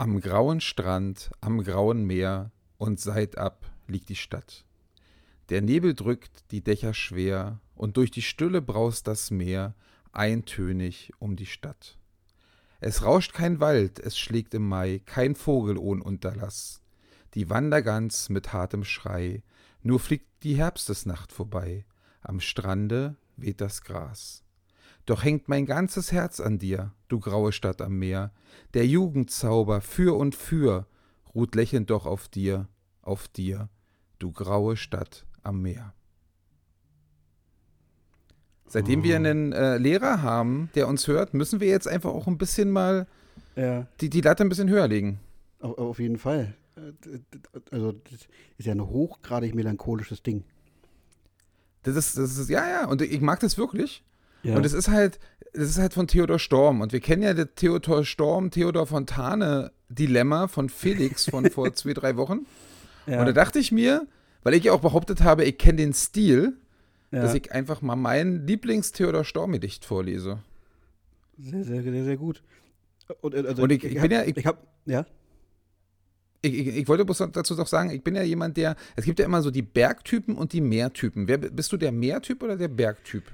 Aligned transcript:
Am 0.00 0.18
grauen 0.22 0.62
Strand, 0.62 1.30
am 1.42 1.62
grauen 1.62 2.06
Meer 2.06 2.52
und 2.78 2.98
seitab 2.98 3.70
liegt 3.86 4.08
die 4.08 4.16
Stadt. 4.16 4.64
Der 5.50 5.60
Nebel 5.60 5.92
drückt 5.92 6.50
die 6.52 6.64
Dächer 6.64 6.94
schwer 6.94 7.60
und 7.74 7.98
durch 7.98 8.10
die 8.10 8.22
Stille 8.22 8.62
braust 8.62 9.06
das 9.06 9.30
Meer 9.30 9.74
eintönig 10.12 11.12
um 11.18 11.36
die 11.36 11.44
Stadt. 11.44 11.98
Es 12.80 13.04
rauscht 13.04 13.34
kein 13.34 13.60
Wald, 13.60 13.98
es 13.98 14.18
schlägt 14.18 14.54
im 14.54 14.66
Mai 14.66 15.02
kein 15.04 15.34
Vogel 15.34 15.76
ohn 15.76 16.00
Unterlass. 16.00 16.80
Die 17.34 17.50
Wandergans 17.50 18.30
mit 18.30 18.54
hartem 18.54 18.84
Schrei, 18.84 19.42
nur 19.82 20.00
fliegt 20.00 20.44
die 20.44 20.56
Herbstesnacht 20.56 21.30
vorbei. 21.30 21.84
Am 22.22 22.40
Strande 22.40 23.16
weht 23.36 23.60
das 23.60 23.82
Gras. 23.82 24.44
Doch 25.10 25.24
hängt 25.24 25.48
mein 25.48 25.66
ganzes 25.66 26.12
Herz 26.12 26.38
an 26.38 26.60
dir, 26.60 26.92
du 27.08 27.18
graue 27.18 27.50
Stadt 27.50 27.82
am 27.82 27.98
Meer. 27.98 28.30
Der 28.74 28.86
Jugendzauber 28.86 29.80
für 29.80 30.16
und 30.16 30.36
für 30.36 30.86
ruht 31.34 31.56
lächelnd 31.56 31.90
doch 31.90 32.06
auf 32.06 32.28
dir, 32.28 32.68
auf 33.02 33.26
dir, 33.26 33.68
du 34.20 34.30
graue 34.30 34.76
Stadt 34.76 35.26
am 35.42 35.62
Meer. 35.62 35.94
Seitdem 38.68 39.00
oh. 39.00 39.02
wir 39.02 39.16
einen 39.16 39.52
äh, 39.52 39.78
Lehrer 39.78 40.22
haben, 40.22 40.70
der 40.76 40.86
uns 40.86 41.08
hört, 41.08 41.34
müssen 41.34 41.58
wir 41.58 41.66
jetzt 41.66 41.88
einfach 41.88 42.10
auch 42.10 42.28
ein 42.28 42.38
bisschen 42.38 42.70
mal 42.70 43.08
ja. 43.56 43.88
die, 44.00 44.10
die 44.10 44.20
Latte 44.20 44.44
ein 44.44 44.48
bisschen 44.48 44.68
höher 44.68 44.86
legen. 44.86 45.18
Auf, 45.58 45.76
auf 45.76 45.98
jeden 45.98 46.18
Fall. 46.18 46.54
Äh, 46.76 47.18
also, 47.72 47.90
das 47.90 48.28
ist 48.58 48.66
ja 48.66 48.74
ein 48.74 48.86
hochgradig 48.86 49.56
melancholisches 49.56 50.22
Ding. 50.22 50.44
Das 51.82 51.96
ist, 51.96 52.16
das 52.16 52.38
ist, 52.38 52.48
ja, 52.48 52.68
ja, 52.68 52.86
und 52.86 53.02
ich 53.02 53.20
mag 53.20 53.40
das 53.40 53.58
wirklich. 53.58 54.04
Ja. 54.42 54.56
Und 54.56 54.64
es 54.64 54.72
ist 54.72 54.88
halt, 54.88 55.18
das 55.52 55.68
ist 55.68 55.78
halt 55.78 55.92
von 55.92 56.06
Theodor 56.06 56.38
Storm. 56.38 56.80
Und 56.80 56.92
wir 56.92 57.00
kennen 57.00 57.22
ja 57.22 57.34
das 57.34 57.48
Theodor 57.56 58.04
Storm, 58.04 58.50
Theodor 58.50 58.86
Fontane 58.86 59.72
Dilemma 59.88 60.48
von 60.48 60.68
Felix 60.68 61.28
von 61.28 61.50
vor 61.50 61.72
zwei, 61.74 61.92
drei 61.92 62.16
Wochen. 62.16 62.46
Ja. 63.06 63.20
Und 63.20 63.26
da 63.26 63.32
dachte 63.32 63.58
ich 63.58 63.72
mir, 63.72 64.06
weil 64.42 64.54
ich 64.54 64.64
ja 64.64 64.72
auch 64.72 64.80
behauptet 64.80 65.22
habe, 65.22 65.44
ich 65.44 65.58
kenne 65.58 65.78
den 65.78 65.92
Stil, 65.92 66.54
ja. 67.10 67.22
dass 67.22 67.34
ich 67.34 67.52
einfach 67.52 67.82
mal 67.82 67.96
mein 67.96 68.46
Lieblings-Theodor 68.46 69.24
Storm-Gedicht 69.24 69.84
vorlese. 69.84 70.38
Sehr, 71.38 71.64
sehr, 71.64 71.82
sehr, 71.82 72.04
sehr 72.04 72.16
gut. 72.16 72.42
Und, 73.20 73.34
äh, 73.34 73.44
also 73.46 73.62
Und 73.62 73.72
ich, 73.72 73.84
ich, 73.84 73.96
ich 73.96 74.00
bin 74.00 74.10
ja, 74.10 74.22
ich, 74.22 74.36
ich 74.36 74.46
habe, 74.46 74.58
ja. 74.86 75.04
Ich, 76.42 76.54
ich, 76.54 76.66
ich, 76.68 76.88
wollte 76.88 77.04
bloß 77.04 77.18
dazu 77.32 77.54
doch 77.54 77.66
sagen, 77.66 77.90
ich 77.90 78.02
bin 78.02 78.14
ja 78.14 78.22
jemand, 78.22 78.56
der, 78.56 78.76
es 78.96 79.04
gibt 79.04 79.18
ja 79.18 79.26
immer 79.26 79.42
so 79.42 79.50
die 79.50 79.62
Bergtypen 79.62 80.36
und 80.36 80.54
die 80.54 80.62
Meertypen. 80.62 81.28
Wer, 81.28 81.36
bist 81.36 81.70
du 81.72 81.76
der 81.76 81.92
Meertyp 81.92 82.42
oder 82.42 82.56
der 82.56 82.68
Bergtyp? 82.68 83.24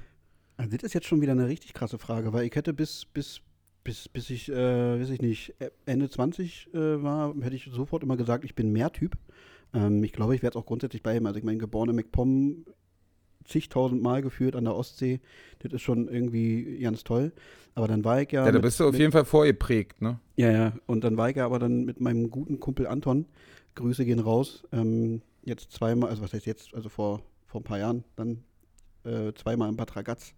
Also 0.57 0.75
das 0.75 0.83
ist 0.83 0.93
jetzt 0.93 1.07
schon 1.07 1.21
wieder 1.21 1.31
eine 1.31 1.47
richtig 1.47 1.73
krasse 1.73 1.99
Frage, 1.99 2.33
weil 2.33 2.45
ich 2.45 2.55
hätte 2.55 2.73
bis, 2.73 3.05
bis, 3.05 3.41
bis, 3.83 4.09
bis 4.09 4.29
ich, 4.29 4.49
äh, 4.49 4.99
weiß 4.99 5.09
ich 5.11 5.21
nicht, 5.21 5.53
Ende 5.85 6.09
20 6.09 6.73
äh, 6.73 7.03
war, 7.03 7.35
hätte 7.41 7.55
ich 7.55 7.69
sofort 7.71 8.03
immer 8.03 8.17
gesagt, 8.17 8.43
ich 8.43 8.55
bin 8.55 8.71
Meertyp. 8.71 9.17
Ähm, 9.73 10.03
ich 10.03 10.13
glaube, 10.13 10.35
ich 10.35 10.41
werde 10.41 10.57
es 10.57 10.61
auch 10.61 10.65
grundsätzlich 10.65 11.03
bleiben. 11.03 11.27
Also 11.27 11.37
ich 11.37 11.45
meine, 11.45 11.59
geborene 11.59 11.93
MacPom 11.93 12.65
zigtausend 13.45 14.01
Mal 14.01 14.21
geführt 14.21 14.55
an 14.55 14.65
der 14.65 14.75
Ostsee. 14.75 15.21
Das 15.59 15.73
ist 15.73 15.81
schon 15.81 16.07
irgendwie 16.07 16.79
ganz 16.79 17.03
toll. 17.03 17.31
Aber 17.75 17.87
dann 17.87 18.03
war 18.03 18.21
ich 18.21 18.31
ja. 18.31 18.45
Ja, 18.45 18.51
da 18.51 18.59
bist 18.59 18.79
du 18.79 18.85
auf 18.85 18.91
mit, 18.91 18.99
jeden 18.99 19.11
Fall 19.11 19.25
vorgeprägt, 19.25 20.01
ne? 20.01 20.19
Ja, 20.35 20.51
ja. 20.51 20.73
Und 20.85 21.03
dann 21.03 21.17
war 21.17 21.29
ich 21.29 21.35
ja 21.35 21.45
aber 21.45 21.59
dann 21.59 21.85
mit 21.85 21.99
meinem 21.99 22.29
guten 22.29 22.59
Kumpel 22.59 22.87
Anton. 22.87 23.27
Grüße 23.75 24.05
gehen 24.05 24.19
raus. 24.19 24.63
Ähm, 24.71 25.21
jetzt 25.43 25.71
zweimal, 25.71 26.09
also 26.09 26.23
was 26.23 26.33
heißt 26.33 26.45
jetzt, 26.45 26.73
also 26.73 26.89
vor, 26.89 27.21
vor 27.45 27.61
ein 27.61 27.63
paar 27.63 27.79
Jahren, 27.79 28.03
dann 28.15 28.43
äh, 29.07 29.33
zweimal 29.33 29.69
in 29.69 29.77
Bad 29.77 29.95
Ragaz. 29.95 30.33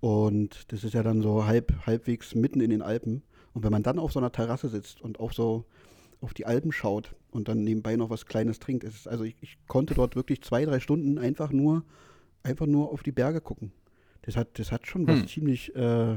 Und 0.00 0.70
das 0.72 0.84
ist 0.84 0.92
ja 0.92 1.02
dann 1.02 1.22
so 1.22 1.46
halb, 1.46 1.86
halbwegs 1.86 2.34
mitten 2.34 2.60
in 2.60 2.70
den 2.70 2.82
Alpen. 2.82 3.22
Und 3.54 3.64
wenn 3.64 3.72
man 3.72 3.82
dann 3.82 3.98
auf 3.98 4.12
so 4.12 4.18
einer 4.18 4.32
Terrasse 4.32 4.68
sitzt 4.68 5.00
und 5.00 5.20
auf 5.20 5.32
so 5.32 5.64
auf 6.20 6.34
die 6.34 6.46
Alpen 6.46 6.72
schaut 6.72 7.14
und 7.30 7.48
dann 7.48 7.64
nebenbei 7.64 7.96
noch 7.96 8.10
was 8.10 8.26
Kleines 8.26 8.58
trinkt, 8.58 8.82
ist, 8.84 9.06
also 9.06 9.24
ich, 9.24 9.36
ich 9.40 9.58
konnte 9.66 9.94
dort 9.94 10.16
wirklich 10.16 10.42
zwei, 10.42 10.64
drei 10.64 10.80
Stunden 10.80 11.18
einfach 11.18 11.52
nur 11.52 11.84
einfach 12.44 12.66
nur 12.66 12.92
auf 12.92 13.02
die 13.02 13.12
Berge 13.12 13.40
gucken. 13.40 13.72
Das 14.22 14.36
hat, 14.36 14.58
das 14.58 14.70
hat 14.70 14.86
schon 14.86 15.06
was 15.08 15.20
hm. 15.20 15.26
ziemlich 15.26 15.74
äh, 15.74 16.16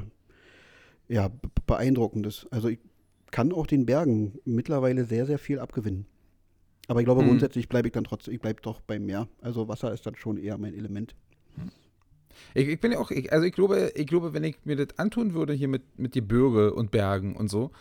ja, 1.07 1.31
beeindruckendes. 1.65 2.47
Also 2.51 2.67
ich 2.67 2.79
kann 3.31 3.51
auch 3.51 3.67
den 3.67 3.85
Bergen 3.85 4.39
mittlerweile 4.45 5.05
sehr, 5.05 5.25
sehr 5.25 5.39
viel 5.39 5.59
abgewinnen. 5.59 6.05
Aber 6.87 6.99
ich 6.99 7.05
glaube, 7.05 7.21
hm. 7.21 7.29
grundsätzlich 7.29 7.67
bleibe 7.67 7.87
ich 7.87 7.93
dann 7.93 8.03
trotzdem, 8.03 8.33
ich 8.33 8.39
bleibe 8.39 8.61
doch 8.61 8.81
beim 8.81 9.05
Meer. 9.05 9.27
Also 9.41 9.67
Wasser 9.67 9.93
ist 9.93 10.05
dann 10.05 10.15
schon 10.15 10.37
eher 10.37 10.57
mein 10.57 10.73
Element. 10.73 11.15
Ich, 12.53 12.67
ich 12.67 12.79
bin 12.79 12.91
ja 12.91 12.99
auch, 12.99 13.11
ich, 13.11 13.31
also 13.31 13.45
ich 13.45 13.53
glaube, 13.53 13.91
ich 13.95 14.07
glaube, 14.07 14.33
wenn 14.33 14.43
ich 14.43 14.57
mir 14.63 14.75
das 14.75 14.97
antun 14.97 15.33
würde 15.33 15.53
hier 15.53 15.67
mit, 15.67 15.99
mit 15.99 16.15
die 16.15 16.21
Bürge 16.21 16.73
und 16.73 16.91
Bergen 16.91 17.35
und 17.35 17.49
so, 17.49 17.71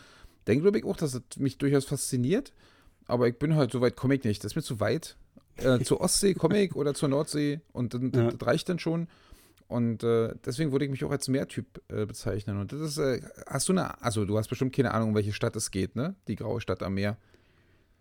dann 0.44 0.60
glaube 0.60 0.78
ich 0.78 0.84
auch, 0.84 0.96
dass 0.96 1.14
es 1.14 1.22
mich 1.38 1.58
durchaus 1.58 1.84
fasziniert. 1.84 2.52
Aber 3.06 3.28
ich 3.28 3.38
bin 3.38 3.54
halt, 3.54 3.70
so 3.70 3.80
weit 3.80 3.96
komme 3.96 4.16
ich 4.16 4.24
nicht. 4.24 4.42
Das 4.42 4.52
ist 4.52 4.56
mir 4.56 4.62
zu 4.62 4.80
weit 4.80 5.16
äh, 5.56 5.80
zur 5.80 6.00
Ostsee 6.00 6.34
komme 6.34 6.62
ich 6.62 6.74
oder 6.74 6.94
zur 6.94 7.08
Nordsee 7.08 7.60
und 7.72 7.94
dann, 7.94 8.12
ja. 8.12 8.30
das 8.30 8.46
reicht 8.46 8.68
dann 8.68 8.78
schon. 8.78 9.08
Und 9.68 10.04
äh, 10.04 10.34
deswegen 10.44 10.70
würde 10.70 10.84
ich 10.84 10.90
mich 10.90 11.02
auch 11.04 11.10
als 11.10 11.26
Meertyp 11.26 11.82
äh, 11.88 12.06
bezeichnen. 12.06 12.60
Und 12.60 12.72
das 12.72 12.80
ist, 12.80 12.98
äh, 12.98 13.20
hast 13.48 13.68
du 13.68 13.72
eine, 13.72 14.00
also 14.00 14.24
du 14.24 14.38
hast 14.38 14.48
bestimmt 14.48 14.74
keine 14.74 14.94
Ahnung, 14.94 15.10
um 15.10 15.14
welche 15.16 15.32
Stadt 15.32 15.56
es 15.56 15.72
geht, 15.72 15.96
ne? 15.96 16.14
Die 16.28 16.36
graue 16.36 16.60
Stadt 16.60 16.84
am 16.84 16.94
Meer. 16.94 17.16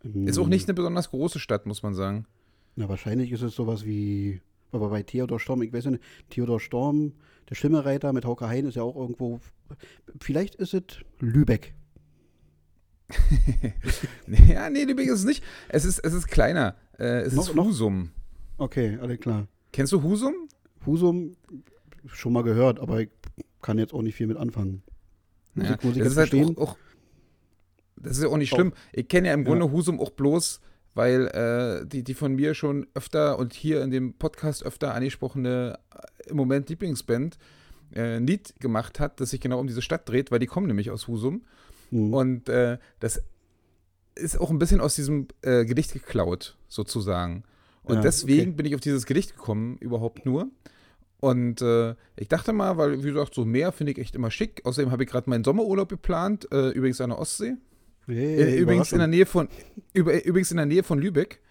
Mhm. 0.03 0.27
Ist 0.27 0.37
auch 0.37 0.47
nicht 0.47 0.67
eine 0.67 0.75
besonders 0.75 1.09
große 1.09 1.39
Stadt, 1.39 1.65
muss 1.65 1.81
man 1.81 1.95
sagen. 1.95 2.27
Na, 2.75 2.87
wahrscheinlich 2.87 3.31
ist 3.31 3.41
es 3.41 3.55
sowas 3.55 3.83
wie, 3.83 4.41
aber 4.75 4.89
bei 4.89 5.03
Theodor 5.03 5.39
Storm, 5.39 5.61
ich 5.61 5.73
weiß 5.73 5.85
nicht, 5.85 6.03
Theodor 6.29 6.59
Storm, 6.59 7.13
der 7.49 7.55
Schimmelreiter 7.55 8.13
mit 8.13 8.25
Hauke 8.25 8.47
Hein 8.47 8.65
ist 8.65 8.75
ja 8.75 8.83
auch 8.83 8.95
irgendwo, 8.95 9.39
vielleicht 10.19 10.55
ist 10.55 10.73
es 10.73 10.83
Lübeck. 11.19 11.73
ja, 14.47 14.69
nee, 14.69 14.83
Lübeck 14.83 15.07
ist 15.07 15.19
es 15.19 15.25
nicht. 15.25 15.43
Es 15.69 15.85
ist, 15.85 15.99
es 15.99 16.13
ist 16.13 16.27
kleiner. 16.27 16.75
Äh, 16.97 17.21
es 17.21 17.33
noch, 17.33 17.49
ist 17.49 17.55
Husum. 17.55 18.11
Okay, 18.57 18.97
alles 19.01 19.19
klar. 19.19 19.47
Kennst 19.71 19.93
du 19.93 20.01
Husum? 20.01 20.33
Husum 20.85 21.35
schon 22.07 22.33
mal 22.33 22.43
gehört, 22.43 22.79
aber 22.79 23.01
ich 23.01 23.09
kann 23.61 23.77
jetzt 23.77 23.93
auch 23.93 24.01
nicht 24.01 24.15
viel 24.15 24.27
mit 24.27 24.37
anfangen. 24.37 24.83
Musik, 25.53 25.83
ja, 25.83 25.87
Musik 25.87 26.03
das 26.03 26.11
ist 26.13 26.17
halt 26.17 26.33
auch, 26.33 26.57
auch, 26.57 26.77
das 27.97 28.17
ist 28.17 28.23
ja 28.23 28.29
auch 28.29 28.37
nicht 28.37 28.49
schlimm. 28.49 28.73
Ich 28.93 29.07
kenne 29.07 29.29
ja 29.29 29.33
im 29.33 29.43
Grunde 29.43 29.65
ja. 29.65 29.71
Husum 29.71 29.99
auch 29.99 30.11
bloß, 30.11 30.59
weil 30.95 31.27
äh, 31.27 31.85
die, 31.85 32.03
die 32.03 32.13
von 32.13 32.33
mir 32.33 32.55
schon 32.55 32.87
öfter 32.95 33.37
und 33.37 33.53
hier 33.53 33.83
in 33.83 33.91
dem 33.91 34.13
Podcast 34.13 34.65
öfter 34.65 34.95
angesprochene 34.95 35.77
äh, 35.93 36.29
im 36.29 36.37
Moment 36.37 36.69
Lieblingsband 36.69 37.37
äh, 37.93 38.17
ein 38.17 38.25
Lied 38.25 38.55
gemacht 38.59 38.99
hat, 38.99 39.19
das 39.19 39.29
sich 39.29 39.41
genau 39.41 39.59
um 39.59 39.67
diese 39.67 39.81
Stadt 39.81 40.09
dreht, 40.09 40.31
weil 40.31 40.39
die 40.39 40.47
kommen 40.47 40.67
nämlich 40.67 40.89
aus 40.89 41.07
Husum. 41.07 41.43
Mhm. 41.91 42.13
Und 42.13 42.49
äh, 42.49 42.77
das 42.99 43.21
ist 44.15 44.39
auch 44.39 44.49
ein 44.49 44.57
bisschen 44.57 44.81
aus 44.81 44.95
diesem 44.95 45.27
äh, 45.41 45.65
Gedicht 45.65 45.93
geklaut, 45.93 46.57
sozusagen. 46.69 47.43
Und 47.83 47.95
ja, 47.95 48.01
deswegen 48.01 48.49
okay. 48.49 48.51
bin 48.51 48.65
ich 48.65 48.75
auf 48.75 48.81
dieses 48.81 49.05
Gedicht 49.05 49.35
gekommen, 49.35 49.77
überhaupt 49.77 50.25
nur. 50.25 50.49
Und 51.19 51.61
äh, 51.61 51.95
ich 52.15 52.29
dachte 52.29 52.53
mal, 52.53 52.77
weil, 52.77 53.03
wie 53.03 53.11
gesagt, 53.11 53.35
so 53.35 53.45
Meer 53.45 53.71
finde 53.71 53.91
ich 53.91 53.97
echt 53.97 54.15
immer 54.15 54.31
schick. 54.31 54.61
Außerdem 54.65 54.91
habe 54.91 55.03
ich 55.03 55.09
gerade 55.09 55.29
meinen 55.29 55.43
Sommerurlaub 55.43 55.89
geplant, 55.89 56.47
äh, 56.51 56.69
übrigens 56.69 57.01
an 57.01 57.09
der 57.09 57.19
Ostsee. 57.19 57.55
Hey, 58.07 58.41
äh, 58.41 58.57
übrigens 58.57 58.91
in 58.91 58.99
der 58.99 59.07
Nähe 59.07 59.25
von 59.25 59.49
über, 59.93 60.23
übrigens 60.25 60.51
in 60.51 60.57
der 60.57 60.65
Nähe 60.65 60.83
von 60.83 60.99
Lübeck. 60.99 61.41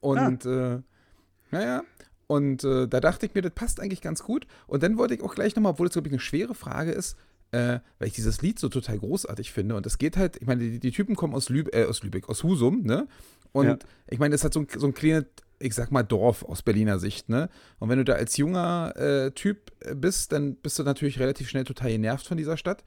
Und 0.00 0.46
ah. 0.46 0.76
äh, 0.76 0.80
naja, 1.50 1.82
und 2.26 2.62
äh, 2.64 2.86
da 2.86 3.00
dachte 3.00 3.26
ich 3.26 3.34
mir, 3.34 3.42
das 3.42 3.52
passt 3.52 3.80
eigentlich 3.80 4.02
ganz 4.02 4.22
gut. 4.22 4.46
Und 4.66 4.82
dann 4.82 4.96
wollte 4.96 5.14
ich 5.14 5.22
auch 5.22 5.34
gleich 5.34 5.56
nochmal, 5.56 5.72
obwohl 5.72 5.88
es, 5.88 5.94
glaube 5.94 6.08
ich, 6.08 6.12
eine 6.12 6.20
schwere 6.20 6.54
Frage 6.54 6.92
ist, 6.92 7.16
äh, 7.50 7.80
weil 7.98 8.08
ich 8.08 8.12
dieses 8.14 8.40
Lied 8.40 8.58
so 8.58 8.68
total 8.68 8.98
großartig 8.98 9.52
finde. 9.52 9.74
Und 9.74 9.86
es 9.86 9.98
geht 9.98 10.16
halt, 10.16 10.36
ich 10.36 10.46
meine, 10.46 10.62
die, 10.62 10.78
die 10.78 10.92
Typen 10.92 11.16
kommen 11.16 11.34
aus, 11.34 11.48
Lübe, 11.48 11.72
äh, 11.72 11.86
aus 11.86 12.02
Lübeck, 12.02 12.28
aus 12.28 12.44
Husum, 12.44 12.82
ne? 12.82 13.08
Und 13.52 13.66
ja. 13.66 13.78
ich 14.08 14.20
meine, 14.20 14.32
das 14.32 14.44
hat 14.44 14.54
so 14.54 14.60
ein, 14.60 14.68
so 14.72 14.86
ein 14.86 14.94
kleines, 14.94 15.24
ich 15.58 15.74
sag 15.74 15.90
mal, 15.90 16.04
Dorf 16.04 16.44
aus 16.44 16.62
Berliner 16.62 17.00
Sicht, 17.00 17.28
ne? 17.28 17.48
Und 17.80 17.88
wenn 17.88 17.98
du 17.98 18.04
da 18.04 18.12
als 18.12 18.36
junger 18.36 18.94
äh, 18.96 19.32
Typ 19.32 19.72
bist, 19.96 20.30
dann 20.30 20.54
bist 20.54 20.78
du 20.78 20.84
natürlich 20.84 21.18
relativ 21.18 21.48
schnell 21.48 21.64
total 21.64 21.90
genervt 21.90 22.28
von 22.28 22.36
dieser 22.36 22.56
Stadt. 22.56 22.84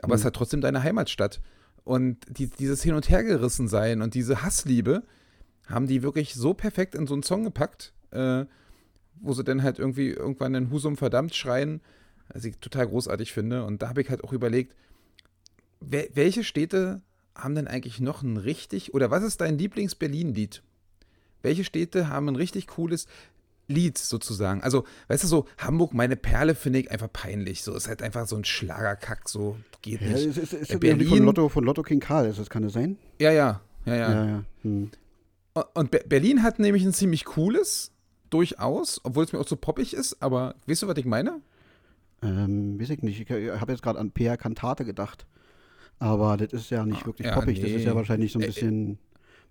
Aber 0.00 0.14
mhm. 0.14 0.20
es 0.20 0.24
hat 0.24 0.34
trotzdem 0.34 0.62
deine 0.62 0.82
Heimatstadt. 0.82 1.42
Und 1.86 2.18
die, 2.28 2.48
dieses 2.48 2.82
Hin- 2.82 2.94
und 2.94 3.08
Hergerissen 3.08 3.68
sein 3.68 4.02
und 4.02 4.14
diese 4.14 4.42
Hassliebe 4.42 5.04
haben 5.68 5.86
die 5.86 6.02
wirklich 6.02 6.34
so 6.34 6.52
perfekt 6.52 6.96
in 6.96 7.06
so 7.06 7.14
einen 7.14 7.22
Song 7.22 7.44
gepackt, 7.44 7.92
äh, 8.10 8.44
wo 9.20 9.32
sie 9.34 9.44
dann 9.44 9.62
halt 9.62 9.78
irgendwie 9.78 10.10
irgendwann 10.10 10.56
in 10.56 10.72
Husum 10.72 10.96
verdammt 10.96 11.36
schreien, 11.36 11.80
was 12.32 12.44
ich 12.44 12.58
total 12.58 12.88
großartig 12.88 13.32
finde. 13.32 13.64
Und 13.64 13.82
da 13.82 13.88
habe 13.88 14.02
ich 14.02 14.10
halt 14.10 14.24
auch 14.24 14.32
überlegt, 14.32 14.74
welche 15.78 16.42
Städte 16.42 17.02
haben 17.36 17.54
denn 17.54 17.68
eigentlich 17.68 18.00
noch 18.00 18.20
ein 18.20 18.36
richtig, 18.36 18.92
oder 18.92 19.12
was 19.12 19.22
ist 19.22 19.40
dein 19.40 19.56
Lieblings-Berlin-Lied? 19.56 20.64
Welche 21.42 21.62
Städte 21.62 22.08
haben 22.08 22.26
ein 22.28 22.36
richtig 22.36 22.66
cooles 22.66 23.06
Lied 23.68 23.98
sozusagen? 23.98 24.62
Also, 24.62 24.84
weißt 25.08 25.24
du, 25.24 25.28
so 25.28 25.46
Hamburg, 25.58 25.94
meine 25.94 26.16
Perle, 26.16 26.54
finde 26.54 26.80
ich 26.80 26.90
einfach 26.90 27.12
peinlich. 27.12 27.62
So 27.62 27.74
ist 27.74 27.88
halt 27.88 28.02
einfach 28.02 28.26
so 28.26 28.36
ein 28.36 28.44
Schlagerkack, 28.44 29.28
so 29.28 29.56
geht 29.82 30.00
nicht. 30.00 30.12
Ja, 30.12 30.16
ist, 30.16 30.36
ist, 30.36 30.52
ist 30.52 30.80
Berlin, 30.80 31.08
von 31.08 31.24
Lotto, 31.24 31.48
von 31.48 31.64
Lotto 31.64 31.82
King 31.82 32.00
Karl, 32.00 32.26
ist 32.26 32.38
das, 32.38 32.50
kann 32.50 32.62
das 32.62 32.72
sein? 32.72 32.98
Ja, 33.18 33.32
ja, 33.32 33.60
ja, 33.84 33.94
ja. 33.94 34.10
ja, 34.12 34.26
ja. 34.26 34.44
Hm. 34.62 34.90
Und 35.74 35.90
Berlin 36.08 36.42
hat 36.42 36.58
nämlich 36.58 36.84
ein 36.84 36.92
ziemlich 36.92 37.24
cooles, 37.24 37.92
durchaus, 38.30 39.00
obwohl 39.04 39.24
es 39.24 39.32
mir 39.32 39.40
auch 39.40 39.48
so 39.48 39.56
poppig 39.56 39.94
ist, 39.94 40.22
aber 40.22 40.54
weißt 40.66 40.82
du, 40.82 40.88
was 40.88 40.96
ich 40.98 41.04
meine? 41.04 41.40
Ähm, 42.22 42.80
weiß 42.80 42.90
ich 42.90 43.02
nicht. 43.02 43.20
Ich 43.20 43.30
habe 43.30 43.72
jetzt 43.72 43.82
gerade 43.82 43.98
an 43.98 44.10
Pierre 44.10 44.36
Cantate 44.36 44.84
gedacht. 44.84 45.26
Aber 45.98 46.36
das 46.36 46.52
ist 46.52 46.70
ja 46.70 46.84
nicht 46.84 47.02
ah, 47.02 47.06
wirklich 47.06 47.26
ja, 47.26 47.34
poppig. 47.34 47.58
Nee. 47.58 47.62
Das 47.62 47.80
ist 47.80 47.84
ja 47.84 47.94
wahrscheinlich 47.94 48.32
so 48.32 48.38
ein 48.38 48.46
bisschen. 48.46 48.92
Äh, 48.92 48.96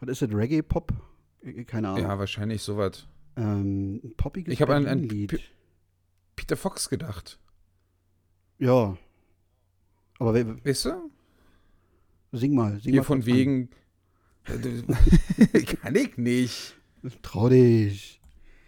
was 0.02 0.10
ist 0.10 0.22
das? 0.22 0.38
Reggae-Pop? 0.38 0.94
Keine 1.68 1.90
Ahnung. 1.90 2.04
Ja, 2.04 2.20
wahrscheinlich 2.20 2.62
sowas. 2.62 3.08
Ähm, 3.38 4.14
poppiges 4.18 4.54
Ich 4.54 4.62
habe 4.62 4.76
an, 4.76 4.88
an 4.88 5.08
P 5.08 5.28
Peter 6.36 6.58
Fox 6.58 6.90
gedacht. 6.90 7.40
Ja. 8.60 8.98
Aber 10.20 10.34
weißt 10.34 10.86
du? 10.86 11.12
Sing 12.32 12.54
mal. 12.54 12.80
Sing 12.80 12.92
Hier 12.92 13.02
mal 13.02 13.06
von 13.06 13.26
wegen. 13.26 13.70
Kann 15.82 15.96
ich 15.96 16.18
nicht. 16.18 16.76
Trau 17.22 17.50
dich. 17.50 18.22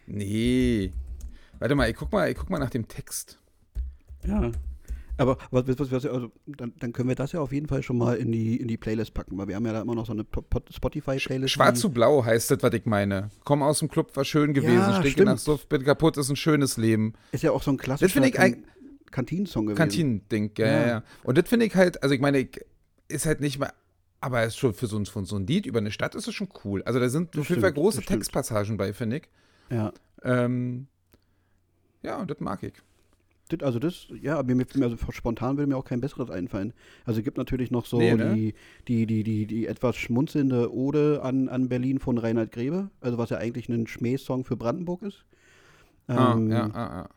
Nee. 0.06 0.92
Warte 1.60 1.76
mal, 1.76 1.90
ich 1.90 1.96
guck 1.96 2.12
mal, 2.12 2.30
ich 2.30 2.38
guck 2.38 2.50
mal 2.50 2.60
nach 2.60 2.70
dem 2.70 2.88
Text. 2.88 3.40
Ja. 4.26 4.52
Aber 5.18 5.38
was, 5.52 5.68
was, 5.68 5.92
was, 5.92 6.06
also, 6.06 6.32
dann, 6.46 6.74
dann, 6.80 6.94
können 6.94 7.10
wir 7.10 7.16
das 7.16 7.32
ja 7.32 7.40
auf 7.40 7.52
jeden 7.52 7.68
Fall 7.68 7.82
schon 7.82 7.98
mal 7.98 8.18
in 8.18 8.32
die, 8.32 8.58
in 8.58 8.68
die 8.68 8.78
Playlist 8.78 9.14
packen, 9.14 9.38
weil 9.38 9.48
wir 9.48 9.56
haben 9.56 9.66
ja 9.66 9.74
da 9.74 9.82
immer 9.82 9.96
noch 9.96 10.06
so 10.06 10.14
eine 10.14 10.26
Spotify-Playlist. 10.70 11.54
Schwarz 11.54 11.80
zu 11.80 11.90
blau 11.90 12.24
heißt 12.24 12.52
das, 12.52 12.62
was 12.62 12.74
ich 12.74 12.86
meine. 12.86 13.30
Komm 13.44 13.64
aus 13.64 13.80
dem 13.80 13.90
Club, 13.90 14.16
war 14.16 14.26
schön 14.26 14.54
gewesen. 14.54 14.78
Ja, 14.78 15.02
Stinke 15.02 15.26
nach 15.26 15.38
Suff, 15.38 15.68
bin 15.68 15.84
kaputt, 15.84 16.18
ist 16.18 16.30
ein 16.30 16.36
schönes 16.36 16.78
Leben. 16.78 17.14
Ist 17.32 17.44
ja 17.44 17.52
auch 17.52 17.64
so 17.64 17.72
ein 17.72 17.78
klassischer 17.78 18.20
das 18.20 18.30
ich 18.30 18.40
ein 18.40 18.64
Kantinen-Song 19.12 19.66
gewesen. 19.66 19.78
Kantinen-Ding, 19.78 20.52
ja, 20.58 20.68
ja, 20.68 20.88
ja. 20.88 21.04
Und 21.24 21.38
das 21.38 21.50
finde 21.50 21.66
ich 21.66 21.76
halt, 21.76 22.04
also 22.04 22.14
ich 22.14 22.22
meine, 22.22 22.48
ist 23.08 23.26
halt 23.26 23.42
nicht 23.42 23.58
mal, 23.58 23.72
aber 24.22 24.44
ist 24.44 24.58
schon 24.58 24.74
für 24.74 24.88
so, 24.88 24.98
ein, 24.98 25.06
für 25.06 25.26
so 25.26 25.36
ein 25.38 25.48
Lied 25.48 25.66
über 25.66 25.80
eine 25.80 25.92
Stadt 25.92 26.16
ist 26.16 26.28
es 26.28 26.36
schon 26.36 26.50
cool. 26.64 26.84
Also 26.84 27.00
da 27.00 27.10
sind 27.10 27.38
auf 27.38 27.50
jeden 27.50 27.62
Fall 27.62 27.74
große 27.74 28.02
Textpassagen 28.02 28.78
bei, 28.78 28.94
finde 28.94 29.18
ich. 29.18 29.24
Ja. 29.70 29.94
Ähm, 30.24 30.88
ja, 32.04 32.18
und 32.18 32.30
das 32.30 32.40
mag 32.40 32.64
ich. 32.64 32.74
Das, 33.50 33.62
also 33.62 33.80
das, 33.80 34.08
ja, 34.22 34.42
mir, 34.44 34.66
also 34.82 34.98
spontan 35.12 35.58
würde 35.58 35.70
mir 35.70 35.78
auch 35.78 35.86
kein 35.86 36.02
besseres 36.02 36.30
einfallen. 36.30 36.74
Also 37.06 37.20
es 37.20 37.24
gibt 37.24 37.38
natürlich 37.38 37.72
noch 37.72 37.86
so 37.86 37.98
nee, 37.98 38.14
ne? 38.14 38.34
die, 38.34 38.54
die, 38.88 39.06
die, 39.06 39.24
die, 39.24 39.46
die 39.48 39.68
etwas 39.68 39.96
schmunzelnde 39.96 40.74
Ode 40.74 41.22
an, 41.24 41.50
an 41.50 41.70
Berlin 41.70 42.00
von 42.00 42.18
Reinhard 42.18 42.52
Grebe, 42.52 42.90
also 43.02 43.18
was 43.18 43.30
ja 43.30 43.38
eigentlich 43.38 43.70
ein 43.70 43.88
Schmähsong 43.88 44.44
für 44.44 44.58
Brandenburg 44.58 45.02
ist. 45.02 45.26
Ah, 46.08 46.34
ähm, 46.34 46.52
ja, 46.52 46.70
ah, 46.74 47.02
ah. 47.02 47.10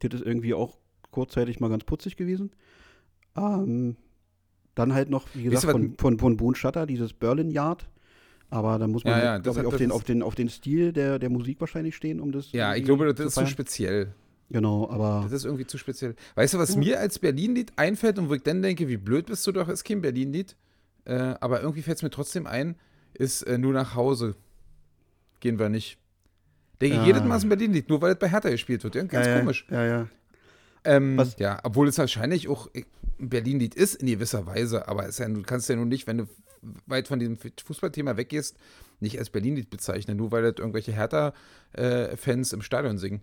Das 0.00 0.20
ist 0.20 0.26
irgendwie 0.26 0.54
auch 0.54 0.78
kurzzeitig 1.10 1.60
mal 1.60 1.68
ganz 1.68 1.84
putzig 1.84 2.16
gewesen. 2.16 2.50
Ähm, 3.36 3.96
dann 4.74 4.94
halt 4.94 5.10
noch, 5.10 5.26
wie 5.34 5.44
gesagt, 5.44 5.70
von, 5.70 5.94
von, 5.98 6.18
von 6.18 6.36
Boone 6.36 6.56
Shutter, 6.56 6.86
dieses 6.86 7.12
Berlin 7.12 7.50
Yard. 7.50 7.88
Aber 8.48 8.78
da 8.78 8.88
muss 8.88 9.04
man, 9.04 9.12
ja, 9.12 9.36
ja, 9.36 9.40
ich, 9.40 9.46
auf, 9.46 9.76
den, 9.76 9.92
auf, 9.92 10.04
den, 10.04 10.22
auf 10.22 10.34
den 10.34 10.48
Stil 10.48 10.92
der, 10.92 11.18
der 11.18 11.30
Musik 11.30 11.60
wahrscheinlich 11.60 11.94
stehen, 11.94 12.18
um 12.18 12.32
das. 12.32 12.50
Ja, 12.52 12.74
ich 12.74 12.84
glaube, 12.84 13.12
das 13.12 13.26
ist 13.26 13.34
zu 13.34 13.46
speziell. 13.46 14.14
Genau, 14.50 14.90
aber. 14.90 15.20
Das 15.22 15.32
ist 15.32 15.44
irgendwie 15.44 15.66
zu 15.66 15.78
speziell. 15.78 16.16
Weißt 16.34 16.54
du, 16.54 16.58
was 16.58 16.76
mir 16.76 16.98
als 16.98 17.18
Berlin-Lied 17.18 17.72
einfällt 17.76 18.18
und 18.18 18.28
wo 18.28 18.34
ich 18.34 18.42
dann 18.42 18.62
denke, 18.62 18.88
wie 18.88 18.96
blöd 18.96 19.26
bist 19.26 19.46
du 19.46 19.52
doch, 19.52 19.68
ist 19.68 19.84
kein 19.84 20.02
Berlin-Lied. 20.02 20.56
Äh, 21.04 21.34
aber 21.40 21.60
irgendwie 21.60 21.82
fällt 21.82 21.98
es 21.98 22.02
mir 22.02 22.10
trotzdem 22.10 22.46
ein, 22.46 22.76
ist 23.14 23.42
äh, 23.42 23.58
nur 23.58 23.72
nach 23.72 23.94
Hause. 23.94 24.34
Gehen 25.38 25.58
wir 25.58 25.68
nicht. 25.68 25.98
Denke 26.80 26.96
ja. 26.96 27.06
jedes 27.06 27.22
Mal 27.22 27.36
ist 27.36 27.44
ein 27.44 27.48
Berlin-Lied, 27.48 27.88
nur 27.88 28.02
weil 28.02 28.12
es 28.12 28.18
bei 28.18 28.28
Hertha 28.28 28.50
gespielt 28.50 28.82
wird. 28.82 28.96
Ja, 28.96 29.04
ganz 29.04 29.26
ja, 29.26 29.38
komisch. 29.38 29.66
Ja, 29.70 29.86
ja. 29.86 30.08
Ähm, 30.84 31.16
was? 31.16 31.38
Ja, 31.38 31.60
obwohl 31.62 31.88
es 31.88 31.98
wahrscheinlich 31.98 32.48
auch 32.48 32.68
ein 32.74 33.28
Berlin-Lied 33.28 33.74
ist 33.74 33.96
in 33.96 34.08
gewisser 34.08 34.46
Weise, 34.46 34.88
aber 34.88 35.08
ja, 35.08 35.28
du 35.28 35.42
kannst 35.42 35.68
ja 35.68 35.76
nun 35.76 35.88
nicht, 35.88 36.06
wenn 36.06 36.18
du 36.18 36.28
weit 36.86 37.08
von 37.08 37.18
diesem 37.18 37.38
Fußballthema 37.38 38.16
weggehst, 38.16 38.56
nicht 38.98 39.18
als 39.18 39.30
Berlin-Lied 39.30 39.70
bezeichnen, 39.70 40.16
nur 40.16 40.32
weil 40.32 40.42
das 40.42 40.54
irgendwelche 40.58 40.92
Hertha-Fans 40.92 42.52
äh, 42.52 42.56
im 42.56 42.62
Stadion 42.62 42.98
singen. 42.98 43.20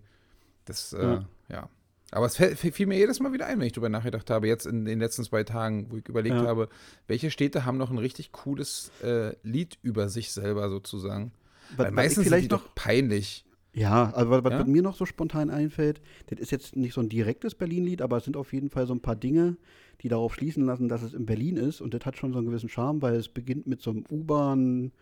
Das, 0.68 0.92
äh, 0.92 1.02
ja. 1.02 1.28
ja. 1.48 1.68
Aber 2.10 2.26
es 2.26 2.36
fiel 2.36 2.86
mir 2.86 2.96
jedes 2.96 3.20
Mal 3.20 3.32
wieder 3.32 3.46
ein, 3.46 3.58
wenn 3.58 3.66
ich 3.66 3.74
darüber 3.74 3.90
nachgedacht 3.90 4.30
habe, 4.30 4.46
jetzt 4.48 4.66
in 4.66 4.86
den 4.86 4.98
letzten 4.98 5.24
zwei 5.24 5.44
Tagen, 5.44 5.90
wo 5.90 5.96
ich 5.96 6.08
überlegt 6.08 6.36
ja. 6.36 6.46
habe, 6.46 6.68
welche 7.06 7.30
Städte 7.30 7.66
haben 7.66 7.76
noch 7.76 7.90
ein 7.90 7.98
richtig 7.98 8.32
cooles 8.32 8.90
äh, 9.02 9.34
Lied 9.42 9.78
über 9.82 10.08
sich 10.08 10.32
selber 10.32 10.70
sozusagen. 10.70 11.32
Was, 11.76 11.86
Weil 11.86 11.92
meistens 11.92 12.24
vielleicht 12.24 12.48
sind 12.48 12.52
die 12.52 12.64
doch 12.64 12.74
peinlich. 12.74 13.44
Ja, 13.74 14.12
aber 14.14 14.42
was, 14.42 14.52
ja? 14.52 14.64
mir 14.64 14.82
noch 14.82 14.96
so 14.96 15.04
spontan 15.04 15.50
einfällt, 15.50 16.00
das 16.28 16.40
ist 16.40 16.50
jetzt 16.50 16.76
nicht 16.76 16.94
so 16.94 17.02
ein 17.02 17.10
direktes 17.10 17.54
Berlin-Lied, 17.54 18.00
aber 18.00 18.16
es 18.16 18.24
sind 18.24 18.36
auf 18.36 18.54
jeden 18.54 18.70
Fall 18.70 18.86
so 18.86 18.94
ein 18.94 19.00
paar 19.00 19.14
Dinge, 19.14 19.58
die 20.00 20.08
darauf 20.08 20.34
schließen 20.34 20.64
lassen, 20.64 20.88
dass 20.88 21.02
es 21.02 21.12
in 21.12 21.26
Berlin 21.26 21.58
ist. 21.58 21.82
Und 21.82 21.92
das 21.92 22.06
hat 22.06 22.16
schon 22.16 22.32
so 22.32 22.38
einen 22.38 22.46
gewissen 22.46 22.70
Charme, 22.70 23.02
weil 23.02 23.16
es 23.16 23.28
beginnt 23.28 23.66
mit 23.66 23.82
so 23.82 23.90
einem 23.90 24.04
U-Bahn, 24.10 24.92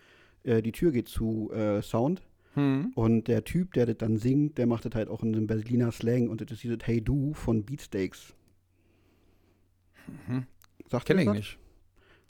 äh, 0.42 0.60
die 0.60 0.72
Tür 0.72 0.90
geht 0.90 1.08
zu 1.08 1.52
äh, 1.52 1.80
Sound. 1.82 2.22
Hm. 2.56 2.92
Und 2.94 3.28
der 3.28 3.44
Typ, 3.44 3.74
der 3.74 3.84
das 3.84 3.98
dann 3.98 4.16
singt, 4.16 4.56
der 4.56 4.66
macht 4.66 4.86
das 4.86 4.94
halt 4.94 5.08
auch 5.08 5.22
in 5.22 5.34
einem 5.34 5.46
Berliner 5.46 5.92
Slang 5.92 6.28
und 6.28 6.40
das 6.40 6.50
ist 6.50 6.62
dieses 6.62 6.78
Hey 6.82 7.02
Du 7.02 7.34
von 7.34 7.64
Beatsteaks. 7.64 8.34
Mhm. 10.26 10.46
Sagt 10.90 11.06
Kenn 11.06 11.18
ich 11.18 11.28
nicht. 11.28 11.58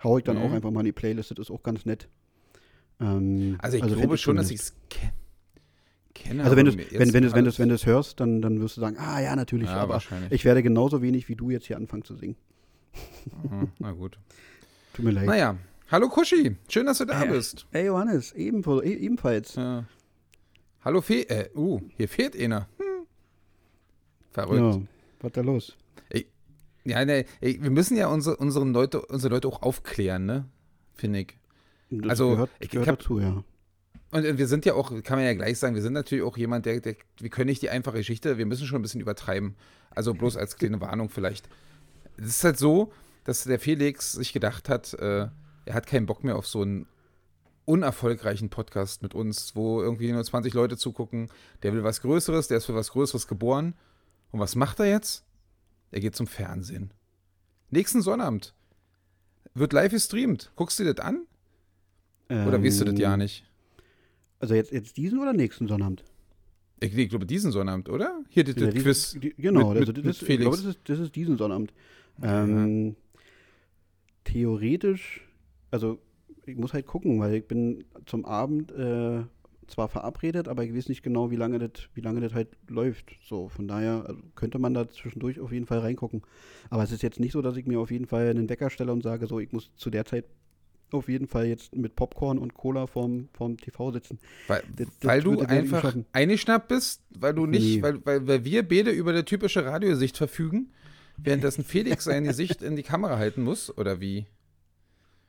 Hau 0.03 0.19
ich 0.19 0.25
dann 0.25 0.37
mhm. 0.37 0.43
auch 0.43 0.53
einfach 0.53 0.73
mal 0.73 0.81
in 0.81 0.87
die 0.87 0.93
Playlist, 0.93 1.31
das 1.31 1.39
ist 1.39 1.51
auch 1.51 1.63
ganz 1.63 1.87
nett. 1.87 2.09
Ähm, 3.01 3.57
also 3.61 3.77
ich 3.77 3.83
also 3.85 3.95
glaube 3.95 4.19
schon, 4.19 4.37
dass 4.37 4.51
ich 4.51 4.61
es 4.61 4.75
kenne. 4.91 5.13
Kenne, 6.13 6.45
also 6.45 6.57
wenn 6.57 6.67
du 6.67 6.77
wenn, 6.77 7.13
wenn, 7.13 7.33
wenn, 7.33 7.59
wenn 7.59 7.71
es 7.71 7.87
hörst, 7.87 8.19
dann, 8.21 8.41
dann 8.41 8.59
wirst 8.61 8.79
du 8.79 8.81
sagen, 8.81 8.97
ah 8.99 9.21
ja, 9.21 9.37
natürlich, 9.37 9.69
ja, 9.69 9.77
aber 9.77 10.03
ich 10.31 10.45
werde 10.47 10.63
genauso 10.63 11.03
wenig 11.03 11.29
wie 11.29 11.37
du 11.37 11.51
jetzt 11.51 11.67
hier 11.67 11.77
anfangen 11.77 12.05
zu 12.05 12.17
singen. 12.17 12.37
Mhm, 13.43 13.69
na 13.79 13.93
gut. 13.93 14.19
Tut 14.95 15.05
mir 15.05 15.11
leid. 15.11 15.27
Naja, 15.27 15.59
hallo 15.91 16.09
Kuschi, 16.09 16.57
schön, 16.69 16.87
dass 16.87 16.99
du 16.99 17.05
da 17.05 17.21
hey, 17.21 17.29
bist. 17.29 17.67
Hey 17.71 17.87
Johannes, 17.87 18.33
ebenfalls. 18.33 18.85
E, 18.87 18.95
ebenfalls. 18.95 19.55
Ja. 19.57 19.85
Hallo 20.87 21.01
Fe 21.01 21.29
äh, 21.29 21.51
uh, 21.57 21.81
hier 21.97 22.09
fehlt 22.09 22.41
einer. 22.41 22.69
Hm. 22.79 23.07
Verrückt. 24.31 24.77
Ja, 24.77 24.83
was 25.21 25.33
da 25.33 25.41
los? 25.41 25.77
Ich, 26.11 26.29
ja, 26.85 27.05
ne, 27.05 27.25
ich, 27.41 27.61
wir 27.61 27.71
müssen 27.71 27.97
ja 27.97 28.07
unsere, 28.07 28.37
unsere, 28.37 28.65
Leute, 28.67 29.05
unsere 29.05 29.35
Leute 29.35 29.49
auch 29.49 29.63
aufklären, 29.63 30.27
ne? 30.27 30.49
Finde 30.95 31.23
ich. 31.23 31.37
Das 31.91 32.11
also, 32.11 32.31
gehört, 32.31 32.51
ich, 32.61 32.71
gehört 32.71 32.87
ich 32.87 32.93
hab, 32.93 32.99
dazu, 33.01 33.19
ja. 33.19 33.43
Und 34.13 34.39
wir 34.39 34.47
sind 34.47 34.65
ja 34.65 34.75
auch, 34.75 34.91
kann 35.03 35.19
man 35.19 35.27
ja 35.27 35.35
gleich 35.35 35.59
sagen, 35.59 35.75
wir 35.75 35.83
sind 35.83 35.95
natürlich 35.95 36.23
auch 36.23 36.37
jemand, 36.37 36.67
der, 36.67 36.79
der, 36.79 36.95
wir 37.19 37.31
können 37.31 37.49
nicht 37.49 37.63
die 37.63 37.71
einfache 37.71 37.97
Geschichte, 37.97 38.39
wir 38.39 38.47
müssen 38.47 38.69
schon 38.69 38.79
ein 38.79 38.83
bisschen 38.83 39.01
übertreiben. 39.01 39.57
Also 39.91 40.15
bloß 40.15 40.37
als 40.37 40.55
kleine 40.55 40.81
Warnung 40.81 41.09
vielleicht. 41.09 41.49
Es 42.17 42.27
ist 42.27 42.45
halt 42.45 42.59
so, 42.59 42.93
dass 43.25 43.43
der 43.43 43.59
Felix 43.59 44.13
sich 44.13 44.33
gedacht 44.33 44.69
hat, 44.69 44.95
äh, 44.95 45.27
er 45.65 45.75
hat 45.75 45.89
keinen 45.89 46.07
Bock 46.07 46.23
mehr 46.23 46.37
auf 46.37 46.47
so 46.47 46.63
einen 46.63 46.87
unerfolgreichen 47.67 48.49
Podcast 48.49 49.03
mit 49.03 49.15
uns, 49.15 49.55
wo 49.55 49.83
irgendwie 49.83 50.11
nur 50.11 50.25
20 50.25 50.55
Leute 50.55 50.77
zugucken. 50.77 51.29
Der 51.63 51.75
will 51.75 51.85
was 51.85 52.01
Größeres, 52.01 52.49
der 52.49 52.59
ist 52.59 52.65
für 52.65 52.75
was 52.75 52.93
Größeres 52.93 53.27
geboren. 53.27 53.75
Und 54.31 54.41
was 54.41 54.55
macht 54.55 54.81
er 54.81 54.87
jetzt? 54.87 55.25
Er 55.91 56.01
geht 56.01 56.17
zum 56.17 56.27
Fernsehen. 56.27 56.93
Nächsten 57.71 58.01
Sonnabend. 58.01 58.55
Wird 59.55 59.73
live 59.73 59.93
gestreamt. 59.93 60.53
Guckst 60.57 60.79
du 60.79 60.85
dir 60.85 60.95
das 60.95 61.05
an? 61.05 61.27
Ähm, 62.29 62.49
oder 62.49 62.63
weißt 62.63 62.81
du 62.81 62.85
das 62.87 62.99
ja 62.99 63.13
ähm, 63.13 63.21
nicht? 63.21 63.45
Also 64.39 64.55
jetzt, 64.55 64.73
jetzt 64.73 64.97
diesen 64.97 65.19
oder 65.19 65.33
nächsten 65.33 65.67
Sonnabend? 65.67 66.05
Ich, 66.81 66.97
ich 66.97 67.09
glaube 67.09 67.27
diesen 67.27 67.53
Sonnabend, 67.53 67.89
oder? 67.89 68.23
Hier 68.29 68.45
das, 68.45 68.57
ja, 68.57 68.71
Quiz. 68.71 69.17
Die, 69.19 69.35
genau, 69.37 69.71
mit, 69.71 69.81
also 69.81 69.93
das, 69.93 70.05
mit 70.05 70.17
Felix. 70.17 70.31
ich 70.31 70.41
glaube, 70.41 70.57
das 70.57 70.67
ist, 70.67 70.79
das 70.85 70.99
ist 70.99 71.17
diesen 71.17 71.39
Sonnabend. 71.39 71.73
Ähm, 72.23 72.97
theoretisch, 74.25 75.27
also 75.71 76.01
ich 76.47 76.57
muss 76.57 76.73
halt 76.73 76.87
gucken, 76.87 77.21
weil 77.21 77.35
ich 77.35 77.47
bin 77.47 77.85
zum 78.07 78.25
Abend 78.25 78.73
äh, 78.73 79.23
zwar 79.67 79.89
verabredet, 79.89 80.49
aber 80.49 80.65
ich 80.65 80.75
weiß 80.75 80.89
nicht 80.89 81.03
genau, 81.03 81.31
wie 81.31 81.37
lange 81.37 81.59
das, 81.59 81.89
wie 81.95 82.01
lange 82.01 82.21
das 82.21 82.35
halt 82.35 82.49
läuft. 82.69 83.17
So, 83.23 83.49
von 83.49 83.69
daher 83.69 84.05
also 84.07 84.21
könnte 84.35 84.59
man 84.59 84.75
da 84.75 84.89
zwischendurch 84.89 85.41
auf 85.41 85.53
jeden 85.53 85.67
Fall 85.67 85.81
reingucken. 85.81 86.23
Aber 86.71 86.83
es 86.83 86.93
ist 86.93 87.03
jetzt 87.03 87.21
nicht 87.21 87.33
so, 87.33 87.43
dass 87.43 87.57
ich 87.57 87.67
mir 87.67 87.81
auf 87.81 87.91
jeden 87.91 88.07
Fall 88.07 88.29
einen 88.29 88.49
Wecker 88.49 88.71
stelle 88.71 88.93
und 88.93 89.03
sage, 89.03 89.27
so, 89.27 89.41
ich 89.41 89.53
muss 89.53 89.71
zu 89.77 89.91
der 89.91 90.05
Zeit 90.05 90.25
auf 90.93 91.09
jeden 91.09 91.27
Fall 91.27 91.47
jetzt 91.47 91.75
mit 91.75 91.97
Popcorn 91.97 92.39
und 92.39 92.55
Cola 92.55 92.87
vorm, 92.87 93.29
vorm 93.33 93.57
TV 93.57 93.91
sitzen. 93.91 94.21
Weil, 94.47 94.63
das, 94.77 94.87
das 95.01 95.09
weil 95.09 95.21
du 95.21 95.41
einfach 95.41 95.97
eingeschnappt 96.13 96.69
bist, 96.69 97.03
weil 97.19 97.35
du 97.35 97.47
nicht, 97.47 97.77
nee. 97.77 97.83
weil, 97.83 98.05
weil, 98.07 98.27
weil 98.27 98.45
wir 98.45 98.67
beide 98.67 98.91
über 98.91 99.13
der 99.13 99.25
typische 99.25 99.65
Radiosicht 99.65 100.17
verfügen, 100.17 100.71
währenddessen 101.17 101.65
Felix 101.65 102.05
seine 102.05 102.33
Sicht 102.35 102.63
in 102.63 102.77
die 102.77 102.85
Kamera 102.85 103.19
halten 103.19 103.43
muss, 103.43 103.77
oder 103.77 104.01
wie? 104.01 104.27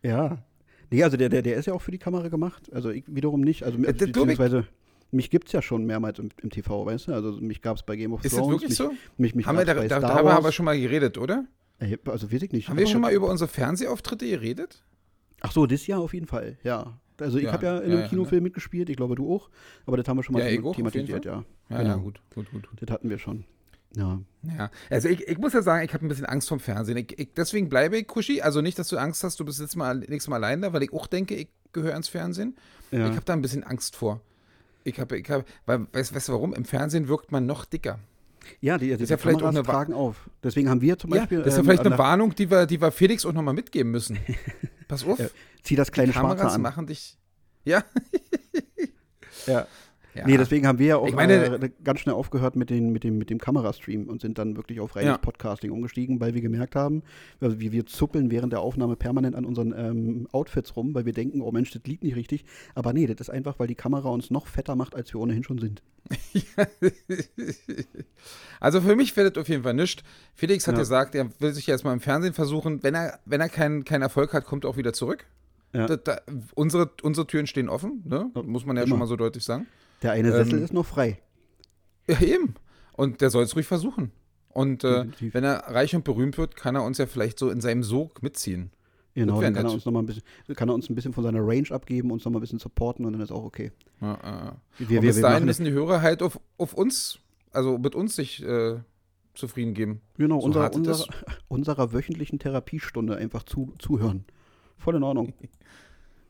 Ja, 0.04 0.44
Nee, 0.90 1.04
also 1.04 1.18
der, 1.18 1.30
der, 1.30 1.42
der 1.42 1.58
ist 1.58 1.66
ja 1.66 1.74
auch 1.74 1.82
für 1.82 1.92
die 1.92 1.98
Kamera 1.98 2.30
gemacht. 2.30 2.72
Also 2.74 2.90
ich 2.90 3.04
wiederum 3.08 3.42
nicht. 3.42 3.64
Also 3.64 3.78
äh, 3.80 3.94
beziehungsweise 3.94 4.66
mich 5.12 5.30
gibt 5.30 5.48
es 5.48 5.54
ja 5.54 5.62
schon 5.62 5.86
mehrmals 5.86 6.20
im, 6.20 6.30
im, 6.42 6.50
TV, 6.50 6.86
weißt 6.86 7.08
du? 7.08 7.14
Also 7.14 7.32
mich 7.34 7.62
gab 7.62 7.78
es 7.78 7.84
bei 7.84 7.96
Game 7.96 8.14
of 8.14 8.24
ist 8.24 8.36
Thrones. 8.36 8.64
Ist 8.64 8.80
das 8.80 8.80
wirklich 8.80 9.00
mich, 9.00 9.06
so? 9.08 9.14
Mich, 9.18 9.36
mich 9.36 9.46
haben 9.46 9.58
wir 9.58 9.66
da, 9.66 9.74
da, 9.74 10.00
darüber 10.00 10.34
haben 10.34 10.44
wir 10.44 10.52
schon 10.52 10.66
mal 10.66 10.80
geredet, 10.80 11.18
oder? 11.18 11.46
Also 12.06 12.32
weiß 12.32 12.42
ich 12.42 12.52
nicht. 12.52 12.70
Haben 12.70 12.78
wir 12.78 12.88
schon 12.88 13.02
mal 13.02 13.14
über 13.14 13.30
unsere 13.30 13.48
Fernsehauftritte 13.48 14.28
geredet? 14.28 14.84
Ach 15.42 15.52
so, 15.52 15.66
das 15.68 15.86
Jahr 15.86 16.00
auf 16.00 16.14
jeden 16.14 16.26
Fall, 16.26 16.58
ja. 16.64 17.00
Also 17.20 17.38
ich 17.38 17.46
ja, 17.46 17.54
habe 17.54 17.66
ja 17.66 17.78
in 17.80 17.92
einem 17.92 18.02
ja, 18.02 18.08
Kinofilm 18.08 18.42
ja. 18.42 18.44
mitgespielt, 18.44 18.90
ich 18.90 18.98
glaube 18.98 19.16
du 19.16 19.34
auch, 19.34 19.50
aber 19.86 19.98
das 19.98 20.08
haben 20.08 20.18
wir 20.18 20.24
schon 20.24 20.34
mal 20.34 20.74
thematisiert, 20.74 21.26
ja. 21.26 21.44
Ja, 21.70 21.78
genau. 21.78 21.90
ja, 21.90 21.96
gut, 21.96 22.22
gut, 22.34 22.52
gut, 22.52 22.70
gut. 22.70 22.82
Das 22.82 22.92
hatten 22.92 23.10
wir 23.10 23.18
schon. 23.18 23.46
Ja. 23.96 24.20
Ja, 24.58 24.70
also 24.90 25.10
ich, 25.10 25.28
ich 25.28 25.38
muss 25.38 25.54
ja 25.54 25.62
sagen, 25.62 25.84
ich 25.84 25.94
habe 25.94 26.06
ein 26.06 26.08
bisschen 26.08 26.26
Angst 26.26 26.48
vom 26.48 26.60
Fernsehen. 26.60 26.98
Ich, 26.98 27.20
ich, 27.20 27.34
deswegen 27.36 27.70
bleibe 27.70 27.98
ich 27.98 28.08
Kuschi. 28.08 28.42
Also 28.42 28.62
nicht, 28.62 28.80
dass 28.80 28.88
du 28.88 28.98
Angst 28.98 29.24
hast, 29.24 29.40
du 29.40 29.46
bist 29.46 29.60
jetzt 29.60 29.76
mal 29.76 29.98
nächstes 29.98 30.28
Mal 30.28 30.38
allein 30.38 30.62
da, 30.62 30.74
weil 30.74 30.84
ich 30.84 30.94
auch 30.94 31.08
denke, 31.08 31.36
ich 31.36 31.50
gehöre 31.74 31.94
ans 31.94 32.08
Fernsehen. 32.08 32.56
Ja. 32.92 33.10
Ich 33.10 33.16
habe 33.16 33.26
da 33.26 33.34
ein 33.34 33.42
bisschen 33.42 33.64
Angst 33.64 33.96
vor. 33.96 34.22
Ich 34.84 35.00
habe, 35.00 35.18
ich 35.18 35.30
habe, 35.30 35.44
weil, 35.66 35.88
weißt, 35.92 36.16
weißt 36.16 36.30
du 36.30 36.34
warum? 36.34 36.54
Im 36.54 36.64
Fernsehen 36.64 37.08
wirkt 37.08 37.32
man 37.32 37.46
noch 37.46 37.66
dicker. 37.66 38.00
Ja, 38.62 38.78
die, 38.78 38.96
die, 38.96 39.04
ist 39.04 39.10
ja 39.10 39.18
vielleicht 39.18 39.44
auch 39.44 39.50
eine 39.50 39.66
Fragen 39.66 39.94
auf. 39.94 40.30
Deswegen 40.42 40.70
haben 40.70 40.80
wir 40.80 40.98
zum 40.98 41.10
Beispiel. 41.10 41.40
Ja, 41.40 41.44
das 41.44 41.54
ist 41.54 41.58
ja 41.58 41.60
ähm, 41.60 41.66
vielleicht 41.66 41.86
eine 41.86 41.98
Warnung, 41.98 42.34
die 42.34 42.50
wir, 42.50 42.66
die 42.66 42.80
wir 42.80 42.92
Felix 42.92 43.26
auch 43.26 43.34
nochmal 43.34 43.54
mitgeben 43.54 43.92
müssen. 43.92 44.18
Pass 44.88 45.06
auf. 45.06 45.20
Ja, 45.20 45.28
zieh 45.64 45.76
das 45.76 45.92
kleine 45.92 46.14
die 46.14 46.18
Kameras 46.18 46.54
an. 46.54 46.62
machen 46.62 46.88
dich. 46.88 47.18
Ja. 47.66 47.84
ja. 49.48 49.68
Ja. 50.18 50.26
Nee, 50.26 50.38
deswegen 50.38 50.66
haben 50.66 50.80
wir 50.80 50.88
ja 50.88 50.98
auch 50.98 51.12
meine, 51.12 51.46
äh, 51.46 51.70
ganz 51.84 52.00
schnell 52.00 52.16
aufgehört 52.16 52.56
mit, 52.56 52.70
den, 52.70 52.92
mit, 52.92 53.04
dem, 53.04 53.18
mit 53.18 53.30
dem 53.30 53.38
Kamerastream 53.38 54.08
und 54.08 54.22
sind 54.22 54.40
dann 54.40 54.56
wirklich 54.56 54.80
auf 54.80 54.96
reines 54.96 55.12
ja. 55.12 55.18
Podcasting 55.18 55.72
umgestiegen, 55.72 56.20
weil 56.20 56.34
wir 56.34 56.42
gemerkt 56.42 56.76
haben, 56.76 57.04
also 57.40 57.60
wir, 57.60 57.72
wir 57.72 57.86
zuppeln 57.86 58.32
während 58.32 58.52
der 58.52 58.62
Aufnahme 58.62 58.96
permanent 58.96 59.36
an 59.36 59.46
unseren 59.46 59.74
ähm, 59.78 60.28
Outfits 60.32 60.76
rum, 60.76 60.96
weil 60.96 61.06
wir 61.06 61.14
denken, 61.14 61.42
oh 61.42 61.52
Mensch, 61.52 61.72
das 61.72 61.84
liegt 61.86 62.04
nicht 62.04 62.16
richtig. 62.16 62.46
Aber 62.74 62.94
nee, 62.94 63.06
das 63.06 63.20
ist 63.20 63.30
einfach, 63.30 63.60
weil 63.60 63.68
die 63.68 63.76
Kamera 63.76 64.10
uns 64.10 64.32
noch 64.32 64.48
fetter 64.48 64.76
macht, 64.76 64.96
als 64.96 65.14
wir 65.14 65.22
ohnehin 65.22 65.44
schon 65.44 65.60
sind. 65.60 65.84
also 68.60 68.82
für 68.82 68.96
mich 68.96 69.16
wird 69.16 69.36
das 69.36 69.42
auf 69.42 69.50
jeden 69.50 69.64
Fall 69.64 69.74
nichts. 69.74 70.04
Felix 70.34 70.68
hat 70.68 70.76
ja. 70.76 70.80
gesagt, 70.80 71.16
er 71.16 71.30
will 71.40 71.54
sich 71.54 71.68
jetzt 71.68 71.84
mal 71.84 71.94
im 71.94 72.00
Fernsehen 72.00 72.34
versuchen. 72.34 72.82
Wenn 72.82 72.96
er, 72.96 73.20
wenn 73.26 73.42
er 73.42 73.50
keinen 73.50 73.84
kein 73.84 74.02
Erfolg 74.02 74.34
hat, 74.34 74.46
kommt 74.46 74.66
er 74.66 74.70
auch 74.70 74.78
wieder 74.78 74.94
zurück. 74.94 75.26
Ja. 75.74 75.86
Da, 75.86 75.98
da, 75.98 76.22
unsere, 76.56 76.90
unsere 77.02 77.28
Türen 77.28 77.46
stehen 77.46 77.70
offen, 77.70 78.02
ne? 78.06 78.32
muss 78.46 78.66
man 78.66 78.78
ja 78.78 78.84
Immer. 78.84 78.90
schon 78.90 79.00
mal 79.00 79.08
so 79.08 79.16
deutlich 79.16 79.44
sagen. 79.44 79.68
Der 80.02 80.12
eine 80.12 80.32
Sessel 80.32 80.60
ähm, 80.60 80.64
ist 80.64 80.74
noch 80.74 80.86
frei. 80.86 81.20
Ja, 82.08 82.22
eben. 82.22 82.56
Und 82.94 83.22
der 83.22 83.30
soll 83.30 83.44
es 83.44 83.56
ruhig 83.56 83.68
versuchen. 83.68 84.12
Und 84.50 84.84
äh, 84.84 85.06
wenn 85.20 85.44
er 85.44 85.68
reich 85.68 85.96
und 85.96 86.04
berühmt 86.04 86.38
wird, 86.38 86.56
kann 86.56 86.76
er 86.76 86.84
uns 86.84 86.98
ja 86.98 87.06
vielleicht 87.06 87.38
so 87.38 87.50
in 87.50 87.62
seinem 87.62 87.84
Sog 87.84 88.24
mitziehen. 88.24 88.72
Genau, 89.14 89.42
dann 89.42 89.54
kann 89.54 89.66
er, 89.66 89.72
uns 89.72 89.86
noch 89.86 89.92
mal 89.92 90.00
ein 90.00 90.06
bisschen, 90.06 90.24
kann 90.56 90.70
er 90.70 90.76
uns 90.76 90.90
ein 90.90 90.96
bisschen 90.96 91.12
von 91.12 91.24
seiner 91.24 91.40
Range 91.42 91.72
abgeben, 91.72 92.12
uns 92.12 92.24
noch 92.24 92.32
mal 92.32 92.38
ein 92.38 92.42
bisschen 92.42 92.60
supporten 92.60 93.04
und 93.04 93.14
dann 93.14 93.22
ist 93.22 93.32
auch 93.32 93.44
okay. 93.44 93.72
Ja, 94.00 94.20
ja. 94.24 94.56
Wir, 94.78 94.90
wir, 94.90 95.02
bis 95.02 95.20
dahin 95.22 95.46
müssen 95.46 95.66
die 95.66 95.72
Hörer 95.72 96.04
halt 96.04 96.22
auf, 96.22 96.40
auf 96.58 96.76
uns, 96.76 97.18
also 97.52 97.80
mit 97.80 97.96
uns 97.96 98.16
sich 98.16 98.44
äh, 98.44 98.76
zufrieden 99.34 99.74
geben. 99.74 100.02
Genau, 100.18 100.40
so 100.40 100.46
unser, 100.46 100.72
unser, 100.74 101.06
unserer 101.48 101.94
wöchentlichen 101.94 102.38
Therapiestunde 102.38 103.16
einfach 103.16 103.42
zu, 103.42 103.74
zuhören. 103.80 104.26
Voll 104.78 104.96
in 104.96 105.04
Ordnung. 105.04 105.34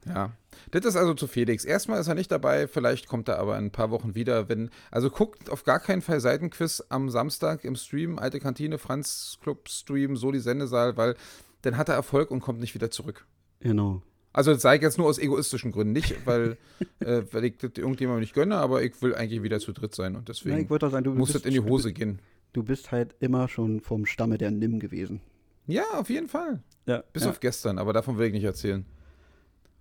Ja, 0.05 0.31
das 0.71 0.85
ist 0.85 0.95
also 0.95 1.13
zu 1.13 1.27
Felix. 1.27 1.65
Erstmal 1.65 1.99
ist 1.99 2.07
er 2.07 2.15
nicht 2.15 2.31
dabei, 2.31 2.67
vielleicht 2.67 3.07
kommt 3.07 3.27
er 3.27 3.39
aber 3.39 3.57
in 3.57 3.65
ein 3.65 3.71
paar 3.71 3.91
Wochen 3.91 4.15
wieder, 4.15 4.49
wenn. 4.49 4.69
Also 4.91 5.09
guckt 5.09 5.49
auf 5.49 5.63
gar 5.63 5.79
keinen 5.79 6.01
Fall 6.01 6.19
Seitenquiz 6.19 6.83
am 6.89 7.09
Samstag 7.09 7.63
im 7.63 7.75
Stream, 7.75 8.19
Alte 8.19 8.39
Kantine, 8.39 8.77
Franz 8.77 9.37
Club 9.41 9.69
Stream, 9.69 10.15
Soli 10.15 10.39
Sendesaal, 10.39 10.97
weil 10.97 11.15
dann 11.61 11.77
hat 11.77 11.89
er 11.89 11.95
Erfolg 11.95 12.31
und 12.31 12.39
kommt 12.39 12.59
nicht 12.59 12.73
wieder 12.75 12.91
zurück. 12.91 13.25
Genau. 13.59 14.01
Also 14.33 14.53
das 14.53 14.61
sage 14.61 14.77
ich 14.77 14.83
jetzt 14.83 14.99
nur 14.99 15.07
aus 15.07 15.17
egoistischen 15.17 15.71
Gründen, 15.71 15.93
nicht, 15.93 16.25
weil, 16.25 16.57
äh, 16.99 17.23
weil 17.31 17.45
ich 17.45 17.57
das 17.57 17.71
irgendjemandem 17.75 18.21
nicht 18.21 18.35
gönne, 18.35 18.57
aber 18.57 18.83
ich 18.83 19.01
will 19.01 19.15
eigentlich 19.15 19.41
wieder 19.41 19.59
zu 19.59 19.73
dritt 19.73 19.95
sein 19.95 20.15
und 20.15 20.29
deswegen 20.29 20.67
ja, 20.69 20.89
sagen, 20.89 21.17
muss 21.17 21.33
das 21.33 21.43
in 21.43 21.53
die 21.53 21.59
Hose 21.59 21.91
gehen. 21.91 22.19
Du 22.53 22.63
bist 22.63 22.91
halt 22.91 23.15
immer 23.19 23.47
schon 23.47 23.81
vom 23.81 24.05
Stamme 24.05 24.37
der 24.37 24.51
Nimm 24.51 24.79
gewesen. 24.79 25.21
Ja, 25.65 25.83
auf 25.93 26.09
jeden 26.09 26.27
Fall. 26.27 26.61
Ja, 26.85 27.03
Bis 27.13 27.23
ja. 27.23 27.29
auf 27.29 27.39
gestern, 27.39 27.77
aber 27.77 27.93
davon 27.93 28.17
will 28.17 28.27
ich 28.27 28.33
nicht 28.33 28.43
erzählen. 28.43 28.85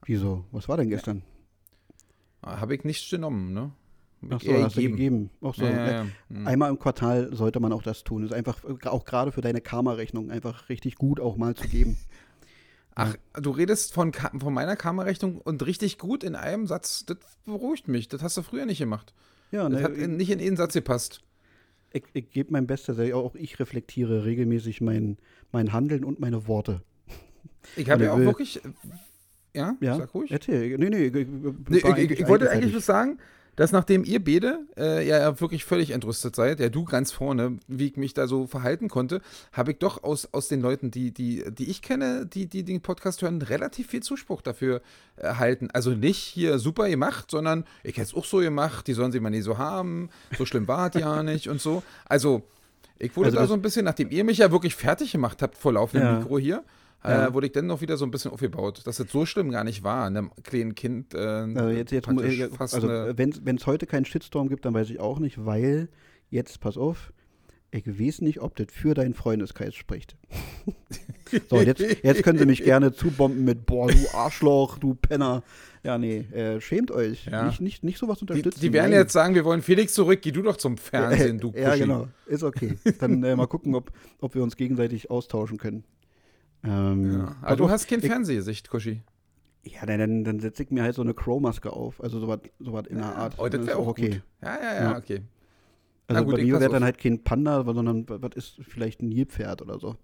Wieso? 0.06 0.44
Was 0.52 0.68
war 0.68 0.76
denn 0.76 0.88
gestern? 0.88 1.22
Ja. 2.44 2.60
Habe 2.60 2.76
ich 2.76 2.84
nichts 2.84 3.10
genommen, 3.10 3.52
ne? 3.52 3.72
Ach 4.30 4.40
so, 4.40 4.52
hast 4.62 4.74
gegeben. 4.74 4.92
du 4.92 4.96
gegeben. 4.96 5.30
Auch 5.40 5.54
so. 5.54 5.64
Ja, 5.64 5.90
ja, 5.90 6.06
mhm. 6.28 6.46
Einmal 6.46 6.70
im 6.70 6.78
Quartal 6.78 7.34
sollte 7.34 7.60
man 7.60 7.72
auch 7.72 7.82
das 7.82 8.04
tun. 8.04 8.22
Das 8.22 8.30
ist 8.30 8.36
einfach, 8.36 8.64
auch 8.86 9.04
gerade 9.04 9.32
für 9.32 9.40
deine 9.40 9.60
Karma-Rechnung, 9.60 10.30
einfach 10.30 10.68
richtig 10.68 10.94
gut 10.96 11.20
auch 11.20 11.36
mal 11.36 11.54
zu 11.54 11.68
geben. 11.68 11.98
Ach, 12.94 13.14
du 13.34 13.50
redest 13.50 13.92
von, 13.92 14.12
von 14.14 14.54
meiner 14.54 14.74
Karma-Rechnung 14.74 15.38
und 15.38 15.66
richtig 15.66 15.98
gut 15.98 16.24
in 16.24 16.34
einem 16.34 16.66
Satz. 16.66 17.04
Das 17.04 17.18
beruhigt 17.44 17.88
mich. 17.88 18.08
Das 18.08 18.22
hast 18.22 18.38
du 18.38 18.42
früher 18.42 18.64
nicht 18.64 18.78
gemacht. 18.78 19.12
Ja, 19.50 19.68
das 19.68 19.80
ne, 19.80 19.84
hat 19.84 19.92
in, 19.92 20.16
nicht 20.16 20.30
in 20.30 20.40
einen 20.40 20.56
Satz 20.56 20.72
gepasst. 20.72 21.22
Ich, 21.92 22.04
ich 22.14 22.30
gebe 22.30 22.52
mein 22.52 22.66
Bestes. 22.66 22.98
Auch 23.12 23.34
ich 23.34 23.58
reflektiere 23.58 24.24
regelmäßig 24.24 24.80
mein, 24.80 25.18
mein 25.52 25.72
Handeln 25.72 26.04
und 26.04 26.20
meine 26.20 26.48
Worte. 26.48 26.82
Ich 27.76 27.90
habe 27.90 28.04
ja 28.04 28.12
auch 28.12 28.18
wirklich 28.18 28.62
ja, 29.56 29.76
ja, 29.80 29.96
sag 29.96 30.14
ruhig. 30.14 30.30
Erzähl. 30.30 30.76
Nee, 30.78 30.90
nee, 30.90 31.06
ich, 31.06 31.14
nee, 31.14 32.02
ich, 32.02 32.10
ich 32.10 32.28
wollte 32.28 32.50
eigentlich 32.50 32.74
was 32.74 32.86
sagen, 32.86 33.18
dass 33.56 33.72
nachdem 33.72 34.04
ihr 34.04 34.22
beide 34.22 34.60
äh, 34.76 35.06
ja 35.06 35.40
wirklich 35.40 35.64
völlig 35.64 35.90
entrüstet 35.90 36.36
seid, 36.36 36.60
ja 36.60 36.68
du 36.68 36.84
ganz 36.84 37.10
vorne, 37.10 37.58
wie 37.66 37.88
ich 37.88 37.96
mich 37.96 38.14
da 38.14 38.28
so 38.28 38.46
verhalten 38.46 38.88
konnte, 38.88 39.22
habe 39.52 39.72
ich 39.72 39.78
doch 39.78 40.04
aus, 40.04 40.28
aus 40.32 40.48
den 40.48 40.60
Leuten, 40.60 40.90
die, 40.90 41.10
die, 41.10 41.42
die 41.50 41.70
ich 41.70 41.82
kenne, 41.82 42.26
die, 42.26 42.46
die 42.46 42.62
den 42.62 42.82
Podcast 42.82 43.22
hören, 43.22 43.40
relativ 43.42 43.88
viel 43.88 44.02
Zuspruch 44.02 44.42
dafür 44.42 44.82
erhalten. 45.16 45.68
Also 45.72 45.90
nicht 45.90 46.18
hier 46.18 46.58
super 46.58 46.88
gemacht, 46.88 47.30
sondern 47.30 47.64
ich 47.82 47.96
hätte 47.96 48.08
es 48.08 48.14
auch 48.14 48.26
so 48.26 48.38
gemacht, 48.38 48.86
die 48.86 48.92
sollen 48.92 49.10
sie 49.10 49.20
mal 49.20 49.30
nie 49.30 49.40
so 49.40 49.58
haben, 49.58 50.10
so 50.36 50.44
schlimm 50.44 50.68
war 50.68 50.94
es 50.94 51.00
ja 51.00 51.22
nicht 51.22 51.48
und 51.48 51.60
so. 51.60 51.82
Also 52.04 52.42
ich 52.98 53.16
wurde 53.16 53.28
also 53.28 53.38
da 53.38 53.46
so 53.46 53.54
ein 53.54 53.62
bisschen, 53.62 53.84
nachdem 53.84 54.10
ihr 54.10 54.24
mich 54.24 54.38
ja 54.38 54.50
wirklich 54.50 54.74
fertig 54.74 55.12
gemacht 55.12 55.42
habt 55.42 55.56
vor 55.56 55.72
laufendem 55.72 56.08
ja. 56.08 56.18
Mikro 56.18 56.38
hier, 56.38 56.62
ja. 57.08 57.26
äh, 57.26 57.34
wurde 57.34 57.46
ich 57.46 57.52
dann 57.52 57.66
noch 57.66 57.80
wieder 57.80 57.96
so 57.96 58.04
ein 58.04 58.10
bisschen 58.10 58.30
aufgebaut, 58.30 58.82
dass 58.84 59.00
es 59.00 59.10
so 59.10 59.26
schlimm 59.26 59.50
gar 59.50 59.64
nicht 59.64 59.82
war, 59.82 60.06
einem 60.06 60.30
kleinen 60.42 60.74
Kind. 60.74 61.14
Äh, 61.14 61.18
also 61.18 61.68
jetzt, 61.68 61.92
jetzt 61.92 62.08
also 62.08 62.88
wenn 62.88 63.56
es 63.56 63.66
heute 63.66 63.86
keinen 63.86 64.04
Shitstorm 64.04 64.48
gibt, 64.48 64.64
dann 64.64 64.74
weiß 64.74 64.90
ich 64.90 65.00
auch 65.00 65.18
nicht, 65.18 65.44
weil 65.44 65.88
jetzt, 66.30 66.60
pass 66.60 66.76
auf, 66.76 67.12
ich 67.70 67.86
weiß 67.86 68.22
nicht, 68.22 68.40
ob 68.40 68.56
das 68.56 68.68
für 68.70 68.94
deinen 68.94 69.14
Freundeskreis 69.14 69.74
spricht. 69.74 70.16
so, 71.50 71.60
jetzt, 71.60 71.80
jetzt 71.80 72.22
können 72.22 72.38
sie 72.38 72.46
mich 72.46 72.62
gerne 72.64 72.92
zubomben 72.92 73.44
mit, 73.44 73.66
boah, 73.66 73.88
du 73.88 73.98
Arschloch, 74.14 74.78
du 74.78 74.94
Penner. 74.94 75.42
Ja, 75.82 75.98
nee, 75.98 76.18
äh, 76.32 76.60
schämt 76.60 76.90
euch. 76.90 77.26
Ja. 77.26 77.46
Nicht, 77.46 77.60
nicht, 77.60 77.84
nicht 77.84 77.98
sowas 77.98 78.20
unterstützen. 78.20 78.58
Die, 78.60 78.68
die 78.68 78.72
werden 78.72 78.90
Nein. 78.90 79.00
jetzt 79.00 79.12
sagen, 79.12 79.34
wir 79.34 79.44
wollen 79.44 79.62
Felix 79.62 79.94
zurück, 79.94 80.20
geh 80.22 80.32
du 80.32 80.42
doch 80.42 80.56
zum 80.56 80.78
Fernsehen, 80.78 81.38
du 81.38 81.52
Kuschi. 81.52 81.62
Ja, 81.62 81.76
genau, 81.76 82.08
ist 82.26 82.42
okay. 82.42 82.76
Dann 82.98 83.22
äh, 83.22 83.36
mal 83.36 83.46
gucken, 83.46 83.74
ob, 83.74 83.92
ob 84.20 84.34
wir 84.34 84.42
uns 84.42 84.56
gegenseitig 84.56 85.10
austauschen 85.10 85.58
können. 85.58 85.84
Ähm, 86.66 87.18
ja. 87.18 87.36
Aber 87.42 87.56
du 87.56 87.70
hast 87.70 87.88
kein 87.88 88.00
Fernsehsicht, 88.00 88.68
Kuschi. 88.68 89.02
Ja, 89.64 89.84
dann, 89.84 90.24
dann 90.24 90.40
setze 90.40 90.62
ich 90.62 90.70
mir 90.70 90.82
halt 90.82 90.94
so 90.94 91.02
eine 91.02 91.14
Crow-Maske 91.14 91.72
auf. 91.72 92.02
Also 92.02 92.20
sowas 92.20 92.40
so 92.58 92.78
in 92.78 92.98
der 92.98 93.16
Art. 93.16 93.34
Oh, 93.38 93.48
das 93.48 93.66
wäre 93.66 93.78
auch 93.78 93.86
okay. 93.88 94.10
Gut. 94.10 94.22
Ja, 94.42 94.58
ja, 94.62 94.74
ja, 94.74 94.98
okay. 94.98 95.22
Also 96.08 96.24
gut, 96.24 96.36
bei 96.36 96.44
mir 96.44 96.60
wäre 96.60 96.70
dann 96.70 96.84
halt 96.84 96.98
kein 96.98 97.24
Panda, 97.24 97.64
sondern 97.64 98.08
was 98.08 98.36
ist 98.36 98.60
vielleicht 98.68 99.02
ein 99.02 99.08
Nilpferd 99.08 99.62
oder 99.62 99.80
so. 99.80 99.96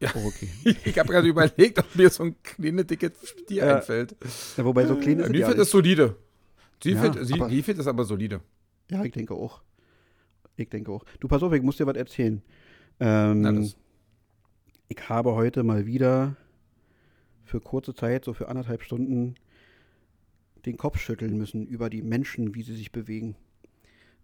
Ja, 0.00 0.10
oh, 0.16 0.26
okay. 0.26 0.48
ich 0.84 0.98
habe 0.98 1.12
gerade 1.12 1.28
überlegt, 1.28 1.78
ob 1.78 1.94
mir 1.94 2.10
so 2.10 2.24
ein 2.24 2.42
kleines 2.42 2.86
dickes 2.88 3.12
Tier 3.46 3.64
ja. 3.64 3.76
einfällt. 3.76 4.16
Ja, 4.56 4.64
wobei 4.64 4.84
so 4.84 4.96
klein 4.96 5.20
ist 5.20 5.26
ja, 5.26 5.32
Nilpferd 5.32 5.58
ist 5.58 5.70
solide. 5.70 6.16
Nilpferd, 6.84 7.28
ja, 7.28 7.48
Nilpferd 7.48 7.78
ist 7.78 7.86
aber 7.86 8.04
solide. 8.04 8.40
Ja, 8.90 9.04
ich 9.04 9.12
denke 9.12 9.34
auch. 9.34 9.62
Ich 10.56 10.68
denke 10.68 10.90
auch. 10.90 11.04
Du, 11.20 11.28
pass 11.28 11.42
auf, 11.42 11.52
ich 11.52 11.62
muss 11.62 11.76
dir 11.76 11.86
was 11.86 11.96
erzählen. 11.96 12.42
Ähm, 12.98 13.40
Na, 13.42 13.52
das 13.52 13.76
ich 14.88 15.08
habe 15.08 15.34
heute 15.34 15.62
mal 15.62 15.86
wieder 15.86 16.36
für 17.44 17.60
kurze 17.60 17.94
Zeit, 17.94 18.24
so 18.24 18.32
für 18.32 18.48
anderthalb 18.48 18.82
Stunden, 18.82 19.34
den 20.64 20.76
Kopf 20.76 20.98
schütteln 20.98 21.36
müssen 21.36 21.66
über 21.66 21.90
die 21.90 22.02
Menschen, 22.02 22.54
wie 22.54 22.62
sie 22.62 22.74
sich 22.74 22.92
bewegen. 22.92 23.36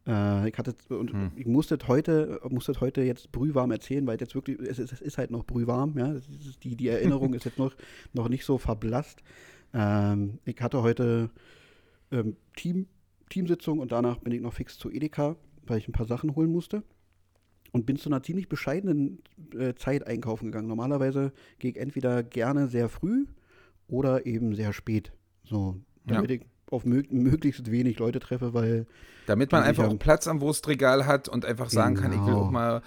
Äh, 0.07 0.49
ich 0.49 0.57
hatte 0.57 0.75
und 0.89 1.13
hm. 1.13 1.33
ich 1.37 1.47
musste 1.47 1.79
heute, 1.87 2.41
musste 2.49 2.81
heute 2.81 3.03
jetzt 3.03 3.33
brühwarm 3.33 3.71
erzählen, 3.71 4.07
weil 4.07 4.21
jetzt 4.21 4.35
wirklich, 4.35 4.59
es 4.61 4.79
ist, 4.79 4.93
es 4.93 5.01
ist 5.01 5.19
halt 5.19 5.31
noch 5.31 5.45
brühwarm, 5.45 5.99
ja. 5.99 6.15
die, 6.63 6.77
die 6.77 6.89
Erinnerung 6.89 7.35
ist 7.35 7.45
jetzt 7.47 7.59
noch, 7.59 7.75
noch 8.13 8.29
nicht 8.29 8.45
so 8.45 8.59
verblasst. 8.59 9.23
Ähm, 9.75 10.39
ich 10.45 10.61
hatte 10.61 10.83
heute 10.83 11.31
ähm, 12.13 12.37
Team, 12.57 12.87
Teamsitzung 13.29 13.81
und 13.81 13.93
danach 13.93 14.19
bin 14.19 14.33
ich 14.33 14.41
noch 14.41 14.55
fix 14.55 14.79
zu 14.79 14.91
Edeka, 14.91 15.37
weil 15.67 15.79
ich 15.79 15.89
ein 15.89 15.93
paar 15.93 16.07
Sachen 16.07 16.35
holen 16.37 16.51
musste 16.51 16.83
und 17.73 17.87
bin 17.87 17.97
zu 17.97 18.09
einer 18.09 18.23
ziemlich 18.23 18.49
bescheidenen 18.49 19.23
äh, 19.57 19.75
Zeit 19.75 20.07
einkaufen 20.07 20.47
gegangen. 20.47 20.69
Normalerweise 20.69 21.33
gehe 21.59 21.73
ich 21.73 21.77
entweder 21.77 22.23
gerne 22.23 22.69
sehr 22.69 22.89
früh 22.89 23.27
oder 23.89 24.27
eben 24.27 24.55
sehr 24.55 24.73
spät. 24.73 25.13
So, 25.45 25.77
damit 26.05 26.31
ja. 26.31 26.37
ich 26.37 26.43
auf 26.71 26.85
mög 26.85 27.13
möglichst 27.13 27.71
wenig 27.71 27.99
Leute 27.99 28.21
treffe, 28.21 28.55
weil. 28.55 28.87
Damit 29.27 29.53
man 29.53 29.63
einfach 29.63 29.89
auch 29.89 29.99
Platz 29.99 30.27
am 30.27 30.41
Wurstregal 30.41 31.07
hat 31.07 31.29
und 31.29 31.45
einfach 31.45 31.71
sagen 31.71 31.95
genau. 31.95 32.09
kann, 32.09 32.19
ich 32.19 32.27
will 32.27 32.35
auch 32.35 32.49
genau. 32.49 32.51
mal 32.51 32.83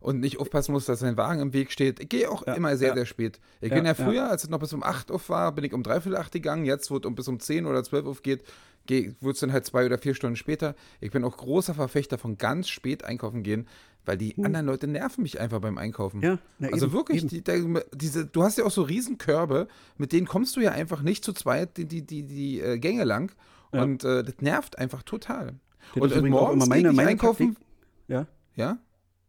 und 0.00 0.20
nicht 0.20 0.38
aufpassen 0.38 0.72
muss, 0.72 0.84
dass 0.84 1.00
sein 1.00 1.16
Wagen 1.16 1.40
im 1.40 1.52
Weg 1.52 1.72
steht. 1.72 2.00
Ich 2.00 2.08
gehe 2.08 2.30
auch 2.30 2.46
ja, 2.46 2.54
immer 2.54 2.76
sehr, 2.76 2.90
ja. 2.90 2.94
sehr 2.94 3.06
spät. 3.06 3.40
Ich 3.60 3.70
ja, 3.70 3.74
bin 3.74 3.84
ja 3.84 3.94
früher, 3.94 4.30
als 4.30 4.44
es 4.44 4.50
noch 4.50 4.60
bis 4.60 4.72
um 4.72 4.82
8 4.82 5.10
Uhr 5.10 5.20
war, 5.28 5.52
bin 5.52 5.64
ich 5.64 5.72
um 5.72 5.82
dreiviertel 5.82 6.16
8 6.18 6.32
gegangen. 6.32 6.64
Jetzt, 6.64 6.90
wo 6.90 6.98
es 6.98 7.04
um 7.04 7.14
bis 7.14 7.26
um 7.28 7.40
10 7.40 7.66
oder 7.66 7.82
12 7.82 8.06
Uhr 8.06 8.16
geht, 8.22 8.44
wird 8.88 9.34
es 9.34 9.40
dann 9.40 9.52
halt 9.52 9.66
zwei 9.66 9.84
oder 9.84 9.98
vier 9.98 10.14
Stunden 10.14 10.36
später. 10.36 10.76
Ich 11.00 11.10
bin 11.10 11.24
auch 11.24 11.36
großer 11.36 11.74
Verfechter 11.74 12.18
von 12.18 12.38
ganz 12.38 12.68
spät 12.68 13.04
einkaufen 13.04 13.42
gehen, 13.42 13.66
weil 14.06 14.16
die 14.16 14.30
hm. 14.30 14.46
anderen 14.46 14.66
Leute 14.66 14.86
nerven 14.86 15.22
mich 15.22 15.40
einfach 15.40 15.60
beim 15.60 15.76
Einkaufen. 15.76 16.22
Ja, 16.22 16.38
na, 16.58 16.68
also 16.68 16.86
eben, 16.86 16.94
wirklich, 16.94 17.26
die, 17.26 17.42
der, 17.42 17.84
diese, 17.94 18.24
du 18.24 18.42
hast 18.42 18.56
ja 18.56 18.64
auch 18.64 18.70
so 18.70 18.82
Riesenkörbe, 18.82 19.68
mit 19.98 20.12
denen 20.12 20.26
kommst 20.26 20.56
du 20.56 20.60
ja 20.60 20.72
einfach 20.72 21.02
nicht 21.02 21.24
zu 21.24 21.32
zweit 21.32 21.76
die, 21.76 21.84
die, 21.86 22.02
die, 22.02 22.22
die 22.22 22.60
äh, 22.60 22.78
Gänge 22.78 23.04
lang. 23.04 23.32
Ja. 23.72 23.82
Und 23.82 24.04
äh, 24.04 24.22
das 24.22 24.36
nervt 24.40 24.78
einfach 24.78 25.02
total. 25.02 25.54
Das 25.94 26.02
und, 26.02 26.12
und 26.12 26.30
morgens 26.30 26.66
meine, 26.68 26.92
meine 26.92 27.10
einkaufen. 27.10 27.54
Taktik. 27.54 27.66
Ja. 28.08 28.26
Ja? 28.54 28.78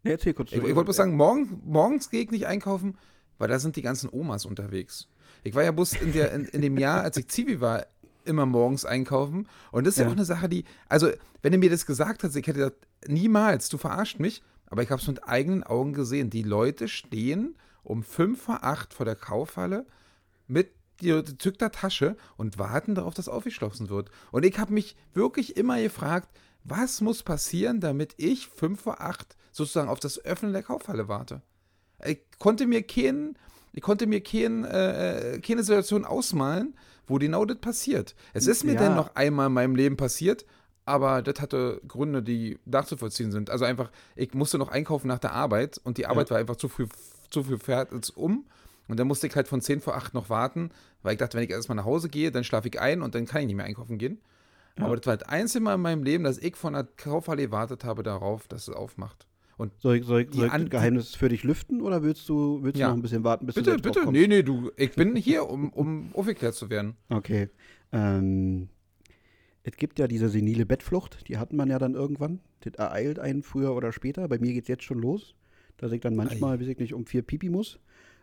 Ja, 0.03 0.11
erzähl 0.11 0.33
kurz. 0.33 0.51
Ich, 0.51 0.57
ich 0.57 0.75
wollte 0.75 0.89
mal 0.89 0.93
sagen, 0.93 1.15
morgen, 1.15 1.61
morgens 1.65 2.09
gehe 2.09 2.23
ich 2.23 2.31
nicht 2.31 2.47
einkaufen, 2.47 2.97
weil 3.39 3.49
da 3.49 3.59
sind 3.59 3.75
die 3.75 3.81
ganzen 3.81 4.09
Omas 4.11 4.45
unterwegs. 4.45 5.07
Ich 5.43 5.55
war 5.55 5.63
ja 5.63 5.71
bloß 5.71 5.93
in, 5.93 6.13
der, 6.13 6.33
in, 6.33 6.45
in 6.45 6.61
dem 6.61 6.77
Jahr, 6.77 7.01
als 7.01 7.17
ich 7.17 7.27
Zivi 7.27 7.59
war, 7.61 7.85
immer 8.25 8.45
morgens 8.45 8.85
einkaufen. 8.85 9.47
Und 9.71 9.87
das 9.87 9.95
ist 9.95 9.99
ja, 9.99 10.03
ja 10.05 10.09
auch 10.09 10.15
eine 10.15 10.25
Sache, 10.25 10.49
die, 10.49 10.65
also, 10.87 11.09
wenn 11.41 11.51
du 11.51 11.57
mir 11.57 11.69
das 11.69 11.85
gesagt 11.85 12.23
hast, 12.23 12.35
ich 12.35 12.45
hätte 12.45 12.59
gesagt, 12.59 12.87
niemals, 13.07 13.69
du 13.69 13.77
verarscht 13.77 14.19
mich, 14.19 14.43
aber 14.69 14.83
ich 14.83 14.91
habe 14.91 15.01
es 15.01 15.07
mit 15.07 15.27
eigenen 15.27 15.63
Augen 15.63 15.93
gesehen. 15.93 16.29
Die 16.29 16.43
Leute 16.43 16.87
stehen 16.87 17.55
um 17.83 18.03
5 18.03 18.41
vor 18.41 18.63
8 18.63 18.93
vor 18.93 19.05
der 19.05 19.15
Kaufhalle 19.15 19.85
mit 20.47 20.71
gezückter 20.97 21.71
Tasche 21.71 22.17
und 22.37 22.57
warten 22.57 22.95
darauf, 22.95 23.13
dass 23.13 23.29
aufgeschlossen 23.29 23.89
wird. 23.89 24.09
Und 24.31 24.45
ich 24.45 24.57
habe 24.57 24.73
mich 24.73 24.95
wirklich 25.13 25.55
immer 25.55 25.81
gefragt, 25.81 26.29
was 26.63 27.01
muss 27.01 27.23
passieren, 27.23 27.79
damit 27.79 28.15
ich 28.17 28.47
5 28.47 28.81
vor 28.81 29.01
8 29.01 29.37
sozusagen 29.51 29.89
auf 29.89 29.99
das 29.99 30.23
Öffnen 30.23 30.53
der 30.53 30.63
Kaufhalle 30.63 31.07
warte? 31.07 31.41
Ich 32.05 32.19
konnte 32.39 32.67
mir 32.67 32.83
keinen, 32.83 33.37
ich 33.73 33.81
konnte 33.81 34.05
mir 34.05 34.21
kein, 34.21 34.65
äh, 34.65 35.35
äh, 35.35 35.39
keine 35.39 35.63
Situation 35.63 36.03
ausmalen, 36.03 36.75
wo 37.07 37.15
genau 37.15 37.45
das 37.45 37.59
passiert. 37.59 38.15
Es 38.33 38.47
ist 38.47 38.65
mir 38.65 38.73
ja. 38.73 38.81
dann 38.81 38.95
noch 38.95 39.15
einmal 39.15 39.47
in 39.47 39.53
meinem 39.53 39.75
Leben 39.75 39.97
passiert, 39.97 40.45
aber 40.87 41.21
das 41.21 41.41
hatte 41.41 41.81
Gründe, 41.87 42.23
die 42.23 42.59
nachzuvollziehen 42.65 43.31
sind. 43.31 43.49
Also 43.49 43.65
einfach, 43.65 43.91
ich 44.15 44.33
musste 44.33 44.57
noch 44.57 44.69
einkaufen 44.69 45.07
nach 45.07 45.19
der 45.19 45.33
Arbeit 45.33 45.79
und 45.83 45.97
die 45.97 46.05
Arbeit 46.05 46.29
ja. 46.29 46.31
war 46.31 46.39
einfach 46.39 46.55
zu 46.55 46.69
früh, 46.69 46.87
zu 47.29 47.43
früh 47.43 47.57
fertig 47.57 48.15
um. 48.15 48.45
Und 48.87 48.97
dann 48.97 49.07
musste 49.07 49.27
ich 49.27 49.35
halt 49.35 49.49
von 49.49 49.59
10 49.59 49.81
vor 49.81 49.97
8 49.97 50.13
noch 50.13 50.29
warten, 50.29 50.71
weil 51.03 51.13
ich 51.13 51.19
dachte, 51.19 51.37
wenn 51.37 51.43
ich 51.43 51.49
erstmal 51.49 51.75
nach 51.75 51.83
Hause 51.83 52.07
gehe, 52.07 52.31
dann 52.31 52.45
schlafe 52.45 52.69
ich 52.69 52.79
ein 52.79 53.01
und 53.01 53.15
dann 53.15 53.25
kann 53.25 53.41
ich 53.41 53.47
nicht 53.47 53.57
mehr 53.57 53.65
einkaufen 53.65 53.97
gehen. 53.97 54.21
Ja. 54.77 54.85
Aber 54.85 54.95
das 54.95 55.05
war 55.05 55.17
das 55.17 55.27
einzige 55.27 55.63
Mal 55.63 55.75
in 55.75 55.81
meinem 55.81 56.03
Leben, 56.03 56.23
dass 56.23 56.37
ich 56.37 56.55
von 56.55 56.71
der 56.71 56.85
Kaufhalle 56.95 57.43
gewartet 57.43 57.83
habe 57.83 58.01
darauf, 58.01 58.47
dass 58.47 58.69
es 58.69 58.73
aufmacht. 58.73 59.27
Und 59.57 59.73
soll 59.81 59.97
ich, 59.97 60.05
soll 60.05 60.21
ich, 60.21 60.33
soll 60.33 60.45
ich 60.45 60.51
das 60.53 60.69
Geheimnis 60.69 61.15
für 61.15 61.27
dich 61.27 61.43
lüften 61.43 61.81
oder 61.81 62.01
willst 62.01 62.29
du, 62.29 62.59
willst 62.61 62.79
ja. 62.79 62.87
du 62.87 62.91
noch 62.91 62.99
ein 62.99 63.01
bisschen 63.01 63.25
warten, 63.25 63.45
bis 63.45 63.55
bitte, 63.55 63.71
du 63.71 63.81
Bitte, 63.81 63.99
bitte, 64.01 64.11
nee, 64.13 64.27
nee, 64.27 64.43
du, 64.43 64.71
ich 64.77 64.93
bin 64.93 65.15
hier, 65.17 65.49
um, 65.49 65.69
um 65.73 66.11
aufgeklärt 66.13 66.55
zu 66.55 66.69
werden. 66.69 66.95
Okay. 67.09 67.49
Ähm, 67.91 68.69
es 69.67 69.75
gibt 69.75 69.99
ja 69.99 70.07
diese 70.07 70.29
senile 70.29 70.65
Bettflucht, 70.65 71.27
die 71.27 71.37
hat 71.37 71.51
man 71.51 71.69
ja 71.69 71.77
dann 71.77 71.93
irgendwann. 71.93 72.39
Das 72.61 72.75
ereilt 72.75 73.19
einen 73.19 73.43
früher 73.43 73.75
oder 73.75 73.91
später. 73.91 74.25
Bei 74.29 74.39
mir 74.39 74.53
geht 74.53 74.63
es 74.63 74.69
jetzt 74.69 74.85
schon 74.85 74.99
los, 74.99 75.35
dass 75.75 75.91
ich 75.91 75.99
dann 75.99 76.15
manchmal, 76.15 76.57
weiß 76.61 76.67
ich 76.67 76.79
nicht, 76.79 76.93
um 76.93 77.05
vier 77.05 77.21
Pipi 77.21 77.49
muss. 77.49 77.77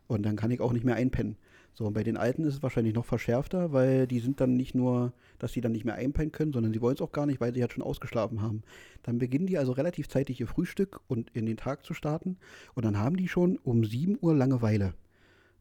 Und 0.07 0.25
dann 0.25 0.37
kann 0.37 0.51
ich 0.51 0.63
auch 0.63 0.73
nicht 0.73 0.87
mehr 0.87 0.95
einpennen. 0.95 1.37
So, 1.75 1.87
und 1.87 1.93
bei 1.93 2.03
den 2.03 2.17
Alten 2.17 2.45
ist 2.45 2.55
es 2.55 2.63
wahrscheinlich 2.63 2.95
noch 2.95 3.05
verschärfter, 3.05 3.75
weil 3.75 4.07
die 4.07 4.21
sind 4.21 4.41
dann 4.41 4.57
nicht 4.57 4.75
nur, 4.75 5.13
dass 5.39 5.53
sie 5.53 5.61
dann 5.61 5.73
nicht 5.73 5.85
mehr 5.85 5.97
einpennen 5.97 6.33
können, 6.33 6.55
sondern 6.55 6.73
sie 6.73 6.81
wollen 6.81 6.95
es 6.95 7.03
auch 7.03 7.13
gar 7.13 7.27
nicht, 7.27 7.43
weil 7.43 7.53
sie 7.53 7.61
halt 7.61 7.75
schon 7.75 7.85
ausgeschlafen 7.85 8.41
haben. 8.41 8.63
Dann 9.03 9.19
beginnen 9.19 9.47
die 9.47 9.59
also 9.59 9.73
relativ 9.73 10.09
zeitig 10.09 10.41
ihr 10.41 10.47
Frühstück 10.47 11.03
und 11.09 11.29
in 11.35 11.45
den 11.45 11.59
Tag 11.59 11.85
zu 11.85 11.93
starten. 11.93 12.39
Und 12.75 12.87
dann 12.87 12.99
haben 12.99 13.19
die 13.19 13.29
schon 13.29 13.59
um 13.59 13.85
7 13.85 14.17
Uhr 14.19 14.35
Langeweile. 14.35 14.95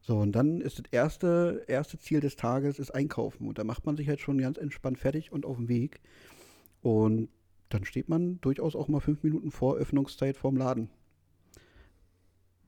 So, 0.06 0.18
und 0.18 0.32
dann 0.32 0.60
ist 0.60 0.78
das 0.78 0.84
erste, 0.90 1.64
erste 1.66 1.98
Ziel 1.98 2.20
des 2.20 2.36
Tages 2.36 2.78
ist 2.78 2.90
Einkaufen. 2.90 3.48
Und 3.48 3.58
da 3.58 3.64
macht 3.64 3.86
man 3.86 3.96
sich 3.96 4.06
halt 4.06 4.20
schon 4.20 4.36
ganz 4.36 4.58
entspannt 4.58 4.98
fertig 4.98 5.32
und 5.32 5.46
auf 5.46 5.56
dem 5.56 5.68
Weg. 5.68 6.00
Und 6.82 7.30
dann 7.70 7.86
steht 7.86 8.10
man 8.10 8.38
durchaus 8.42 8.76
auch 8.76 8.88
mal 8.88 9.00
fünf 9.00 9.22
Minuten 9.22 9.50
vor 9.50 9.76
Öffnungszeit 9.76 10.36
vorm 10.36 10.58
Laden. 10.58 10.90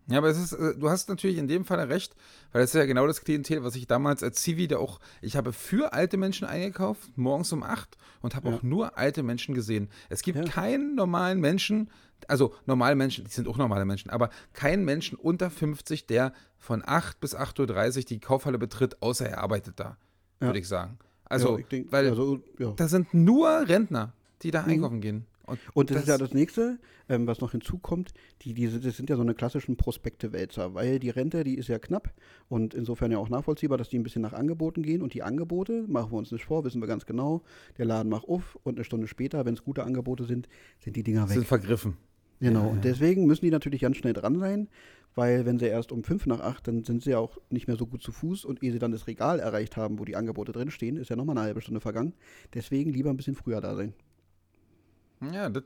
Ja, 0.09 0.19
aber 0.19 0.29
es 0.29 0.39
ist, 0.39 0.53
äh, 0.53 0.79
du 0.79 0.89
hast 0.89 1.11
natürlich 1.11 1.37
in 1.37 1.49
dem 1.49 1.67
Fall 1.67 1.81
recht, 1.81 2.15
weil 2.53 2.63
das 2.63 2.71
ist 2.71 2.79
ja 2.79 2.87
genau 2.87 3.07
das 3.07 3.23
Klientel, 3.23 3.65
was 3.65 3.75
ich 3.75 3.87
damals 3.87 4.23
als 4.23 4.41
Zivi 4.41 4.69
da 4.69 4.79
auch, 4.79 5.01
ich 5.21 5.37
habe 5.37 5.53
für 5.53 5.93
alte 5.93 6.17
Menschen 6.17 6.47
eingekauft, 6.47 7.19
morgens 7.19 7.53
um 7.53 7.63
acht 7.63 7.99
und 8.23 8.35
habe 8.35 8.49
ja. 8.49 8.55
auch 8.55 8.63
nur 8.63 8.97
alte 8.97 9.23
Menschen 9.23 9.55
gesehen. 9.55 9.91
Es 10.09 10.23
gibt 10.23 10.39
ja. 10.39 10.45
keinen 10.45 10.95
normalen 10.95 11.41
Menschen, 11.41 11.91
also 12.29 12.55
normale 12.67 12.97
Menschen, 12.97 13.25
die 13.25 13.31
sind 13.31 13.49
auch 13.49 13.57
normale 13.57 13.85
Menschen, 13.85 14.11
aber 14.11 14.31
keinen 14.53 14.85
Menschen 14.85 15.17
unter 15.19 15.51
50, 15.51 16.07
der 16.07 16.33
von 16.59 16.83
8 16.85 17.21
bis 17.21 17.37
8.30 17.37 17.99
Uhr 17.99 18.05
die 18.05 18.21
Kaufhalle 18.21 18.59
betritt, 18.59 19.03
außer 19.03 19.29
er 19.29 19.39
arbeitet 19.39 19.79
da, 19.79 19.97
ja. 20.41 20.49
würde 20.49 20.59
ich 20.59 20.69
sagen. 20.69 20.99
Also, 21.25 21.59
ich 21.59 21.67
denk, 21.67 21.91
weil 21.91 22.09
also, 22.09 22.41
da 22.77 22.89
sind 22.89 23.13
nur 23.13 23.69
Rentner, 23.69 24.13
die 24.43 24.51
da 24.51 24.63
mhm. 24.63 24.69
einkaufen 24.69 25.01
gehen. 25.01 25.27
Und, 25.47 25.61
und 25.75 25.91
das, 25.91 25.97
das, 25.97 26.03
ist 26.03 26.09
ja 26.09 26.19
das 26.19 26.35
nächste, 26.35 26.79
ähm, 27.09 27.27
was 27.27 27.41
noch 27.41 27.53
hinzukommt, 27.53 28.13
die, 28.43 28.53
die, 28.53 28.69
das 28.69 28.97
sind 28.97 29.09
ja 29.09 29.17
so 29.17 29.23
eine 29.23 29.35
klassischen 29.35 29.77
Prospekte-Wälzer, 29.77 30.75
weil 30.75 30.99
die 30.99 31.11
Rente, 31.11 31.45
die 31.45 31.55
ist 31.55 31.69
ja 31.69 31.79
knapp 31.79 32.13
und 32.49 32.75
insofern 32.75 33.13
ja 33.13 33.19
auch 33.19 33.29
nachvollziehbar, 33.29 33.79
dass 33.79 33.89
die 33.89 33.99
ein 33.99 34.03
bisschen 34.03 34.23
nach 34.23 34.33
Angeboten 34.33 34.83
gehen 34.83 35.03
und 35.03 35.15
die 35.15 35.23
Angebote, 35.23 35.85
machen 35.87 36.11
wir 36.11 36.19
uns 36.19 36.33
nicht 36.33 36.45
vor, 36.45 36.65
wissen 36.65 36.81
wir 36.81 36.89
ganz 36.89 37.07
genau, 37.07 37.43
der 37.79 37.85
Laden 37.85 38.09
macht 38.09 38.29
auf 38.29 38.59
und 38.65 38.77
eine 38.77 38.85
Stunde 38.85 39.07
später, 39.07 39.45
wenn 39.45 39.55
es 39.55 39.63
gute 39.63 39.85
Angebote 39.85 40.25
sind, 40.25 40.49
sind 40.81 40.97
die 40.97 41.05
Dinger 41.05 41.29
weg. 41.29 41.35
Sind 41.35 41.47
vergriffen. 41.47 41.97
Genau, 42.41 42.65
ja, 42.65 42.67
und 42.67 42.85
deswegen 42.85 43.27
müssen 43.27 43.45
die 43.45 43.51
natürlich 43.51 43.81
ganz 43.81 43.97
schnell 43.97 44.13
dran 44.13 44.39
sein, 44.39 44.69
weil 45.15 45.47
wenn 45.47 45.59
sie 45.59 45.67
erst 45.67 45.91
um 45.91 46.05
fünf 46.05 46.27
nach 46.27 46.41
acht, 46.41 46.69
dann 46.69 46.85
sind 46.85 47.03
sie 47.03 47.11
ja 47.11 47.19
auch 47.19 47.39
nicht 47.49 47.67
mehr 47.67 47.77
so 47.77 47.87
gut 47.87 48.03
zu 48.03 48.13
Fuß 48.13 48.45
und 48.45 48.63
ehe 48.63 48.73
sie 48.73 48.79
dann 48.79 48.93
das 48.93 49.07
Regal 49.07 49.41
erreicht 49.41 49.77
haben, 49.77 49.99
wo 49.99 50.05
die 50.05 50.17
Angebote 50.17 50.53
drinstehen, 50.53 50.99
ist 50.99 51.09
ja 51.09 51.17
nochmal 51.17 51.39
eine 51.39 51.47
halbe 51.47 51.63
Stunde 51.63 51.81
vergangen. 51.81 52.15
Deswegen 52.53 52.93
lieber 52.93 53.11
ein 53.11 53.17
bisschen 53.17 53.35
früher 53.35 53.61
da 53.61 53.75
sein. 53.75 53.95
Ja, 55.33 55.49
das, 55.49 55.65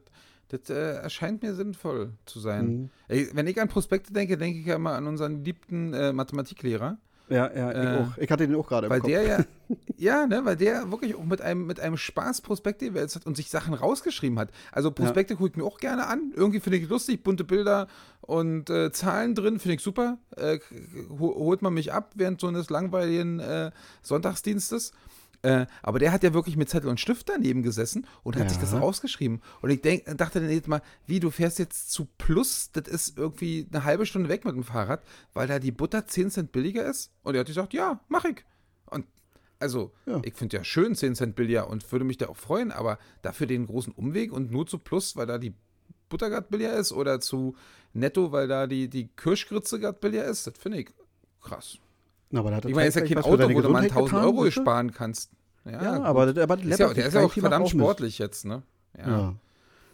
das 0.48 0.70
äh, 0.70 1.02
erscheint 1.02 1.42
mir 1.42 1.54
sinnvoll 1.54 2.12
zu 2.24 2.38
sein. 2.38 2.90
Mhm. 3.09 3.26
Wenn 3.33 3.46
ich 3.48 3.61
an 3.61 3.68
Prospekte 3.68 4.12
denke, 4.12 4.38
denke 4.38 4.61
ich 4.61 4.66
ja 4.66 4.76
immer 4.76 4.92
an 4.92 5.09
unseren 5.09 5.44
liebten 5.44 5.92
äh, 5.92 6.12
Mathematiklehrer. 6.12 6.98
Ja, 7.31 7.51
ja, 7.55 7.71
ich 7.71 7.77
äh, 7.77 8.03
auch. 8.03 8.19
Ich 8.19 8.31
hatte 8.31 8.47
den 8.47 8.57
auch 8.57 8.66
gerade 8.66 8.90
Weil 8.90 9.01
der 9.01 9.23
ja, 9.23 9.45
ja, 9.97 10.27
ne, 10.27 10.45
weil 10.45 10.57
der 10.57 10.90
wirklich 10.90 11.14
auch 11.14 11.25
mit 11.25 11.40
einem, 11.40 11.66
mit 11.66 11.79
einem 11.79 11.97
Spaß 11.97 12.40
Prospekte 12.40 12.87
gewälzt 12.87 13.14
hat 13.14 13.25
und 13.25 13.37
sich 13.37 13.51
Sachen 13.51 13.73
rausgeschrieben 13.73 14.38
hat. 14.38 14.51
Also 14.73 14.90
Prospekte 14.90 15.35
ja. 15.35 15.38
gucke 15.38 15.51
ich 15.51 15.57
mir 15.57 15.64
auch 15.64 15.79
gerne 15.79 16.09
an. 16.09 16.33
Irgendwie 16.35 16.59
finde 16.61 16.79
ich 16.79 16.88
lustig, 16.88 17.23
bunte 17.23 17.45
Bilder 17.45 17.87
und 18.21 18.69
äh, 18.69 18.90
Zahlen 18.90 19.37
drin, 19.37 19.61
finde 19.61 19.77
ich 19.77 19.83
super. 19.83 20.19
Äh, 20.37 20.59
holt 21.19 21.62
man 21.62 21.73
mich 21.73 21.93
ab 21.93 22.11
während 22.16 22.40
so 22.40 22.49
eines 22.49 22.69
langweiligen 22.69 23.38
äh, 23.38 23.71
Sonntagsdienstes. 24.03 24.93
Äh, 25.42 25.66
aber 25.83 25.98
der 25.98 26.12
hat 26.12 26.22
ja 26.22 26.35
wirklich 26.35 26.57
mit 26.57 26.68
Zettel 26.68 26.90
und 26.90 27.00
Stift 27.00 27.29
daneben 27.29 27.62
gesessen 27.62 28.07
und 28.22 28.37
hat 28.37 28.44
ja. 28.44 28.48
sich 28.50 28.59
das 28.59 28.74
rausgeschrieben. 28.74 29.40
Und 29.62 29.70
ich 29.70 29.81
denk, 29.81 30.05
dachte 30.18 30.40
dann 30.40 30.50
jetzt 30.50 30.68
mal, 30.68 30.83
wie, 31.07 31.20
du 31.20 31.31
fährst 31.31 31.59
jetzt 31.59 31.90
zu 31.90 32.07
Plus, 32.18 32.70
das 32.72 32.88
ist 32.88 33.16
irgendwie 33.16 33.66
eine 33.72 33.85
halbe 33.85 34.05
Stunde 34.05 34.29
weg 34.29 34.44
mit 34.44 34.55
dem 34.55 34.64
Fahrrad, 34.64 35.03
weil 35.33 35.48
da 35.48 35.59
die 35.59 35.72
Butter 35.72 36.07
10 36.07 36.31
Cent 36.31 36.53
billiger 36.53 36.85
ist? 36.85 37.12
Und 37.22 37.35
er 37.35 37.40
hat 37.40 37.46
gesagt, 37.46 37.72
ja, 37.72 38.00
mach 38.09 38.24
ich. 38.26 38.44
Und 38.87 39.07
also, 39.59 39.92
ja. 40.07 40.20
ich 40.24 40.35
finde 40.35 40.59
ja 40.59 40.64
schön 40.64 40.94
10 40.94 41.14
Cent 41.14 41.37
billiger 41.37 41.68
und 41.68 41.90
würde 41.90 42.05
mich 42.05 42.18
da 42.18 42.29
auch 42.29 42.37
freuen, 42.37 42.70
aber 42.70 42.98
dafür 43.22 43.46
den 43.46 43.66
großen 43.66 43.92
Umweg 43.92 44.33
und 44.33 44.50
nur 44.50 44.66
zu 44.66 44.79
Plus, 44.79 45.16
weil 45.16 45.26
da 45.26 45.38
die 45.38 45.55
Butter 46.11 46.29
gerade 46.29 46.48
billiger 46.50 46.74
ist 46.76 46.92
oder 46.92 47.20
zu 47.20 47.57
Netto, 47.94 48.33
weil 48.33 48.46
da 48.46 48.66
die, 48.66 48.88
die 48.88 49.09
Kirschgrütze 49.09 49.81
gerade 49.81 49.98
billiger 49.98 50.24
ist, 50.24 50.46
das 50.46 50.55
finde 50.59 50.81
ich 50.81 50.90
krass. 51.40 51.79
Aber 52.33 52.64
ich 52.64 52.75
meine, 52.75 52.88
ist 52.88 52.95
ja 52.95 53.05
kein 53.05 53.19
Auto, 53.19 53.55
wo 53.55 53.61
du 53.61 53.69
mal 53.71 53.83
1000 53.83 54.23
Euro 54.23 54.43
bitte? 54.43 54.53
sparen 54.53 54.93
kannst. 54.93 55.33
Ja, 55.64 55.83
ja 55.83 56.03
aber, 56.03 56.29
aber 56.29 56.59
ist 56.59 56.79
ja, 56.79 56.93
der 56.93 57.07
ist 57.07 57.14
ja 57.14 57.23
auch 57.23 57.33
verdammt 57.33 57.69
sportlich 57.69 58.19
jetzt, 58.19 58.45
ne? 58.45 58.62
Ja. 58.97 59.09
ja. 59.09 59.35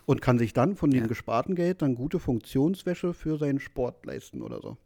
Und 0.05 0.21
kann 0.21 0.39
sich 0.39 0.53
dann 0.53 0.77
von 0.77 0.91
dem 0.91 1.03
ja. 1.03 1.07
gesparten 1.07 1.55
Geld 1.55 1.83
dann 1.83 1.95
gute 1.95 2.21
Funktionswäsche 2.21 3.15
für 3.15 3.39
seinen 3.39 3.59
Sport 3.59 4.07
leisten 4.07 4.43
oder 4.43 4.61
so. 4.61 4.77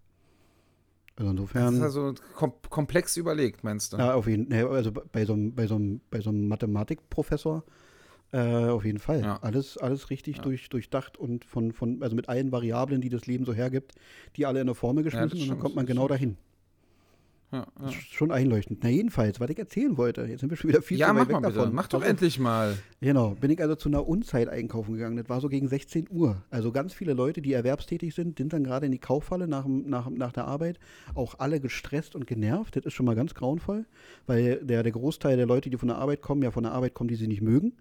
Also 1.16 1.30
insofern. 1.30 1.64
Das 1.64 1.74
ist 1.74 1.82
also 1.82 2.14
kom 2.34 2.52
komplex 2.70 3.16
überlegt, 3.16 3.62
meinst 3.62 3.92
du? 3.92 3.98
Ja, 3.98 4.14
auf 4.14 4.26
jeden 4.26 4.50
Fall. 4.50 4.68
Also 4.68 4.92
bei 4.92 5.26
so 5.26 5.34
einem, 5.34 5.54
bei 5.54 5.66
so 5.66 5.74
einem, 5.74 6.00
bei 6.10 6.20
so 6.20 6.30
einem 6.30 6.48
Mathematikprofessor 6.48 7.64
äh, 8.32 8.68
auf 8.68 8.84
jeden 8.84 8.98
Fall. 8.98 9.20
Ja. 9.20 9.38
Alles, 9.42 9.76
alles 9.76 10.08
richtig 10.08 10.38
ja. 10.38 10.42
durch, 10.42 10.68
durchdacht 10.68 11.18
und 11.18 11.44
von, 11.44 11.72
von, 11.72 12.02
also 12.02 12.16
mit 12.16 12.28
allen 12.28 12.52
Variablen, 12.52 13.00
die 13.00 13.08
das 13.08 13.26
Leben 13.26 13.44
so 13.44 13.52
hergibt, 13.52 13.92
die 14.36 14.46
alle 14.46 14.60
in 14.60 14.68
eine 14.68 14.74
Formel 14.74 15.04
geschmissen 15.04 15.42
und 15.42 15.48
dann 15.48 15.58
kommt 15.58 15.74
man 15.74 15.84
genau 15.84 16.08
dahin. 16.08 16.36
Ja, 17.52 17.66
ja. 17.82 17.90
Schon 17.90 18.30
einleuchtend. 18.30 18.78
Na 18.82 18.88
jedenfalls, 18.88 19.40
was 19.40 19.50
ich 19.50 19.58
erzählen 19.58 19.96
wollte, 19.96 20.22
jetzt 20.22 20.40
sind 20.40 20.50
wir 20.50 20.56
schon 20.56 20.70
wieder 20.70 20.82
viel 20.82 20.98
ja, 20.98 21.08
zu 21.08 21.16
weit 21.16 21.28
weg 21.28 21.42
davon. 21.42 21.52
Bitte. 21.52 21.70
Mach 21.72 21.88
doch 21.88 22.00
also, 22.00 22.10
endlich 22.10 22.38
mal. 22.38 22.78
Genau, 23.00 23.30
bin 23.30 23.50
ich 23.50 23.60
also 23.60 23.74
zu 23.74 23.88
einer 23.88 24.06
Unzeit 24.06 24.48
einkaufen 24.48 24.92
gegangen. 24.92 25.16
Das 25.16 25.28
war 25.28 25.40
so 25.40 25.48
gegen 25.48 25.66
16 25.66 26.06
Uhr. 26.10 26.42
Also 26.50 26.70
ganz 26.70 26.94
viele 26.94 27.12
Leute, 27.12 27.42
die 27.42 27.52
erwerbstätig 27.52 28.14
sind, 28.14 28.38
sind 28.38 28.52
dann 28.52 28.62
gerade 28.62 28.86
in 28.86 28.92
die 28.92 28.98
Kaufhalle 28.98 29.48
nach, 29.48 29.66
nach, 29.66 30.08
nach 30.10 30.32
der 30.32 30.46
Arbeit. 30.46 30.78
Auch 31.14 31.40
alle 31.40 31.58
gestresst 31.58 32.14
und 32.14 32.28
genervt. 32.28 32.76
Das 32.76 32.84
ist 32.84 32.92
schon 32.92 33.06
mal 33.06 33.16
ganz 33.16 33.34
grauenvoll, 33.34 33.84
weil 34.26 34.64
der, 34.64 34.84
der 34.84 34.92
Großteil 34.92 35.36
der 35.36 35.46
Leute, 35.46 35.70
die 35.70 35.76
von 35.76 35.88
der 35.88 35.98
Arbeit 35.98 36.22
kommen, 36.22 36.42
ja 36.42 36.52
von 36.52 36.62
der 36.62 36.72
Arbeit 36.72 36.94
kommen, 36.94 37.08
die 37.08 37.16
sie 37.16 37.26
nicht 37.26 37.42
mögen. 37.42 37.72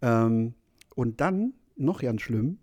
Ähm, 0.00 0.54
und 0.94 1.20
dann, 1.20 1.52
noch 1.76 2.00
ganz 2.00 2.22
schlimm, 2.22 2.58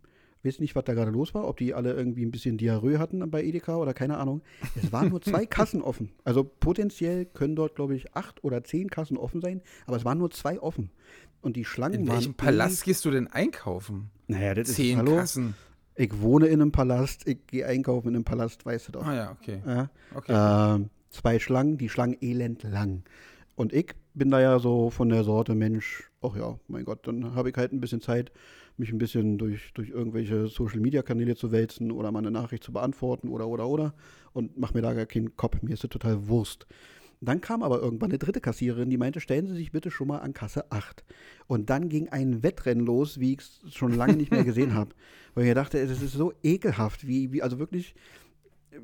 weiß 0.47 0.59
nicht, 0.59 0.75
was 0.75 0.83
da 0.85 0.93
gerade 0.93 1.11
los 1.11 1.33
war, 1.33 1.47
ob 1.47 1.57
die 1.57 1.73
alle 1.73 1.93
irgendwie 1.93 2.25
ein 2.25 2.31
bisschen 2.31 2.57
Diarrhoe 2.57 2.99
hatten 2.99 3.29
bei 3.29 3.43
Edeka 3.43 3.75
oder 3.77 3.93
keine 3.93 4.17
Ahnung. 4.17 4.41
Es 4.75 4.91
waren 4.91 5.09
nur 5.09 5.21
zwei 5.21 5.45
Kassen 5.45 5.81
offen. 5.81 6.11
Also 6.23 6.43
potenziell 6.43 7.25
können 7.25 7.55
dort, 7.55 7.75
glaube 7.75 7.95
ich, 7.95 8.15
acht 8.15 8.43
oder 8.43 8.63
zehn 8.63 8.89
Kassen 8.89 9.17
offen 9.17 9.41
sein, 9.41 9.61
aber 9.85 9.97
es 9.97 10.05
waren 10.05 10.17
nur 10.17 10.31
zwei 10.31 10.59
offen. 10.59 10.91
Und 11.41 11.55
die 11.55 11.65
Schlangen 11.65 12.01
In 12.01 12.07
waren. 12.07 12.15
In 12.15 12.21
welchem 12.21 12.33
Palast 12.33 12.83
gehst 12.83 13.05
du 13.05 13.11
denn 13.11 13.27
einkaufen? 13.27 14.09
Naja, 14.27 14.53
das 14.53 14.73
zehn 14.73 14.91
ist 14.91 14.97
hallo, 14.97 15.15
Kassen. 15.17 15.55
Ich 15.95 16.21
wohne 16.21 16.47
in 16.47 16.61
einem 16.61 16.71
Palast, 16.71 17.27
ich 17.27 17.45
gehe 17.47 17.65
einkaufen 17.65 18.09
in 18.09 18.15
einem 18.15 18.23
Palast, 18.23 18.65
weißt 18.65 18.87
du 18.87 18.91
doch. 18.93 19.05
Ah 19.05 19.15
ja, 19.15 19.31
okay. 19.31 19.61
Ja? 19.65 19.89
okay. 20.15 20.79
Äh, 20.81 20.85
zwei 21.09 21.39
Schlangen, 21.39 21.77
die 21.77 21.89
Schlangen 21.89 22.17
elend 22.21 22.63
lang. 22.63 23.03
Und 23.55 23.73
ich 23.73 23.93
bin 24.13 24.29
da 24.29 24.39
ja 24.39 24.59
so 24.59 24.89
von 24.89 25.09
der 25.09 25.23
Sorte 25.23 25.55
Mensch, 25.55 26.11
ach 26.29 26.35
ja, 26.35 26.59
mein 26.67 26.85
Gott, 26.85 27.07
dann 27.07 27.35
habe 27.35 27.49
ich 27.49 27.55
halt 27.55 27.73
ein 27.73 27.79
bisschen 27.79 28.01
Zeit, 28.01 28.31
mich 28.77 28.91
ein 28.91 28.97
bisschen 28.97 29.37
durch, 29.37 29.73
durch 29.73 29.89
irgendwelche 29.89 30.47
Social-Media-Kanäle 30.47 31.35
zu 31.35 31.51
wälzen 31.51 31.91
oder 31.91 32.11
mal 32.11 32.19
eine 32.19 32.31
Nachricht 32.31 32.63
zu 32.63 32.71
beantworten 32.71 33.29
oder, 33.29 33.47
oder, 33.47 33.67
oder 33.67 33.93
und 34.33 34.57
mache 34.57 34.73
mir 34.73 34.81
da 34.81 34.93
gar 34.93 35.05
keinen 35.05 35.35
Kopf. 35.35 35.61
Mir 35.61 35.73
ist 35.73 35.83
das 35.83 35.89
total 35.89 36.27
Wurst. 36.27 36.67
Dann 37.19 37.41
kam 37.41 37.63
aber 37.63 37.81
irgendwann 37.81 38.11
eine 38.11 38.19
dritte 38.19 38.41
Kassiererin, 38.41 38.89
die 38.89 38.97
meinte, 38.97 39.19
stellen 39.19 39.47
Sie 39.47 39.55
sich 39.55 39.71
bitte 39.71 39.89
schon 39.89 40.07
mal 40.07 40.19
an 40.19 40.33
Kasse 40.33 40.71
8. 40.71 41.03
Und 41.47 41.69
dann 41.69 41.89
ging 41.89 42.09
ein 42.09 42.43
Wettrennen 42.43 42.85
los, 42.85 43.19
wie 43.19 43.33
ich 43.33 43.39
es 43.39 43.73
schon 43.73 43.93
lange 43.93 44.15
nicht 44.15 44.31
mehr 44.31 44.43
gesehen 44.43 44.75
habe. 44.75 44.91
Weil 45.33 45.47
ich 45.47 45.53
dachte, 45.55 45.79
es 45.79 46.01
ist 46.01 46.13
so 46.13 46.33
ekelhaft, 46.43 47.07
wie, 47.07 47.31
wie 47.31 47.41
also 47.41 47.57
wirklich, 47.57 47.95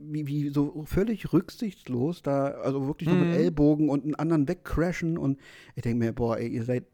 wie, 0.01 0.25
wie 0.25 0.49
so 0.49 0.83
völlig 0.85 1.31
rücksichtslos 1.31 2.23
da, 2.23 2.47
also 2.47 2.87
wirklich 2.87 3.09
mhm. 3.09 3.19
mit 3.19 3.35
Ellbogen 3.35 3.89
und 3.89 4.03
einen 4.03 4.15
anderen 4.15 4.47
wegcrashen. 4.47 5.19
Und 5.19 5.39
ich 5.75 5.83
denke 5.83 5.99
mir, 5.99 6.13
boah, 6.13 6.37
ey, 6.37 6.47
ihr 6.47 6.63
seid 6.63 6.85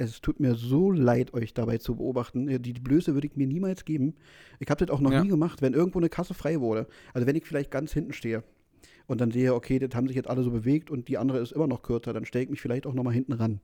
es 0.00 0.20
tut 0.20 0.40
mir 0.40 0.54
so 0.54 0.90
leid, 0.90 1.34
euch 1.34 1.52
dabei 1.54 1.78
zu 1.78 1.96
beobachten. 1.96 2.46
Die, 2.46 2.72
die 2.72 2.80
Blöße 2.80 3.14
würde 3.14 3.26
ich 3.26 3.36
mir 3.36 3.46
niemals 3.46 3.84
geben. 3.84 4.14
Ich 4.58 4.70
habe 4.70 4.84
das 4.84 4.94
auch 4.94 5.00
noch 5.00 5.12
ja. 5.12 5.22
nie 5.22 5.28
gemacht, 5.28 5.62
wenn 5.62 5.74
irgendwo 5.74 5.98
eine 5.98 6.08
Kasse 6.08 6.34
frei 6.34 6.60
wurde. 6.60 6.86
Also 7.12 7.26
wenn 7.26 7.36
ich 7.36 7.44
vielleicht 7.44 7.70
ganz 7.70 7.92
hinten 7.92 8.12
stehe 8.12 8.42
und 9.06 9.20
dann 9.20 9.30
sehe, 9.30 9.54
okay, 9.54 9.78
das 9.78 9.94
haben 9.94 10.06
sich 10.06 10.16
jetzt 10.16 10.28
alle 10.28 10.42
so 10.42 10.50
bewegt 10.50 10.90
und 10.90 11.08
die 11.08 11.18
andere 11.18 11.38
ist 11.38 11.52
immer 11.52 11.66
noch 11.66 11.82
kürzer, 11.82 12.12
dann 12.12 12.24
stelle 12.24 12.44
ich 12.44 12.50
mich 12.50 12.60
vielleicht 12.60 12.86
auch 12.86 12.94
noch 12.94 13.02
mal 13.02 13.12
hinten 13.12 13.32
ran. 13.32 13.60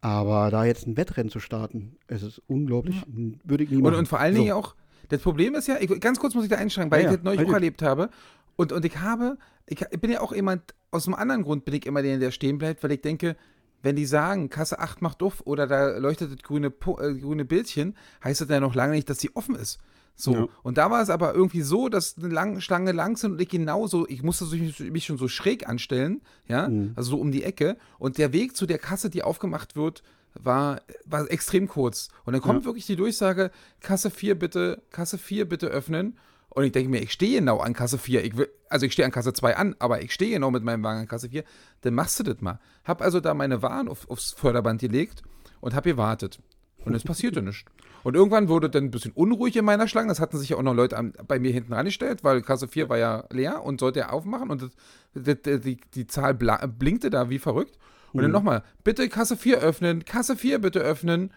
Aber 0.00 0.50
da 0.50 0.64
jetzt 0.64 0.86
ein 0.86 0.96
Wettrennen 0.96 1.30
zu 1.30 1.40
starten, 1.40 1.96
es 2.06 2.22
ist 2.22 2.40
unglaublich, 2.46 2.96
ja. 2.96 3.32
würde 3.42 3.64
ich 3.64 3.70
nie 3.70 3.78
machen. 3.78 3.94
Und, 3.94 4.00
und 4.00 4.08
vor 4.08 4.20
allen 4.20 4.34
Dingen 4.34 4.48
so. 4.48 4.54
auch, 4.54 4.76
das 5.08 5.22
Problem 5.22 5.54
ist 5.54 5.66
ja, 5.66 5.76
ich, 5.80 5.88
ganz 6.00 6.18
kurz 6.20 6.34
muss 6.34 6.44
ich 6.44 6.50
da 6.50 6.56
einschränken, 6.56 6.92
weil 6.92 7.02
ja, 7.02 7.10
ich 7.10 7.16
das 7.16 7.24
neulich 7.24 7.48
auch 7.48 7.52
erlebt 7.52 7.82
habe. 7.82 8.10
Und, 8.56 8.70
und 8.70 8.84
ich 8.84 8.98
habe, 8.98 9.38
ich, 9.66 9.80
ich 9.90 10.00
bin 10.00 10.10
ja 10.10 10.20
auch 10.20 10.32
jemand, 10.32 10.74
aus 10.92 11.08
einem 11.08 11.14
anderen 11.14 11.42
Grund 11.42 11.64
bin 11.64 11.74
ich 11.74 11.86
immer 11.86 12.02
der, 12.02 12.18
der 12.18 12.30
stehen 12.30 12.58
bleibt, 12.58 12.82
weil 12.84 12.92
ich 12.92 13.00
denke, 13.00 13.36
wenn 13.84 13.96
die 13.96 14.06
sagen, 14.06 14.48
Kasse 14.48 14.78
8 14.78 15.02
macht 15.02 15.20
duff 15.20 15.42
oder 15.44 15.66
da 15.66 15.98
leuchtet 15.98 16.32
das 16.32 16.42
grüne, 16.42 16.68
äh, 16.68 17.14
grüne 17.14 17.44
Bildchen, 17.44 17.96
heißt 18.24 18.40
das 18.40 18.48
ja 18.48 18.58
noch 18.58 18.74
lange 18.74 18.94
nicht, 18.94 19.10
dass 19.10 19.20
sie 19.20 19.36
offen 19.36 19.54
ist. 19.54 19.78
So. 20.16 20.34
Ja. 20.34 20.48
Und 20.62 20.78
da 20.78 20.90
war 20.90 21.02
es 21.02 21.10
aber 21.10 21.34
irgendwie 21.34 21.60
so, 21.60 21.90
dass 21.90 22.16
eine 22.16 22.28
lang, 22.28 22.60
Schlange 22.60 22.92
lang 22.92 23.16
sind 23.16 23.32
und 23.32 23.40
ich 23.42 23.50
genauso, 23.50 24.08
ich 24.08 24.22
musste 24.22 24.46
mich 24.46 25.04
schon 25.04 25.18
so 25.18 25.28
schräg 25.28 25.68
anstellen, 25.68 26.22
ja, 26.48 26.68
mhm. 26.68 26.92
also 26.96 27.10
so 27.10 27.16
um 27.18 27.30
die 27.30 27.42
Ecke. 27.42 27.76
Und 27.98 28.16
der 28.16 28.32
Weg 28.32 28.56
zu 28.56 28.64
der 28.64 28.78
Kasse, 28.78 29.10
die 29.10 29.22
aufgemacht 29.22 29.76
wird, 29.76 30.02
war, 30.32 30.80
war 31.04 31.30
extrem 31.30 31.68
kurz. 31.68 32.08
Und 32.24 32.32
dann 32.32 32.42
kommt 32.42 32.60
ja. 32.60 32.66
wirklich 32.66 32.86
die 32.86 32.96
Durchsage, 32.96 33.50
Kasse 33.80 34.10
4 34.10 34.38
bitte, 34.38 34.82
Kasse 34.90 35.18
4 35.18 35.46
bitte 35.46 35.66
öffnen. 35.66 36.16
Und 36.54 36.64
ich 36.64 36.72
denke 36.72 36.88
mir, 36.88 37.02
ich 37.02 37.12
stehe 37.12 37.40
genau 37.40 37.58
an 37.58 37.72
Kasse 37.72 37.98
4. 37.98 38.24
Ich 38.24 38.36
will, 38.36 38.48
also 38.68 38.86
ich 38.86 38.92
stehe 38.92 39.04
an 39.04 39.12
Kasse 39.12 39.32
2 39.32 39.56
an, 39.56 39.76
aber 39.80 40.02
ich 40.02 40.12
stehe 40.12 40.32
genau 40.32 40.50
mit 40.50 40.62
meinem 40.62 40.84
Wagen 40.84 41.00
an 41.00 41.08
Kasse 41.08 41.28
4. 41.28 41.44
Dann 41.80 41.94
machst 41.94 42.18
du 42.20 42.22
das 42.22 42.40
mal. 42.40 42.60
Hab 42.84 43.02
also 43.02 43.20
da 43.20 43.34
meine 43.34 43.60
Waren 43.60 43.88
auf, 43.88 44.08
aufs 44.08 44.32
Förderband 44.32 44.80
gelegt 44.80 45.22
und 45.60 45.74
hab 45.74 45.84
gewartet. 45.84 46.40
Und 46.84 46.94
es 46.94 47.02
passierte 47.02 47.42
nichts. 47.42 47.64
Und 48.02 48.14
irgendwann 48.14 48.48
wurde 48.48 48.68
dann 48.68 48.84
ein 48.84 48.90
bisschen 48.90 49.12
unruhig 49.12 49.56
in 49.56 49.64
meiner 49.64 49.88
Schlange. 49.88 50.08
Das 50.08 50.20
hatten 50.20 50.36
sich 50.36 50.50
ja 50.50 50.58
auch 50.58 50.62
noch 50.62 50.74
Leute 50.74 50.96
an, 50.96 51.14
bei 51.26 51.38
mir 51.38 51.50
hinten 51.50 51.72
rangestellt, 51.72 52.22
weil 52.22 52.42
Kasse 52.42 52.68
4 52.68 52.88
war 52.88 52.98
ja 52.98 53.24
leer 53.30 53.64
und 53.64 53.80
sollte 53.80 54.00
ja 54.00 54.10
aufmachen. 54.10 54.50
Und 54.50 54.62
das, 54.62 55.36
das, 55.42 55.60
die, 55.62 55.78
die 55.94 56.06
Zahl 56.06 56.34
blinkte 56.34 57.10
da 57.10 57.30
wie 57.30 57.38
verrückt. 57.38 57.78
Und 58.12 58.18
mhm. 58.18 58.22
dann 58.22 58.32
nochmal, 58.32 58.62
bitte 58.84 59.08
Kasse 59.08 59.36
4 59.36 59.58
öffnen, 59.58 60.04
Kasse 60.04 60.36
4 60.36 60.60
bitte 60.60 60.80
öffnen. 60.80 61.32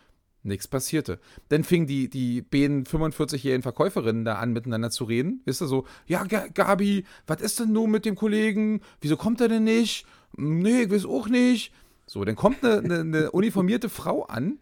Nichts 0.48 0.68
passierte. 0.68 1.20
Dann 1.50 1.64
fingen 1.64 1.88
die, 1.88 2.10
die 2.10 2.42
beiden 2.42 2.86
45-jährigen 2.86 3.64
Verkäuferinnen 3.64 4.26
da 4.26 4.36
an, 4.36 4.54
miteinander 4.54 4.90
zu 4.90 5.04
reden. 5.04 5.42
Wisst 5.46 5.62
ihr, 5.62 5.68
so, 5.68 5.86
ja, 6.08 6.24
Gabi, 6.24 7.06
was 7.28 7.42
ist 7.42 7.60
denn 7.60 7.74
nun 7.74 7.92
mit 7.92 8.06
dem 8.06 8.16
Kollegen? 8.16 8.82
Wieso 9.02 9.18
kommt 9.18 9.42
er 9.42 9.50
denn 9.50 9.66
nicht? 9.66 10.06
Nee, 10.36 10.84
ich 10.84 10.92
weiß 10.92 11.06
auch 11.06 11.28
nicht. 11.28 11.74
So, 12.06 12.24
dann 12.24 12.36
kommt 12.36 12.64
eine, 12.64 12.80
eine, 12.80 13.00
eine 13.02 13.32
uniformierte 13.32 13.90
Frau 13.90 14.24
an 14.24 14.60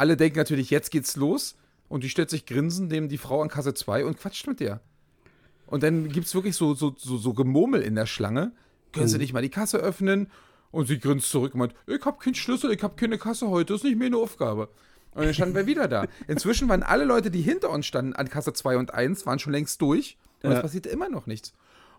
alle 0.00 0.16
denken 0.16 0.38
natürlich, 0.38 0.70
jetzt 0.70 0.90
geht's 0.90 1.16
los. 1.16 1.56
Und 1.90 2.04
die 2.04 2.08
stellt 2.08 2.30
sich 2.30 2.46
grinsend 2.46 2.90
neben 2.90 3.10
die 3.10 3.18
Frau 3.18 3.42
an 3.42 3.48
Kasse 3.48 3.74
2 3.74 4.06
und 4.06 4.18
quatscht 4.18 4.46
mit 4.46 4.60
der. 4.60 4.80
Und 5.66 5.82
dann 5.82 6.08
gibt 6.08 6.26
es 6.26 6.34
wirklich 6.34 6.56
so, 6.56 6.72
so, 6.72 6.94
so, 6.96 7.18
so 7.18 7.34
Gemurmel 7.34 7.82
in 7.82 7.96
der 7.96 8.06
Schlange. 8.06 8.52
Können 8.92 9.08
Sie 9.08 9.16
mhm. 9.16 9.20
nicht 9.20 9.32
mal 9.34 9.42
die 9.42 9.50
Kasse 9.50 9.76
öffnen? 9.76 10.28
Und 10.70 10.86
sie 10.86 10.98
grinst 10.98 11.28
zurück 11.28 11.52
und 11.52 11.58
meint, 11.58 11.74
ich 11.86 12.02
habe 12.02 12.18
keinen 12.18 12.34
Schlüssel, 12.34 12.72
ich 12.72 12.82
habe 12.82 12.94
keine 12.94 13.18
Kasse 13.18 13.50
heute, 13.50 13.74
das 13.74 13.82
ist 13.82 13.84
nicht 13.84 13.98
mehr 13.98 14.06
eine 14.06 14.16
Aufgabe. 14.16 14.70
Und 15.14 15.24
dann 15.24 15.34
standen 15.34 15.54
wir 15.54 15.66
wieder 15.66 15.88
da. 15.88 16.06
Inzwischen 16.28 16.68
waren 16.68 16.82
alle 16.82 17.04
Leute, 17.04 17.30
die 17.30 17.42
hinter 17.42 17.70
uns 17.70 17.86
standen 17.86 18.14
an 18.14 18.28
Kasse 18.28 18.52
2 18.52 18.76
und 18.76 18.94
1, 18.94 19.26
waren 19.26 19.38
schon 19.38 19.52
längst 19.52 19.80
durch. 19.82 20.16
Und 20.42 20.50
ja. 20.50 20.56
es 20.56 20.62
passierte 20.62 20.88
immer 20.88 21.08
noch 21.08 21.26
nichts. 21.26 21.52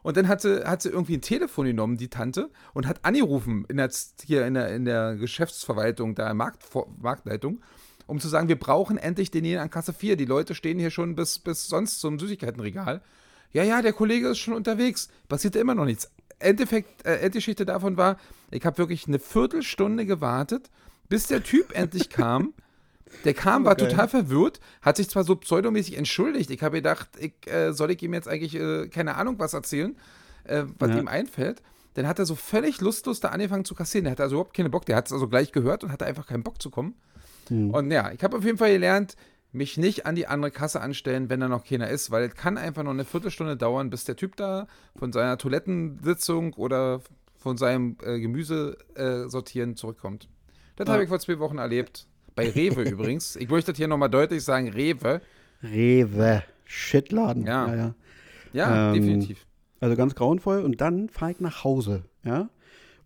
Und 0.04 0.18
dann 0.18 0.28
hat 0.28 0.42
sie, 0.42 0.66
hat 0.66 0.82
sie 0.82 0.90
irgendwie 0.90 1.18
ein 1.18 1.22
Telefon 1.22 1.68
genommen, 1.68 1.98
die 1.98 2.08
Tante, 2.08 2.50
und 2.74 2.88
hat 2.88 3.06
angerufen 3.06 3.66
in 3.70 3.78
der, 3.78 3.92
hier 4.26 4.46
in 4.48 4.56
der, 4.56 4.74
in 4.74 4.86
der 4.86 5.16
Geschäftsverwaltung, 5.16 6.16
da 6.16 6.34
Markt, 6.34 6.64
Marktleitung, 7.00 7.62
um 8.08 8.20
zu 8.20 8.28
sagen, 8.28 8.48
wir 8.48 8.58
brauchen 8.58 8.98
endlich 8.98 9.30
den 9.30 9.58
an 9.58 9.70
Kasse 9.70 9.94
4. 9.94 10.16
Die 10.16 10.26
Leute 10.26 10.56
stehen 10.56 10.80
hier 10.80 10.90
schon 10.90 11.16
bis, 11.16 11.40
bis 11.40 11.68
sonst 11.68 12.00
zum 12.00 12.18
Süßigkeitenregal. 12.18 13.02
Ja, 13.54 13.64
ja, 13.64 13.82
der 13.82 13.94
Kollege 13.94 14.30
ist 14.30 14.40
schon 14.40 14.54
unterwegs. 14.54 15.10
Passierte 15.28 15.60
immer 15.60 15.76
noch 15.76 15.86
nichts. 15.86 16.10
Endeffekt, 16.40 17.06
äh, 17.06 17.18
Endgeschichte 17.18 17.66
davon 17.66 17.98
war, 17.98 18.18
ich 18.50 18.66
habe 18.66 18.78
wirklich 18.80 19.08
eine 19.08 19.20
Viertelstunde 19.20 20.06
gewartet, 20.06 20.70
bis 21.10 21.28
der 21.28 21.44
Typ 21.44 21.78
endlich 21.78 22.10
kam. 22.10 22.54
Der 23.26 23.34
kam, 23.34 23.66
war 23.66 23.74
okay. 23.74 23.88
total 23.88 24.08
verwirrt, 24.08 24.60
hat 24.82 24.98
sich 24.98 25.10
zwar 25.10 25.24
so 25.24 25.36
pseudomäßig 25.36 25.98
entschuldigt. 25.98 26.50
Ich 26.50 26.64
habe 26.64 26.78
gedacht, 26.78 27.10
ich, 27.20 27.34
äh, 27.48 27.74
soll 27.74 27.92
ich 27.92 28.02
ihm 28.02 28.14
jetzt 28.14 28.28
eigentlich, 28.28 28.56
äh, 28.56 28.88
keine 28.88 29.16
Ahnung, 29.16 29.36
was 29.38 29.54
erzählen, 29.54 29.96
äh, 30.44 30.64
was 30.80 30.90
ja. 30.90 31.00
ihm 31.00 31.08
einfällt. 31.08 31.62
Dann 31.94 32.08
hat 32.08 32.20
er 32.20 32.26
so 32.26 32.36
völlig 32.36 32.80
lustlos 32.82 33.20
da 33.20 33.30
angefangen 33.30 33.66
zu 33.66 33.76
kassieren. 33.76 34.06
Der 34.06 34.12
hatte 34.12 34.24
also 34.24 34.36
überhaupt 34.36 34.56
keinen 34.56 34.72
Bock. 34.72 34.86
Der 34.86 34.96
hat 34.96 35.08
es 35.08 35.14
also 35.14 35.28
gleich 35.28 35.52
gehört 35.52 35.84
und 35.84 35.92
hatte 35.92 36.06
einfach 36.06 36.26
keinen 36.26 36.44
Bock 36.44 36.62
zu 36.62 36.70
kommen. 36.70 36.96
Mhm. 37.50 37.72
Und 37.72 37.92
ja, 37.92 38.12
ich 38.12 38.24
habe 38.24 38.38
auf 38.38 38.46
jeden 38.46 38.58
Fall 38.58 38.72
gelernt, 38.72 39.16
mich 39.52 39.78
nicht 39.78 40.06
an 40.06 40.16
die 40.16 40.28
andere 40.28 40.52
Kasse 40.52 40.82
anstellen, 40.82 41.30
wenn 41.30 41.42
da 41.42 41.50
noch 41.50 41.66
keiner 41.66 41.90
ist, 41.90 42.12
weil 42.12 42.24
es 42.24 42.36
kann 42.36 42.58
einfach 42.58 42.84
noch 42.84 42.92
eine 42.92 43.04
Viertelstunde 43.04 43.58
dauern, 43.58 43.90
bis 43.90 44.06
der 44.06 44.16
Typ 44.16 44.38
da 44.38 44.68
von 44.96 45.12
seiner 45.12 45.38
Toilettensitzung 45.38 46.54
oder 46.54 47.02
von 47.38 47.58
seinem 47.58 47.98
äh, 48.04 48.20
Gemüse 48.20 48.78
äh, 48.96 49.28
sortieren 49.28 49.76
zurückkommt. 49.76 50.30
Das 50.78 50.88
ja. 50.88 50.94
habe 50.94 51.04
ich 51.04 51.10
vor 51.10 51.20
zwei 51.20 51.40
Wochen 51.40 51.58
erlebt. 51.58 52.08
Bei 52.42 52.50
Rewe 52.50 52.82
übrigens. 52.90 53.36
Ich 53.36 53.50
möchte 53.50 53.72
das 53.72 53.78
hier 53.78 53.88
nochmal 53.88 54.10
deutlich 54.10 54.44
sagen, 54.44 54.70
Rewe. 54.70 55.22
Rewe. 55.64 56.44
Shitladen. 56.66 57.46
Ja, 57.46 57.68
ja. 57.68 57.76
Ja, 57.76 57.94
ja 58.54 58.94
ähm, 58.94 59.02
definitiv. 59.02 59.46
Also 59.80 59.96
ganz 59.96 60.16
grauenvoll. 60.16 60.64
Und 60.64 60.82
dann 60.82 61.10
fahre 61.10 61.32
ich 61.32 61.40
nach 61.40 61.64
Hause. 61.64 62.04
Ja. 62.24 62.50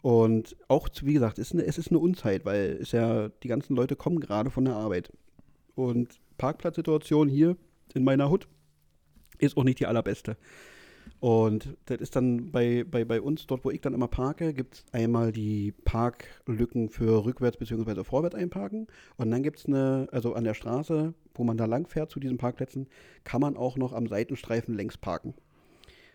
Und 0.01 0.55
auch, 0.67 0.87
wie 1.01 1.13
gesagt, 1.13 1.39
ist 1.39 1.53
eine, 1.53 1.65
es 1.65 1.77
ist 1.77 1.89
eine 1.89 1.99
Unzeit, 1.99 2.45
weil 2.45 2.77
es 2.81 2.91
ja, 2.91 3.29
die 3.41 3.47
ganzen 3.47 3.75
Leute 3.75 3.95
kommen 3.95 4.19
gerade 4.19 4.51
von 4.51 4.65
der 4.65 4.75
Arbeit. 4.75 5.11
Und 5.73 6.19
Parkplatzsituation 6.37 7.27
hier 7.27 7.57
in 7.93 8.03
meiner 8.03 8.29
Hut 8.29 8.47
ist 9.39 9.57
auch 9.57 9.63
nicht 9.63 9.79
die 9.79 9.87
allerbeste. 9.87 10.37
Und 11.19 11.77
das 11.85 12.01
ist 12.01 12.15
dann 12.15 12.51
bei, 12.51 12.83
bei, 12.83 13.05
bei 13.05 13.21
uns, 13.21 13.47
dort 13.47 13.65
wo 13.65 13.71
ich 13.71 13.81
dann 13.81 13.93
immer 13.93 14.07
parke, 14.07 14.53
gibt 14.53 14.75
es 14.75 14.85
einmal 14.91 15.31
die 15.31 15.71
Parklücken 15.71 16.89
für 16.89 17.25
rückwärts 17.25 17.57
bzw. 17.57 18.03
vorwärts 18.03 18.35
einparken. 18.35 18.87
Und 19.17 19.31
dann 19.31 19.41
gibt 19.41 19.59
es 19.59 19.65
eine, 19.65 20.07
also 20.11 20.33
an 20.33 20.43
der 20.43 20.53
Straße, 20.53 21.13
wo 21.33 21.43
man 21.43 21.57
da 21.57 21.65
lang 21.65 21.87
fährt 21.87 22.11
zu 22.11 22.19
diesen 22.19 22.37
Parkplätzen, 22.37 22.87
kann 23.23 23.41
man 23.41 23.57
auch 23.57 23.77
noch 23.77 23.93
am 23.93 24.07
Seitenstreifen 24.07 24.75
längs 24.75 24.97
parken. 24.97 25.33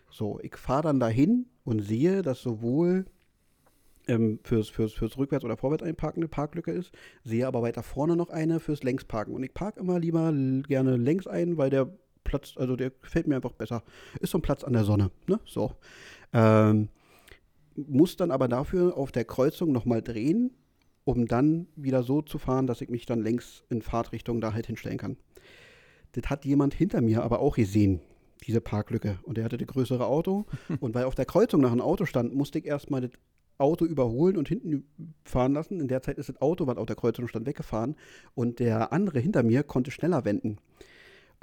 So, 0.09 0.39
ich 0.41 0.55
fahre 0.55 0.83
dann 0.83 0.99
dahin 0.99 1.47
und 1.63 1.81
sehe, 1.81 2.21
dass 2.21 2.41
sowohl 2.41 3.05
ähm, 4.07 4.39
fürs, 4.43 4.69
fürs, 4.69 4.93
fürs 4.93 5.17
Rückwärts- 5.17 5.45
oder 5.45 5.57
Vorwärts 5.57 5.83
einparken 5.83 6.21
eine 6.21 6.27
Parklücke 6.27 6.71
ist, 6.71 6.91
sehe 7.23 7.47
aber 7.47 7.61
weiter 7.61 7.83
vorne 7.83 8.15
noch 8.15 8.29
eine 8.29 8.59
fürs 8.59 8.83
Längsparken. 8.83 9.33
Und 9.33 9.43
ich 9.43 9.53
parke 9.53 9.79
immer 9.79 9.99
lieber 9.99 10.33
gerne 10.67 10.97
längs 10.97 11.27
ein, 11.27 11.57
weil 11.57 11.69
der 11.69 11.89
Platz, 12.23 12.53
also 12.57 12.75
der 12.75 12.91
gefällt 12.91 13.27
mir 13.27 13.35
einfach 13.35 13.53
besser. 13.53 13.83
Ist 14.19 14.31
so 14.31 14.37
ein 14.37 14.41
Platz 14.41 14.63
an 14.63 14.73
der 14.73 14.83
Sonne, 14.83 15.11
ne? 15.27 15.39
So. 15.45 15.73
Ähm, 16.33 16.89
muss 17.75 18.17
dann 18.17 18.31
aber 18.31 18.47
dafür 18.47 18.97
auf 18.97 19.11
der 19.11 19.25
Kreuzung 19.25 19.71
nochmal 19.71 20.01
drehen, 20.01 20.51
um 21.03 21.27
dann 21.27 21.67
wieder 21.75 22.03
so 22.03 22.21
zu 22.21 22.37
fahren, 22.37 22.67
dass 22.67 22.81
ich 22.81 22.89
mich 22.89 23.05
dann 23.05 23.21
längs 23.21 23.63
in 23.69 23.81
Fahrtrichtung 23.81 24.41
da 24.41 24.53
halt 24.53 24.67
hinstellen 24.67 24.97
kann. 24.97 25.17
Das 26.13 26.29
hat 26.29 26.45
jemand 26.45 26.73
hinter 26.73 27.01
mir 27.01 27.23
aber 27.23 27.39
auch 27.39 27.55
gesehen, 27.55 28.01
diese 28.45 28.61
Parklücke. 28.61 29.19
Und 29.23 29.37
der 29.37 29.45
hatte 29.45 29.57
das 29.57 29.67
größere 29.67 30.05
Auto. 30.05 30.45
und 30.79 30.93
weil 30.93 31.05
auf 31.05 31.15
der 31.15 31.25
Kreuzung 31.25 31.61
nach 31.61 31.71
einem 31.71 31.81
Auto 31.81 32.05
stand, 32.05 32.35
musste 32.35 32.59
ich 32.59 32.65
erstmal 32.65 33.01
das 33.01 33.11
Auto 33.57 33.85
überholen 33.85 34.37
und 34.37 34.47
hinten 34.47 34.85
fahren 35.23 35.53
lassen. 35.53 35.79
In 35.79 35.87
der 35.87 36.01
Zeit 36.01 36.17
ist 36.17 36.29
das 36.29 36.41
Auto, 36.41 36.67
was 36.67 36.77
auf 36.77 36.87
der 36.87 36.95
Kreuzung 36.95 37.27
stand, 37.27 37.45
weggefahren 37.45 37.95
und 38.33 38.59
der 38.59 38.91
andere 38.91 39.19
hinter 39.19 39.43
mir 39.43 39.63
konnte 39.63 39.91
schneller 39.91 40.25
wenden. 40.25 40.57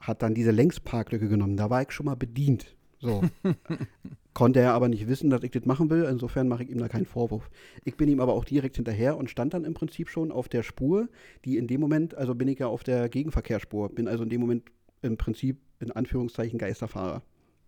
Hat 0.01 0.23
dann 0.23 0.35
diese 0.35 0.51
Längsparklücke 0.51 1.29
genommen. 1.29 1.57
Da 1.57 1.71
war 1.71 1.83
ich 1.83 1.93
schon 1.93 2.07
mal 2.07 2.17
bedient. 2.17 2.77
So. 3.01 3.23
Konnte 4.35 4.61
er 4.61 4.73
aber 4.73 4.89
nicht 4.89 5.09
wissen, 5.09 5.31
dass 5.31 5.43
ich 5.43 5.51
das 5.51 5.65
machen 5.65 5.91
will. 5.91 6.05
Insofern 6.05 6.47
mache 6.47 6.63
ich 6.63 6.71
ihm 6.71 6.79
da 6.79 6.89
keinen 6.89 7.07
Vorwurf. 7.07 7.51
Ich 7.85 7.97
bin 7.97 8.09
ihm 8.09 8.21
aber 8.21 8.35
auch 8.35 8.45
direkt 8.45 8.77
hinterher 8.77 9.17
und 9.17 9.31
stand 9.31 9.55
dann 9.55 9.65
im 9.65 9.75
Prinzip 9.75 10.09
schon 10.09 10.31
auf 10.31 10.49
der 10.49 10.63
Spur, 10.63 11.09
die 11.45 11.57
in 11.57 11.67
dem 11.67 11.81
Moment, 11.81 12.15
also 12.15 12.35
bin 12.35 12.47
ich 12.47 12.61
ja 12.61 12.69
auf 12.69 12.85
der 12.85 13.09
Gegenverkehrsspur, 13.09 13.89
bin 13.89 14.07
also 14.07 14.23
in 14.23 14.31
dem 14.31 14.41
Moment 14.41 14.65
im 15.03 15.17
Prinzip 15.17 15.59
in 15.81 15.91
Anführungszeichen 15.91 16.59
Geisterfahrer. 16.59 17.23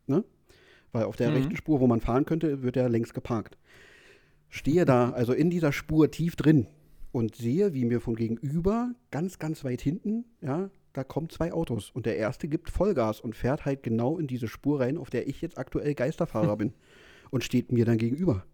Ne? 0.06 0.24
Weil 0.92 1.04
auf 1.04 1.16
der 1.16 1.30
mhm. 1.30 1.36
rechten 1.36 1.56
Spur, 1.56 1.80
wo 1.80 1.86
man 1.88 2.00
fahren 2.00 2.24
könnte, 2.24 2.62
wird 2.62 2.76
er 2.76 2.88
längst 2.88 3.14
geparkt 3.14 3.56
stehe 4.50 4.84
da, 4.84 5.10
also 5.10 5.32
in 5.32 5.48
dieser 5.48 5.72
Spur 5.72 6.10
tief 6.10 6.36
drin 6.36 6.66
und 7.12 7.36
sehe, 7.36 7.72
wie 7.72 7.84
mir 7.86 8.00
von 8.00 8.16
gegenüber, 8.16 8.92
ganz, 9.10 9.38
ganz 9.38 9.64
weit 9.64 9.80
hinten, 9.80 10.26
ja, 10.42 10.70
da 10.92 11.04
kommen 11.04 11.28
zwei 11.28 11.52
Autos 11.52 11.90
und 11.90 12.06
der 12.06 12.16
erste 12.16 12.48
gibt 12.48 12.70
Vollgas 12.70 13.20
und 13.20 13.36
fährt 13.36 13.64
halt 13.64 13.82
genau 13.82 14.18
in 14.18 14.26
diese 14.26 14.48
Spur 14.48 14.80
rein, 14.80 14.98
auf 14.98 15.10
der 15.10 15.28
ich 15.28 15.40
jetzt 15.40 15.58
aktuell 15.58 15.94
Geisterfahrer 15.94 16.56
bin 16.58 16.72
und 17.30 17.44
steht 17.44 17.72
mir 17.72 17.84
dann 17.84 17.98
gegenüber. 17.98 18.44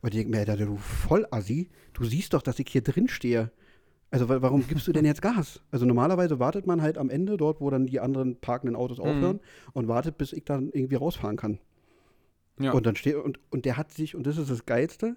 Und 0.00 0.14
ich 0.14 0.20
denke 0.20 0.30
mir, 0.32 0.38
Alter, 0.40 0.56
du 0.56 0.76
Vollassi, 0.76 1.70
du 1.94 2.04
siehst 2.04 2.34
doch, 2.34 2.42
dass 2.42 2.58
ich 2.58 2.68
hier 2.68 2.82
drin 2.82 3.08
stehe. 3.08 3.50
Also 4.10 4.28
warum 4.28 4.66
gibst 4.68 4.86
du 4.86 4.92
denn 4.92 5.04
jetzt 5.04 5.22
Gas? 5.22 5.60
Also 5.70 5.86
normalerweise 5.86 6.38
wartet 6.38 6.66
man 6.66 6.82
halt 6.82 6.98
am 6.98 7.10
Ende 7.10 7.36
dort, 7.36 7.60
wo 7.60 7.68
dann 7.70 7.86
die 7.86 8.00
anderen 8.00 8.36
parkenden 8.36 8.76
Autos 8.76 8.98
mhm. 8.98 9.04
aufhören 9.04 9.40
und 9.72 9.88
wartet, 9.88 10.18
bis 10.18 10.32
ich 10.32 10.44
dann 10.44 10.70
irgendwie 10.72 10.96
rausfahren 10.96 11.36
kann. 11.36 11.58
Ja. 12.60 12.72
Und 12.72 12.86
dann 12.86 12.96
steht, 12.96 13.16
und, 13.16 13.40
und 13.50 13.64
der 13.64 13.76
hat 13.76 13.92
sich, 13.92 14.14
und 14.14 14.26
das 14.26 14.38
ist 14.38 14.50
das 14.50 14.66
Geilste, 14.66 15.16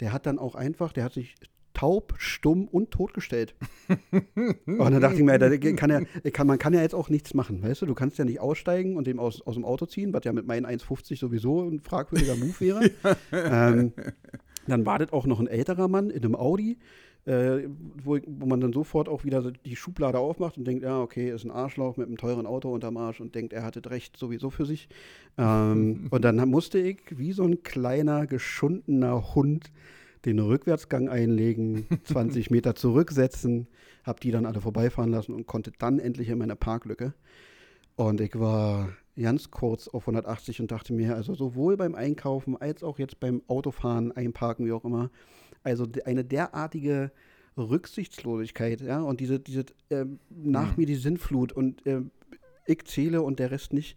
der 0.00 0.12
hat 0.12 0.26
dann 0.26 0.38
auch 0.38 0.54
einfach, 0.54 0.92
der 0.92 1.04
hat 1.04 1.12
sich 1.12 1.36
taub, 1.74 2.14
stumm 2.18 2.66
und 2.68 2.90
totgestellt. 2.90 3.54
und 4.34 4.56
dann 4.66 5.00
dachte 5.00 5.16
ich 5.16 5.22
mir, 5.22 5.38
da 5.38 5.54
kann 5.74 5.90
ja, 5.90 6.30
kann, 6.30 6.46
man 6.46 6.58
kann 6.58 6.72
ja 6.72 6.80
jetzt 6.80 6.94
auch 6.94 7.10
nichts 7.10 7.34
machen, 7.34 7.62
weißt 7.62 7.82
du? 7.82 7.86
Du 7.86 7.94
kannst 7.94 8.16
ja 8.16 8.24
nicht 8.24 8.40
aussteigen 8.40 8.96
und 8.96 9.06
dem 9.06 9.20
aus, 9.20 9.42
aus 9.42 9.54
dem 9.54 9.64
Auto 9.64 9.86
ziehen, 9.86 10.12
was 10.12 10.24
ja 10.24 10.32
mit 10.32 10.46
meinen 10.46 10.64
1,50 10.64 11.18
sowieso 11.18 11.62
ein 11.62 11.80
fragwürdiger 11.80 12.36
Move 12.36 12.60
wäre. 12.60 12.90
ähm, 13.32 13.92
dann 14.66 14.86
wartet 14.86 15.12
auch 15.12 15.26
noch 15.26 15.40
ein 15.40 15.46
älterer 15.46 15.88
Mann 15.88 16.10
in 16.10 16.24
einem 16.24 16.36
Audi, 16.36 16.78
äh, 17.26 17.68
wo, 18.02 18.18
wo, 18.26 18.46
man 18.46 18.60
dann 18.60 18.72
sofort 18.72 19.08
auch 19.08 19.24
wieder 19.24 19.50
die 19.50 19.76
Schublade 19.76 20.18
aufmacht 20.18 20.58
und 20.58 20.66
denkt, 20.66 20.84
ja, 20.84 21.00
okay, 21.00 21.30
ist 21.30 21.44
ein 21.44 21.50
Arschloch 21.50 21.96
mit 21.96 22.06
einem 22.06 22.18
teuren 22.18 22.46
Auto 22.46 22.72
unterm 22.72 22.96
Arsch 22.96 23.20
und 23.20 23.34
denkt, 23.34 23.52
er 23.52 23.64
hatte 23.64 23.88
recht 23.90 24.16
sowieso 24.16 24.50
für 24.50 24.66
sich. 24.66 24.88
Ähm, 25.38 26.06
und 26.10 26.22
dann 26.22 26.36
musste 26.48 26.78
ich 26.78 27.00
wie 27.10 27.32
so 27.32 27.44
ein 27.44 27.62
kleiner, 27.62 28.26
geschundener 28.26 29.34
Hund 29.34 29.72
den 30.26 30.38
Rückwärtsgang 30.38 31.08
einlegen, 31.08 31.86
20 32.04 32.50
Meter 32.50 32.74
zurücksetzen, 32.74 33.68
habe 34.04 34.20
die 34.20 34.30
dann 34.30 34.46
alle 34.46 34.60
vorbeifahren 34.60 35.10
lassen 35.10 35.34
und 35.34 35.46
konnte 35.46 35.72
dann 35.78 35.98
endlich 35.98 36.28
in 36.28 36.38
meine 36.38 36.56
Parklücke. 36.56 37.14
Und 37.96 38.20
ich 38.20 38.38
war 38.38 38.90
ganz 39.16 39.50
kurz 39.50 39.88
auf 39.88 40.02
180 40.02 40.60
und 40.60 40.70
dachte 40.70 40.92
mir, 40.92 41.14
also 41.14 41.34
sowohl 41.34 41.76
beim 41.76 41.94
Einkaufen 41.94 42.56
als 42.56 42.82
auch 42.82 42.98
jetzt 42.98 43.20
beim 43.20 43.42
Autofahren, 43.46 44.12
Einparken, 44.12 44.66
wie 44.66 44.72
auch 44.72 44.84
immer, 44.84 45.10
also 45.62 45.86
eine 46.04 46.24
derartige 46.24 47.12
Rücksichtslosigkeit, 47.56 48.80
ja, 48.80 49.00
und 49.00 49.20
diese, 49.20 49.38
diese 49.38 49.66
äh, 49.90 50.04
nach 50.30 50.72
mhm. 50.72 50.74
mir 50.76 50.86
die 50.86 50.96
Sinnflut 50.96 51.52
und 51.52 51.86
äh, 51.86 52.02
ich 52.66 52.84
zähle 52.84 53.22
und 53.22 53.38
der 53.38 53.50
Rest 53.50 53.72
nicht. 53.72 53.96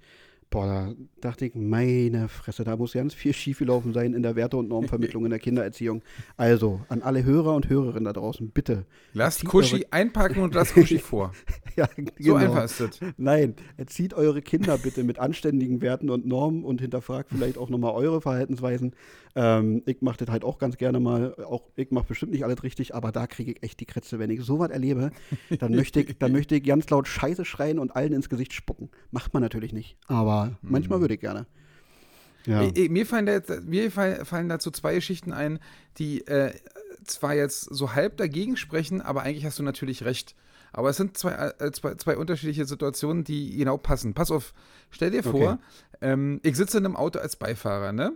Boah, 0.50 0.66
da 0.66 0.94
dachte 1.20 1.46
ich, 1.46 1.56
meine 1.56 2.30
Fresse, 2.30 2.64
da 2.64 2.78
muss 2.78 2.94
ganz 2.94 3.14
viel 3.14 3.34
schiefgelaufen 3.34 3.94
sein 3.94 4.14
in 4.14 4.24
der 4.24 4.38
Werte- 4.38 4.56
und 4.56 4.70
Normvermittlung 4.70 5.26
in 5.26 5.32
der 5.32 5.40
Kindererziehung. 5.40 6.02
Also, 6.38 6.82
an 6.88 7.02
alle 7.02 7.26
Hörer 7.26 7.54
und 7.54 7.68
Hörerinnen 7.68 8.06
da 8.06 8.14
draußen, 8.14 8.52
bitte. 8.52 8.86
Lasst 9.14 9.44
Kuschi 9.44 9.86
einpacken 9.92 10.42
und 10.42 10.56
lasst 10.56 10.74
Kuschi 10.74 11.00
vor. 11.00 11.34
ja, 11.76 11.90
genau. 11.96 12.12
So 12.18 12.36
einfach 12.36 12.64
ist 12.64 12.80
das. 12.80 13.00
Nein, 13.18 13.56
erzieht 13.76 14.14
eure 14.14 14.42
Kinder 14.42 14.78
bitte 14.78 15.04
mit 15.04 15.20
anständigen 15.20 15.82
Werten 15.82 16.10
und 16.10 16.26
Normen 16.26 16.64
und 16.64 16.80
hinterfragt 16.80 17.30
vielleicht 17.30 17.58
auch 17.58 17.70
nochmal 17.70 17.92
eure 17.92 18.22
Verhaltensweisen. 18.22 18.96
Ähm, 19.36 19.84
ich 19.86 20.02
mache 20.02 20.18
das 20.18 20.30
halt 20.30 20.44
auch 20.44 20.58
ganz 20.58 20.78
gerne 20.78 21.00
mal. 21.00 21.36
Auch 21.46 21.64
ich 21.76 21.92
mache 21.92 22.08
bestimmt 22.08 22.32
nicht 22.32 22.46
alles 22.46 22.64
richtig, 22.64 22.96
aber 22.96 23.12
da 23.12 23.28
kriege 23.28 23.52
ich 23.52 23.64
echt 23.64 23.80
die 23.80 23.86
Krätze. 23.86 24.18
Wenn 24.18 24.30
ich 24.30 24.42
sowas 24.42 24.72
erlebe, 24.72 25.12
dann 25.60 25.76
möchte 25.76 26.02
ich, 26.02 26.18
dann 26.18 26.32
möchte 26.32 26.56
ich 26.56 26.64
ganz 26.64 26.90
laut 26.90 27.08
Scheiße 27.08 27.46
schreien 27.46 27.80
und 27.80 27.96
allen 27.96 28.14
ins 28.14 28.30
Gesicht 28.30 28.54
spucken. 28.54 28.90
Macht 29.12 29.34
man 29.34 29.44
natürlich 29.44 29.74
nicht. 29.74 29.98
Aber 30.08 30.37
mhm. 30.46 30.56
manchmal 30.62 31.02
würde 31.02 31.16
ich 31.16 31.20
gerne. 31.20 31.46
Ja. 32.46 32.62
Ich, 32.62 32.90
mir, 32.90 33.06
fallen 33.06 33.26
da, 33.26 33.42
mir 33.66 33.92
fallen 33.92 34.50
dazu 34.50 34.72
zwei 34.72 34.96
Geschichten 34.96 35.34
ein, 35.34 35.60
die 35.98 36.26
äh, 36.28 36.54
zwar 37.04 37.34
jetzt 37.34 37.62
so 37.64 37.94
halb 37.94 38.18
dagegen 38.18 38.56
sprechen, 38.56 39.02
aber 39.02 39.24
eigentlich 39.24 39.46
hast 39.46 39.60
du 39.60 39.64
natürlich 39.64 40.06
recht. 40.06 40.36
Aber 40.72 40.90
es 40.90 40.98
sind 40.98 41.18
zwei, 41.18 41.32
äh, 41.60 41.72
zwei, 41.72 41.96
zwei, 41.96 42.18
unterschiedliche 42.18 42.66
Situationen, 42.66 43.24
die 43.24 43.58
genau 43.58 43.78
passen. 43.78 44.14
Pass 44.14 44.32
auf, 44.32 44.54
stell 44.92 45.12
dir 45.12 45.24
vor, 45.24 45.54
okay. 45.54 45.58
ähm, 46.02 46.40
ich 46.44 46.56
sitze 46.56 46.78
in 46.78 46.86
einem 46.86 46.96
Auto 46.96 47.20
als 47.20 47.36
Beifahrer, 47.36 47.92
ne? 47.92 48.14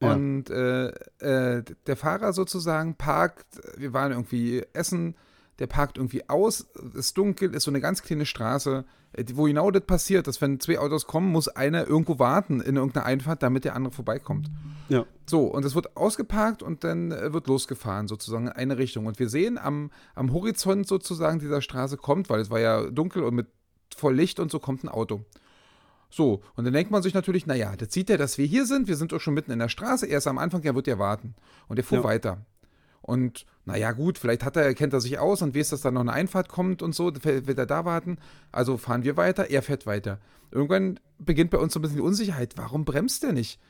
Und 0.00 0.48
äh, 0.48 0.88
äh, 1.18 1.64
der 1.86 1.96
Fahrer 1.96 2.32
sozusagen 2.32 2.94
parkt, 2.94 3.60
wir 3.76 3.92
waren 3.92 4.12
irgendwie 4.12 4.64
essen, 4.72 5.16
der 5.58 5.66
parkt 5.66 5.98
irgendwie 5.98 6.28
aus, 6.28 6.68
ist 6.94 7.16
dunkel, 7.18 7.54
ist 7.54 7.64
so 7.64 7.70
eine 7.70 7.80
ganz 7.80 8.02
kleine 8.02 8.26
Straße, 8.26 8.84
äh, 9.12 9.24
wo 9.34 9.44
genau 9.44 9.70
das 9.70 9.84
passiert, 9.84 10.26
dass 10.26 10.40
wenn 10.40 10.60
zwei 10.60 10.78
Autos 10.78 11.06
kommen, 11.06 11.30
muss 11.30 11.48
einer 11.48 11.86
irgendwo 11.86 12.18
warten 12.18 12.60
in 12.60 12.76
irgendeiner 12.76 13.06
Einfahrt, 13.06 13.42
damit 13.42 13.64
der 13.64 13.74
andere 13.74 13.92
vorbeikommt. 13.92 14.50
Ja. 14.88 15.04
So, 15.26 15.46
und 15.46 15.64
es 15.64 15.74
wird 15.74 15.96
ausgeparkt 15.96 16.62
und 16.62 16.84
dann 16.84 17.12
äh, 17.12 17.32
wird 17.32 17.46
losgefahren, 17.46 18.08
sozusagen 18.08 18.46
in 18.46 18.52
eine 18.52 18.78
Richtung. 18.78 19.06
Und 19.06 19.18
wir 19.18 19.28
sehen 19.28 19.58
am, 19.58 19.90
am 20.14 20.32
Horizont 20.32 20.86
sozusagen 20.86 21.40
dieser 21.40 21.60
Straße 21.60 21.96
kommt, 21.96 22.30
weil 22.30 22.40
es 22.40 22.50
war 22.50 22.60
ja 22.60 22.90
dunkel 22.90 23.22
und 23.24 23.34
mit 23.34 23.48
voll 23.96 24.14
Licht 24.14 24.38
und 24.40 24.50
so 24.50 24.58
kommt 24.58 24.84
ein 24.84 24.88
Auto. 24.88 25.24
So, 26.10 26.42
und 26.56 26.64
dann 26.64 26.72
denkt 26.72 26.90
man 26.90 27.02
sich 27.02 27.12
natürlich, 27.12 27.46
naja, 27.46 27.76
das 27.76 27.92
sieht 27.92 28.08
er, 28.08 28.16
dass 28.16 28.38
wir 28.38 28.46
hier 28.46 28.64
sind, 28.64 28.88
wir 28.88 28.96
sind 28.96 29.12
doch 29.12 29.20
schon 29.20 29.34
mitten 29.34 29.50
in 29.50 29.58
der 29.58 29.68
Straße, 29.68 30.06
er 30.06 30.18
ist 30.18 30.26
am 30.26 30.38
Anfang, 30.38 30.62
er 30.62 30.74
wird 30.74 30.86
ja 30.86 30.98
warten. 30.98 31.34
Und 31.66 31.78
er 31.78 31.84
fuhr 31.84 31.98
ja. 31.98 32.04
weiter. 32.04 32.46
Und 33.08 33.46
naja, 33.64 33.92
gut, 33.92 34.18
vielleicht 34.18 34.44
hat 34.44 34.58
er, 34.58 34.74
kennt 34.74 34.92
er 34.92 35.00
sich 35.00 35.18
aus 35.18 35.40
und 35.40 35.56
weiß, 35.56 35.70
dass 35.70 35.80
da 35.80 35.90
noch 35.90 36.02
eine 36.02 36.12
Einfahrt 36.12 36.50
kommt 36.50 36.82
und 36.82 36.94
so, 36.94 37.10
wird 37.24 37.58
er 37.58 37.64
da 37.64 37.86
warten. 37.86 38.18
Also 38.52 38.76
fahren 38.76 39.02
wir 39.02 39.16
weiter, 39.16 39.48
er 39.48 39.62
fährt 39.62 39.86
weiter. 39.86 40.18
Irgendwann 40.50 41.00
beginnt 41.18 41.50
bei 41.50 41.56
uns 41.56 41.72
so 41.72 41.78
ein 41.78 41.82
bisschen 41.82 41.96
die 41.96 42.02
Unsicherheit. 42.02 42.58
Warum 42.58 42.84
bremst 42.84 43.22
der 43.22 43.32
nicht? 43.32 43.60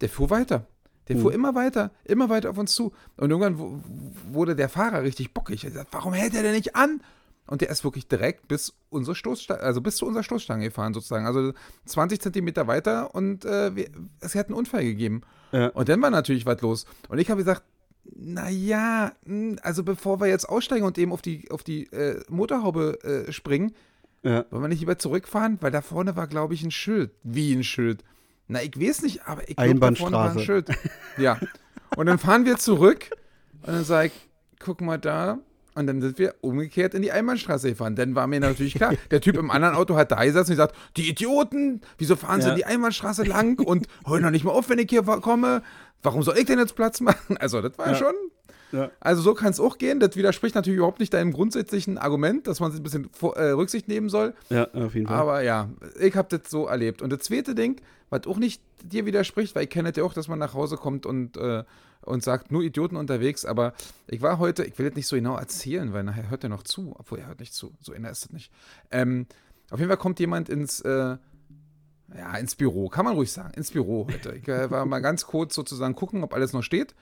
Der 0.00 0.08
fuhr 0.08 0.30
weiter. 0.30 0.66
Der 1.08 1.18
fuhr 1.18 1.30
hm. 1.30 1.40
immer 1.40 1.54
weiter, 1.54 1.90
immer 2.04 2.30
weiter 2.30 2.48
auf 2.48 2.56
uns 2.56 2.72
zu. 2.72 2.94
Und 3.18 3.30
irgendwann 3.30 3.84
wurde 4.32 4.56
der 4.56 4.70
Fahrer 4.70 5.02
richtig 5.02 5.34
bockig. 5.34 5.62
Er 5.62 5.72
sagt, 5.72 5.92
warum 5.92 6.14
hält 6.14 6.34
er 6.34 6.42
denn 6.42 6.54
nicht 6.54 6.74
an? 6.74 7.02
und 7.50 7.60
der 7.62 7.68
ist 7.68 7.82
wirklich 7.82 8.06
direkt 8.06 8.46
bis 8.46 8.72
unsere 8.90 9.16
Stoßstange, 9.16 9.60
also 9.60 9.80
bis 9.80 9.96
zu 9.96 10.06
unserer 10.06 10.22
Stoßstange 10.22 10.64
gefahren 10.64 10.94
sozusagen. 10.94 11.26
Also 11.26 11.52
20 11.84 12.20
Zentimeter 12.20 12.68
weiter 12.68 13.12
und 13.12 13.44
äh, 13.44 13.74
wir, 13.74 13.90
es 14.20 14.36
hat 14.36 14.46
einen 14.46 14.54
Unfall 14.54 14.84
gegeben. 14.84 15.22
Ja. 15.50 15.66
Und 15.70 15.88
dann 15.88 16.00
war 16.00 16.10
natürlich 16.10 16.46
was 16.46 16.60
los. 16.60 16.86
Und 17.08 17.18
ich 17.18 17.28
habe 17.28 17.38
gesagt, 17.38 17.64
naja, 18.16 19.12
hm, 19.24 19.58
also 19.62 19.82
bevor 19.82 20.20
wir 20.20 20.26
jetzt 20.26 20.48
aussteigen 20.48 20.84
und 20.84 20.98
eben 20.98 21.12
auf 21.12 21.22
die, 21.22 21.50
auf 21.50 21.62
die 21.62 21.84
äh, 21.92 22.22
Motorhaube 22.28 22.98
äh, 23.02 23.32
springen, 23.32 23.72
ja. 24.22 24.44
wollen 24.50 24.62
wir 24.62 24.68
nicht 24.68 24.80
lieber 24.80 24.98
zurückfahren? 24.98 25.58
Weil 25.60 25.70
da 25.70 25.80
vorne 25.80 26.16
war, 26.16 26.26
glaube 26.26 26.54
ich, 26.54 26.62
ein 26.62 26.70
Schild. 26.70 27.12
Wie 27.22 27.52
ein 27.52 27.64
Schild? 27.64 28.04
Na, 28.48 28.62
ich 28.62 28.78
weiß 28.78 29.02
nicht, 29.02 29.26
aber 29.26 29.48
ich 29.48 29.56
glaube, 29.56 29.78
da 29.78 29.94
vorne 29.94 30.16
war 30.16 30.32
ein 30.32 30.40
Schild. 30.40 30.68
Ja. 31.16 31.38
Und 31.96 32.06
dann 32.06 32.18
fahren 32.18 32.44
wir 32.44 32.56
zurück 32.56 33.10
und 33.62 33.74
dann 33.74 33.84
sage 33.84 34.08
ich, 34.08 34.28
guck 34.58 34.80
mal 34.80 34.98
da, 34.98 35.38
und 35.74 35.86
dann 35.86 36.00
sind 36.00 36.18
wir 36.18 36.34
umgekehrt 36.40 36.94
in 36.94 37.02
die 37.02 37.12
Einbahnstraße 37.12 37.70
gefahren. 37.70 37.94
Dann 37.94 38.14
war 38.14 38.26
mir 38.26 38.40
natürlich 38.40 38.74
klar, 38.74 38.94
der 39.10 39.20
Typ 39.20 39.36
im 39.36 39.50
anderen 39.50 39.74
Auto 39.74 39.96
hat 39.96 40.10
da 40.10 40.24
gesessen 40.24 40.50
und 40.50 40.56
gesagt, 40.56 40.76
die 40.96 41.08
Idioten, 41.08 41.80
wieso 41.98 42.16
fahren 42.16 42.42
sie 42.42 42.54
die 42.54 42.64
Einbahnstraße 42.64 43.22
lang 43.24 43.58
und 43.60 43.86
hören 44.06 44.22
noch 44.22 44.30
nicht 44.30 44.44
mal 44.44 44.52
auf, 44.52 44.68
wenn 44.68 44.78
ich 44.78 44.90
hier 44.90 45.02
komme. 45.02 45.62
Warum 46.02 46.22
soll 46.22 46.38
ich 46.38 46.46
denn 46.46 46.58
jetzt 46.58 46.74
Platz 46.74 47.00
machen? 47.00 47.36
Also, 47.40 47.60
das 47.60 47.76
war 47.78 47.88
ja. 47.88 47.94
schon. 47.94 48.14
Ja. 48.72 48.90
Also, 49.00 49.22
so 49.22 49.34
kann 49.34 49.50
es 49.50 49.60
auch 49.60 49.78
gehen. 49.78 50.00
Das 50.00 50.16
widerspricht 50.16 50.54
natürlich 50.54 50.78
überhaupt 50.78 51.00
nicht 51.00 51.12
deinem 51.12 51.32
grundsätzlichen 51.32 51.98
Argument, 51.98 52.46
dass 52.46 52.60
man 52.60 52.72
ein 52.72 52.82
bisschen 52.82 53.10
vor, 53.12 53.36
äh, 53.36 53.50
Rücksicht 53.50 53.88
nehmen 53.88 54.08
soll. 54.08 54.34
Ja, 54.48 54.68
auf 54.72 54.94
jeden 54.94 55.08
Fall. 55.08 55.16
Aber 55.16 55.42
ja, 55.42 55.68
ich 55.98 56.14
habe 56.14 56.36
das 56.36 56.50
so 56.50 56.66
erlebt. 56.66 57.02
Und 57.02 57.10
das 57.10 57.20
zweite 57.20 57.54
Ding, 57.54 57.80
was 58.10 58.26
auch 58.26 58.38
nicht 58.38 58.62
dir 58.82 59.06
widerspricht, 59.06 59.54
weil 59.54 59.64
ich 59.64 59.70
kenne 59.70 59.90
das 59.90 59.96
ja 59.96 60.04
auch, 60.04 60.14
dass 60.14 60.28
man 60.28 60.38
nach 60.38 60.54
Hause 60.54 60.76
kommt 60.76 61.06
und 61.06 61.36
äh, 61.36 61.64
und 62.02 62.22
sagt, 62.22 62.50
nur 62.50 62.62
Idioten 62.62 62.96
unterwegs. 62.96 63.44
Aber 63.44 63.74
ich 64.06 64.22
war 64.22 64.38
heute, 64.38 64.64
ich 64.64 64.78
will 64.78 64.86
jetzt 64.86 64.96
nicht 64.96 65.06
so 65.06 65.16
genau 65.16 65.36
erzählen, 65.36 65.92
weil 65.92 66.04
nachher 66.04 66.30
hört 66.30 66.44
er 66.44 66.48
noch 66.48 66.62
zu. 66.62 66.94
Obwohl 66.98 67.18
er 67.18 67.28
hört 67.28 67.40
nicht 67.40 67.54
zu. 67.54 67.72
So 67.80 67.92
inner 67.92 68.10
ist 68.10 68.24
das 68.24 68.32
nicht. 68.32 68.50
Ähm, 68.90 69.26
auf 69.70 69.78
jeden 69.78 69.88
Fall 69.88 69.98
kommt 69.98 70.18
jemand 70.18 70.48
ins, 70.48 70.80
äh, 70.80 71.16
ja, 72.16 72.34
ins 72.36 72.54
Büro. 72.54 72.88
Kann 72.88 73.04
man 73.04 73.14
ruhig 73.14 73.32
sagen. 73.32 73.52
Ins 73.54 73.70
Büro 73.70 74.06
heute. 74.10 74.34
Ich 74.34 74.48
äh, 74.48 74.70
war 74.70 74.86
mal 74.86 75.00
ganz 75.00 75.26
kurz 75.26 75.54
sozusagen 75.54 75.94
gucken, 75.94 76.22
ob 76.24 76.34
alles 76.34 76.52
noch 76.52 76.62
steht 76.62 76.94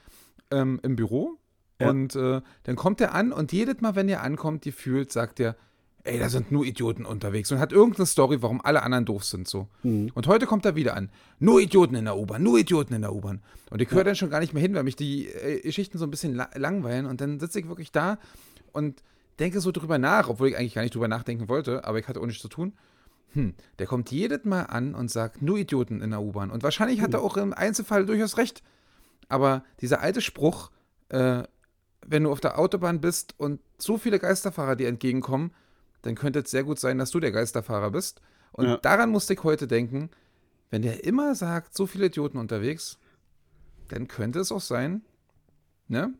ähm, 0.50 0.80
im 0.82 0.96
Büro. 0.96 1.38
Ja. 1.80 1.90
Und 1.90 2.16
äh, 2.16 2.40
dann 2.64 2.76
kommt 2.76 3.00
er 3.00 3.14
an 3.14 3.32
und 3.32 3.52
jedes 3.52 3.80
Mal, 3.80 3.94
wenn 3.94 4.08
er 4.08 4.22
ankommt, 4.22 4.64
die 4.64 4.72
fühlt, 4.72 5.12
sagt 5.12 5.38
er, 5.40 5.56
ey, 6.04 6.18
da 6.18 6.28
sind 6.28 6.50
nur 6.50 6.64
Idioten 6.64 7.04
unterwegs 7.04 7.52
und 7.52 7.58
hat 7.58 7.72
irgendeine 7.72 8.06
Story, 8.06 8.42
warum 8.42 8.60
alle 8.64 8.82
anderen 8.82 9.04
doof 9.04 9.24
sind 9.24 9.46
so. 9.46 9.68
Mhm. 9.82 10.10
Und 10.14 10.26
heute 10.26 10.46
kommt 10.46 10.64
er 10.64 10.74
wieder 10.74 10.96
an. 10.96 11.10
Nur 11.38 11.60
Idioten 11.60 11.94
in 11.94 12.06
der 12.06 12.16
U-Bahn, 12.16 12.42
nur 12.42 12.58
Idioten 12.58 12.94
in 12.94 13.02
der 13.02 13.14
U-Bahn. 13.14 13.42
Und 13.70 13.80
ich 13.82 13.90
höre 13.90 13.98
ja. 13.98 14.04
dann 14.04 14.16
schon 14.16 14.30
gar 14.30 14.40
nicht 14.40 14.54
mehr 14.54 14.62
hin, 14.62 14.74
weil 14.74 14.84
mich 14.84 14.96
die 14.96 15.28
äh, 15.28 15.60
Geschichten 15.60 15.98
so 15.98 16.04
ein 16.04 16.10
bisschen 16.10 16.34
la 16.34 16.48
langweilen. 16.54 17.06
Und 17.06 17.20
dann 17.20 17.38
sitze 17.38 17.60
ich 17.60 17.68
wirklich 17.68 17.92
da 17.92 18.18
und 18.72 19.02
denke 19.38 19.60
so 19.60 19.70
drüber 19.70 19.98
nach, 19.98 20.28
obwohl 20.28 20.48
ich 20.48 20.56
eigentlich 20.56 20.74
gar 20.74 20.82
nicht 20.82 20.94
drüber 20.94 21.08
nachdenken 21.08 21.48
wollte, 21.48 21.84
aber 21.84 21.98
ich 21.98 22.08
hatte 22.08 22.20
auch 22.20 22.26
nichts 22.26 22.42
zu 22.42 22.48
tun. 22.48 22.72
Hm, 23.32 23.54
der 23.78 23.86
kommt 23.86 24.10
jedes 24.10 24.44
Mal 24.44 24.62
an 24.62 24.94
und 24.94 25.10
sagt, 25.10 25.42
nur 25.42 25.58
Idioten 25.58 26.00
in 26.00 26.10
der 26.10 26.22
U-Bahn. 26.22 26.50
Und 26.50 26.62
wahrscheinlich 26.62 27.00
hat 27.00 27.14
er 27.14 27.22
auch 27.22 27.36
im 27.36 27.52
Einzelfall 27.52 28.06
durchaus 28.06 28.38
recht. 28.38 28.62
Aber 29.28 29.64
dieser 29.80 30.00
alte 30.00 30.20
Spruch, 30.20 30.70
äh, 31.10 31.42
wenn 32.06 32.24
du 32.24 32.32
auf 32.32 32.40
der 32.40 32.58
Autobahn 32.58 33.00
bist 33.00 33.34
und 33.38 33.60
so 33.76 33.98
viele 33.98 34.18
Geisterfahrer 34.18 34.76
dir 34.76 34.88
entgegenkommen, 34.88 35.52
dann 36.02 36.14
könnte 36.14 36.40
es 36.40 36.50
sehr 36.50 36.64
gut 36.64 36.78
sein, 36.78 36.98
dass 36.98 37.10
du 37.10 37.20
der 37.20 37.32
Geisterfahrer 37.32 37.90
bist. 37.90 38.22
Und 38.52 38.66
ja. 38.66 38.76
daran 38.78 39.10
musste 39.10 39.34
ich 39.34 39.44
heute 39.44 39.66
denken, 39.66 40.10
wenn 40.70 40.82
der 40.82 41.04
immer 41.04 41.34
sagt, 41.34 41.76
so 41.76 41.86
viele 41.86 42.06
Idioten 42.06 42.38
unterwegs, 42.38 42.98
dann 43.88 44.08
könnte 44.08 44.40
es 44.40 44.52
auch 44.52 44.60
sein, 44.60 45.02
ne? 45.88 46.12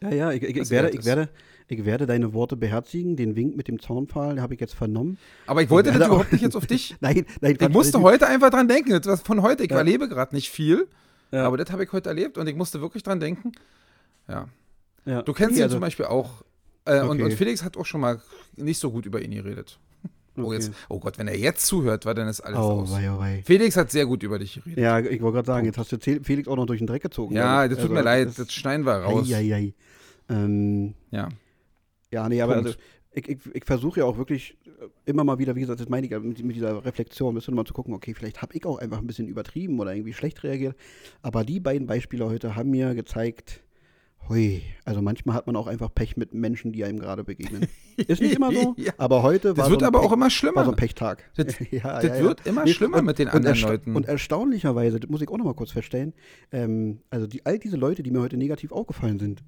Ja, 0.00 0.10
ja, 0.10 0.32
ich, 0.32 0.42
ich, 0.42 0.56
ich 0.56 0.70
werde, 0.70 0.90
ich, 0.90 1.04
werde, 1.04 1.28
ich 1.68 1.84
werde 1.84 2.06
deine 2.06 2.32
Worte 2.32 2.56
beherzigen. 2.56 3.16
Den 3.16 3.36
Wink 3.36 3.56
mit 3.56 3.68
dem 3.68 3.78
Zaunpfahl 3.78 4.40
habe 4.40 4.54
ich 4.54 4.60
jetzt 4.60 4.74
vernommen. 4.74 5.18
Aber 5.46 5.62
ich 5.62 5.70
wollte 5.70 5.92
das 5.92 6.06
überhaupt 6.06 6.32
nicht 6.32 6.42
jetzt 6.42 6.56
auf 6.56 6.66
dich. 6.66 6.96
nein, 7.00 7.26
nein. 7.40 7.56
Ich 7.60 7.68
musste 7.68 8.00
heute 8.00 8.26
einfach 8.26 8.50
dran 8.50 8.68
denken. 8.68 9.00
Das 9.02 9.20
von 9.20 9.42
heute. 9.42 9.64
Ich 9.64 9.70
ja. 9.70 9.76
erlebe 9.76 10.08
gerade 10.08 10.34
nicht 10.34 10.50
viel. 10.50 10.88
Ja. 11.30 11.44
Aber 11.44 11.58
das 11.58 11.70
habe 11.70 11.84
ich 11.84 11.92
heute 11.92 12.08
erlebt 12.08 12.38
und 12.38 12.46
ich 12.46 12.56
musste 12.56 12.80
wirklich 12.80 13.02
dran 13.02 13.20
denken. 13.20 13.52
Ja. 14.28 14.48
ja. 15.04 15.22
Du 15.22 15.34
kennst 15.34 15.56
ihn 15.56 15.62
also, 15.62 15.74
zum 15.74 15.80
Beispiel 15.80 16.06
auch. 16.06 16.42
Äh, 16.86 17.00
okay. 17.00 17.08
und, 17.08 17.22
und 17.22 17.32
Felix 17.34 17.62
hat 17.62 17.76
auch 17.76 17.84
schon 17.84 18.00
mal 18.00 18.20
nicht 18.56 18.78
so 18.78 18.90
gut 18.90 19.04
über 19.04 19.20
ihn 19.20 19.32
geredet. 19.32 19.78
Oh, 20.38 20.42
okay. 20.42 20.48
Oh, 20.48 20.52
jetzt, 20.52 20.72
oh 20.88 20.98
Gott, 21.00 21.18
wenn 21.18 21.28
er 21.28 21.36
jetzt 21.36 21.66
zuhört, 21.66 22.06
war 22.06 22.14
dann 22.14 22.28
ist 22.28 22.40
alles 22.40 22.58
oh, 22.58 22.82
aus. 22.82 22.92
Wei, 22.92 23.10
oh, 23.10 23.18
wei. 23.18 23.42
Felix 23.44 23.76
hat 23.76 23.90
sehr 23.90 24.06
gut 24.06 24.22
über 24.22 24.38
dich 24.38 24.54
geredet. 24.54 24.78
Ja, 24.78 24.98
ich 25.00 25.20
wollte 25.20 25.34
gerade 25.36 25.46
sagen, 25.46 25.66
jetzt 25.66 25.78
hast 25.78 25.92
du 25.92 25.98
Felix 25.98 26.48
auch 26.48 26.56
noch 26.56 26.66
durch 26.66 26.78
den 26.78 26.86
Dreck 26.86 27.02
gezogen. 27.02 27.34
Ja, 27.34 27.66
das 27.66 27.78
tut 27.78 27.90
also, 27.90 27.94
mir 27.94 28.02
leid, 28.02 28.28
das, 28.28 28.36
das 28.36 28.52
schneiden 28.52 28.86
wir 28.86 28.92
raus. 28.92 29.28
Ei, 29.30 29.34
ei, 29.34 29.54
ei. 29.54 29.74
Ähm, 30.30 30.94
ja. 31.10 31.28
Ja, 32.10 32.28
nee, 32.28 32.40
aber 32.40 32.56
also, 32.56 32.74
ich, 33.12 33.28
ich, 33.28 33.38
ich 33.54 33.64
versuche 33.64 34.00
ja 34.00 34.06
auch 34.06 34.16
wirklich 34.16 34.56
immer 35.04 35.24
mal 35.24 35.38
wieder, 35.38 35.56
wie 35.56 35.60
gesagt, 35.60 35.80
das 35.80 35.88
meine 35.88 36.06
ich 36.06 36.12
mit, 36.12 36.42
mit 36.42 36.56
dieser 36.56 36.84
Reflexion, 36.84 37.34
müssen 37.34 37.52
wir 37.52 37.56
mal 37.56 37.64
zu 37.64 37.74
gucken, 37.74 37.94
okay, 37.94 38.14
vielleicht 38.14 38.42
habe 38.42 38.54
ich 38.54 38.64
auch 38.64 38.78
einfach 38.78 38.98
ein 38.98 39.06
bisschen 39.06 39.28
übertrieben 39.28 39.78
oder 39.80 39.94
irgendwie 39.94 40.12
schlecht 40.12 40.42
reagiert. 40.42 40.76
Aber 41.22 41.44
die 41.44 41.60
beiden 41.60 41.86
Beispiele 41.86 42.26
heute 42.26 42.54
haben 42.54 42.70
mir 42.70 42.94
gezeigt, 42.94 43.62
hui, 44.28 44.62
also 44.84 45.00
manchmal 45.00 45.36
hat 45.36 45.46
man 45.46 45.56
auch 45.56 45.66
einfach 45.66 45.92
Pech 45.94 46.16
mit 46.16 46.34
Menschen, 46.34 46.72
die 46.72 46.84
einem 46.84 46.98
gerade 46.98 47.24
begegnen. 47.24 47.66
Ist 47.96 48.20
nicht 48.20 48.36
immer 48.36 48.52
so, 48.52 48.74
ja. 48.76 48.92
aber 48.98 49.22
heute 49.22 49.56
war 49.56 49.64
das 49.64 49.70
wird 49.70 49.80
so 49.80 49.86
aber 49.86 50.00
Pech, 50.00 50.08
auch 50.08 50.12
immer 50.12 50.30
schlimmer. 50.30 50.56
War 50.56 50.64
so 50.66 50.70
ein 50.70 50.76
Pechtag. 50.76 51.24
Das, 51.36 51.58
ja, 51.70 52.00
das 52.00 52.18
ja, 52.18 52.20
wird 52.20 52.46
immer 52.46 52.66
schlimmer 52.66 52.98
und, 52.98 53.06
mit 53.06 53.18
den 53.18 53.28
anderen 53.28 53.58
Leuten. 53.58 53.96
Und 53.96 54.06
erstaunlicherweise, 54.06 55.00
das 55.00 55.10
muss 55.10 55.22
ich 55.22 55.28
auch 55.28 55.38
noch 55.38 55.44
mal 55.44 55.54
kurz 55.54 55.72
feststellen, 55.72 56.12
ähm, 56.52 57.00
also 57.10 57.26
die, 57.26 57.44
all 57.46 57.58
diese 57.58 57.76
Leute, 57.76 58.02
die 58.02 58.10
mir 58.10 58.20
heute 58.20 58.36
negativ 58.36 58.70
aufgefallen 58.70 59.18
sind, 59.18 59.42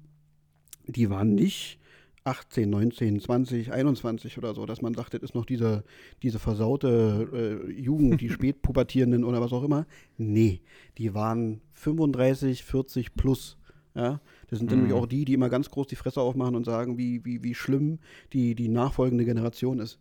die 0.87 1.09
waren 1.09 1.35
nicht 1.35 1.79
18, 2.23 2.69
19, 2.69 3.19
20, 3.19 3.71
21 3.71 4.37
oder 4.37 4.53
so, 4.53 4.65
dass 4.65 4.81
man 4.81 4.93
sagt, 4.93 5.13
das 5.13 5.21
ist 5.21 5.35
noch 5.35 5.45
diese, 5.45 5.83
diese 6.21 6.39
versaute 6.39 7.61
äh, 7.67 7.71
Jugend, 7.71 8.21
die 8.21 8.29
Spätpubertierenden 8.31 9.23
oder 9.23 9.41
was 9.41 9.53
auch 9.53 9.63
immer. 9.63 9.85
Nee, 10.17 10.61
die 10.97 11.13
waren 11.13 11.61
35, 11.73 12.63
40 12.63 13.15
plus. 13.15 13.57
Ja, 13.93 14.21
das 14.49 14.59
sind 14.59 14.71
mhm. 14.71 14.77
nämlich 14.77 14.93
auch 14.93 15.05
die, 15.05 15.25
die 15.25 15.33
immer 15.33 15.49
ganz 15.49 15.69
groß 15.69 15.87
die 15.87 15.97
Fresse 15.97 16.21
aufmachen 16.21 16.55
und 16.55 16.65
sagen, 16.65 16.97
wie, 16.97 17.25
wie, 17.25 17.43
wie 17.43 17.55
schlimm 17.55 17.99
die, 18.31 18.55
die 18.55 18.69
nachfolgende 18.69 19.25
Generation 19.25 19.79
ist. 19.79 19.99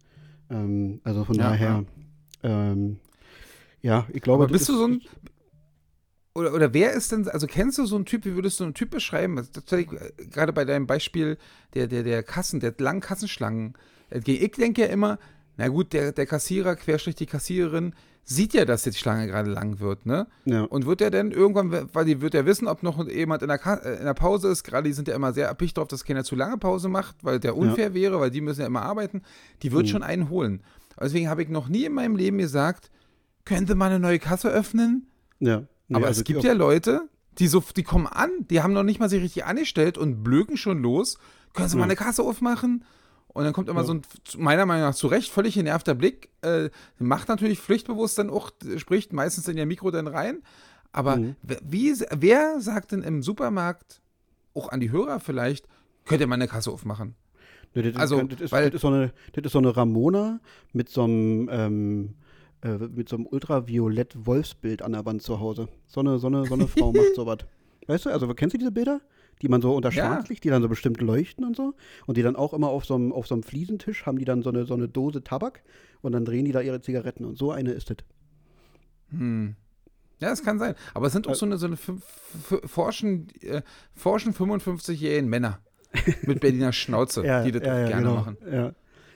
Ähm, 0.48 1.00
also 1.02 1.24
von 1.24 1.36
ja, 1.36 1.42
daher, 1.42 1.84
ja. 2.42 2.72
Ähm, 2.72 2.98
ja, 3.82 4.06
ich 4.12 4.22
glaube. 4.22 4.44
Aber 4.44 4.52
bist 4.52 4.68
du 4.68 4.76
so 4.76 4.86
ein, 4.86 5.00
oder, 6.34 6.54
oder 6.54 6.72
wer 6.72 6.92
ist 6.92 7.12
denn, 7.12 7.28
also 7.28 7.46
kennst 7.46 7.78
du 7.78 7.86
so 7.86 7.96
einen 7.96 8.04
Typ, 8.04 8.24
wie 8.24 8.34
würdest 8.34 8.60
du 8.60 8.64
einen 8.64 8.74
Typ 8.74 8.90
beschreiben? 8.90 9.38
Also, 9.38 9.50
äh, 9.76 9.84
gerade 10.30 10.52
bei 10.52 10.64
deinem 10.64 10.86
Beispiel 10.86 11.38
der, 11.74 11.86
der, 11.86 12.02
der 12.02 12.22
Kassen, 12.22 12.60
der 12.60 12.74
langen 12.78 13.00
Kassenschlangen. 13.00 13.74
Äh, 14.10 14.20
ich 14.24 14.52
denke 14.52 14.82
ja 14.82 14.88
immer, 14.88 15.18
na 15.56 15.68
gut, 15.68 15.92
der, 15.92 16.12
der 16.12 16.26
Kassierer, 16.26 16.76
querstrich 16.76 17.16
die 17.16 17.26
Kassiererin, 17.26 17.94
sieht 18.24 18.54
ja, 18.54 18.64
dass 18.64 18.84
jetzt 18.84 18.94
die 18.94 19.00
Schlange 19.00 19.26
gerade 19.26 19.50
lang 19.50 19.80
wird, 19.80 20.06
ne? 20.06 20.28
Ja. 20.44 20.62
Und 20.62 20.86
wird 20.86 21.00
er 21.00 21.10
denn 21.10 21.32
irgendwann, 21.32 21.88
weil 21.92 22.04
die 22.04 22.20
wird 22.20 22.34
ja 22.34 22.46
wissen, 22.46 22.68
ob 22.68 22.82
noch 22.84 23.04
jemand 23.08 23.42
in 23.42 23.48
der, 23.48 23.60
äh, 23.84 23.98
in 23.98 24.04
der 24.04 24.14
Pause 24.14 24.48
ist, 24.48 24.62
gerade 24.62 24.88
die 24.88 24.92
sind 24.92 25.08
ja 25.08 25.16
immer 25.16 25.32
sehr 25.32 25.48
erpicht 25.48 25.76
darauf, 25.76 25.88
dass 25.88 26.04
keiner 26.04 26.22
zu 26.22 26.36
lange 26.36 26.58
Pause 26.58 26.88
macht, 26.88 27.16
weil 27.24 27.40
der 27.40 27.56
unfair 27.56 27.88
ja. 27.88 27.94
wäre, 27.94 28.20
weil 28.20 28.30
die 28.30 28.40
müssen 28.40 28.60
ja 28.60 28.66
immer 28.66 28.82
arbeiten, 28.82 29.22
die 29.62 29.72
wird 29.72 29.86
mhm. 29.86 29.88
schon 29.88 30.02
einen 30.04 30.30
holen. 30.30 30.62
Deswegen 31.00 31.28
habe 31.28 31.42
ich 31.42 31.48
noch 31.48 31.68
nie 31.68 31.86
in 31.86 31.94
meinem 31.94 32.14
Leben 32.14 32.38
gesagt, 32.38 32.90
könnte 33.44 33.74
man 33.74 33.90
eine 33.90 34.00
neue 34.00 34.18
Kasse 34.18 34.48
öffnen? 34.48 35.08
Ja. 35.40 35.64
Nee, 35.90 35.96
aber 35.96 36.08
es 36.08 36.24
gibt 36.24 36.42
ja 36.44 36.52
Leute, 36.52 37.08
die 37.38 37.48
so, 37.48 37.62
die 37.76 37.82
kommen 37.82 38.06
an, 38.06 38.30
die 38.48 38.62
haben 38.62 38.72
noch 38.72 38.84
nicht 38.84 39.00
mal 39.00 39.08
sich 39.08 39.22
richtig 39.22 39.44
angestellt 39.44 39.98
und 39.98 40.22
blöken 40.22 40.56
schon 40.56 40.80
los. 40.82 41.18
Können 41.52 41.68
Sie 41.68 41.76
ja. 41.76 41.80
mal 41.80 41.84
eine 41.84 41.96
Kasse 41.96 42.22
aufmachen? 42.22 42.84
Und 43.28 43.44
dann 43.44 43.52
kommt 43.52 43.68
immer 43.68 43.80
ja. 43.80 43.86
so 43.86 43.94
ein, 43.94 44.02
meiner 44.38 44.66
Meinung 44.66 44.86
nach 44.86 44.94
zu 44.94 45.08
Recht, 45.08 45.30
völlig 45.30 45.54
genervter 45.54 45.94
Blick. 45.94 46.30
Äh, 46.42 46.70
macht 46.98 47.28
natürlich 47.28 47.60
pflichtbewusst 47.60 48.18
dann 48.18 48.30
auch, 48.30 48.50
spricht 48.76 49.12
meistens 49.12 49.46
in 49.48 49.56
ihr 49.56 49.66
Mikro 49.66 49.90
dann 49.90 50.06
rein. 50.06 50.42
Aber 50.92 51.16
mhm. 51.16 51.36
wie, 51.42 51.94
wer 52.10 52.60
sagt 52.60 52.92
denn 52.92 53.02
im 53.02 53.22
Supermarkt, 53.22 54.00
auch 54.54 54.68
an 54.70 54.80
die 54.80 54.90
Hörer 54.90 55.20
vielleicht, 55.20 55.66
könnt 56.06 56.20
ihr 56.20 56.26
mal 56.26 56.36
eine 56.36 56.48
Kasse 56.48 56.70
aufmachen? 56.70 57.14
Nee, 57.74 57.82
das, 57.82 57.96
also, 57.96 58.22
das, 58.22 58.40
ist, 58.40 58.52
weil, 58.52 58.66
das, 58.66 58.76
ist 58.76 58.80
so 58.80 58.88
eine, 58.88 59.12
das 59.32 59.44
ist 59.44 59.52
so 59.52 59.58
eine 59.58 59.76
Ramona 59.76 60.40
mit 60.72 60.88
so 60.88 61.04
einem, 61.04 61.48
ähm, 61.52 62.14
äh, 62.62 62.76
mit 62.76 63.08
so 63.08 63.16
einem 63.16 63.26
ultraviolett 63.26 64.26
Wolfsbild 64.26 64.82
an 64.82 64.92
der 64.92 65.06
Wand 65.06 65.22
zu 65.22 65.40
Hause. 65.40 65.68
So 65.86 66.00
eine, 66.00 66.18
so 66.18 66.26
eine, 66.26 66.44
so 66.44 66.54
eine 66.54 66.68
Frau 66.68 66.92
macht 66.92 67.14
sowas. 67.16 67.38
Weißt 67.86 68.06
du, 68.06 68.10
also 68.10 68.32
kennst 68.34 68.54
du 68.54 68.58
diese 68.58 68.72
Bilder? 68.72 69.00
Die 69.42 69.48
man 69.48 69.62
so 69.62 69.74
unter 69.74 69.90
Schwarzlicht, 69.90 70.44
ja. 70.44 70.50
die 70.50 70.52
dann 70.52 70.62
so 70.62 70.68
bestimmt 70.68 71.00
leuchten 71.00 71.46
und 71.46 71.56
so. 71.56 71.74
Und 72.06 72.18
die 72.18 72.22
dann 72.22 72.36
auch 72.36 72.52
immer 72.52 72.68
auf 72.68 72.84
so 72.84 72.94
einem, 72.94 73.12
auf 73.12 73.26
so 73.26 73.34
einem 73.34 73.42
Fliesentisch 73.42 74.04
haben 74.04 74.18
die 74.18 74.26
dann 74.26 74.42
so 74.42 74.50
eine, 74.50 74.66
so 74.66 74.74
eine 74.74 74.86
Dose 74.86 75.24
Tabak 75.24 75.62
und 76.02 76.12
dann 76.12 76.26
drehen 76.26 76.44
die 76.44 76.52
da 76.52 76.60
ihre 76.60 76.82
Zigaretten. 76.82 77.24
Und 77.24 77.38
so 77.38 77.50
eine 77.50 77.72
ist 77.72 77.88
das. 77.88 77.96
Hm. 79.08 79.56
Ja, 80.20 80.28
das 80.28 80.42
kann 80.42 80.58
sein. 80.58 80.74
Aber 80.92 81.06
es 81.06 81.14
sind 81.14 81.26
auch 81.26 81.34
so 81.34 81.46
eine, 81.46 81.56
so 81.56 81.66
eine 81.66 81.78
forschen, 82.66 83.28
äh, 83.40 83.62
forschen 83.94 84.34
55-jährigen 84.34 85.30
Männer 85.30 85.60
mit 86.22 86.40
Berliner 86.40 86.72
Schnauze, 86.72 87.24
ja, 87.26 87.42
die 87.42 87.52
das 87.52 87.62
ja, 87.62 87.88
gerne 87.88 88.02
genau. 88.02 88.14
machen. 88.16 88.36
Ja. 88.52 88.72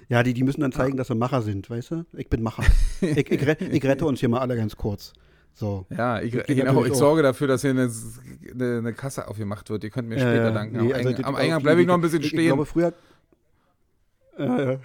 Ja, 0.09 0.23
die, 0.23 0.35
die 0.35 0.43
müssen 0.43 0.61
dann 0.61 0.73
zeigen, 0.73 0.97
dass 0.97 1.09
sie 1.09 1.15
Macher 1.15 1.43
sind, 1.43 1.71
weißt 1.71 1.91
du? 1.93 2.05
Ich 2.13 2.29
bin 2.29 2.43
Macher. 2.43 2.65
ich, 3.01 3.31
ich, 3.31 3.61
ich, 3.61 3.85
rette 3.85 4.07
uns 4.07 4.21
hier 4.21 4.29
mal 4.29 4.41
alle 4.41 4.57
ganz 4.57 4.77
kurz. 4.77 5.13
So. 5.55 5.87
Ja, 5.97 6.21
ich, 6.21 6.33
genau, 6.47 6.85
ich 6.85 6.95
sorge 6.95 7.23
dafür, 7.23 7.47
dass 7.47 7.63
hier 7.63 7.71
eine, 7.71 7.91
eine, 8.53 8.79
eine, 8.79 8.93
Kasse 8.93 9.29
aufgemacht 9.29 9.71
wird. 9.71 9.85
Ihr 9.85 9.91
könnt 9.91 10.09
mir 10.09 10.19
später 10.19 10.51
äh, 10.51 10.53
danken. 10.53 10.85
Nee, 10.85 10.93
am, 10.93 11.07
also 11.07 11.23
am 11.23 11.37
Eingang 11.37 11.63
bleibe 11.63 11.81
ich 11.81 11.87
noch 11.87 11.95
ein 11.95 12.01
bisschen 12.01 12.23
stehen. 12.25 12.41
Ich 12.41 12.47
glaube, 12.47 12.67
früher. 12.67 12.93
Ja, 14.37 14.73
ja. 14.73 14.79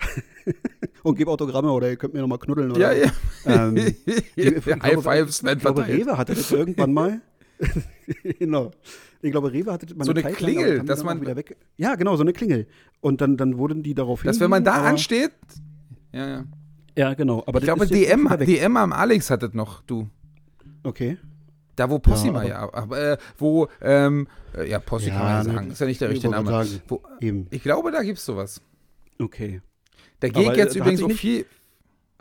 Und 1.04 1.16
gebe 1.18 1.32
Autogramme 1.32 1.72
oder 1.72 1.90
ihr 1.90 1.96
könnt 1.96 2.14
mir 2.14 2.22
nochmal 2.22 2.38
knuddeln. 2.38 2.72
Oder? 2.72 2.94
Ja, 2.94 3.06
ja. 3.46 3.68
Ähm, 3.68 3.78
ich, 4.36 4.46
High 4.46 5.02
Fives 5.02 5.44
werden 5.44 5.60
verteilt. 5.60 5.90
Ich 5.90 5.96
glaube, 5.96 6.12
Rewe 6.12 6.18
hatte 6.18 6.36
das 6.36 6.52
irgendwann 6.52 6.94
mal. 6.94 7.22
genau. 8.40 8.72
Ich 9.22 9.32
glaube, 9.32 9.52
Rewe 9.52 9.74
hatte 9.74 9.88
so 9.88 10.12
eine, 10.12 10.24
eine 10.24 10.34
Klingel, 10.34 10.78
lang, 10.78 10.86
dass 10.86 11.04
man 11.04 11.20
wieder 11.20 11.36
weg. 11.36 11.58
Ja, 11.78 11.96
genau, 11.96 12.16
so 12.16 12.24
eine 12.24 12.34
Klingel. 12.34 12.68
Und 13.02 13.22
dann, 13.22 13.38
dann 13.38 13.58
wurden 13.58 13.84
die 13.84 13.94
darauf 13.94 14.24
Dass 14.24 14.40
wenn 14.40 14.50
man 14.50 14.64
da 14.64 14.84
ansteht. 14.84 15.32
Ja, 16.12 16.28
ja. 16.28 16.46
Ja, 16.98 17.14
genau. 17.14 17.44
Aber 17.46 17.60
ich 17.60 17.66
glaube, 17.66 17.88
DM, 17.88 18.30
DM 18.40 18.78
am 18.78 18.94
Alex 18.94 19.30
hattet 19.30 19.56
noch, 19.56 19.82
du. 19.84 20.10
Okay. 20.84 21.18
Da, 21.76 21.90
wo 21.90 22.00
Possima 22.00 22.44
ja, 22.44 22.70
ja 22.74 23.14
äh, 23.14 23.18
wo, 23.38 23.70
ähm, 23.82 24.28
äh, 24.54 24.70
ja, 24.70 24.80
Possi 24.80 25.08
ja, 25.08 25.14
kann 25.14 25.24
man 25.24 25.32
ja 25.32 25.44
sagen, 25.54 25.72
ist 25.72 25.80
ja 25.80 25.88
nicht 25.88 26.02
der 26.02 26.10
richtige 26.10 26.32
Name. 26.32 26.68
Wo, 26.90 27.02
eben. 27.22 27.48
Ich 27.52 27.64
glaube, 27.64 27.92
da 27.92 28.04
gibt 28.04 28.18
es 28.18 28.26
sowas. 28.26 28.62
Okay. 29.18 29.62
Da 30.20 30.28
geht 30.28 30.58
jetzt 30.58 30.76
übrigens 30.76 31.00
so 31.00 31.08
viel. 31.08 31.46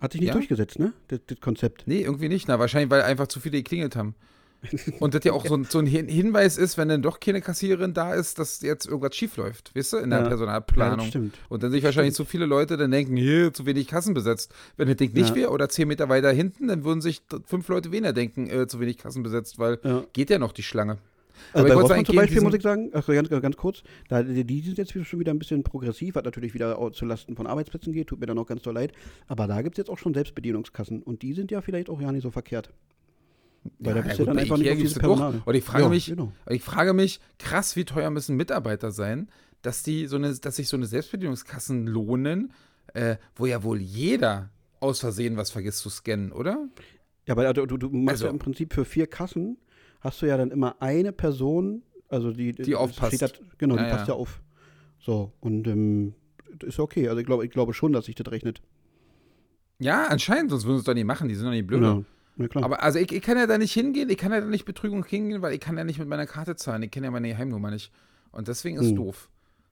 Hat 0.00 0.12
sich 0.12 0.20
nicht 0.20 0.28
ja? 0.28 0.34
durchgesetzt, 0.34 0.78
ne? 0.78 0.92
Das, 1.08 1.18
das, 1.26 1.40
Konzept. 1.40 1.84
Nee, 1.86 2.02
irgendwie 2.02 2.28
nicht. 2.28 2.46
Na, 2.46 2.60
wahrscheinlich, 2.60 2.88
weil 2.90 3.02
einfach 3.02 3.26
zu 3.26 3.40
viele 3.40 3.58
geklingelt 3.58 3.96
haben. 3.96 4.14
Und 4.98 5.14
das 5.14 5.24
ja 5.24 5.32
auch 5.32 5.46
so 5.46 5.56
ein, 5.56 5.64
so 5.64 5.78
ein, 5.78 5.86
Hinweis 5.86 6.58
ist, 6.58 6.78
wenn 6.78 6.88
dann 6.88 7.02
doch 7.02 7.20
keine 7.20 7.40
Kassiererin 7.40 7.94
da 7.94 8.14
ist, 8.14 8.38
dass 8.38 8.60
jetzt 8.60 8.86
irgendwas 8.86 9.14
schief 9.14 9.36
läuft, 9.36 9.74
weißt 9.76 9.92
du, 9.92 9.96
in 9.98 10.10
der 10.10 10.22
ja. 10.22 10.28
Personalplanung. 10.28 11.00
Ja, 11.00 11.06
stimmt. 11.06 11.38
Und 11.48 11.62
dann 11.62 11.70
sich 11.70 11.84
wahrscheinlich 11.84 12.14
zu 12.14 12.24
viele 12.24 12.46
Leute 12.46 12.76
dann 12.76 12.90
denken, 12.90 13.16
hier, 13.16 13.52
zu 13.52 13.66
wenig 13.66 13.86
Kassen 13.86 14.14
besetzt. 14.14 14.52
Wenn 14.76 14.88
das 14.88 14.96
Ding 14.96 15.12
nicht 15.12 15.30
ja. 15.30 15.34
wäre 15.36 15.50
oder 15.50 15.68
zehn 15.68 15.86
Meter 15.86 16.08
weiter 16.08 16.32
hinten, 16.32 16.68
dann 16.68 16.84
würden 16.84 17.00
sich 17.00 17.22
fünf 17.46 17.68
Leute 17.68 17.92
weniger 17.92 18.12
denken, 18.12 18.50
äh, 18.50 18.66
zu 18.66 18.80
wenig 18.80 18.98
Kassen 18.98 19.22
besetzt, 19.22 19.58
weil 19.58 19.78
ja. 19.84 20.04
geht 20.12 20.30
ja 20.30 20.38
noch 20.38 20.52
die 20.52 20.64
Schlange. 20.64 20.98
Also 21.52 21.66
Aber 21.66 21.74
bei 21.74 21.80
Rossmann 21.80 22.04
zum 22.04 22.16
Beispiel 22.16 22.40
muss 22.40 22.54
ich 22.54 22.62
sagen, 22.62 22.90
also 22.92 23.12
ganz, 23.12 23.28
ganz 23.28 23.56
kurz, 23.56 23.82
da, 24.08 24.24
die 24.24 24.60
sind 24.60 24.76
jetzt 24.76 24.92
schon 24.92 25.20
wieder 25.20 25.32
ein 25.32 25.38
bisschen 25.38 25.62
progressiv, 25.62 26.16
was 26.16 26.24
natürlich 26.24 26.52
wieder 26.52 26.76
zu 26.92 27.04
Lasten 27.04 27.36
von 27.36 27.46
Arbeitsplätzen 27.46 27.92
geht, 27.92 28.08
tut 28.08 28.18
mir 28.18 28.26
dann 28.26 28.38
auch 28.38 28.46
ganz 28.46 28.64
so 28.64 28.72
leid. 28.72 28.92
Aber 29.28 29.46
da 29.46 29.62
gibt 29.62 29.74
es 29.74 29.78
jetzt 29.78 29.90
auch 29.90 29.98
schon 29.98 30.14
Selbstbedienungskassen 30.14 31.02
und 31.02 31.22
die 31.22 31.34
sind 31.34 31.52
ja 31.52 31.60
vielleicht 31.60 31.88
auch 31.90 32.00
ja 32.00 32.10
nicht 32.10 32.24
so 32.24 32.32
verkehrt. 32.32 32.70
Weil 33.78 33.96
ja, 33.96 34.02
da 34.02 34.06
bist 34.06 34.18
ja, 34.18 34.24
du 34.24 34.30
dann 34.30 34.38
einfach 34.38 34.56
nicht 34.56 34.70
auf 34.70 34.78
diese 34.78 35.00
Personal. 35.00 35.42
Und 35.44 35.54
ich 35.54 35.64
frage 35.64 35.84
ja, 35.84 35.90
mich, 35.90 36.06
genau. 36.06 36.32
ich 36.48 36.62
frage 36.62 36.92
mich, 36.94 37.20
krass, 37.38 37.76
wie 37.76 37.84
teuer 37.84 38.10
müssen 38.10 38.36
Mitarbeiter 38.36 38.90
sein, 38.90 39.28
dass 39.62 39.82
die 39.82 40.06
so 40.06 40.16
eine, 40.16 40.34
dass 40.34 40.56
sich 40.56 40.68
so 40.68 40.76
eine 40.76 40.86
Selbstbedienungskassen 40.86 41.86
lohnen, 41.86 42.52
äh, 42.94 43.16
wo 43.34 43.46
ja 43.46 43.62
wohl 43.62 43.80
jeder 43.80 44.50
aus 44.80 45.00
Versehen 45.00 45.36
was 45.36 45.50
vergisst 45.50 45.80
zu 45.80 45.90
scannen, 45.90 46.32
oder? 46.32 46.68
Ja, 47.26 47.36
aber 47.36 47.52
du, 47.52 47.66
du 47.66 47.88
machst 47.90 48.08
also, 48.08 48.24
ja 48.26 48.30
im 48.30 48.38
Prinzip 48.38 48.72
für 48.72 48.84
vier 48.84 49.06
Kassen 49.06 49.58
hast 50.00 50.22
du 50.22 50.26
ja 50.26 50.36
dann 50.36 50.50
immer 50.50 50.80
eine 50.80 51.12
Person, 51.12 51.82
also 52.08 52.30
die, 52.32 52.52
die 52.52 52.74
aufpasst. 52.74 53.20
Das, 53.20 53.32
genau, 53.58 53.76
die 53.76 53.84
passt 53.84 54.08
ja 54.08 54.14
auf. 54.14 54.40
So, 54.98 55.32
und 55.40 55.66
ähm, 55.66 56.14
ist 56.64 56.78
okay. 56.78 57.08
Also 57.08 57.20
ich 57.20 57.26
glaube, 57.26 57.44
ich 57.44 57.50
glaube 57.50 57.74
schon, 57.74 57.92
dass 57.92 58.06
sich 58.06 58.14
das 58.14 58.30
rechnet. 58.30 58.62
Ja, 59.78 60.06
anscheinend, 60.06 60.50
sonst 60.50 60.64
würden 60.64 60.76
sie 60.76 60.80
es 60.80 60.84
doch 60.86 60.94
nicht 60.94 61.04
machen, 61.04 61.28
die 61.28 61.34
sind 61.34 61.46
doch 61.46 61.52
nicht 61.52 61.66
blöd. 61.66 61.80
Genau. 61.80 62.04
Ja, 62.38 62.46
Aber 62.62 62.82
also 62.82 62.98
ich, 62.98 63.12
ich, 63.12 63.22
kann 63.22 63.36
ja 63.36 63.46
da 63.46 63.58
nicht 63.58 63.72
hingehen, 63.72 64.08
ich 64.08 64.16
kann 64.16 64.32
ja 64.32 64.40
da 64.40 64.46
nicht 64.46 64.64
Betrügung 64.64 65.04
hingehen, 65.04 65.42
weil 65.42 65.54
ich 65.54 65.60
kann 65.60 65.76
ja 65.76 65.84
nicht 65.84 65.98
mit 65.98 66.08
meiner 66.08 66.26
Karte 66.26 66.56
zahlen, 66.56 66.82
ich 66.82 66.90
kenne 66.90 67.06
ja 67.06 67.10
meine 67.10 67.36
Heimnummer 67.36 67.70
nicht. 67.70 67.92
Und 68.30 68.48
deswegen 68.48 68.76
ist 68.76 68.84
es 68.84 68.90
hm. 68.90 68.96
doof. 68.96 69.28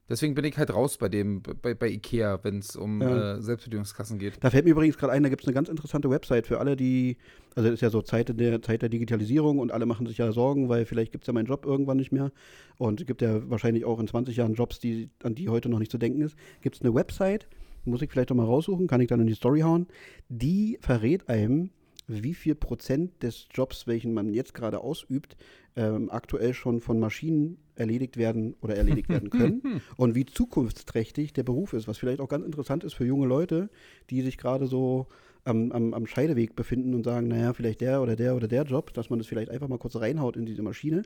Deswegen 0.08 0.34
bin 0.34 0.44
ich 0.44 0.56
halt 0.56 0.72
raus 0.72 0.98
bei 0.98 1.08
dem, 1.08 1.42
bei, 1.42 1.74
bei 1.74 1.88
Ikea, 1.88 2.38
wenn 2.44 2.60
es 2.60 2.76
um 2.76 3.02
ja. 3.02 3.34
äh, 3.34 3.42
Selbstbedienungskassen 3.42 4.20
geht. 4.20 4.34
Da 4.40 4.50
fällt 4.50 4.64
mir 4.64 4.70
übrigens 4.70 4.98
gerade 4.98 5.12
ein, 5.12 5.24
da 5.24 5.28
gibt 5.28 5.42
es 5.42 5.48
eine 5.48 5.54
ganz 5.54 5.68
interessante 5.68 6.08
Website 6.08 6.46
für 6.46 6.60
alle, 6.60 6.76
die, 6.76 7.16
also 7.56 7.68
es 7.68 7.74
ist 7.74 7.80
ja 7.80 7.90
so 7.90 8.02
Zeit 8.02 8.38
der, 8.38 8.62
Zeit 8.62 8.82
der 8.82 8.88
Digitalisierung 8.88 9.58
und 9.58 9.72
alle 9.72 9.84
machen 9.84 10.06
sich 10.06 10.18
ja 10.18 10.30
Sorgen, 10.30 10.68
weil 10.68 10.86
vielleicht 10.86 11.10
gibt 11.10 11.24
es 11.24 11.26
ja 11.26 11.32
meinen 11.32 11.46
Job 11.46 11.66
irgendwann 11.66 11.96
nicht 11.96 12.12
mehr. 12.12 12.30
Und 12.78 13.00
es 13.00 13.06
gibt 13.06 13.20
ja 13.20 13.50
wahrscheinlich 13.50 13.84
auch 13.84 13.98
in 13.98 14.06
20 14.06 14.36
Jahren 14.36 14.54
Jobs, 14.54 14.78
die, 14.78 15.10
an 15.24 15.34
die 15.34 15.48
heute 15.48 15.68
noch 15.68 15.80
nicht 15.80 15.90
zu 15.90 15.98
denken 15.98 16.22
ist. 16.22 16.36
Gibt 16.60 16.76
es 16.76 16.82
eine 16.82 16.94
Website, 16.94 17.48
muss 17.84 18.00
ich 18.00 18.10
vielleicht 18.10 18.30
doch 18.30 18.36
mal 18.36 18.46
raussuchen, 18.46 18.86
kann 18.86 19.00
ich 19.00 19.08
dann 19.08 19.20
in 19.20 19.26
die 19.26 19.34
Story 19.34 19.60
hauen, 19.60 19.88
die 20.28 20.78
verrät 20.80 21.28
einem, 21.28 21.70
wie 22.06 22.34
viel 22.34 22.54
Prozent 22.54 23.22
des 23.22 23.48
Jobs, 23.52 23.86
welchen 23.86 24.14
man 24.14 24.32
jetzt 24.32 24.54
gerade 24.54 24.80
ausübt, 24.80 25.36
ähm, 25.74 26.10
aktuell 26.10 26.54
schon 26.54 26.80
von 26.80 26.98
Maschinen 26.98 27.58
erledigt 27.74 28.16
werden 28.16 28.54
oder 28.62 28.76
erledigt 28.76 29.08
werden 29.08 29.30
können 29.30 29.82
und 29.96 30.14
wie 30.14 30.24
zukunftsträchtig 30.24 31.32
der 31.32 31.42
Beruf 31.42 31.72
ist, 31.72 31.88
was 31.88 31.98
vielleicht 31.98 32.20
auch 32.20 32.28
ganz 32.28 32.44
interessant 32.44 32.84
ist 32.84 32.94
für 32.94 33.04
junge 33.04 33.26
Leute, 33.26 33.68
die 34.10 34.22
sich 34.22 34.38
gerade 34.38 34.66
so 34.66 35.08
am, 35.46 35.70
am, 35.72 35.94
am 35.94 36.06
Scheideweg 36.06 36.56
befinden 36.56 36.94
und 36.94 37.04
sagen, 37.04 37.28
naja, 37.28 37.52
vielleicht 37.52 37.80
der 37.80 38.02
oder 38.02 38.16
der 38.16 38.34
oder 38.34 38.48
der 38.48 38.64
Job, 38.64 38.92
dass 38.94 39.10
man 39.10 39.18
das 39.18 39.28
vielleicht 39.28 39.50
einfach 39.50 39.68
mal 39.68 39.78
kurz 39.78 39.96
reinhaut 39.96 40.36
in 40.36 40.44
diese 40.44 40.62
Maschine 40.62 41.02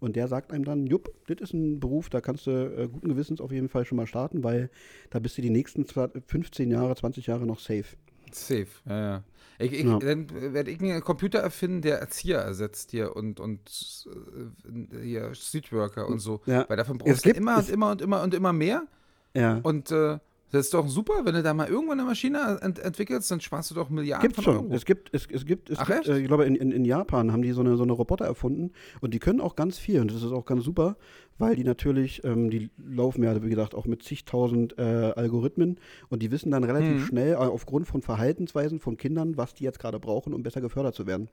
und 0.00 0.16
der 0.16 0.26
sagt 0.26 0.52
einem 0.52 0.64
dann, 0.64 0.86
jupp, 0.86 1.12
das 1.26 1.40
ist 1.40 1.52
ein 1.52 1.78
Beruf, 1.78 2.08
da 2.10 2.20
kannst 2.20 2.46
du 2.46 2.50
äh, 2.50 2.88
guten 2.88 3.08
Gewissens 3.08 3.40
auf 3.40 3.52
jeden 3.52 3.68
Fall 3.68 3.84
schon 3.84 3.96
mal 3.96 4.06
starten, 4.06 4.42
weil 4.42 4.70
da 5.10 5.20
bist 5.20 5.38
du 5.38 5.42
die 5.42 5.50
nächsten 5.50 5.84
15 5.84 6.70
Jahre, 6.70 6.96
20 6.96 7.26
Jahre 7.26 7.46
noch 7.46 7.60
safe. 7.60 7.96
Safe, 8.34 8.66
ja, 8.86 9.00
ja. 9.00 9.22
Ich, 9.58 9.72
ich, 9.72 9.84
ja. 9.84 9.98
Dann 9.98 10.52
werde 10.52 10.70
ich 10.70 10.80
einen 10.80 11.00
Computer 11.00 11.38
erfinden, 11.38 11.80
der 11.82 11.98
Erzieher 12.00 12.40
ersetzt 12.40 12.90
hier 12.90 13.14
und, 13.14 13.38
und 13.38 14.06
äh, 14.92 14.98
hier 15.00 15.34
Streetworker 15.34 16.08
und 16.08 16.18
so. 16.18 16.40
Ja. 16.46 16.64
Weil 16.68 16.76
davon 16.76 16.98
brauchst 16.98 17.24
du 17.24 17.30
immer 17.30 17.58
und 17.58 17.70
immer 17.70 17.90
und 17.92 18.02
immer 18.02 18.22
und 18.22 18.34
immer 18.34 18.52
mehr. 18.52 18.82
Ja. 19.32 19.60
Und 19.62 19.92
äh, 19.92 20.18
das 20.50 20.66
ist 20.66 20.74
doch 20.74 20.86
super, 20.88 21.14
wenn 21.24 21.34
du 21.34 21.42
da 21.42 21.52
mal 21.52 21.68
irgendwann 21.68 21.98
eine 21.98 22.08
Maschine 22.08 22.58
ent 22.60 22.78
entwickelst, 22.78 23.30
dann 23.30 23.40
sparst 23.40 23.70
du 23.70 23.74
doch 23.74 23.90
Milliarden 23.90 24.22
Gibt's 24.22 24.36
von 24.36 24.44
schon. 24.44 24.56
Euro. 24.66 24.74
Es 24.74 24.84
gibt, 24.84 25.12
es, 25.12 25.26
es 25.26 25.44
gibt, 25.44 25.68
es 25.68 25.78
Ach, 25.78 25.86
gibt 25.86 26.06
äh, 26.06 26.18
ich 26.18 26.28
glaube, 26.28 26.44
in, 26.44 26.54
in, 26.54 26.70
in, 26.70 26.84
Japan 26.84 27.32
haben 27.32 27.42
die 27.42 27.50
so 27.52 27.60
eine, 27.60 27.76
so 27.76 27.82
eine 27.82 27.92
Roboter 27.92 28.24
erfunden 28.24 28.72
und 29.00 29.14
die 29.14 29.18
können 29.18 29.40
auch 29.40 29.56
ganz 29.56 29.78
viel 29.78 30.00
und 30.00 30.12
das 30.12 30.22
ist 30.22 30.30
auch 30.30 30.44
ganz 30.44 30.62
super, 30.62 30.96
weil 31.38 31.56
die 31.56 31.64
natürlich, 31.64 32.22
ähm, 32.24 32.50
die 32.50 32.70
laufen 32.78 33.24
ja, 33.24 33.42
wie 33.42 33.48
gesagt, 33.48 33.74
auch 33.74 33.86
mit 33.86 34.04
zigtausend 34.04 34.78
äh, 34.78 34.82
Algorithmen 35.16 35.80
und 36.08 36.22
die 36.22 36.30
wissen 36.30 36.52
dann 36.52 36.62
relativ 36.62 37.00
mhm. 37.00 37.06
schnell 37.06 37.32
äh, 37.32 37.36
aufgrund 37.36 37.88
von 37.88 38.02
Verhaltensweisen 38.02 38.78
von 38.78 38.96
Kindern, 38.96 39.36
was 39.36 39.54
die 39.54 39.64
jetzt 39.64 39.80
gerade 39.80 39.98
brauchen, 39.98 40.32
um 40.34 40.42
besser 40.42 40.60
gefördert 40.60 40.94
zu 40.94 41.06
werden. 41.06 41.28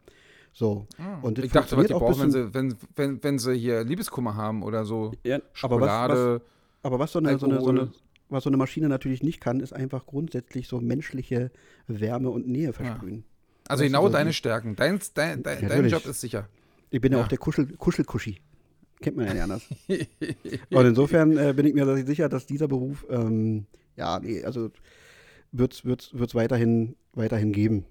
So. 0.53 0.88
Ah. 0.97 1.20
Und 1.22 1.39
ich 1.39 1.51
dachte, 1.51 1.78
was 1.78 1.88
die 1.88 1.93
brauchen, 1.93 2.22
wenn 2.24 2.32
sie, 2.32 2.53
wenn, 2.53 2.76
wenn, 2.95 3.24
wenn 3.24 3.39
sie 3.39 3.53
hier 3.53 3.84
Liebeskummer 3.84 4.36
haben 4.36 4.64
oder 4.64 4.84
so. 4.84 5.12
Ja, 5.24 5.39
Schokolade. 5.53 6.14
Aber 6.14 6.34
was, 6.34 6.41
was, 6.41 6.41
aber 6.84 6.99
was 6.99 7.12
so 7.12 7.20
eine, 7.20 7.38
so 7.38 7.45
eine, 7.45 7.62
so 7.62 7.70
eine 7.70 7.91
was 8.32 8.43
so 8.43 8.49
eine 8.49 8.57
Maschine 8.57 8.89
natürlich 8.89 9.23
nicht 9.23 9.41
kann, 9.41 9.59
ist 9.59 9.73
einfach 9.73 10.05
grundsätzlich 10.05 10.67
so 10.67 10.79
menschliche 10.79 11.51
Wärme 11.88 12.29
und 12.29 12.47
Nähe 12.47 12.73
versprühen. 12.73 13.17
Ja. 13.17 13.23
Also 13.67 13.84
genau 13.84 14.07
so 14.07 14.09
deine 14.13 14.34
Stärken. 14.34 14.75
Dein, 14.75 14.99
dein, 15.13 15.43
dein, 15.43 15.67
dein, 15.67 15.88
Job 15.88 16.05
ist 16.05 16.21
sicher. 16.21 16.47
Ich 16.89 16.99
bin 16.99 17.11
ja, 17.11 17.19
ja 17.19 17.23
auch 17.23 17.27
der 17.27 17.38
Kuschel, 17.38 17.67
Kuschelkuschi. 17.77 18.41
Kennt 19.01 19.17
man 19.17 19.27
ja 19.27 19.34
nicht 19.34 19.43
anders. 19.43 19.67
und 20.69 20.86
insofern 20.86 21.38
äh, 21.38 21.53
bin 21.55 21.65
ich 21.65 21.73
mir 21.73 22.05
sicher, 22.05 22.29
dass 22.29 22.45
dieser 22.45 22.67
Beruf, 22.67 23.05
ähm, 23.09 23.65
ja, 23.95 24.19
nee, 24.19 24.43
also 24.43 24.71
wird 25.51 25.84
es 25.84 26.36
weiterhin, 26.36 26.95
weiterhin 27.13 27.51
geben. 27.51 27.86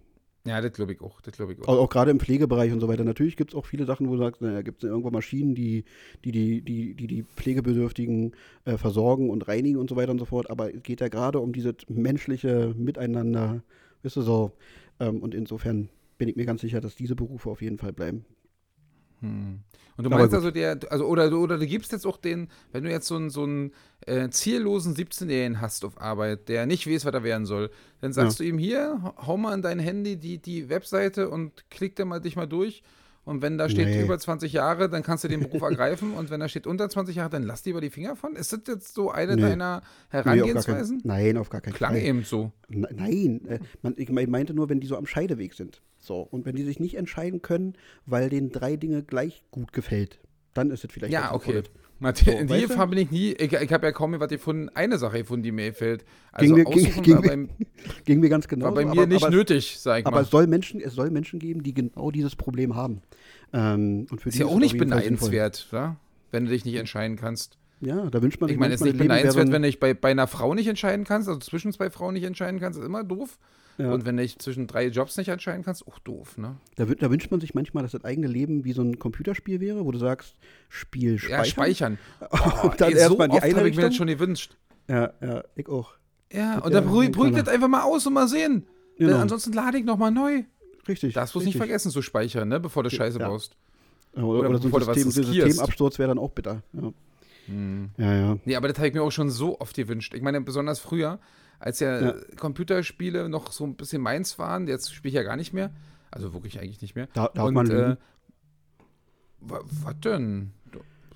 Ja, 0.46 0.60
das 0.60 0.72
glaube 0.72 0.92
ich 0.92 1.00
auch. 1.02 1.20
Das 1.20 1.34
glaub 1.34 1.50
ich 1.50 1.60
auch. 1.60 1.68
auch, 1.68 1.78
auch 1.78 1.88
gerade 1.90 2.10
im 2.10 2.18
Pflegebereich 2.18 2.72
und 2.72 2.80
so 2.80 2.88
weiter. 2.88 3.04
Natürlich 3.04 3.36
gibt 3.36 3.52
es 3.52 3.54
auch 3.54 3.66
viele 3.66 3.84
Sachen, 3.84 4.08
wo 4.08 4.12
du 4.12 4.18
sagst, 4.18 4.40
naja, 4.40 4.62
gibt 4.62 4.82
es 4.82 4.88
irgendwo 4.88 5.10
Maschinen, 5.10 5.54
die 5.54 5.84
die, 6.24 6.32
die, 6.32 6.62
die, 6.62 7.06
die, 7.06 7.22
Pflegebedürftigen 7.36 8.32
äh, 8.64 8.78
versorgen 8.78 9.28
und 9.28 9.48
reinigen 9.48 9.78
und 9.78 9.90
so 9.90 9.96
weiter 9.96 10.12
und 10.12 10.18
so 10.18 10.24
fort. 10.24 10.48
Aber 10.48 10.74
es 10.74 10.82
geht 10.82 11.00
ja 11.02 11.08
gerade 11.08 11.40
um 11.40 11.52
dieses 11.52 11.74
menschliche 11.88 12.74
Miteinander, 12.76 13.62
weißt 14.02 14.16
du 14.16 14.22
so. 14.22 14.52
Ähm, 14.98 15.22
und 15.22 15.34
insofern 15.34 15.90
bin 16.16 16.28
ich 16.28 16.36
mir 16.36 16.46
ganz 16.46 16.62
sicher, 16.62 16.80
dass 16.80 16.96
diese 16.96 17.16
Berufe 17.16 17.50
auf 17.50 17.60
jeden 17.60 17.78
Fall 17.78 17.92
bleiben. 17.92 18.24
Hm. 19.20 19.60
Und 19.96 20.04
du 20.04 20.10
meinst 20.10 20.34
also, 20.34 20.50
der, 20.50 20.78
also 20.88 21.04
oder, 21.04 21.30
oder 21.38 21.58
du 21.58 21.66
gibst 21.66 21.92
jetzt 21.92 22.06
auch 22.06 22.16
den, 22.16 22.48
wenn 22.72 22.84
du 22.84 22.90
jetzt 22.90 23.06
so 23.06 23.16
einen, 23.16 23.28
so 23.28 23.42
einen 23.42 23.72
äh, 24.06 24.30
ziellosen 24.30 24.94
17-Jährigen 24.96 25.60
hast 25.60 25.84
auf 25.84 26.00
Arbeit, 26.00 26.48
der 26.48 26.64
nicht 26.64 26.86
weiß, 26.86 27.04
was 27.04 27.12
er 27.12 27.22
werden 27.22 27.44
soll, 27.44 27.70
dann 28.00 28.14
sagst 28.14 28.38
ja. 28.38 28.44
du 28.44 28.48
ihm 28.48 28.56
hier, 28.56 29.14
hau 29.26 29.36
mal 29.36 29.52
in 29.52 29.60
dein 29.60 29.78
Handy 29.78 30.16
die, 30.16 30.38
die 30.38 30.70
Webseite 30.70 31.28
und 31.28 31.68
klick 31.68 31.96
da 31.96 32.06
mal 32.06 32.20
dich 32.20 32.34
mal 32.34 32.46
durch. 32.46 32.82
Und 33.24 33.42
wenn 33.42 33.58
da 33.58 33.68
steht 33.68 33.86
nee. 33.86 34.02
über 34.02 34.18
20 34.18 34.52
Jahre, 34.52 34.88
dann 34.88 35.02
kannst 35.02 35.24
du 35.24 35.28
den 35.28 35.40
Beruf 35.40 35.62
ergreifen. 35.62 36.14
Und 36.14 36.30
wenn 36.30 36.40
da 36.40 36.48
steht 36.48 36.66
unter 36.66 36.88
20 36.88 37.16
Jahre, 37.16 37.30
dann 37.30 37.42
lass 37.42 37.64
lieber 37.64 37.80
die 37.80 37.90
Finger 37.90 38.16
von. 38.16 38.34
Ist 38.34 38.52
das 38.52 38.60
jetzt 38.66 38.94
so 38.94 39.10
eine 39.10 39.36
nee. 39.36 39.42
deiner 39.42 39.82
Herangehensweisen? 40.08 40.96
Nee, 40.96 41.08
kein, 41.08 41.24
nein, 41.24 41.36
auf 41.36 41.50
gar 41.50 41.60
keinen 41.60 41.74
Klang 41.74 41.92
Fall. 41.92 42.00
Klang 42.00 42.08
eben 42.08 42.24
so. 42.24 42.52
Nein, 42.68 43.46
äh, 43.46 43.58
man, 43.82 43.94
ich 43.96 44.10
meinte 44.10 44.54
nur, 44.54 44.68
wenn 44.68 44.80
die 44.80 44.86
so 44.86 44.96
am 44.96 45.06
Scheideweg 45.06 45.54
sind. 45.54 45.82
So, 45.98 46.22
und 46.22 46.46
wenn 46.46 46.56
die 46.56 46.64
sich 46.64 46.80
nicht 46.80 46.96
entscheiden 46.96 47.42
können, 47.42 47.74
weil 48.06 48.30
denen 48.30 48.50
drei 48.50 48.76
Dinge 48.76 49.02
gleich 49.02 49.44
gut 49.50 49.72
gefällt, 49.72 50.18
dann 50.54 50.70
ist 50.70 50.84
es 50.84 50.90
vielleicht 50.90 51.12
Ja, 51.12 51.34
okay. 51.34 51.62
So, 52.00 52.30
in 52.30 52.46
die 52.46 52.66
Fall 52.66 52.86
bin 52.88 52.98
ich 52.98 53.10
nie, 53.10 53.32
ich, 53.32 53.52
ich 53.52 53.72
habe 53.72 53.86
ja 53.86 53.92
kaum 53.92 54.12
mehr 54.12 54.20
was 54.20 54.30
gefunden, 54.30 54.70
eine 54.70 54.96
Sache 54.96 55.18
gefunden, 55.18 55.42
die 55.42 55.52
mir 55.52 55.70
gefällt. 55.70 56.04
Also 56.32 56.54
ging, 56.54 56.64
mir, 56.64 56.70
ging, 56.70 57.02
ging, 57.02 57.20
beim, 57.20 57.48
ging 58.06 58.20
mir 58.20 58.30
ganz 58.30 58.48
genau. 58.48 58.66
War 58.66 58.74
bei 58.74 58.84
mir 58.86 58.92
aber, 58.92 59.06
nicht 59.06 59.22
aber 59.22 59.34
nötig, 59.34 59.76
sag 59.78 60.00
ich 60.00 60.06
aber 60.06 60.12
mal. 60.12 60.18
Aber 60.18 60.24
es 60.24 60.30
soll, 60.30 60.46
Menschen, 60.46 60.80
es 60.80 60.94
soll 60.94 61.10
Menschen 61.10 61.38
geben, 61.38 61.62
die 61.62 61.74
genau 61.74 62.10
dieses 62.10 62.36
Problem 62.36 62.74
haben. 62.74 63.02
Ähm, 63.52 64.06
und 64.10 64.20
für 64.20 64.30
ist 64.30 64.38
ja 64.38 64.46
auch 64.46 64.58
nicht 64.58 64.78
beneidenswert, 64.78 65.68
ja? 65.72 65.96
wenn 66.30 66.46
du 66.46 66.50
dich 66.50 66.64
nicht 66.64 66.76
entscheiden 66.76 67.16
kannst. 67.16 67.58
Ja, 67.82 68.08
da 68.10 68.22
wünscht 68.22 68.40
man 68.40 68.48
sich 68.48 68.54
Ich 68.54 68.60
meine, 68.60 68.74
es 68.74 68.80
ist 68.80 68.86
nicht 68.86 68.98
beneidenswert, 68.98 69.52
wenn 69.52 69.62
du 69.62 69.68
dich 69.68 69.80
bei, 69.80 69.92
bei 69.92 70.10
einer 70.10 70.26
Frau 70.26 70.54
nicht 70.54 70.68
entscheiden 70.68 71.04
kannst, 71.04 71.28
also 71.28 71.40
zwischen 71.40 71.72
zwei 71.72 71.90
Frauen 71.90 72.14
nicht 72.14 72.24
entscheiden 72.24 72.60
kannst, 72.60 72.78
ist 72.78 72.84
immer 72.84 73.04
doof. 73.04 73.38
Ja. 73.78 73.92
Und 73.92 74.04
wenn 74.04 74.16
du 74.16 74.22
dich 74.22 74.38
zwischen 74.38 74.66
drei 74.66 74.86
Jobs 74.88 75.16
nicht 75.16 75.28
entscheiden 75.28 75.64
kannst, 75.64 75.86
auch 75.86 75.98
doof, 76.00 76.36
ne? 76.36 76.56
Da, 76.76 76.84
da, 76.84 77.10
wünscht 77.10 77.30
man 77.30 77.40
sich 77.40 77.54
manchmal, 77.54 77.82
dass 77.82 77.92
das 77.92 78.04
eigene 78.04 78.26
Leben 78.26 78.64
wie 78.64 78.72
so 78.72 78.82
ein 78.82 78.98
Computerspiel 78.98 79.60
wäre, 79.60 79.84
wo 79.84 79.92
du 79.92 79.98
sagst, 79.98 80.36
Spiel 80.68 81.18
speichern. 81.18 81.38
Ja, 81.38 81.44
speichern. 81.44 81.98
Oh, 82.30 82.68
und 82.68 82.80
dann 82.80 82.92
erstmal 82.92 83.28
so 83.28 83.36
die 83.36 83.42
eine 83.42 83.68
ich 83.68 83.76
mir 83.76 83.82
das 83.82 83.96
schon 83.96 84.08
gewünscht. 84.08 84.56
Ja, 84.88 85.12
ja, 85.20 85.44
ich 85.56 85.68
auch. 85.68 85.94
Ja, 86.32 86.56
das 86.56 86.64
und 86.64 86.74
dann 86.74 86.84
beruhigt 86.84 87.38
das 87.38 87.48
einfach 87.48 87.68
mal 87.68 87.82
aus 87.82 88.06
und 88.06 88.12
mal 88.12 88.28
sehen. 88.28 88.66
Genau. 88.98 89.12
Denn 89.12 89.20
ansonsten 89.20 89.52
lade 89.52 89.78
ich 89.78 89.84
nochmal 89.84 90.10
neu. 90.10 90.42
Richtig. 90.86 91.14
Das 91.14 91.34
musst 91.34 91.44
du 91.44 91.48
nicht 91.48 91.56
vergessen 91.56 91.90
zu 91.90 92.02
speichern, 92.02 92.48
ne, 92.48 92.60
bevor 92.60 92.82
du 92.82 92.90
Scheiße 92.90 93.18
ja. 93.18 93.28
baust. 93.28 93.56
Oder, 94.14 94.26
oder, 94.26 94.48
oder 94.48 94.58
so 94.60 94.90
ein 94.90 95.10
System, 95.10 95.24
Systemabsturz 95.24 95.98
wäre 95.98 96.08
dann 96.08 96.18
auch 96.18 96.30
bitter. 96.30 96.62
Ja. 96.72 96.92
Hm. 97.46 97.90
ja, 97.96 98.14
ja. 98.14 98.38
Nee, 98.44 98.56
aber 98.56 98.68
das 98.68 98.78
habe 98.78 98.88
ich 98.88 98.94
mir 98.94 99.02
auch 99.02 99.10
schon 99.10 99.30
so 99.30 99.60
oft 99.60 99.76
gewünscht. 99.76 100.14
Ich 100.14 100.22
meine, 100.22 100.40
besonders 100.40 100.80
früher, 100.80 101.18
als 101.60 101.78
ja, 101.78 102.00
ja, 102.00 102.14
Computerspiele 102.36 103.28
noch 103.28 103.52
so 103.52 103.64
ein 103.64 103.76
bisschen 103.76 104.02
meins 104.02 104.38
waren, 104.38 104.66
jetzt 104.66 104.92
spiele 104.94 105.10
ich 105.10 105.14
ja 105.14 105.22
gar 105.22 105.36
nicht 105.36 105.52
mehr. 105.52 105.70
Also 106.10 106.32
wirklich 106.32 106.58
eigentlich 106.58 106.80
nicht 106.82 106.96
mehr. 106.96 107.06
Da, 107.12 107.28
darf 107.28 107.46
und, 107.46 107.54
man 107.54 107.70
äh, 107.70 107.96
was 109.40 110.00
denn? 110.00 110.52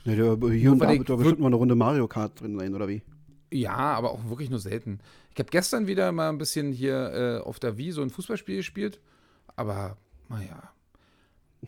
Ja, 0.04 0.14
hier 0.14 0.72
und 0.72 0.78
da 0.78 0.90
wird 0.90 1.08
da 1.08 1.16
bestimmt 1.16 1.40
mal 1.40 1.46
eine 1.46 1.56
Runde 1.56 1.74
Mario 1.74 2.06
Kart 2.06 2.40
drin 2.40 2.58
sein, 2.58 2.74
oder 2.74 2.88
wie? 2.88 3.02
Ja, 3.50 3.74
aber 3.74 4.10
auch 4.10 4.28
wirklich 4.28 4.50
nur 4.50 4.58
selten. 4.58 5.00
Ich 5.32 5.38
habe 5.38 5.50
gestern 5.50 5.86
wieder 5.86 6.12
mal 6.12 6.28
ein 6.28 6.38
bisschen 6.38 6.72
hier 6.72 7.40
äh, 7.40 7.42
auf 7.42 7.58
der 7.58 7.78
Wii 7.78 7.92
so 7.92 8.02
ein 8.02 8.10
Fußballspiel 8.10 8.58
gespielt, 8.58 9.00
aber 9.56 9.96
naja, 10.28 10.73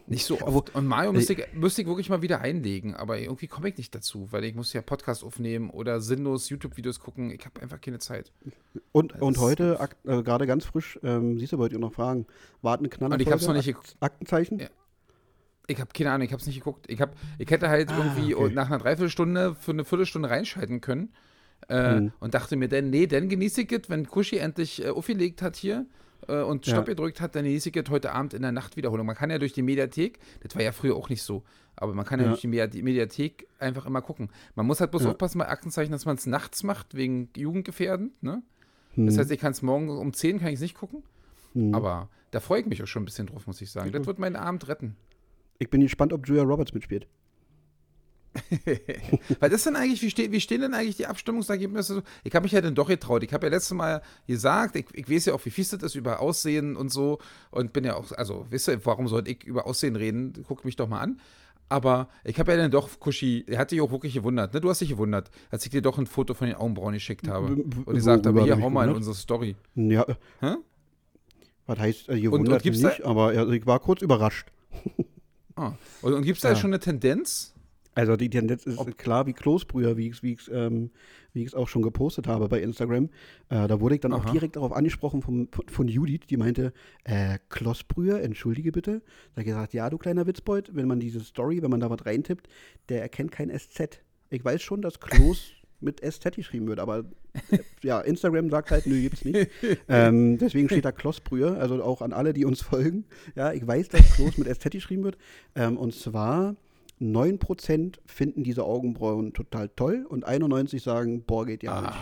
nicht 0.06 0.24
so 0.24 0.40
oft. 0.40 0.74
Und 0.74 0.86
Mario 0.86 1.12
müsste 1.12 1.34
ich, 1.34 1.46
müsste 1.54 1.82
ich 1.82 1.88
wirklich 1.88 2.08
mal 2.08 2.22
wieder 2.22 2.40
einlegen, 2.40 2.94
aber 2.94 3.18
irgendwie 3.18 3.46
komme 3.46 3.68
ich 3.68 3.76
nicht 3.76 3.94
dazu, 3.94 4.28
weil 4.30 4.44
ich 4.44 4.54
muss 4.54 4.72
ja 4.72 4.82
Podcast 4.82 5.24
aufnehmen 5.24 5.70
oder 5.70 6.00
sinnlos 6.00 6.48
YouTube-Videos 6.48 7.00
gucken. 7.00 7.30
Ich 7.30 7.44
habe 7.44 7.60
einfach 7.62 7.80
keine 7.80 7.98
Zeit. 7.98 8.32
Und, 8.92 9.20
und 9.20 9.38
heute, 9.38 9.78
äh, 10.04 10.22
gerade 10.22 10.46
ganz 10.46 10.64
frisch, 10.64 10.98
ähm, 11.02 11.38
siehst 11.38 11.52
du, 11.52 11.58
wollte 11.58 11.74
ich 11.74 11.80
noch 11.80 11.92
fragen, 11.92 12.26
warten 12.62 12.90
Knaller. 12.90 13.14
Und 13.14 13.22
ich 13.22 13.28
habe 13.28 13.40
es 13.40 13.46
noch 13.46 13.54
nicht 13.54 13.66
geguckt. 13.66 13.96
Aktenzeichen? 14.00 14.58
Ja. 14.58 14.68
Ich 15.68 15.80
habe 15.80 15.90
keine 15.92 16.12
Ahnung, 16.12 16.26
ich 16.26 16.32
habe 16.32 16.40
es 16.40 16.46
nicht 16.46 16.58
geguckt. 16.58 16.86
Ich, 16.88 17.00
hab, 17.00 17.16
ich 17.38 17.50
hätte 17.50 17.68
halt 17.68 17.90
ah, 17.90 17.98
irgendwie 17.98 18.34
okay. 18.34 18.54
nach 18.54 18.66
einer 18.66 18.78
Dreiviertelstunde 18.78 19.56
für 19.58 19.72
eine 19.72 19.84
Viertelstunde 19.84 20.30
reinschalten 20.30 20.80
können 20.80 21.12
äh, 21.68 21.96
hm. 21.96 22.12
und 22.20 22.34
dachte 22.34 22.56
mir 22.56 22.68
dann, 22.68 22.90
nee, 22.90 23.06
dann 23.06 23.28
genieße 23.28 23.62
ich 23.62 23.72
es, 23.72 23.90
wenn 23.90 24.06
Kushi 24.06 24.38
endlich 24.38 24.84
äh, 24.84 24.90
aufgelegt 24.90 25.42
hat 25.42 25.56
hier 25.56 25.86
äh, 26.28 26.42
und 26.42 26.66
Stopp 26.66 26.86
ja. 26.88 26.94
gedrückt 26.94 27.20
hat, 27.20 27.34
dann 27.34 27.44
ich 27.44 27.64
jetzt 27.64 27.90
heute 27.90 28.12
Abend 28.12 28.34
in 28.34 28.42
der 28.42 28.52
Nachtwiederholung. 28.52 29.06
Man 29.06 29.16
kann 29.16 29.30
ja 29.30 29.38
durch 29.38 29.52
die 29.52 29.62
Mediathek, 29.62 30.18
das 30.42 30.54
war 30.54 30.62
ja 30.62 30.72
früher 30.72 30.96
auch 30.96 31.08
nicht 31.08 31.22
so, 31.22 31.42
aber 31.76 31.94
man 31.94 32.04
kann 32.04 32.20
ja, 32.20 32.26
ja 32.26 32.30
durch 32.30 32.40
die 32.40 32.82
Mediathek 32.82 33.46
einfach 33.58 33.86
immer 33.86 34.02
gucken. 34.02 34.30
Man 34.54 34.66
muss 34.66 34.80
halt 34.80 34.90
bloß 34.90 35.04
ja. 35.04 35.10
aufpassen 35.10 35.38
bei 35.38 35.48
Aktenzeichen, 35.48 35.92
dass 35.92 36.04
man 36.04 36.16
es 36.16 36.26
nachts 36.26 36.62
macht, 36.62 36.94
wegen 36.94 37.30
Jugendgefährdend, 37.36 38.22
ne? 38.22 38.42
Hm. 38.94 39.06
Das 39.06 39.18
heißt, 39.18 39.30
ich 39.30 39.40
kann 39.40 39.52
es 39.52 39.62
morgen 39.62 39.88
um 39.90 40.12
10 40.12 40.40
kann 40.40 40.52
ich 40.52 40.60
nicht 40.60 40.74
gucken. 40.74 41.02
Hm. 41.52 41.74
Aber 41.74 42.08
da 42.30 42.40
freue 42.40 42.60
ich 42.60 42.66
mich 42.66 42.82
auch 42.82 42.86
schon 42.86 43.02
ein 43.02 43.06
bisschen 43.06 43.26
drauf, 43.26 43.46
muss 43.46 43.60
ich 43.60 43.70
sagen. 43.70 43.92
Das 43.92 44.06
wird 44.06 44.18
meinen 44.18 44.36
Abend 44.36 44.68
retten. 44.68 44.96
Ich 45.58 45.70
bin 45.70 45.80
gespannt, 45.80 46.12
ob 46.12 46.26
Julia 46.26 46.42
Roberts 46.42 46.74
mitspielt. 46.74 47.06
Weil 49.40 49.50
das 49.50 49.64
denn 49.64 49.76
eigentlich, 49.76 50.02
wie, 50.02 50.10
ste 50.10 50.32
wie 50.32 50.40
stehen 50.40 50.60
denn 50.60 50.74
eigentlich 50.74 50.96
die 50.96 51.06
Abstimmungsergebnisse? 51.06 52.02
Ich 52.24 52.34
habe 52.34 52.44
mich 52.44 52.52
ja 52.52 52.60
dann 52.60 52.74
doch 52.74 52.88
getraut. 52.88 53.22
Ich 53.22 53.32
habe 53.32 53.46
ja 53.46 53.50
letztes 53.50 53.72
Mal 53.72 54.02
gesagt, 54.26 54.76
ich, 54.76 54.86
ich 54.92 55.10
weiß 55.10 55.26
ja 55.26 55.34
auch, 55.34 55.44
wie 55.44 55.50
fies 55.50 55.70
das 55.70 55.82
ist 55.82 55.94
über 55.94 56.20
Aussehen 56.20 56.76
und 56.76 56.92
so. 56.92 57.18
Und 57.50 57.72
bin 57.72 57.84
ja 57.84 57.96
auch, 57.96 58.12
also, 58.12 58.46
wisst 58.50 58.68
ihr, 58.68 58.84
warum 58.84 59.08
sollte 59.08 59.30
ich 59.30 59.44
über 59.44 59.66
Aussehen 59.66 59.96
reden? 59.96 60.32
Guckt 60.46 60.64
mich 60.64 60.76
doch 60.76 60.88
mal 60.88 61.00
an. 61.00 61.20
Aber 61.68 62.08
ich 62.22 62.38
habe 62.38 62.52
ja 62.52 62.58
dann 62.58 62.70
doch, 62.70 63.00
Kushi, 63.00 63.44
er 63.48 63.58
hat 63.58 63.72
dich 63.72 63.80
auch 63.80 63.90
wirklich 63.90 64.14
gewundert, 64.14 64.54
ne? 64.54 64.60
Du 64.60 64.70
hast 64.70 64.80
dich 64.80 64.90
gewundert, 64.90 65.30
als 65.50 65.64
ich 65.64 65.70
dir 65.72 65.82
doch 65.82 65.98
ein 65.98 66.06
Foto 66.06 66.32
von 66.34 66.46
den 66.46 66.56
Augenbrauen 66.56 66.94
geschickt 66.94 67.26
habe. 67.26 67.48
Und 67.48 67.86
gesagt 67.86 68.26
habe, 68.26 68.44
hier, 68.44 68.60
hau 68.60 68.70
mal 68.70 68.88
in 68.88 68.94
unsere 68.94 69.16
Story. 69.16 69.56
Ja. 69.74 70.06
Hä? 70.40 70.54
Was 71.66 71.78
heißt, 71.78 72.08
also 72.08 72.22
gewundert 72.22 72.64
und, 72.64 72.74
und 72.74 72.82
nicht, 72.82 73.04
aber 73.04 73.26
also 73.28 73.52
ich 73.52 73.66
war 73.66 73.80
kurz 73.80 74.00
überrascht. 74.00 74.46
ah. 75.56 75.72
Und, 76.02 76.12
und 76.12 76.22
gibt 76.22 76.36
es 76.36 76.42
da 76.42 76.50
ja. 76.50 76.56
schon 76.56 76.70
eine 76.70 76.78
Tendenz? 76.78 77.55
Also 77.96 78.14
die 78.14 78.28
Tendenz 78.28 78.66
ist 78.66 78.76
Ob 78.78 78.98
klar 78.98 79.26
wie 79.26 79.32
Kloßbrüher, 79.32 79.96
wie 79.96 80.08
ich 80.08 80.12
es 80.12 80.22
wie 80.22 80.36
ähm, 80.52 80.90
wie 81.32 81.50
auch 81.54 81.66
schon 81.66 81.80
gepostet 81.80 82.28
habe 82.28 82.46
bei 82.46 82.60
Instagram. 82.60 83.06
Äh, 83.48 83.66
da 83.68 83.80
wurde 83.80 83.94
ich 83.94 84.02
dann 84.02 84.12
Aha. 84.12 84.20
auch 84.20 84.30
direkt 84.30 84.56
darauf 84.56 84.72
angesprochen 84.72 85.22
vom, 85.22 85.48
von 85.66 85.88
Judith, 85.88 86.26
die 86.28 86.36
meinte, 86.36 86.74
äh, 87.04 87.38
Kloßbrüher, 87.48 88.20
entschuldige 88.20 88.70
bitte. 88.70 89.00
Da 89.00 89.30
habe 89.32 89.40
ich 89.40 89.46
gesagt, 89.46 89.72
ja, 89.72 89.88
du 89.88 89.96
kleiner 89.96 90.26
Witzbeut, 90.26 90.70
wenn 90.74 90.86
man 90.86 91.00
diese 91.00 91.20
Story, 91.20 91.62
wenn 91.62 91.70
man 91.70 91.80
da 91.80 91.88
was 91.88 92.04
reintippt, 92.04 92.48
der 92.90 93.00
erkennt 93.00 93.32
kein 93.32 93.50
SZ. 93.50 94.02
Ich 94.28 94.44
weiß 94.44 94.60
schon, 94.60 94.82
dass 94.82 95.00
Kloß 95.00 95.52
mit 95.80 96.00
SZ 96.00 96.36
geschrieben 96.36 96.68
wird, 96.68 96.80
aber 96.80 97.06
äh, 97.50 97.58
ja, 97.82 98.02
Instagram 98.02 98.50
sagt 98.50 98.72
halt, 98.72 98.86
nö, 98.86 99.00
gibt's 99.00 99.24
nicht. 99.24 99.48
ähm, 99.88 100.36
deswegen 100.36 100.68
steht 100.68 100.84
da 100.84 100.92
Kloßbrühe, 100.92 101.56
also 101.56 101.82
auch 101.82 102.02
an 102.02 102.12
alle, 102.12 102.34
die 102.34 102.44
uns 102.44 102.60
folgen. 102.60 103.06
Ja, 103.36 103.54
ich 103.54 103.66
weiß, 103.66 103.88
dass 103.88 104.12
Kloß 104.16 104.36
mit 104.36 104.54
SZ 104.54 104.70
geschrieben 104.70 105.04
wird. 105.04 105.16
Ähm, 105.54 105.78
und 105.78 105.94
zwar 105.94 106.56
9% 107.00 107.98
finden 108.06 108.42
diese 108.42 108.64
Augenbrauen 108.64 109.32
total 109.32 109.68
toll 109.68 110.06
und 110.08 110.24
91 110.24 110.82
sagen, 110.82 111.24
boah, 111.24 111.44
geht 111.44 111.62
ja 111.62 111.72
ah. 111.72 111.80
nicht. 111.82 111.96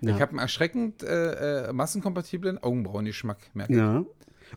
Ja. 0.00 0.14
Ich 0.14 0.22
habe 0.22 0.30
einen 0.30 0.38
erschreckend 0.38 1.02
äh, 1.02 1.68
äh, 1.68 1.72
massenkompatiblen 1.72 2.62
Augenbrauengeschmack, 2.62 3.50
merke 3.54 3.72
ich. 3.72 3.78
Ja. 3.78 4.04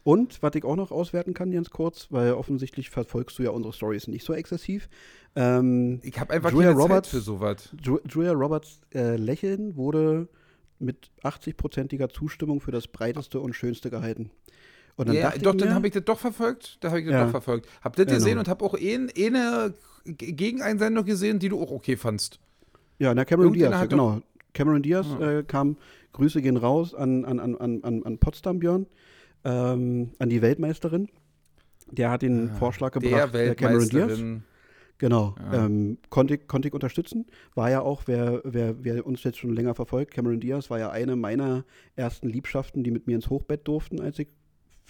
Und 0.04 0.42
was 0.42 0.56
ich 0.56 0.64
auch 0.64 0.76
noch 0.76 0.92
auswerten 0.92 1.34
kann, 1.34 1.52
ganz 1.52 1.70
kurz, 1.70 2.08
weil 2.12 2.34
offensichtlich 2.34 2.90
verfolgst 2.90 3.38
du 3.40 3.44
ja 3.44 3.50
unsere 3.50 3.74
Stories 3.74 4.08
nicht 4.08 4.26
so 4.26 4.34
exzessiv. 4.34 4.90
Ähm, 5.36 6.00
ich 6.04 6.20
habe 6.20 6.34
einfach 6.34 6.52
Julia 6.52 6.70
keine 6.70 6.82
Roberts, 6.82 7.10
Zeit 7.10 7.18
für 7.18 7.22
sowas. 7.22 7.76
Julia 8.08 8.32
Roberts 8.32 8.82
äh, 8.94 9.16
Lächeln 9.18 9.76
wurde 9.76 10.28
mit 10.80 11.12
80-prozentiger 11.24 12.10
Zustimmung 12.10 12.60
für 12.60 12.72
das 12.72 12.88
breiteste 12.88 13.40
und 13.40 13.54
schönste 13.54 13.90
gehalten. 13.90 14.32
Und 14.96 15.10
dann 15.10 15.16
ja, 15.16 15.32
doch, 15.32 15.56
dann 15.56 15.74
habe 15.74 15.88
ich 15.88 15.94
das 15.94 16.04
doch 16.04 16.20
verfolgt. 16.20 16.78
Da 16.82 16.90
habe 16.90 17.00
ich 17.00 17.06
das 17.06 17.14
ja. 17.14 17.24
doch 17.24 17.32
verfolgt. 17.32 17.68
Hab 17.82 17.96
das 17.96 18.06
genau. 18.06 18.18
gesehen 18.18 18.38
und 18.38 18.48
habe 18.48 18.64
auch 18.66 18.74
eine, 18.74 19.10
eine 19.16 19.74
Gegeneinsendung 20.06 21.06
gesehen, 21.06 21.40
die 21.40 21.50
du 21.50 21.62
auch 21.62 21.72
okay 21.72 21.98
fandst. 21.98 22.40
Ja, 23.00 23.14
na, 23.14 23.26
Cameron 23.26 23.54
Diaz, 23.54 23.90
genau. 23.90 24.22
Cameron 24.54 24.84
Diaz 24.84 25.08
ja. 25.20 25.40
äh, 25.40 25.44
kam, 25.44 25.78
Grüße 26.12 26.42
gehen 26.42 26.58
raus 26.58 26.94
an, 26.94 27.26
an, 27.26 27.40
an, 27.40 27.56
an, 27.84 28.04
an 28.04 28.18
Potsdam, 28.20 28.60
Björn, 28.60 28.86
ähm, 29.44 30.12
an 30.20 30.30
die 30.30 30.42
Weltmeisterin. 30.42 31.10
Der 31.90 32.12
hat 32.12 32.22
den 32.22 32.48
ja, 32.48 32.54
Vorschlag 32.54 32.92
gebracht, 32.92 33.34
der, 33.34 33.46
der 33.46 33.56
Cameron 33.56 33.90
Diaz. 33.90 34.20
Genau, 35.02 35.34
ja. 35.52 35.66
ähm, 35.66 35.98
konnte, 36.12 36.36
ich, 36.36 36.48
konnte 36.48 36.68
ich 36.68 36.76
unterstützen. 36.76 37.26
War 37.56 37.72
ja 37.72 37.82
auch, 37.82 38.04
wer, 38.06 38.42
wer, 38.44 38.84
wer 38.84 39.04
uns 39.08 39.24
jetzt 39.24 39.40
schon 39.40 39.52
länger 39.52 39.74
verfolgt, 39.74 40.14
Cameron 40.14 40.40
Diaz 40.40 40.70
war 40.70 40.78
ja 40.78 40.92
eine 40.92 41.16
meiner 41.16 41.66
ersten 41.96 42.30
Liebschaften, 42.30 42.84
die 42.84 42.92
mit 42.92 43.08
mir 43.08 43.16
ins 43.16 43.32
Hochbett 43.32 43.68
durften, 43.68 44.00
als 44.00 44.20
ich 44.20 44.28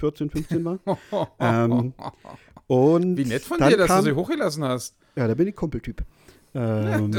14, 0.01 0.29
15 0.29 0.65
war. 0.65 0.79
ähm, 1.39 1.93
und 2.67 3.17
Wie 3.17 3.25
nett 3.25 3.43
von 3.43 3.59
dir, 3.59 3.77
dass 3.77 3.87
kam, 3.87 4.03
du 4.03 4.11
sie 4.11 4.15
hochgelassen 4.15 4.63
hast. 4.63 4.97
Ja, 5.15 5.27
da 5.27 5.35
bin 5.35 5.47
ich 5.47 5.55
Kumpeltyp. 5.55 6.03
Ähm, 6.53 7.13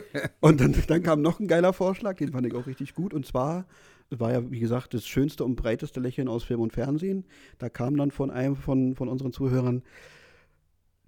und 0.40 0.60
dann, 0.62 0.74
dann 0.88 1.02
kam 1.02 1.20
noch 1.20 1.38
ein 1.38 1.46
geiler 1.46 1.74
Vorschlag, 1.74 2.16
den 2.16 2.32
fand 2.32 2.46
ich 2.46 2.54
auch 2.54 2.66
richtig 2.66 2.94
gut. 2.94 3.12
Und 3.12 3.26
zwar 3.26 3.66
war 4.08 4.32
ja, 4.32 4.50
wie 4.50 4.60
gesagt, 4.60 4.94
das 4.94 5.06
schönste 5.06 5.44
und 5.44 5.56
breiteste 5.56 6.00
Lächeln 6.00 6.26
aus 6.26 6.42
Film 6.42 6.60
und 6.60 6.72
Fernsehen. 6.72 7.26
Da 7.58 7.68
kam 7.68 7.98
dann 7.98 8.10
von 8.10 8.30
einem 8.30 8.56
von, 8.56 8.94
von 8.96 9.08
unseren 9.08 9.34
Zuhörern 9.34 9.82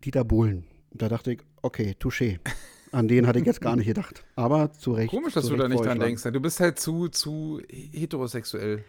Dieter 0.04 0.24
Bohlen. 0.24 0.64
Da 0.92 1.08
dachte 1.08 1.32
ich, 1.32 1.40
okay, 1.62 1.96
touché. 1.98 2.38
An 2.92 3.08
den 3.08 3.26
hatte 3.26 3.38
ich 3.38 3.46
jetzt 3.46 3.62
gar 3.62 3.76
nicht 3.76 3.86
gedacht. 3.86 4.24
Aber 4.36 4.70
zu 4.72 4.92
Recht. 4.92 5.08
Komisch, 5.08 5.32
dass 5.32 5.46
du 5.46 5.56
da 5.56 5.66
nicht 5.66 5.82
dran 5.82 5.98
denkst. 5.98 6.22
Du 6.22 6.40
bist 6.40 6.60
halt 6.60 6.78
zu, 6.78 7.08
zu 7.08 7.62
heterosexuell. 7.68 8.84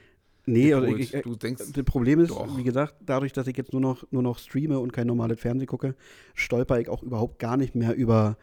Nee, 0.46 0.74
also 0.74 0.88
ich, 0.88 1.14
ich, 1.14 1.22
du 1.24 1.36
denkst, 1.36 1.72
das 1.74 1.86
Problem 1.86 2.20
ist, 2.20 2.30
doch. 2.30 2.58
wie 2.58 2.64
gesagt, 2.64 2.96
dadurch, 3.06 3.34
dass 3.34 3.48
ich 3.48 3.58
jetzt 3.58 3.74
nur 3.74 3.82
noch, 3.82 4.06
nur 4.12 4.22
noch 4.22 4.38
streame 4.38 4.80
und 4.80 4.94
kein 4.94 5.08
normales 5.08 5.40
Fernsehen 5.40 5.68
gucke, 5.68 5.96
stolper 6.36 6.80
ich 6.80 6.88
auch 6.88 7.02
überhaupt 7.02 7.40
gar 7.40 7.58
nicht 7.58 7.74
mehr 7.74 7.96
über 7.96 8.38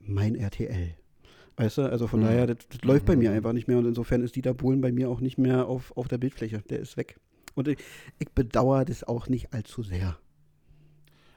mein 0.00 0.34
RTL. 0.34 0.94
Weißt 1.56 1.78
du, 1.78 1.82
also 1.82 2.06
von 2.06 2.20
mhm. 2.20 2.24
daher, 2.24 2.46
das, 2.46 2.56
das 2.68 2.80
mhm. 2.82 2.88
läuft 2.88 3.06
bei 3.06 3.16
mir 3.16 3.30
mhm. 3.30 3.36
einfach 3.36 3.52
nicht 3.52 3.68
mehr 3.68 3.78
und 3.78 3.86
insofern 3.86 4.22
ist 4.22 4.34
Dieter 4.34 4.54
Bohlen 4.54 4.80
bei 4.80 4.92
mir 4.92 5.10
auch 5.10 5.20
nicht 5.20 5.36
mehr 5.36 5.66
auf, 5.66 5.94
auf 5.96 6.08
der 6.08 6.18
Bildfläche. 6.18 6.62
Der 6.70 6.80
ist 6.80 6.96
weg. 6.96 7.18
Und 7.54 7.68
ich, 7.68 7.78
ich 8.18 8.30
bedauere 8.30 8.86
das 8.86 9.04
auch 9.04 9.28
nicht 9.28 9.52
allzu 9.52 9.82
sehr. 9.82 10.16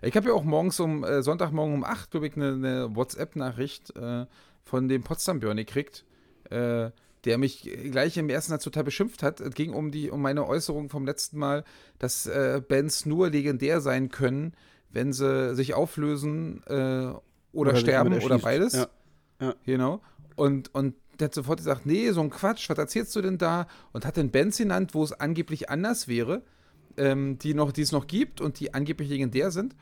Ich 0.01 0.16
habe 0.16 0.30
ja 0.30 0.34
auch 0.34 0.43
morgens 0.43 0.80
um, 0.80 1.03
äh, 1.03 1.24
Sonntagmorgen 1.24 1.74
um 1.74 1.84
8, 1.84 2.11
glaube 2.11 2.28
ich, 2.28 2.36
eine, 2.36 2.53
eine 2.53 2.95
WhatsApp-Nachricht 2.95 3.95
äh, 3.95 4.26
von 4.63 4.88
dem 4.88 5.03
Potsdam-Björn 5.03 5.57
gekriegt. 5.57 6.05
Äh, 6.49 6.91
der 7.26 7.38
mich 7.38 7.64
gleich 7.92 8.18
im 8.18 8.30
ersten 8.30 8.52
Satz 8.52 8.64
total 8.64 8.84
beschimpft 8.84 9.24
hat. 9.24 9.40
Es 9.42 9.54
ging 9.56 9.74
um, 9.74 9.92
die, 9.92 10.12
um 10.12 10.22
meine 10.22 10.48
Äußerung 10.48 10.90
vom 10.90 11.06
letzten 11.06 11.40
Mal, 11.40 11.64
dass 12.00 12.28
äh, 12.28 12.62
Bands 12.68 13.06
nur 13.06 13.30
legendär 13.30 13.82
sein 13.82 14.10
können, 14.10 14.54
wenn 14.92 15.12
sie 15.12 15.56
sich 15.56 15.74
auflösen 15.74 16.64
äh, 16.68 16.74
oder, 16.74 17.22
oder, 17.54 17.76
sterben 17.76 18.14
oder 18.22 18.40
beides. 18.40 18.74
Ja. 18.74 18.88
Ja. 19.42 19.56
Genau. 19.66 20.02
Und, 20.36 20.74
und 20.74 20.96
der 21.20 21.26
hat 21.26 21.34
sofort 21.34 21.58
gesagt, 21.58 21.86
nee, 21.86 22.12
so 22.12 22.22
ein 22.22 22.30
Quatsch, 22.30 22.70
was 22.70 22.78
erzählst 22.78 23.16
du 23.16 23.22
denn 23.22 23.38
da? 23.38 23.68
Und 23.92 24.06
hat 24.06 24.18
dann 24.18 24.32
Bands 24.32 24.58
genannt, 24.58 24.94
wo 24.94 25.04
es 25.04 25.14
angeblich 25.14 25.70
anders 25.70 26.08
wäre, 26.08 26.44
ähm, 26.98 27.40
die, 27.40 27.54
noch, 27.54 27.72
die 27.72 27.82
es 27.82 27.92
noch 27.92 28.08
gibt 28.08 28.40
und 28.40 28.60
die 28.60 28.74
angeblich 28.74 29.10
legendär 29.10 29.52
sind. 29.52 29.76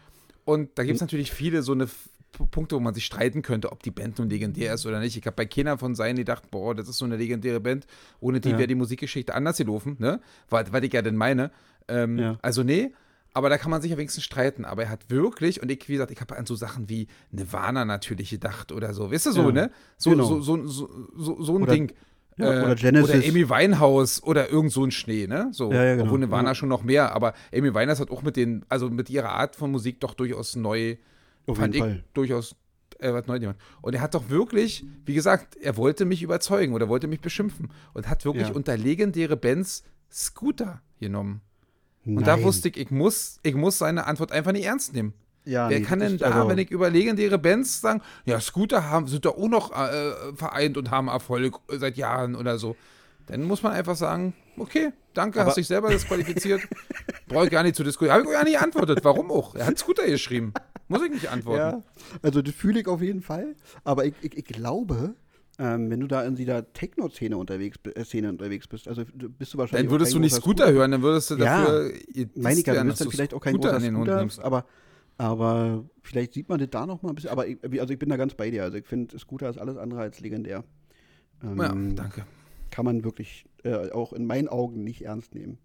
Und 0.46 0.72
da 0.76 0.84
gibt 0.84 0.96
es 0.96 1.02
hm. 1.02 1.06
natürlich 1.06 1.32
viele 1.32 1.62
so 1.62 1.72
eine 1.72 1.88
Punkte, 2.34 2.76
wo 2.76 2.80
man 2.80 2.94
sich 2.94 3.06
streiten 3.06 3.42
könnte, 3.42 3.72
ob 3.72 3.84
die 3.84 3.92
Band 3.92 4.18
nun 4.18 4.30
legendär 4.30 4.74
ist 4.74 4.86
oder 4.86 5.00
nicht. 5.00 5.16
Ich 5.16 5.26
habe 5.26 5.36
bei 5.36 5.46
keiner 5.46 5.78
von 5.78 5.96
seinen 5.96 6.18
gedacht, 6.18 6.50
boah, 6.52 6.74
das 6.74 6.90
ist 6.90 6.98
so 6.98 7.06
eine 7.06 7.18
legendäre 7.18 7.60
Band. 7.60 7.86
Ohne 8.20 8.40
die 8.40 8.50
ja. 8.50 8.58
wäre 8.58 8.68
die 8.68 8.76
Musikgeschichte 8.76 9.34
anders 9.36 9.58
gelaufen, 9.58 9.96
ne? 10.00 10.20
Was, 10.50 10.74
was 10.74 10.82
ich 10.84 10.94
ja 10.94 11.02
denn 11.02 11.16
meine. 11.16 11.52
Ähm, 11.88 12.18
ja. 12.18 12.38
Also, 12.42 12.64
nee. 12.64 12.94
Aber 13.36 13.50
da 13.50 13.58
kann 13.58 13.72
man 13.72 13.82
sich 13.82 13.92
ja 13.92 13.98
wenigstens 13.98 14.24
streiten. 14.24 14.66
Aber 14.66 14.84
er 14.84 14.90
hat 14.90 15.10
wirklich, 15.10 15.62
und 15.62 15.72
ich, 15.72 15.88
wie 15.88 15.94
gesagt, 15.94 16.12
ich 16.12 16.22
habe 16.22 16.36
an 16.38 16.46
so 16.46 16.56
Sachen 16.56 16.90
wie 16.90 17.08
Nirvana 17.32 17.86
natürlich 17.86 18.30
gedacht 18.30 18.72
oder 18.72 18.94
so. 18.94 19.12
Weißt 19.12 19.28
du, 19.28 19.32
so, 19.32 19.44
ja. 19.44 19.52
ne? 19.52 19.72
So, 19.98 20.12
genau. 20.12 20.24
so, 20.26 20.42
so, 20.42 20.68
so, 20.68 20.90
so, 21.16 21.44
so 21.44 21.56
ein 21.58 21.64
oder, 21.64 21.74
Ding. 21.74 21.94
Ja, 22.38 22.62
äh, 22.62 22.66
oder 22.66 22.76
Genesis. 22.76 23.10
Oder 23.10 23.28
Amy 23.28 23.50
Winehouse 23.50 24.24
oder 24.24 24.50
irgend 24.50 24.72
so 24.72 24.84
ein 24.84 24.92
Schnee, 24.92 25.28
ne? 25.28 25.50
So, 25.52 25.72
ja, 25.72 25.84
ja, 25.84 25.92
genau. 25.94 26.06
Obwohl 26.06 26.20
Nirvana 26.20 26.56
schon 26.56 26.70
noch 26.70 26.84
mehr, 26.84 27.16
aber 27.16 27.34
Amy 27.54 27.74
Winehouse 27.74 28.00
hat 28.00 28.12
auch 28.12 28.22
mit 28.22 28.36
den, 28.36 28.66
also 28.70 28.90
mit 28.90 29.10
ihrer 29.10 29.30
Art 29.30 29.56
von 29.56 29.72
Musik 29.72 30.00
doch 30.00 30.14
durchaus 30.14 30.56
neu, 30.56 30.98
Auf 31.48 31.58
fand 31.58 31.76
ich 31.76 31.82
Fall. 31.82 32.04
durchaus 32.14 32.56
äh, 33.00 33.14
was 33.14 33.28
neu 33.28 33.40
gemacht. 33.40 33.58
Und 33.82 33.94
er 33.94 34.02
hat 34.02 34.14
doch 34.14 34.30
wirklich, 34.30 34.86
wie 35.06 35.14
gesagt, 35.14 35.58
er 35.58 35.78
wollte 35.78 36.06
mich 36.06 36.24
überzeugen 36.24 36.74
oder 36.74 36.90
wollte 36.90 37.08
mich 37.08 37.22
beschimpfen 37.22 37.72
und 37.94 38.10
hat 38.10 38.26
wirklich 38.26 38.50
ja. 38.50 38.54
unter 38.54 38.78
legendäre 38.78 39.38
Bands 39.38 39.84
Scooter 40.12 40.82
genommen. 41.00 41.42
Nein. 42.06 42.18
Und 42.18 42.28
da 42.28 42.42
wusste 42.42 42.70
ich, 42.70 42.78
ich 42.78 42.92
muss, 42.92 43.40
ich 43.44 43.56
muss 43.56 43.78
seine 43.78 44.06
Antwort 44.06 44.32
einfach 44.32 44.52
nicht 44.52 44.66
ernst 44.66 44.94
nehmen. 44.94 45.14
Ja, 45.46 45.70
Wer 45.70 45.80
nee, 45.80 45.86
kann 45.86 46.00
denn 46.00 46.18
da, 46.18 46.32
also 46.32 46.48
wenn 46.48 46.58
ich 46.58 46.72
über 46.72 46.90
legendäre 46.90 47.38
Bands 47.38 47.82
sagen, 47.82 48.02
ja, 48.26 48.40
Scooter 48.40 48.90
haben, 48.90 49.08
sind 49.08 49.26
doch 49.26 49.38
auch 49.38 49.50
noch 49.50 49.72
äh, 49.72 50.34
vereint 50.36 50.78
und 50.78 50.90
haben 50.90 51.10
Erfolg 51.10 51.60
seit 51.68 51.98
Jahren 51.98 52.36
oder 52.36 52.58
so. 52.58 52.78
Dann 53.28 53.44
muss 53.44 53.62
man 53.62 53.74
einfach 53.74 53.96
sagen, 53.96 54.34
okay, 54.58 54.92
danke, 55.14 55.40
Aber 55.40 55.50
hast 55.50 55.58
dich 55.58 55.68
selber 55.68 55.90
disqualifiziert. 55.90 56.62
Brauche 57.28 57.46
ich 57.46 57.52
gar 57.52 57.64
nicht 57.64 57.76
zu 57.76 57.84
diskutieren. 57.84 58.14
Habe 58.14 58.26
ich 58.26 58.32
gar 58.32 58.44
nicht 58.44 58.58
geantwortet. 58.58 59.00
Warum 59.04 59.32
auch? 59.32 59.56
Er 59.56 59.66
hat 59.66 59.78
Scooter 59.78 60.06
geschrieben. 60.06 60.54
Muss 60.88 61.04
ich 61.04 61.12
nicht 61.12 61.30
antworten. 61.30 61.60
Ja, 61.60 61.84
also 62.22 62.42
das 62.42 62.54
fühle 62.54 62.80
ich 62.82 62.88
auf 62.88 63.02
jeden 63.02 63.22
Fall. 63.22 63.56
Aber 63.84 64.06
ich, 64.06 64.14
ich, 64.22 64.38
ich 64.38 64.46
glaube, 64.46 65.16
ähm, 65.60 65.90
wenn 65.90 66.00
du 66.00 66.08
da 66.08 66.24
in 66.24 66.36
dieser 66.36 66.74
Techno-Szene 66.74 67.38
unterwegs, 67.38 67.78
äh, 67.94 68.04
Szene 68.04 68.30
unterwegs 68.30 68.68
bist, 68.68 68.88
also 68.88 69.04
bist 69.06 69.54
du 69.54 69.58
wahrscheinlich. 69.58 69.86
Dann 69.86 69.92
würdest 69.92 70.14
du 70.14 70.20
nicht 70.20 70.34
Scooter, 70.34 70.64
Scooter 70.64 70.74
hören, 70.74 70.92
dann 70.92 71.02
würdest 71.02 71.30
du 71.30 71.36
dafür. 71.36 71.92
Ja, 72.14 72.26
meine 72.36 72.60
ich, 72.60 72.66
du 72.66 72.84
bist 72.86 73.02
dann 73.02 73.12
vielleicht 73.12 73.34
auch 73.34 73.40
kein 73.40 73.54
Scooter 73.54 73.80
großer 73.80 73.92
Scooter, 73.92 74.46
aber, 74.46 74.66
aber 75.18 75.86
vielleicht 76.02 76.34
sieht 76.34 76.50
man 76.50 76.60
das 76.60 76.70
da 76.72 76.86
noch 76.86 77.04
mal 77.04 77.10
ein 77.10 77.16
bisschen. 77.16 77.30
Aber 77.30 77.48
ich, 77.48 77.58
also 77.80 77.94
ich 77.94 78.00
bin 78.00 78.10
da 78.10 78.18
ganz 78.18 78.34
bei 78.34 78.50
dir. 78.50 78.64
Also 78.64 78.78
ich 78.78 78.88
finde, 78.88 79.18
Scooter 79.20 79.50
ist 79.50 79.58
alles 79.58 79.78
andere 79.78 80.02
als 80.02 80.20
legendär. 80.20 80.64
Ähm, 81.44 81.58
ja, 81.58 81.70
danke. 81.96 82.26
Kann 82.72 82.86
man 82.86 83.04
wirklich 83.04 83.46
äh, 83.64 83.92
auch 83.92 84.14
in 84.14 84.26
meinen 84.26 84.48
Augen 84.48 84.84
nicht 84.84 85.06
ernst 85.06 85.36
nehmen. 85.36 85.60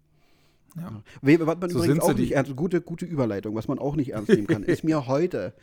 Ja. 0.75 1.01
Was 1.21 1.57
man 1.59 1.69
so 1.69 1.83
übrigens 1.83 2.03
auch 2.03 2.13
nicht 2.13 2.33
ernst, 2.33 2.55
gute, 2.55 2.81
gute 2.81 3.05
Überleitung, 3.05 3.55
was 3.55 3.67
man 3.67 3.79
auch 3.79 3.95
nicht 3.95 4.13
ernst 4.13 4.29
nehmen 4.29 4.47
kann, 4.47 4.63
ist 4.63 4.83
mir 4.83 5.07
heute 5.07 5.53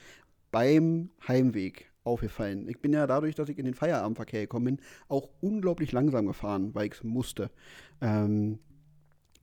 beim 0.51 1.11
Heimweg 1.27 1.91
aufgefallen. 2.05 2.69
Ich 2.69 2.81
bin 2.81 2.93
ja 2.93 3.07
dadurch, 3.07 3.35
dass 3.35 3.49
ich 3.49 3.59
in 3.59 3.65
den 3.65 3.75
Feierabendverkehr 3.75 4.43
gekommen 4.43 4.65
bin, 4.65 4.79
auch 5.09 5.29
unglaublich 5.41 5.93
langsam 5.93 6.27
gefahren, 6.27 6.75
weil 6.75 6.87
ich 6.87 6.95
es 6.95 7.05
musste. 7.05 7.51
Ähm, 8.01 8.59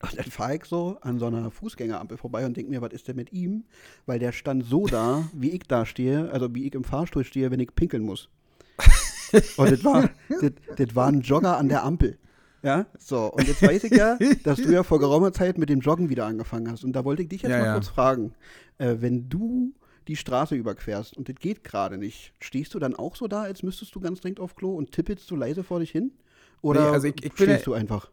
und 0.01 0.17
dann 0.17 0.25
fahre 0.25 0.55
ich 0.55 0.65
so 0.65 0.97
an 1.01 1.17
so 1.17 1.27
einer 1.27 1.49
Fußgängerampel 1.49 2.17
vorbei 2.17 2.45
und 2.45 2.57
denke 2.57 2.69
mir, 2.69 2.81
was 2.81 2.91
ist 2.91 3.07
denn 3.07 3.15
mit 3.15 3.31
ihm? 3.31 3.63
Weil 4.05 4.19
der 4.19 4.31
stand 4.31 4.65
so 4.65 4.85
da, 4.85 5.29
wie 5.33 5.51
ich 5.51 5.63
da 5.63 5.85
stehe, 5.85 6.29
also 6.31 6.53
wie 6.53 6.67
ich 6.67 6.75
im 6.75 6.83
Fahrstuhl 6.83 7.23
stehe, 7.23 7.51
wenn 7.51 7.59
ich 7.59 7.73
pinkeln 7.73 8.03
muss. 8.03 8.29
und 9.57 9.71
das 9.71 9.83
war, 9.83 10.09
das, 10.41 10.51
das 10.75 10.95
war 10.95 11.07
ein 11.07 11.21
Jogger 11.21 11.57
an 11.57 11.69
der 11.69 11.83
Ampel. 11.83 12.17
Ja, 12.63 12.85
so. 12.97 13.31
Und 13.31 13.47
jetzt 13.47 13.61
weiß 13.61 13.83
ich 13.83 13.91
ja, 13.91 14.17
dass 14.43 14.57
du 14.57 14.71
ja 14.71 14.83
vor 14.83 14.99
geraumer 14.99 15.33
Zeit 15.33 15.57
mit 15.57 15.69
dem 15.69 15.81
Joggen 15.81 16.09
wieder 16.09 16.25
angefangen 16.25 16.71
hast. 16.71 16.83
Und 16.83 16.93
da 16.93 17.03
wollte 17.03 17.21
ich 17.21 17.29
dich 17.29 17.41
jetzt 17.41 17.51
ja, 17.51 17.59
mal 17.59 17.65
ja. 17.65 17.73
kurz 17.73 17.89
fragen. 17.89 18.33
Äh, 18.77 18.95
wenn 18.99 19.29
du 19.29 19.73
die 20.07 20.15
Straße 20.15 20.55
überquerst 20.55 21.15
und 21.15 21.29
das 21.29 21.35
geht 21.35 21.63
gerade 21.63 21.97
nicht, 21.97 22.33
stehst 22.39 22.73
du 22.73 22.79
dann 22.79 22.95
auch 22.95 23.15
so 23.15 23.27
da, 23.27 23.43
als 23.43 23.63
müsstest 23.63 23.93
du 23.95 23.99
ganz 23.99 24.21
dringend 24.21 24.39
auf 24.39 24.55
Klo 24.55 24.75
und 24.75 24.91
tippelst 24.91 25.29
du 25.29 25.35
leise 25.35 25.63
vor 25.63 25.79
dich 25.79 25.91
hin? 25.91 26.11
Oder 26.61 26.89
nee, 26.89 26.93
also 26.93 27.07
ich, 27.07 27.23
ich 27.23 27.33
stehst 27.33 27.67
du 27.67 27.73
einfach? 27.73 28.09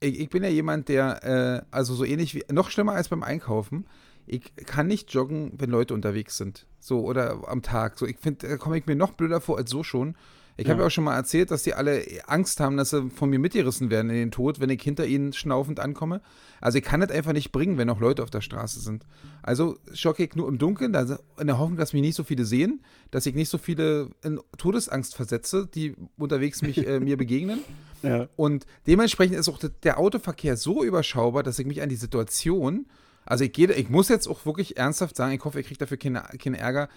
Ich, 0.00 0.20
ich, 0.20 0.30
bin 0.30 0.44
ja 0.44 0.48
jemand, 0.48 0.88
der, 0.88 1.24
äh, 1.24 1.66
also 1.74 1.94
so 1.94 2.04
ähnlich 2.04 2.34
wie, 2.34 2.44
noch 2.50 2.70
schlimmer 2.70 2.92
als 2.92 3.08
beim 3.08 3.24
Einkaufen, 3.24 3.86
ich 4.26 4.54
kann 4.66 4.86
nicht 4.86 5.12
joggen, 5.12 5.52
wenn 5.56 5.70
Leute 5.70 5.94
unterwegs 5.94 6.36
sind. 6.36 6.66
So, 6.78 7.00
oder 7.00 7.48
am 7.48 7.62
Tag. 7.62 7.98
So, 7.98 8.06
ich 8.06 8.18
finde, 8.18 8.46
da 8.46 8.56
komme 8.58 8.78
ich 8.78 8.86
mir 8.86 8.94
noch 8.94 9.12
blöder 9.12 9.40
vor 9.40 9.56
als 9.56 9.70
so 9.70 9.82
schon. 9.82 10.16
Ich 10.58 10.66
ja. 10.66 10.72
habe 10.72 10.82
ja 10.82 10.88
auch 10.88 10.90
schon 10.90 11.04
mal 11.04 11.14
erzählt, 11.14 11.52
dass 11.52 11.62
die 11.62 11.74
alle 11.74 12.04
Angst 12.26 12.58
haben, 12.58 12.76
dass 12.76 12.90
sie 12.90 13.08
von 13.10 13.30
mir 13.30 13.38
mitgerissen 13.38 13.90
werden 13.90 14.10
in 14.10 14.16
den 14.16 14.30
Tod, 14.32 14.58
wenn 14.58 14.70
ich 14.70 14.82
hinter 14.82 15.06
ihnen 15.06 15.32
schnaufend 15.32 15.78
ankomme. 15.78 16.20
Also 16.60 16.78
ich 16.78 16.84
kann 16.84 17.00
das 17.00 17.10
einfach 17.10 17.32
nicht 17.32 17.52
bringen, 17.52 17.78
wenn 17.78 17.86
noch 17.86 18.00
Leute 18.00 18.24
auf 18.24 18.30
der 18.30 18.40
Straße 18.40 18.80
sind. 18.80 19.06
Also 19.40 19.78
schocke 19.94 20.24
ich 20.24 20.34
nur 20.34 20.48
im 20.48 20.58
Dunkeln, 20.58 20.92
in 20.92 21.46
der 21.46 21.58
Hoffnung, 21.58 21.78
dass 21.78 21.92
mich 21.92 22.02
nicht 22.02 22.16
so 22.16 22.24
viele 22.24 22.44
sehen, 22.44 22.82
dass 23.12 23.24
ich 23.26 23.36
nicht 23.36 23.50
so 23.50 23.56
viele 23.56 24.10
in 24.24 24.40
Todesangst 24.56 25.14
versetze, 25.14 25.68
die 25.72 25.94
unterwegs 26.16 26.60
mich, 26.60 26.84
äh, 26.84 26.98
mir 27.00 27.16
begegnen. 27.16 27.60
Ja. 28.00 28.28
Und 28.36 28.64
dementsprechend 28.86 29.36
ist 29.36 29.48
auch 29.48 29.58
der 29.58 29.98
Autoverkehr 29.98 30.56
so 30.56 30.84
überschaubar, 30.84 31.42
dass 31.42 31.58
ich 31.58 31.66
mich 31.66 31.82
an 31.82 31.88
die 31.88 31.96
Situation, 31.96 32.86
also 33.26 33.42
ich 33.42 33.52
gehe, 33.52 33.72
ich 33.72 33.90
muss 33.90 34.08
jetzt 34.08 34.28
auch 34.28 34.46
wirklich 34.46 34.76
ernsthaft 34.76 35.16
sagen, 35.16 35.34
ich 35.34 35.44
hoffe, 35.44 35.58
ich 35.58 35.66
kriege 35.66 35.78
dafür 35.78 35.96
keine, 35.96 36.22
keinen 36.40 36.54
Ärger, 36.54 36.88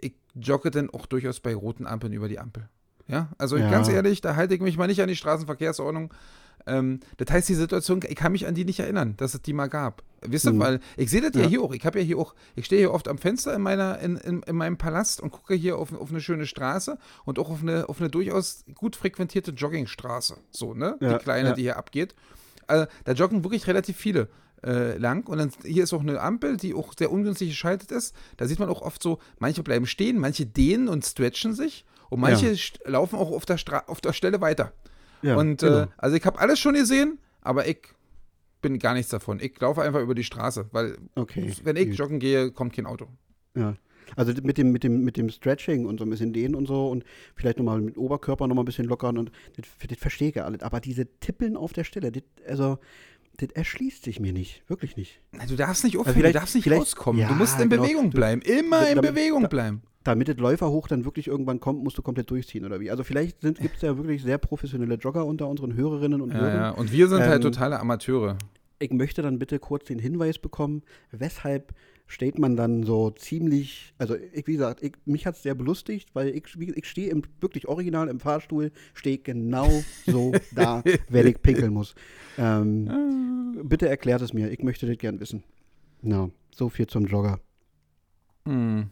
ich 0.00 0.14
jogge 0.34 0.72
dann 0.72 0.90
auch 0.90 1.06
durchaus 1.06 1.38
bei 1.38 1.54
roten 1.54 1.86
Ampeln 1.86 2.12
über 2.12 2.26
die 2.26 2.40
Ampel. 2.40 2.68
Ja, 3.10 3.28
also 3.38 3.56
ja. 3.56 3.70
ganz 3.70 3.88
ehrlich, 3.88 4.20
da 4.20 4.36
halte 4.36 4.54
ich 4.54 4.60
mich 4.60 4.76
mal 4.76 4.86
nicht 4.86 5.02
an 5.02 5.08
die 5.08 5.16
Straßenverkehrsordnung. 5.16 6.12
Ähm, 6.66 7.00
das 7.16 7.30
heißt, 7.30 7.48
die 7.48 7.54
Situation, 7.54 8.00
ich 8.06 8.16
kann 8.16 8.32
mich 8.32 8.46
an 8.46 8.54
die 8.54 8.64
nicht 8.64 8.80
erinnern, 8.80 9.14
dass 9.16 9.34
es 9.34 9.42
die 9.42 9.52
mal 9.52 9.68
gab. 9.68 10.02
Wisst 10.22 10.46
ihr, 10.46 10.52
mhm. 10.52 10.60
weil 10.60 10.80
ich 10.96 11.10
sehe 11.10 11.20
das 11.20 11.32
ja. 11.34 11.42
ja 11.42 11.48
hier 11.48 11.62
auch. 11.62 11.72
Ich 11.72 11.84
habe 11.86 11.98
ja 11.98 12.04
hier 12.04 12.18
auch, 12.18 12.34
ich 12.54 12.66
stehe 12.66 12.80
hier 12.80 12.92
oft 12.92 13.08
am 13.08 13.18
Fenster 13.18 13.54
in 13.54 13.62
meiner, 13.62 13.98
in, 14.00 14.16
in, 14.16 14.42
in, 14.42 14.56
meinem 14.56 14.76
Palast 14.76 15.20
und 15.20 15.30
gucke 15.30 15.54
hier 15.54 15.78
auf, 15.78 15.92
auf 15.92 16.10
eine 16.10 16.20
schöne 16.20 16.46
Straße 16.46 16.98
und 17.24 17.38
auch 17.38 17.50
auf 17.50 17.62
eine, 17.62 17.88
auf 17.88 18.00
eine 18.00 18.10
durchaus 18.10 18.64
gut 18.74 18.96
frequentierte 18.96 19.52
Joggingstraße. 19.52 20.36
So, 20.50 20.74
ne? 20.74 20.96
Ja, 21.00 21.14
die 21.14 21.24
kleine, 21.24 21.54
die 21.54 21.62
hier 21.62 21.78
abgeht. 21.78 22.14
Also, 22.66 22.86
da 23.04 23.12
joggen 23.12 23.42
wirklich 23.42 23.66
relativ 23.66 23.96
viele. 23.96 24.28
Äh, 24.62 24.98
lang 24.98 25.26
und 25.26 25.38
dann 25.38 25.50
hier 25.64 25.84
ist 25.84 25.94
auch 25.94 26.02
eine 26.02 26.20
Ampel, 26.20 26.58
die 26.58 26.74
auch 26.74 26.92
sehr 26.96 27.10
ungünstig 27.10 27.48
geschaltet 27.48 27.90
ist. 27.90 28.14
Da 28.36 28.46
sieht 28.46 28.58
man 28.58 28.68
auch 28.68 28.82
oft 28.82 29.02
so, 29.02 29.18
manche 29.38 29.62
bleiben 29.62 29.86
stehen, 29.86 30.18
manche 30.18 30.44
dehnen 30.44 30.88
und 30.88 31.02
stretchen 31.02 31.54
sich 31.54 31.86
und 32.10 32.20
manche 32.20 32.52
ja. 32.52 32.60
laufen 32.84 33.16
auch 33.16 33.30
auf 33.30 33.46
der, 33.46 33.56
Stra 33.56 33.84
auf 33.86 34.00
der 34.00 34.12
Stelle 34.12 34.40
weiter. 34.40 34.72
Ja, 35.22 35.36
und 35.36 35.62
äh, 35.62 35.66
genau. 35.66 35.80
äh, 35.82 35.86
also 35.96 36.16
ich 36.16 36.26
habe 36.26 36.38
alles 36.38 36.58
schon 36.58 36.74
gesehen, 36.74 37.18
aber 37.40 37.66
ich 37.66 37.78
bin 38.60 38.78
gar 38.78 38.94
nichts 38.94 39.10
davon. 39.10 39.40
Ich 39.40 39.58
laufe 39.60 39.80
einfach 39.80 40.00
über 40.00 40.14
die 40.14 40.24
Straße, 40.24 40.68
weil 40.72 40.98
okay, 41.14 41.54
wenn 41.62 41.76
ich 41.76 41.96
joggen 41.96 42.18
gehe, 42.18 42.50
kommt 42.50 42.74
kein 42.74 42.86
Auto. 42.86 43.06
Ja. 43.56 43.74
Also 44.16 44.32
mit 44.42 44.58
dem, 44.58 44.72
mit 44.72 44.82
dem, 44.82 45.04
mit 45.04 45.16
dem 45.16 45.30
Stretching 45.30 45.86
und 45.86 45.98
so 45.98 46.04
ein 46.04 46.10
bisschen 46.10 46.32
dehnen 46.32 46.56
und 46.56 46.66
so 46.66 46.88
und 46.90 47.04
vielleicht 47.36 47.58
nochmal 47.58 47.80
mit 47.80 47.94
dem 47.94 48.02
Oberkörper 48.02 48.48
nochmal 48.48 48.64
ein 48.64 48.66
bisschen 48.66 48.86
lockern 48.86 49.18
und 49.18 49.30
das, 49.56 49.66
das 49.88 49.98
verstehe 49.98 50.30
ich 50.30 50.42
alles. 50.42 50.62
Aber 50.62 50.80
diese 50.80 51.06
Tippeln 51.20 51.56
auf 51.56 51.72
der 51.72 51.84
Stelle, 51.84 52.10
das, 52.10 52.24
also 52.48 52.78
das 53.36 53.50
erschließt 53.50 54.02
sich 54.02 54.18
mir 54.18 54.32
nicht. 54.32 54.64
Wirklich 54.68 54.96
nicht. 54.96 55.20
Du 55.48 55.54
darfst 55.54 55.84
nicht 55.84 55.96
aufhören, 55.96 56.16
also 56.16 56.26
du 56.26 56.32
darfst 56.32 56.54
nicht 56.56 56.70
rauskommen. 56.70 57.22
Ja, 57.22 57.28
du 57.28 57.34
musst 57.34 57.60
in 57.60 57.70
genau. 57.70 57.82
Bewegung 57.82 58.10
bleiben. 58.10 58.42
Immer 58.42 58.90
in 58.90 59.00
Bewegung 59.00 59.48
bleiben 59.48 59.82
damit 60.10 60.26
das 60.26 60.38
Läuferhoch 60.38 60.88
dann 60.88 61.04
wirklich 61.04 61.28
irgendwann 61.28 61.60
kommt, 61.60 61.84
musst 61.84 61.96
du 61.96 62.02
komplett 62.02 62.30
durchziehen 62.30 62.64
oder 62.64 62.80
wie? 62.80 62.90
Also 62.90 63.04
vielleicht 63.04 63.40
gibt 63.40 63.76
es 63.76 63.82
ja 63.82 63.96
wirklich 63.96 64.22
sehr 64.22 64.38
professionelle 64.38 64.96
Jogger 64.96 65.24
unter 65.24 65.48
unseren 65.48 65.74
Hörerinnen 65.74 66.20
und 66.20 66.34
Hörern. 66.34 66.56
Ja, 66.56 66.70
und 66.70 66.90
wir 66.90 67.06
sind 67.06 67.18
halt 67.18 67.26
ähm, 67.26 67.32
halt 67.32 67.42
totale 67.42 67.78
Amateure. 67.78 68.36
Ich 68.80 68.90
möchte 68.90 69.22
dann 69.22 69.38
bitte 69.38 69.60
kurz 69.60 69.84
den 69.84 70.00
Hinweis 70.00 70.38
bekommen, 70.38 70.82
weshalb 71.12 71.74
steht 72.08 72.40
man 72.40 72.56
dann 72.56 72.82
so 72.82 73.10
ziemlich, 73.10 73.94
also 73.98 74.16
ich, 74.16 74.48
wie 74.48 74.54
gesagt, 74.54 74.82
ich, 74.82 74.94
mich 75.04 75.26
hat 75.26 75.36
es 75.36 75.44
sehr 75.44 75.54
belustigt, 75.54 76.08
weil 76.12 76.30
ich, 76.30 76.42
ich 76.58 76.88
stehe 76.88 77.14
wirklich 77.40 77.68
original 77.68 78.08
im 78.08 78.18
Fahrstuhl, 78.18 78.72
stehe 78.94 79.18
genau 79.18 79.68
so 80.06 80.32
da, 80.52 80.82
wenn 81.08 81.28
ich 81.28 81.40
pinkeln 81.40 81.72
muss. 81.72 81.94
Ähm, 82.36 82.88
ah. 82.90 83.62
bitte 83.62 83.88
erklärt 83.88 84.22
es 84.22 84.32
mir, 84.32 84.50
ich 84.50 84.60
möchte 84.64 84.88
das 84.88 84.98
gern 84.98 85.20
wissen. 85.20 85.44
Na, 86.02 86.30
so 86.52 86.68
viel 86.68 86.88
zum 86.88 87.06
Jogger. 87.06 87.38
Hm. 88.44 88.90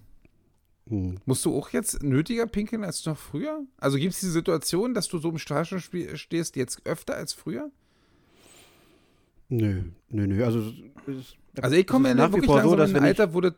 Hm. 0.89 1.19
Musst 1.27 1.45
du 1.45 1.57
auch 1.57 1.71
jetzt 1.71 2.03
nötiger 2.03 2.47
pinkeln 2.47 2.85
als 2.85 3.05
noch 3.05 3.19
früher? 3.19 3.63
Also 3.77 3.99
gibt 3.99 4.15
es 4.15 4.21
die 4.21 4.27
Situation, 4.27 4.95
dass 4.95 5.09
du 5.09 5.19
so 5.19 5.29
im 5.31 5.39
Straßenspiel 5.39 6.17
stehst 6.17 6.57
jetzt 6.57 6.85
öfter 6.87 7.15
als 7.15 7.33
früher? 7.33 7.71
Nö, 9.51 9.83
nö, 10.09 10.27
nö. 10.27 10.45
Also, 10.45 10.73
es, 11.07 11.37
also 11.61 11.77
ich 11.77 11.87
komme 11.87 12.11
ja 12.11 12.17
wirklich 12.17 12.47
langsam 12.47 12.71
so, 12.71 12.77
dass 12.77 12.91
in 12.91 12.97
ein 12.97 13.05
Alter, 13.05 13.33
wo 13.33 13.41
das 13.41 13.55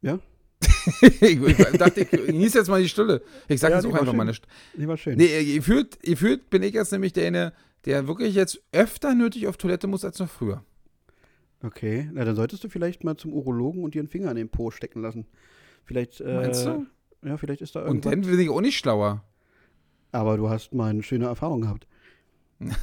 ja? 0.00 0.18
ich, 1.20 1.56
dachte, 1.76 2.00
ich 2.00 2.10
genieße 2.10 2.58
jetzt 2.58 2.68
mal 2.68 2.80
die 2.80 2.88
Stille. 2.88 3.22
Ich 3.46 3.60
sage 3.60 3.72
ja, 3.72 3.78
jetzt 3.78 3.86
auch 3.86 3.92
einfach 3.92 4.06
schön. 4.06 4.16
mal 4.16 4.22
eine 4.22 4.34
Stille. 4.34 4.52
Die 4.74 4.88
war 4.88 4.96
schön. 4.96 5.16
Nee, 5.16 5.40
ihr 5.40 5.62
fühlt, 5.62 5.98
ihr 6.02 6.16
fühlt, 6.16 6.50
bin 6.50 6.62
ich 6.62 6.74
jetzt 6.74 6.92
nämlich 6.92 7.12
der, 7.12 7.52
der 7.84 8.08
wirklich 8.08 8.34
jetzt 8.34 8.62
öfter 8.72 9.14
nötig 9.14 9.46
auf 9.48 9.56
Toilette 9.56 9.86
muss 9.86 10.04
als 10.04 10.18
noch 10.18 10.30
früher. 10.30 10.64
Okay, 11.62 12.08
na 12.12 12.24
dann 12.24 12.36
solltest 12.36 12.62
du 12.62 12.68
vielleicht 12.68 13.02
mal 13.04 13.16
zum 13.16 13.32
Urologen 13.32 13.82
und 13.82 13.94
dir 13.94 14.00
einen 14.00 14.08
Finger 14.08 14.30
in 14.30 14.36
den 14.36 14.48
Po 14.48 14.70
stecken 14.70 15.02
lassen. 15.02 15.26
Vielleicht, 15.84 16.20
äh, 16.20 16.34
Meinst 16.34 16.66
du? 16.66 16.86
Ja, 17.22 17.36
vielleicht 17.36 17.62
ist 17.62 17.74
da 17.74 17.80
irgendwas. 17.80 18.12
Und 18.12 18.12
dann 18.12 18.30
bin 18.30 18.38
ich 18.38 18.48
auch 18.48 18.60
nicht 18.60 18.78
schlauer. 18.78 19.24
Aber 20.12 20.36
du 20.36 20.48
hast 20.48 20.72
mal 20.72 20.90
eine 20.90 21.02
schöne 21.02 21.26
Erfahrung 21.26 21.62
gehabt. 21.62 21.86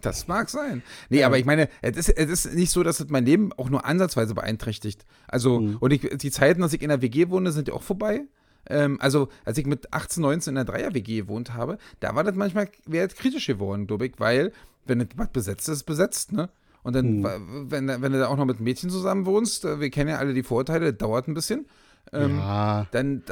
Das 0.00 0.28
mag 0.28 0.48
sein. 0.48 0.80
Nee, 1.10 1.20
ja. 1.20 1.26
aber 1.26 1.40
ich 1.40 1.44
meine, 1.44 1.68
es 1.80 1.96
ist, 1.96 2.10
es 2.10 2.44
ist 2.46 2.54
nicht 2.54 2.70
so, 2.70 2.84
dass 2.84 3.00
es 3.00 3.08
mein 3.08 3.24
Leben 3.24 3.52
auch 3.52 3.68
nur 3.68 3.84
ansatzweise 3.84 4.32
beeinträchtigt. 4.32 5.04
Also, 5.26 5.58
mhm. 5.58 5.78
und 5.80 5.92
ich, 5.92 6.08
die 6.18 6.30
Zeiten, 6.30 6.60
dass 6.60 6.72
ich 6.72 6.82
in 6.82 6.88
der 6.88 7.02
WG 7.02 7.30
wohne, 7.30 7.50
sind 7.50 7.66
ja 7.66 7.74
auch 7.74 7.82
vorbei. 7.82 8.22
Ähm, 8.70 8.98
also, 9.00 9.28
als 9.44 9.58
ich 9.58 9.66
mit 9.66 9.92
18, 9.92 10.22
19 10.22 10.52
in 10.52 10.54
der 10.54 10.64
Dreier-WG 10.64 11.22
gewohnt 11.22 11.54
habe, 11.54 11.78
da 11.98 12.14
war 12.14 12.22
das 12.22 12.36
manchmal, 12.36 12.68
wäre 12.86 13.08
kritisch 13.08 13.48
geworden, 13.48 13.88
glaube 13.88 14.06
ich, 14.06 14.12
weil, 14.18 14.52
wenn 14.86 15.00
das 15.00 15.28
besetzt 15.32 15.68
ist, 15.68 15.82
besetzt, 15.82 16.30
ne? 16.30 16.48
Und 16.82 16.96
dann, 16.96 17.24
hm. 17.24 17.70
wenn, 17.70 17.88
wenn 17.88 18.12
du 18.12 18.18
da 18.18 18.28
auch 18.28 18.36
noch 18.36 18.44
mit 18.44 18.60
Mädchen 18.60 18.90
zusammen 18.90 19.26
wohnst, 19.26 19.64
äh, 19.64 19.80
wir 19.80 19.90
kennen 19.90 20.10
ja 20.10 20.18
alle 20.18 20.34
die 20.34 20.42
Vorteile, 20.42 20.92
das 20.92 20.98
dauert 20.98 21.28
ein 21.28 21.34
bisschen. 21.34 21.66
Ähm, 22.12 22.36
ja. 22.36 22.86
Dann, 22.90 23.22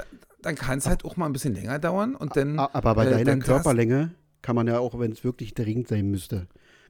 dann 0.43 0.55
kann 0.55 0.79
es 0.79 0.87
halt 0.87 1.05
auch 1.05 1.17
mal 1.17 1.27
ein 1.27 1.33
bisschen 1.33 1.55
länger 1.55 1.79
dauern 1.79 2.15
und 2.15 2.37
dann. 2.37 2.59
Aber 2.59 2.95
bei 2.95 3.07
äh, 3.07 3.25
deiner 3.25 3.43
Körperlänge 3.43 4.13
kann 4.43 4.57
man 4.57 4.67
ja 4.67 4.79
auch, 4.79 4.99
wenn 4.99 5.13
es 5.13 5.25
wirklich 5.25 5.55
dringend 5.55 5.89
sein 5.89 6.11
müsste, 6.11 6.47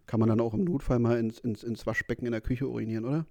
kann 0.07 0.21
man 0.21 0.29
dann 0.29 0.41
auch 0.41 0.55
im 0.55 0.65
Notfall 0.65 0.99
mal 0.99 1.19
ins, 1.19 1.39
ins, 1.39 1.63
ins 1.63 1.87
Waschbecken 1.87 2.27
in 2.27 2.33
der 2.33 2.41
Küche 2.41 2.69
urinieren, 2.69 3.05
oder? 3.05 3.27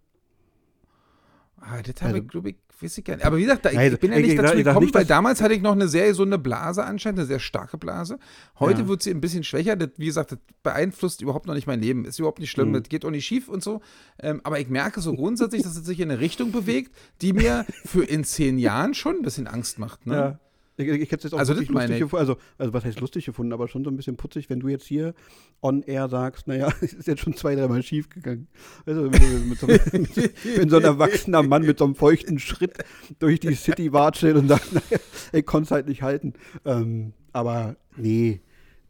Ah, 1.61 1.81
das 1.81 1.95
habe 2.01 2.13
also, 2.13 2.17
ich, 2.17 2.27
glaube 2.27 2.49
ich, 2.51 2.55
weiß 2.81 2.97
ich 2.97 3.03
gar 3.03 3.15
nicht. 3.15 3.25
Aber 3.25 3.37
wie 3.37 3.41
gesagt, 3.41 3.65
da, 3.65 3.71
ich, 3.71 3.77
ich 3.77 3.99
bin 3.99 4.11
ja 4.11 4.19
nicht 4.19 4.29
ich, 4.29 4.35
dazu 4.37 4.57
ich, 4.57 4.63
gekommen, 4.63 4.85
nicht, 4.85 4.95
weil 4.95 5.05
damals 5.05 5.41
hatte 5.41 5.53
ich 5.53 5.61
noch 5.61 5.73
eine 5.73 5.87
sehr 5.87 6.07
gesunde 6.07 6.37
Blase 6.37 6.83
anscheinend, 6.83 7.19
eine 7.19 7.27
sehr 7.27 7.39
starke 7.39 7.77
Blase. 7.77 8.19
Heute 8.59 8.81
ja. 8.81 8.87
wird 8.87 9.03
sie 9.03 9.11
ein 9.11 9.21
bisschen 9.21 9.43
schwächer. 9.43 9.75
Das, 9.75 9.89
wie 9.97 10.05
gesagt, 10.05 10.31
das 10.31 10.39
beeinflusst 10.63 11.21
überhaupt 11.21 11.47
noch 11.47 11.53
nicht 11.53 11.67
mein 11.67 11.81
Leben. 11.81 12.05
Ist 12.05 12.19
überhaupt 12.19 12.39
nicht 12.39 12.51
schlimm. 12.51 12.69
Mhm. 12.69 12.73
Das 12.73 12.83
geht 12.89 13.05
auch 13.05 13.11
nicht 13.11 13.25
schief 13.25 13.49
und 13.49 13.63
so. 13.63 13.81
Ähm, 14.19 14.41
aber 14.43 14.59
ich 14.59 14.69
merke 14.69 15.01
so 15.01 15.13
grundsätzlich, 15.15 15.63
dass 15.63 15.75
es 15.75 15.85
sich 15.85 15.99
in 15.99 16.09
eine 16.09 16.19
Richtung 16.19 16.51
bewegt, 16.51 16.95
die 17.21 17.33
mir 17.33 17.65
für 17.85 18.03
in 18.03 18.23
zehn 18.23 18.57
Jahren 18.57 18.93
schon 18.93 19.17
ein 19.17 19.21
bisschen 19.21 19.47
Angst 19.47 19.79
macht. 19.79 20.05
Ne? 20.05 20.15
Ja. 20.15 20.39
Ich, 20.79 20.87
ich 20.87 21.11
hätte 21.11 21.17
es 21.17 21.23
jetzt 21.23 21.33
auch 21.33 21.39
also 21.39 21.53
lustig 21.53 21.99
gefunden, 21.99 22.15
also, 22.15 22.37
also 22.57 22.73
was 22.73 22.85
heißt 22.85 22.99
lustig 23.01 23.25
gefunden, 23.25 23.51
aber 23.51 23.67
schon 23.67 23.83
so 23.83 23.89
ein 23.89 23.97
bisschen 23.97 24.15
putzig, 24.15 24.49
wenn 24.49 24.61
du 24.61 24.69
jetzt 24.69 24.85
hier 24.85 25.13
on 25.61 25.83
air 25.83 26.07
sagst, 26.07 26.47
naja, 26.47 26.69
es 26.81 26.93
ist 26.93 27.07
jetzt 27.07 27.21
schon 27.21 27.33
zwei, 27.33 27.55
dreimal 27.55 27.83
schief 27.83 28.09
gegangen. 28.09 28.47
Also 28.85 29.11
wenn, 29.11 29.55
so, 29.55 29.67
wenn 29.67 30.69
so 30.69 30.77
ein 30.77 30.83
erwachsener 30.83 31.43
Mann 31.43 31.63
mit 31.63 31.79
so 31.79 31.85
einem 31.85 31.95
feuchten 31.95 32.39
Schritt 32.39 32.77
durch 33.19 33.39
die 33.41 33.55
City 33.55 33.91
watschelt 33.91 34.37
und 34.37 34.47
sagt, 34.47 34.73
naja, 34.73 35.01
ich 35.33 35.45
konnte 35.45 35.65
es 35.65 35.71
halt 35.71 35.87
nicht 35.87 36.01
halten. 36.01 36.33
Ähm, 36.63 37.13
aber 37.33 37.75
nee, 37.97 38.41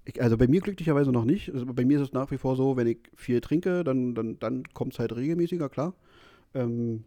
ich, 0.06 0.22
also 0.22 0.38
bei 0.38 0.48
mir 0.48 0.62
glücklicherweise 0.62 1.12
noch 1.12 1.26
nicht. 1.26 1.52
Also 1.54 1.66
bei 1.66 1.86
mir 1.86 1.98
ist 1.98 2.08
es 2.10 2.14
nach 2.14 2.30
wie 2.32 2.38
vor 2.38 2.56
so, 2.56 2.78
wenn 2.78 2.88
ich 2.88 3.00
viel 3.16 3.42
trinke, 3.42 3.84
dann, 3.84 4.14
dann, 4.14 4.38
dann 4.40 4.64
kommt 4.74 4.94
es 4.94 5.00
halt 5.00 5.16
regelmäßiger, 5.16 5.70
klar. 5.70 5.96
Ähm, 6.54 7.04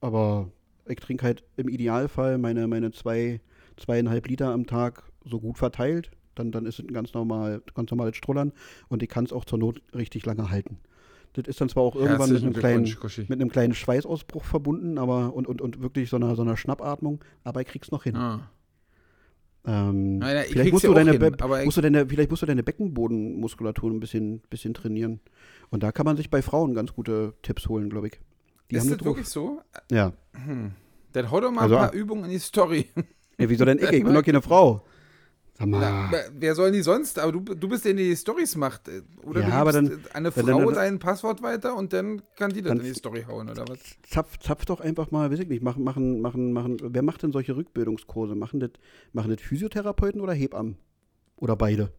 aber 0.00 0.50
ich 0.86 0.96
trinke 0.96 1.24
halt 1.24 1.44
im 1.56 1.68
Idealfall 1.68 2.38
meine, 2.38 2.66
meine 2.66 2.92
zwei 2.92 3.40
zweieinhalb 3.76 4.28
Liter 4.28 4.52
am 4.52 4.66
Tag 4.66 5.04
so 5.24 5.40
gut 5.40 5.58
verteilt, 5.58 6.10
dann, 6.34 6.52
dann 6.52 6.66
ist 6.66 6.78
es 6.78 6.84
ein 6.84 6.92
ganz, 6.92 7.14
normal, 7.14 7.62
ganz 7.74 7.90
normales 7.90 8.16
Strollern 8.16 8.52
und 8.88 9.02
ich 9.02 9.08
kann 9.08 9.24
es 9.24 9.32
auch 9.32 9.44
zur 9.44 9.58
Not 9.58 9.80
richtig 9.94 10.26
lange 10.26 10.50
halten. 10.50 10.78
Das 11.32 11.46
ist 11.46 11.60
dann 11.60 11.68
zwar 11.68 11.82
auch 11.82 11.96
irgendwann 11.96 12.32
mit 12.32 12.42
einem, 12.42 12.52
kleinen, 12.54 12.96
mit 13.28 13.40
einem 13.40 13.50
kleinen 13.50 13.74
Schweißausbruch 13.74 14.44
verbunden, 14.44 14.96
aber 14.96 15.34
und, 15.34 15.46
und, 15.46 15.60
und 15.60 15.82
wirklich 15.82 16.08
so 16.08 16.16
einer, 16.16 16.34
so 16.34 16.42
einer 16.42 16.56
Schnappatmung, 16.56 17.22
aber 17.44 17.60
ich 17.60 17.66
krieg's 17.66 17.90
noch 17.90 18.04
hin. 18.04 18.16
Ah. 18.16 18.50
Ähm, 19.66 20.18
Nein, 20.18 20.46
vielleicht, 20.48 20.72
musst 20.72 20.84
du 20.84 20.94
deine, 20.94 21.12
hin, 21.12 21.36
musst 21.64 21.76
du 21.76 21.82
deine, 21.82 22.06
vielleicht 22.06 22.30
musst 22.30 22.42
du 22.42 22.46
deine 22.46 22.62
Beckenbodenmuskulatur 22.62 23.90
ein 23.90 24.00
bisschen, 24.00 24.40
bisschen 24.48 24.74
trainieren. 24.74 25.20
Und 25.70 25.82
da 25.82 25.92
kann 25.92 26.06
man 26.06 26.16
sich 26.16 26.30
bei 26.30 26.40
Frauen 26.40 26.74
ganz 26.74 26.94
gute 26.94 27.34
Tipps 27.42 27.68
holen, 27.68 27.90
glaube 27.90 28.06
ich. 28.06 28.20
Die 28.70 28.76
ist 28.76 28.90
das 28.90 29.04
wirklich 29.04 29.26
so? 29.26 29.60
Ja. 29.90 30.12
Hm. 30.32 30.72
Dann 31.12 31.30
hau 31.30 31.40
doch 31.40 31.50
mal 31.50 31.62
also, 31.62 31.76
ein 31.76 31.88
paar 31.88 31.94
Übungen 31.94 32.24
in 32.24 32.30
die 32.30 32.38
Story. 32.38 32.86
Ja, 33.38 33.48
wieso 33.48 33.64
denn 33.64 33.78
ich? 33.78 33.90
Ich 33.90 34.04
bin 34.04 34.14
doch 34.14 34.22
keine 34.22 34.42
Frau. 34.42 34.84
Sag 35.58 35.68
mal. 35.68 35.80
Na, 35.80 36.18
wer 36.32 36.54
soll 36.54 36.70
die 36.70 36.82
sonst? 36.82 37.18
Aber 37.18 37.32
du, 37.32 37.40
du 37.40 37.68
bist 37.68 37.84
der, 37.84 37.94
der 37.94 38.04
die 38.04 38.16
Stories 38.16 38.56
macht. 38.56 38.90
Oder 39.22 39.40
ja, 39.40 39.46
du 39.46 39.52
aber 39.54 39.72
dann, 39.72 40.04
eine 40.12 40.30
Frau 40.30 40.42
dann, 40.42 40.64
dann, 40.64 40.74
dein 40.74 40.98
Passwort 40.98 41.42
weiter 41.42 41.76
und 41.76 41.92
dann 41.94 42.20
kann 42.36 42.52
die 42.52 42.60
dann 42.60 42.78
in 42.78 42.84
die 42.84 42.94
Story 42.94 43.24
hauen, 43.26 43.48
oder 43.48 43.66
was? 43.66 43.78
Zapf, 44.08 44.38
zapf 44.38 44.66
doch 44.66 44.80
einfach 44.80 45.10
mal, 45.10 45.30
weiß 45.30 45.38
ich 45.38 45.48
nicht, 45.48 45.62
machen, 45.62 45.82
machen, 45.82 46.20
machen, 46.20 46.52
machen. 46.52 46.76
Wer 46.82 47.02
macht 47.02 47.22
denn 47.22 47.32
solche 47.32 47.56
Rückbildungskurse? 47.56 48.34
Machen 48.34 48.60
das, 48.60 48.70
machen 49.12 49.30
das 49.30 49.40
Physiotherapeuten 49.40 50.20
oder 50.20 50.34
Hebammen? 50.34 50.76
Oder 51.36 51.56
beide? 51.56 51.90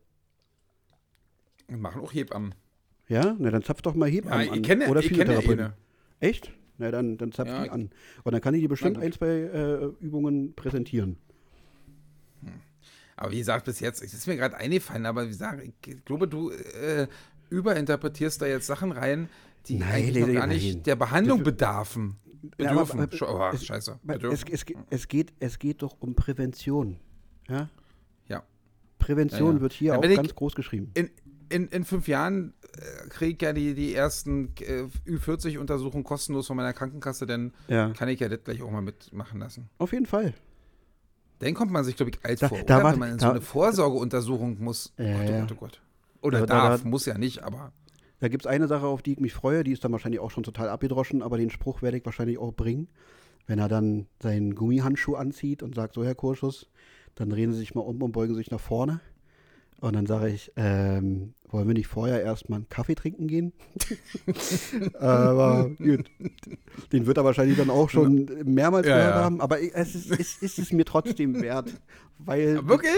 Wir 1.68 1.78
machen 1.78 2.02
auch 2.02 2.14
Hebammen. 2.14 2.54
Ja? 3.08 3.36
Na, 3.40 3.50
dann 3.50 3.64
zapf 3.64 3.82
doch 3.82 3.96
mal 3.96 4.10
Hebammen 4.10 4.48
ja, 4.48 4.54
ich 4.54 4.62
kenne, 4.62 4.88
Oder 4.88 5.00
ich 5.00 5.08
Physiotherapeuten. 5.08 5.58
Kenne 5.58 5.74
Echt? 6.20 6.52
Na, 6.78 6.92
dann, 6.92 7.18
dann 7.18 7.32
zapft 7.32 7.52
ja. 7.52 7.64
die 7.64 7.70
an. 7.72 7.90
Und 8.24 8.32
dann 8.34 8.42
kann 8.42 8.54
ich 8.54 8.62
dir 8.62 8.70
bestimmt 8.70 9.00
ein, 9.00 9.12
zwei 9.12 9.28
äh, 9.28 9.86
Übungen 10.00 10.54
präsentieren. 10.54 11.18
Aber 13.18 13.32
wie 13.32 13.40
gesagt, 13.40 13.66
bis 13.66 13.80
jetzt, 13.80 14.02
es 14.02 14.14
ist 14.14 14.28
mir 14.28 14.38
gerade 14.38 14.56
eingefallen, 14.56 15.06
aber 15.06 15.26
wie 15.26 15.30
gesagt, 15.30 15.62
ich 15.64 16.06
glaube, 16.06 16.28
du 16.28 16.52
äh, 16.52 17.08
überinterpretierst 17.50 18.42
da 18.42 18.46
jetzt 18.46 18.68
Sachen 18.68 18.92
rein, 18.92 19.28
die 19.68 19.80
nein, 19.80 19.92
eigentlich 19.92 20.26
nein, 20.26 20.34
noch 20.34 20.40
gar 20.42 20.48
nicht 20.48 20.86
der 20.86 20.96
Behandlung 20.96 21.44
bedarfen. 21.44 22.16
Bedürfen. 22.56 23.10
Ja, 23.12 23.30
aber, 23.30 23.52
oh, 23.52 23.56
es, 23.56 23.66
scheiße. 23.66 24.00
Es, 24.08 24.44
es, 24.52 24.66
es, 24.92 25.08
geht, 25.08 25.34
es 25.40 25.58
geht 25.58 25.82
doch 25.82 25.98
um 26.00 26.14
Prävention. 26.16 26.98
Ja? 27.50 27.70
Ja. 28.28 28.44
Prävention 29.00 29.50
ja, 29.50 29.56
ja. 29.56 29.62
wird 29.62 29.74
hier 29.74 29.94
ja, 29.94 29.98
auch 29.98 30.02
ganz 30.02 30.36
groß 30.36 30.54
geschrieben. 30.54 30.92
In, 30.94 31.10
in, 31.50 31.68
in 31.70 31.84
fünf 31.84 32.08
Jahren 32.08 32.54
äh, 32.74 33.10
kriege 33.10 33.34
ich 33.34 33.42
ja 33.42 33.54
die, 33.54 33.74
die 33.74 33.96
ersten 33.96 34.54
äh, 34.60 34.84
Ü40-Untersuchungen 35.10 36.04
kostenlos 36.04 36.46
von 36.48 36.56
meiner 36.56 36.74
Krankenkasse, 36.74 37.26
dann 37.26 37.54
kann 37.68 38.08
ich 38.10 38.20
ja 38.20 38.30
das 38.30 38.44
gleich 38.44 38.62
auch 38.62 38.70
mal 38.70 38.82
mitmachen 38.82 39.40
lassen. 39.40 39.70
Auf 39.80 39.92
jeden 39.92 40.06
Fall. 40.06 40.36
Dann 41.40 41.54
kommt 41.54 41.72
man 41.72 41.84
sich, 41.84 41.96
glaube 41.96 42.12
ich, 42.12 42.26
alt 42.26 42.42
da, 42.42 42.50
vor, 42.50 42.60
da 42.66 42.84
war, 42.84 42.94
wenn 42.94 43.00
man 43.00 43.12
in 43.12 43.18
da, 43.18 43.28
so 43.28 43.32
eine 43.32 43.42
Vorsorgeuntersuchung 43.42 44.62
muss. 44.62 44.94
Äh, 44.98 45.14
oh 45.14 45.40
Gott, 45.40 45.52
oh 45.52 45.56
Gott. 45.56 45.82
Oder 46.22 46.46
darf, 46.46 46.84
muss 46.84 47.06
ja 47.06 47.18
nicht, 47.18 47.44
aber. 47.44 47.72
Da 48.20 48.28
gibt 48.30 48.46
es 48.46 48.48
eine 48.48 48.68
Sache, 48.68 48.88
auf 48.88 49.04
die 49.04 49.14
ich 49.14 49.20
mich 49.20 49.34
freue, 49.34 49.64
die 49.64 49.72
ist 49.72 49.84
dann 49.84 49.92
wahrscheinlich 49.92 50.20
auch 50.20 50.32
schon 50.32 50.44
total 50.44 50.70
abgedroschen, 50.70 51.22
aber 51.22 51.38
den 51.38 51.52
Spruch 51.52 51.84
werde 51.84 51.98
ich 51.98 52.06
wahrscheinlich 52.06 52.40
auch 52.40 52.52
bringen. 52.52 52.88
Wenn 53.46 53.60
er 53.60 53.68
dann 53.68 54.08
seinen 54.22 54.56
Gummihandschuh 54.56 55.16
anzieht 55.16 55.62
und 55.62 55.76
sagt, 55.76 55.94
so 55.94 56.04
Herr 56.04 56.16
Kurschus, 56.16 56.68
dann 57.14 57.30
drehen 57.30 57.52
Sie 57.52 57.60
sich 57.60 57.76
mal 57.76 57.82
um 57.82 58.02
und 58.02 58.12
beugen 58.12 58.34
sich 58.34 58.50
nach 58.50 58.60
vorne. 58.60 59.00
Und 59.80 59.96
dann 59.96 60.08
sage 60.08 60.30
ich, 60.30 60.52
ähm, 60.56 61.34
wollen 61.50 61.68
wir 61.68 61.76
nicht 61.76 61.88
vorher 61.88 62.22
erstmal 62.24 62.58
einen 62.58 62.70
Kaffee 62.70 62.96
trinken 62.96 63.28
gehen? 63.28 63.54
aber 65.00 65.70
gut. 65.78 66.06
Den 66.92 67.06
wird 67.06 67.18
er 67.18 67.24
wahrscheinlich 67.24 67.58
dann 67.58 67.70
auch 67.70 67.90
schon 67.90 68.28
mehrmals 68.44 68.88
ja, 68.88 68.98
gehört 68.98 69.16
ja. 69.16 69.24
haben. 69.24 69.40
Aber 69.40 69.62
es 69.62 69.96
ist, 69.96 70.12
es 70.12 70.42
ist 70.42 70.60
es 70.60 70.72
mir 70.72 70.84
trotzdem 70.84 71.42
wert. 71.42 71.70
Weil, 72.18 72.68
Wirklich? 72.68 72.92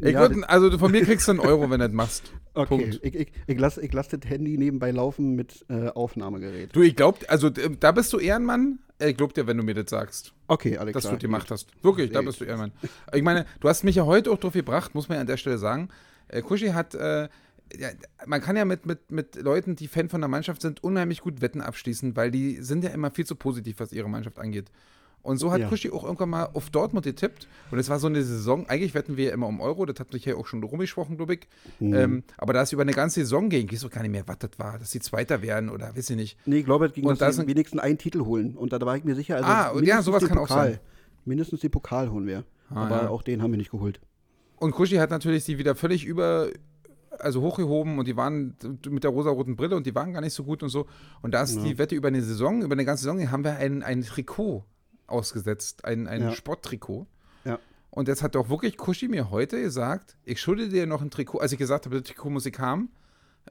Ja, 0.00 0.20
würd, 0.20 0.48
also 0.48 0.76
von 0.76 0.90
mir 0.90 1.04
kriegst 1.04 1.28
du 1.28 1.32
einen 1.32 1.40
Euro, 1.40 1.70
wenn 1.70 1.80
du 1.80 1.86
das 1.86 1.92
machst. 1.92 2.32
Okay, 2.56 2.68
Punkt. 2.68 3.00
ich, 3.02 3.14
ich, 3.16 3.32
ich 3.48 3.58
lasse 3.58 3.82
ich 3.82 3.92
lass 3.92 4.06
das 4.06 4.20
Handy 4.26 4.56
nebenbei 4.56 4.92
laufen 4.92 5.34
mit 5.34 5.66
äh, 5.68 5.88
Aufnahmegerät. 5.88 6.70
Du, 6.72 6.82
ich 6.82 6.94
glaub, 6.94 7.18
also 7.26 7.50
da 7.50 7.90
bist 7.90 8.12
du 8.12 8.20
Ehrenmann. 8.20 8.78
Ich 9.00 9.16
glaub 9.16 9.34
dir, 9.34 9.48
wenn 9.48 9.56
du 9.56 9.64
mir 9.64 9.74
das 9.74 9.90
sagst. 9.90 10.34
Okay, 10.46 10.78
alles 10.78 10.92
Dass 10.92 11.02
klar. 11.02 11.14
du 11.14 11.18
die 11.18 11.26
Macht 11.26 11.50
hast. 11.50 11.66
Wirklich, 11.82 12.12
da 12.12 12.22
bist 12.22 12.40
du 12.40 12.44
Ehrenmann. 12.44 12.70
Ich 13.12 13.22
meine, 13.22 13.44
du 13.58 13.68
hast 13.68 13.82
mich 13.82 13.96
ja 13.96 14.06
heute 14.06 14.30
auch 14.30 14.38
drauf 14.38 14.52
gebracht, 14.52 14.94
muss 14.94 15.08
man 15.08 15.16
ja 15.16 15.22
an 15.22 15.26
der 15.26 15.36
Stelle 15.36 15.58
sagen. 15.58 15.88
Äh, 16.28 16.42
Kushi 16.42 16.68
hat, 16.68 16.94
äh, 16.94 17.28
ja, 17.76 17.88
man 18.26 18.40
kann 18.40 18.56
ja 18.56 18.64
mit, 18.64 18.86
mit, 18.86 19.10
mit 19.10 19.36
Leuten, 19.36 19.76
die 19.76 19.88
Fan 19.88 20.08
von 20.08 20.20
der 20.20 20.28
Mannschaft 20.28 20.62
sind, 20.62 20.82
unheimlich 20.82 21.20
gut 21.20 21.40
Wetten 21.40 21.60
abschließen, 21.60 22.16
weil 22.16 22.30
die 22.30 22.62
sind 22.62 22.84
ja 22.84 22.90
immer 22.90 23.10
viel 23.10 23.26
zu 23.26 23.36
positiv, 23.36 23.80
was 23.80 23.92
ihre 23.92 24.08
Mannschaft 24.08 24.38
angeht. 24.38 24.70
Und 25.24 25.38
so 25.38 25.50
hat 25.50 25.60
ja. 25.60 25.68
Kushi 25.68 25.90
auch 25.90 26.04
irgendwann 26.04 26.28
mal 26.28 26.50
auf 26.52 26.68
Dortmund 26.68 27.06
getippt. 27.06 27.48
Und 27.70 27.78
es 27.78 27.88
war 27.88 27.98
so 27.98 28.08
eine 28.08 28.22
Saison, 28.22 28.68
eigentlich 28.68 28.92
wetten 28.92 29.16
wir 29.16 29.28
ja 29.28 29.32
immer 29.32 29.46
um 29.46 29.58
Euro, 29.58 29.86
das 29.86 29.98
hat 29.98 30.12
sich 30.12 30.26
ja 30.26 30.36
auch 30.36 30.46
schon 30.46 30.62
rumgesprochen, 30.62 31.16
glaube 31.16 31.34
ich. 31.34 31.48
Mhm. 31.80 31.94
Ähm, 31.94 32.24
aber 32.36 32.52
da 32.52 32.60
es 32.60 32.72
über 32.72 32.82
eine 32.82 32.92
ganze 32.92 33.20
Saison 33.20 33.48
ging, 33.48 33.66
ich 33.72 33.84
auch 33.84 33.90
gar 33.90 34.02
nicht 34.02 34.10
mehr, 34.10 34.28
was 34.28 34.38
das 34.38 34.50
war, 34.58 34.78
dass 34.78 34.90
sie 34.90 35.00
Zweiter 35.00 35.40
werden 35.40 35.70
oder 35.70 35.96
weiß 35.96 36.10
ich 36.10 36.16
nicht. 36.16 36.38
Nee, 36.44 36.58
ich 36.58 36.66
glaube, 36.66 36.86
es 36.86 36.92
ging, 36.92 37.06
und 37.06 37.22
dass 37.22 37.36
sie 37.36 37.46
wenigstens 37.46 37.80
einen 37.80 37.96
Titel 37.96 38.20
holen. 38.20 38.54
Und 38.54 38.74
da 38.74 38.80
war 38.82 38.98
ich 38.98 39.04
mir 39.04 39.14
sicher, 39.14 39.36
also 39.36 39.48
ah, 39.48 39.82
ja, 39.82 40.02
sowas 40.02 40.26
kann 40.26 40.36
Pokal, 40.36 40.44
auch 40.44 40.64
sein. 40.72 40.78
Mindestens 41.24 41.60
den 41.60 41.70
Pokal 41.70 42.10
holen 42.10 42.26
wir. 42.26 42.44
Ah, 42.68 42.84
aber 42.84 43.02
ja. 43.04 43.08
auch 43.08 43.22
den 43.22 43.40
haben 43.40 43.50
wir 43.50 43.58
nicht 43.58 43.70
geholt. 43.70 44.00
Und 44.64 44.72
Kushi 44.72 44.96
hat 44.96 45.10
natürlich 45.10 45.44
sie 45.44 45.58
wieder 45.58 45.74
völlig 45.74 46.06
über, 46.06 46.48
also 47.18 47.42
hochgehoben 47.42 47.98
und 47.98 48.08
die 48.08 48.16
waren 48.16 48.56
mit 48.88 49.04
der 49.04 49.10
rosa-roten 49.10 49.56
Brille 49.56 49.76
und 49.76 49.84
die 49.84 49.94
waren 49.94 50.14
gar 50.14 50.22
nicht 50.22 50.32
so 50.32 50.42
gut 50.42 50.62
und 50.62 50.70
so. 50.70 50.86
Und 51.20 51.34
da 51.34 51.42
ist 51.42 51.56
ja. 51.56 51.64
die 51.64 51.76
Wette 51.76 51.94
über 51.94 52.08
eine 52.08 52.22
Saison, 52.22 52.62
über 52.62 52.72
eine 52.72 52.86
ganze 52.86 53.04
Saison, 53.04 53.30
haben 53.30 53.44
wir 53.44 53.58
ein, 53.58 53.82
ein 53.82 54.00
Trikot 54.00 54.64
ausgesetzt, 55.06 55.84
ein, 55.84 56.08
ein 56.08 56.22
ja. 56.22 56.30
Sporttrikot. 56.30 57.06
Ja. 57.44 57.58
Und 57.90 58.08
jetzt 58.08 58.22
hat 58.22 58.36
doch 58.36 58.48
wirklich 58.48 58.78
Kushi 58.78 59.06
mir 59.08 59.30
heute 59.30 59.60
gesagt, 59.60 60.16
ich 60.24 60.40
schulde 60.40 60.70
dir 60.70 60.86
noch 60.86 61.02
ein 61.02 61.10
Trikot, 61.10 61.40
als 61.40 61.52
ich 61.52 61.58
gesagt 61.58 61.84
habe, 61.84 62.00
das 62.00 62.08
Trikot 62.08 62.30
muss 62.30 62.46
ich 62.46 62.58
haben, 62.58 62.88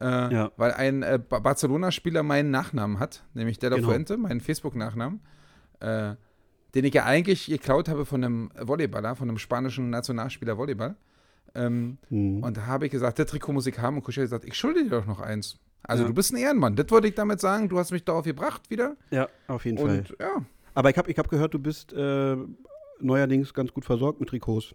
äh, 0.02 0.34
ja. 0.34 0.52
weil 0.58 0.72
ein 0.72 1.04
äh, 1.04 1.20
Barcelona-Spieler 1.20 2.24
meinen 2.24 2.50
Nachnamen 2.50 2.98
hat, 2.98 3.24
nämlich 3.36 3.60
De 3.60 3.70
La 3.70 3.76
genau. 3.76 3.90
Fuente, 3.90 4.18
meinen 4.18 4.42
Facebook-Nachnamen, 4.42 5.20
äh, 5.80 6.16
den 6.76 6.86
ich 6.86 6.94
ja 6.94 7.06
eigentlich 7.06 7.48
geklaut 7.48 7.90
habe 7.90 8.06
von 8.06 8.24
einem 8.24 8.52
Volleyballer, 8.60 9.16
von 9.16 9.30
einem 9.30 9.38
spanischen 9.38 9.90
Nationalspieler 9.90 10.58
Volleyball. 10.58 10.96
Ähm, 11.56 11.98
mhm. 12.10 12.44
Und 12.44 12.58
da 12.58 12.66
habe 12.66 12.86
ich 12.86 12.92
gesagt, 12.92 13.20
das 13.20 13.28
Trikot 13.28 13.54
muss 13.54 13.68
ich 13.68 13.78
haben. 13.78 13.98
Und 13.98 14.04
Kushi 14.04 14.22
hat 14.22 14.26
gesagt, 14.26 14.46
ich 14.46 14.56
schulde 14.56 14.84
dir 14.84 14.90
doch 14.90 15.06
noch 15.06 15.20
eins. 15.20 15.60
Also 15.84 16.04
ja. 16.04 16.08
du 16.08 16.16
bist 16.16 16.32
ein 16.34 16.38
Ehrenmann. 16.38 16.76
Das 16.76 16.90
wollte 16.90 17.08
ich 17.08 17.16
damit 17.16 17.40
sagen. 17.40 17.70
Du 17.70 17.78
hast 17.78 17.92
mich 17.92 18.04
darauf 18.04 18.26
gebracht 18.26 18.70
wieder. 18.70 18.96
Ja, 19.12 19.28
auf 19.48 19.66
jeden 19.66 19.78
und, 19.78 20.08
Fall. 20.08 20.18
Ja, 20.20 20.46
aber 20.74 20.90
ich 20.90 20.98
habe 20.98 21.12
ich 21.12 21.18
hab 21.18 21.30
gehört, 21.30 21.54
du 21.54 21.60
bist 21.60 21.94
äh, 21.94 22.38
neuerdings 23.00 23.54
ganz 23.54 23.72
gut 23.74 23.86
versorgt 23.86 24.20
mit 24.20 24.30
Trikots. 24.30 24.74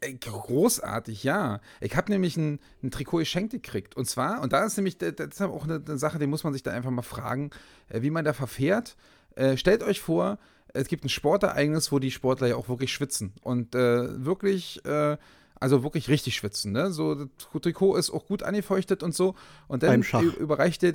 Äh, 0.00 0.14
großartig, 0.14 1.24
ja. 1.24 1.60
Ich 1.80 1.96
habe 1.96 2.10
nämlich 2.10 2.36
ein, 2.36 2.58
ein, 2.82 2.90
Trikot 2.90 3.18
geschenkt 3.18 3.52
gekriegt. 3.52 3.96
Und 3.96 4.06
zwar, 4.06 4.42
und 4.42 4.52
da 4.52 4.64
ist 4.64 4.76
nämlich, 4.76 4.98
das 4.98 5.14
ist 5.16 5.42
auch 5.42 5.64
eine, 5.64 5.82
eine 5.86 5.98
Sache, 5.98 6.18
die 6.18 6.26
muss 6.26 6.44
man 6.44 6.52
sich 6.52 6.62
da 6.62 6.72
einfach 6.72 6.90
mal 6.90 7.02
fragen, 7.02 7.50
äh, 7.88 8.02
wie 8.02 8.10
man 8.10 8.24
da 8.24 8.32
verfährt. 8.32 8.96
Äh, 9.34 9.56
stellt 9.56 9.82
euch 9.82 10.00
vor, 10.00 10.38
es 10.74 10.88
gibt 10.88 11.04
ein 11.04 11.08
Sportereignis, 11.08 11.92
wo 11.92 11.98
die 11.98 12.10
Sportler 12.10 12.48
ja 12.48 12.56
auch 12.56 12.68
wirklich 12.68 12.92
schwitzen. 12.92 13.32
Und 13.42 13.74
äh, 13.74 14.24
wirklich, 14.24 14.84
äh, 14.84 15.16
also 15.60 15.82
wirklich 15.82 16.08
richtig 16.08 16.36
schwitzen. 16.36 16.72
Ne? 16.72 16.90
So, 16.90 17.14
das 17.14 17.28
Trikot 17.60 17.96
ist 17.96 18.10
auch 18.10 18.26
gut 18.26 18.42
angefeuchtet 18.42 19.02
und 19.02 19.14
so. 19.14 19.34
Und 19.66 19.82
dann 19.82 20.02
überreicht 20.38 20.82
der, 20.82 20.94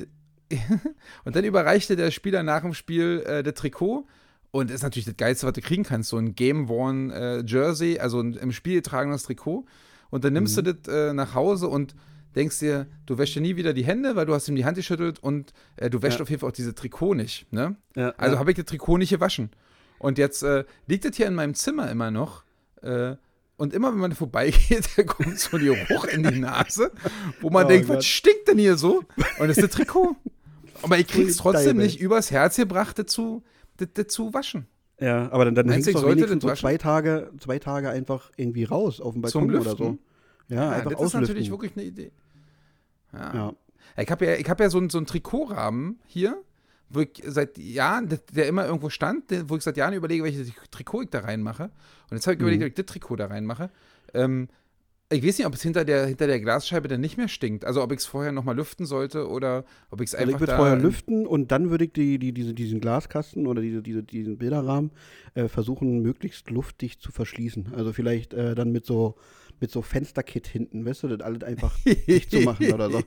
und 1.26 1.36
dann 1.36 1.44
überreichte 1.44 1.96
der 1.96 2.12
Spieler 2.12 2.44
nach 2.44 2.62
dem 2.62 2.74
Spiel 2.74 3.24
äh, 3.26 3.44
das 3.44 3.56
Trikot. 3.56 4.08
Und 4.52 4.70
das 4.70 4.76
ist 4.76 4.84
natürlich 4.84 5.06
das 5.06 5.18
Geilste, 5.18 5.48
was 5.48 5.54
du 5.54 5.62
kriegen 5.62 5.84
kannst. 5.84 6.10
So 6.10 6.18
ein 6.18 6.36
Game-Worn 6.36 7.10
äh, 7.10 7.44
Jersey, 7.46 8.00
also 8.00 8.20
ein 8.20 8.34
im 8.34 8.52
Spiel 8.52 8.76
getragenes 8.76 9.24
Trikot. 9.24 9.66
Und 10.12 10.24
dann 10.24 10.34
nimmst 10.34 10.56
mhm. 10.58 10.64
du 10.64 10.74
das 10.76 10.94
äh, 10.94 11.14
nach 11.14 11.34
Hause 11.34 11.68
und 11.68 11.96
denkst 12.36 12.60
dir, 12.60 12.88
du 13.06 13.18
wäschst 13.18 13.36
dir 13.36 13.42
nie 13.42 13.56
wieder 13.56 13.74
die 13.74 13.84
Hände, 13.86 14.16
weil 14.16 14.26
du 14.26 14.34
hast 14.34 14.48
ihm 14.48 14.56
die 14.56 14.66
Hand 14.66 14.78
geschüttelt 14.78 15.20
und 15.20 15.54
äh, 15.76 15.90
du 15.90 16.02
wäschst 16.02 16.20
ja. 16.20 16.24
auf 16.24 16.30
jeden 16.30 16.40
Fall 16.40 16.50
auch 16.50 16.54
diese 16.54 16.76
Trikot 16.76 17.16
nicht. 17.16 17.52
Ne? 17.52 17.76
Ja, 17.96 18.10
also 18.18 18.36
ja. 18.36 18.40
habe 18.40 18.52
ich 18.52 18.58
das 18.58 18.66
Trikot 18.66 18.98
nicht 18.98 19.10
gewaschen. 19.10 19.50
Und 20.04 20.18
jetzt 20.18 20.44
äh, 20.44 20.66
liegt 20.86 21.06
das 21.06 21.16
hier 21.16 21.28
in 21.28 21.34
meinem 21.34 21.56
Zimmer 21.56 21.90
immer 21.90 22.12
noch. 22.12 22.44
Äh, 22.82 23.16
und 23.56 23.74
immer 23.74 23.94
wenn 23.94 24.00
man 24.00 24.12
vorbeigeht, 24.12 24.90
kommt 25.08 25.40
so 25.40 25.58
die 25.58 25.68
Geruch 25.68 26.04
in 26.06 26.24
die 26.24 26.40
Nase, 26.40 26.92
wo 27.40 27.50
man 27.50 27.66
oh 27.66 27.70
denkt, 27.70 27.88
Gott. 27.88 27.98
was 27.98 28.06
stinkt 28.06 28.50
denn 28.50 28.58
hier 28.58 28.76
so? 28.76 29.04
Und 29.40 29.48
das 29.48 29.58
ist 29.58 29.64
das 29.64 29.72
Trikot. 29.72 30.18
Aber 30.82 31.00
ich 31.00 31.08
krieg's 31.08 31.38
trotzdem 31.38 31.78
nicht 31.78 32.02
übers 32.02 32.32
Herz 32.32 32.58
gebracht, 32.58 33.00
dazu, 33.00 33.44
dazu 33.78 34.34
waschen. 34.34 34.68
Ja, 35.00 35.32
aber 35.32 35.46
dann, 35.46 35.56
dann 35.56 35.70
hängst 35.70 35.88
du 35.88 36.06
wenigstens 36.06 36.44
so 36.44 36.54
zwei 36.54 36.78
Tage, 36.78 37.32
zwei 37.40 37.60
Tage 37.60 37.90
einfach 37.90 38.30
irgendwie 38.36 38.66
raus 38.66 39.00
auf 39.00 39.14
dem 39.14 39.22
Balkon 39.22 39.56
oder 39.56 39.78
so. 39.78 39.98
Ja, 40.50 40.56
ja 40.56 40.70
einfach 40.72 40.92
das 40.92 41.00
auslüften. 41.00 41.22
ist 41.22 41.30
natürlich 41.30 41.52
wirklich 41.52 41.72
eine 41.78 41.86
Idee. 41.86 42.12
Ja. 43.14 43.34
ja. 43.34 43.54
Ich 44.04 44.12
habe 44.12 44.26
ja, 44.26 44.50
hab 44.50 44.60
ja 44.60 44.70
so, 44.70 44.80
einen, 44.80 44.90
so 44.90 44.98
einen 44.98 45.08
Trikotrahmen 45.08 46.02
hier, 46.08 46.42
wo 46.90 47.02
ich 47.02 47.22
seit 47.26 47.58
Jahren, 47.58 48.20
der 48.32 48.48
immer 48.48 48.66
irgendwo 48.66 48.90
stand, 48.90 49.24
wo 49.50 49.56
ich 49.56 49.64
seit 49.64 49.78
Jahren 49.78 49.94
überlege, 49.94 50.24
welches 50.24 50.52
Trikot 50.72 51.04
ich 51.04 51.10
da 51.10 51.20
reinmache. 51.20 51.72
Und 52.10 52.18
jetzt 52.18 52.28
habe 52.28 52.36
ich 52.36 52.40
mhm. 52.40 52.48
überlegt, 52.48 52.64
ob 52.64 52.68
ich 52.70 52.76
das 52.76 52.86
Trikot 52.86 53.16
da 53.16 53.28
reinmache. 53.28 53.70
Ähm, 54.14 54.48
ich 55.14 55.24
weiß 55.24 55.38
nicht, 55.38 55.48
ob 55.48 55.54
es 55.54 55.62
hinter 55.62 55.86
der, 55.86 56.08
hinter 56.08 56.28
der 56.28 56.40
Glasscheibe 56.40 56.88
dann 56.88 57.02
nicht 57.02 57.18
mehr 57.18 57.28
stinkt. 57.28 57.66
Also 57.66 57.84
ob 57.84 57.92
ich 57.92 58.00
es 58.00 58.06
vorher 58.06 58.32
nochmal 58.32 58.56
lüften 58.56 58.86
sollte 58.86 59.28
oder 59.28 59.64
ob 59.92 60.02
ich 60.02 60.08
es 60.08 60.16
einfach. 60.16 60.34
Also 60.34 60.36
ich 60.36 60.40
würde 60.40 60.56
vorher 60.56 60.76
lüften 60.76 61.28
und 61.28 61.52
dann 61.52 61.70
würde 61.70 61.86
ich 61.86 61.94
die, 61.94 62.18
die, 62.20 62.34
diese, 62.34 62.54
diesen 62.54 62.80
Glaskasten 62.80 63.48
oder 63.48 63.62
diese, 63.62 63.82
diese, 63.82 64.04
diesen 64.04 64.38
Bilderrahmen 64.38 64.92
äh, 65.36 65.48
versuchen, 65.48 66.02
möglichst 66.02 66.50
luftdicht 66.50 67.02
zu 67.02 67.12
verschließen. 67.12 67.74
Also 67.76 67.94
vielleicht 67.94 68.34
äh, 68.34 68.56
dann 68.56 68.72
mit 68.72 68.86
so, 68.86 69.16
mit 69.60 69.72
so 69.72 69.82
Fensterkit 69.82 70.48
hinten, 70.48 70.86
weißt 70.86 71.04
du, 71.04 71.10
das 71.10 71.22
alles 71.22 71.44
einfach 71.44 71.78
dicht 72.08 72.32
zu 72.32 72.42
machen 72.42 72.74
oder 72.74 72.90
so. 72.90 73.02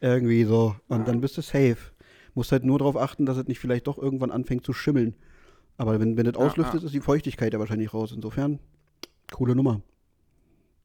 Irgendwie 0.00 0.44
so. 0.44 0.74
Und 0.88 1.06
dann 1.06 1.20
bist 1.20 1.36
du 1.36 1.42
safe. 1.42 1.76
Musst 2.34 2.52
halt 2.52 2.64
nur 2.64 2.78
darauf 2.78 2.96
achten, 2.96 3.26
dass 3.26 3.36
es 3.36 3.46
nicht 3.46 3.58
vielleicht 3.58 3.86
doch 3.86 3.98
irgendwann 3.98 4.30
anfängt 4.30 4.64
zu 4.64 4.72
schimmeln. 4.72 5.14
Aber 5.76 5.98
wenn, 6.00 6.16
wenn 6.16 6.24
das 6.24 6.36
auslüftet, 6.36 6.74
ja, 6.74 6.80
ja. 6.80 6.86
ist 6.86 6.94
die 6.94 7.00
Feuchtigkeit 7.00 7.52
ja 7.52 7.58
wahrscheinlich 7.58 7.92
raus. 7.92 8.12
Insofern, 8.12 8.58
coole 9.32 9.54
Nummer. 9.54 9.82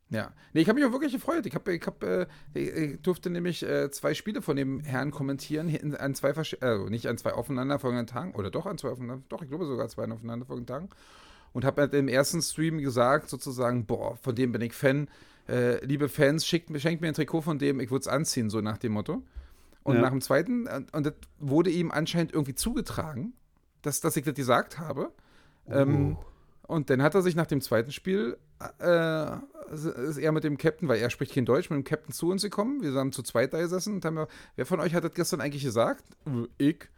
Ja, 0.10 0.32
nee, 0.54 0.62
ich 0.62 0.70
habe 0.70 0.80
mich 0.80 0.88
auch 0.88 0.93
wirklich 0.93 1.12
gefreut. 1.12 1.45
Ich, 1.45 1.54
hab, 1.54 1.68
ich, 1.68 1.86
hab, 1.86 2.02
äh, 2.04 2.28
ich 2.54 3.02
durfte 3.02 3.30
nämlich 3.30 3.64
äh, 3.64 3.91
zwei 3.91 4.14
Spiele 4.14 4.41
von 4.41 4.56
dem 4.56 4.80
Herrn 4.80 5.12
kommentieren, 5.12 5.95
an 5.95 6.16
zwei, 6.16 6.34
also 6.62 6.86
nicht 6.88 7.08
an 7.08 7.18
zwei 7.18 7.34
aufeinanderfolgenden 7.34 8.08
Tagen, 8.08 8.34
oder 8.34 8.50
doch 8.50 8.66
an 8.66 8.78
zwei 8.78 8.89
aufeinander, 8.89 9.24
doch, 9.28 9.41
ich 9.41 9.50
glaube 9.50 9.66
sogar 9.66 9.89
zwei 9.89 10.06
aufeinanderfolgenden 10.06 10.74
Tagen. 10.74 10.89
Und 11.52 11.66
habe 11.66 11.82
halt 11.82 11.93
im 11.93 12.08
ersten 12.08 12.41
Stream 12.41 12.78
gesagt, 12.78 13.30
sozusagen, 13.30 13.86
boah, 13.86 14.16
von 14.18 14.36
dem 14.36 14.52
bin 14.52 14.62
ich 14.62 14.74
Fan. 14.74 15.10
Äh, 15.50 15.84
liebe 15.86 16.08
Fans, 16.08 16.45
schickt, 16.45 16.70
schenkt 16.80 17.02
mir 17.02 17.10
ein 17.10 17.14
Trikot 17.14 17.41
von 17.41 17.60
dem, 17.60 17.80
ich 17.80 17.91
würde 17.91 18.02
es 18.02 18.08
anziehen, 18.08 18.50
so 18.50 18.62
nach 18.62 18.78
dem 18.78 18.93
Motto. 18.93 19.24
Und 19.88 19.95
ja. 19.95 20.01
nach 20.01 20.09
dem 20.09 20.19
zweiten, 20.19 20.67
und 20.67 21.05
das 21.05 21.13
wurde 21.39 21.69
ihm 21.69 21.91
anscheinend 21.91 22.33
irgendwie 22.33 22.55
zugetragen, 22.55 23.31
dass, 23.83 24.01
dass 24.01 24.17
ich 24.17 24.25
das 24.25 24.33
gesagt 24.33 24.79
habe. 24.79 25.13
Oh. 25.65 25.71
Ähm, 25.71 26.17
und 26.63 26.89
dann 26.89 27.01
hat 27.01 27.15
er 27.15 27.21
sich 27.21 27.38
nach 27.38 27.45
dem 27.45 27.61
zweiten 27.61 27.93
Spiel, 27.93 28.38
äh, 28.79 29.38
ist 29.71 30.17
er 30.17 30.33
mit 30.33 30.43
dem 30.43 30.57
Captain, 30.57 30.89
weil 30.89 30.99
er 30.99 31.09
spricht 31.09 31.33
kein 31.33 31.45
Deutsch, 31.45 31.69
mit 31.69 31.77
dem 31.77 31.83
Captain 31.85 32.13
zu 32.13 32.29
uns 32.29 32.41
gekommen. 32.41 32.81
Wir 32.81 32.91
haben 32.95 33.13
zu 33.13 33.23
zweit 33.23 33.53
da 33.53 33.61
gesessen 33.61 33.93
und 33.93 34.03
haben, 34.03 34.27
wer 34.57 34.65
von 34.65 34.81
euch 34.81 34.93
hat 34.93 35.05
das 35.05 35.13
gestern 35.13 35.39
eigentlich 35.39 35.63
gesagt? 35.63 36.03
Ich. 36.57 36.89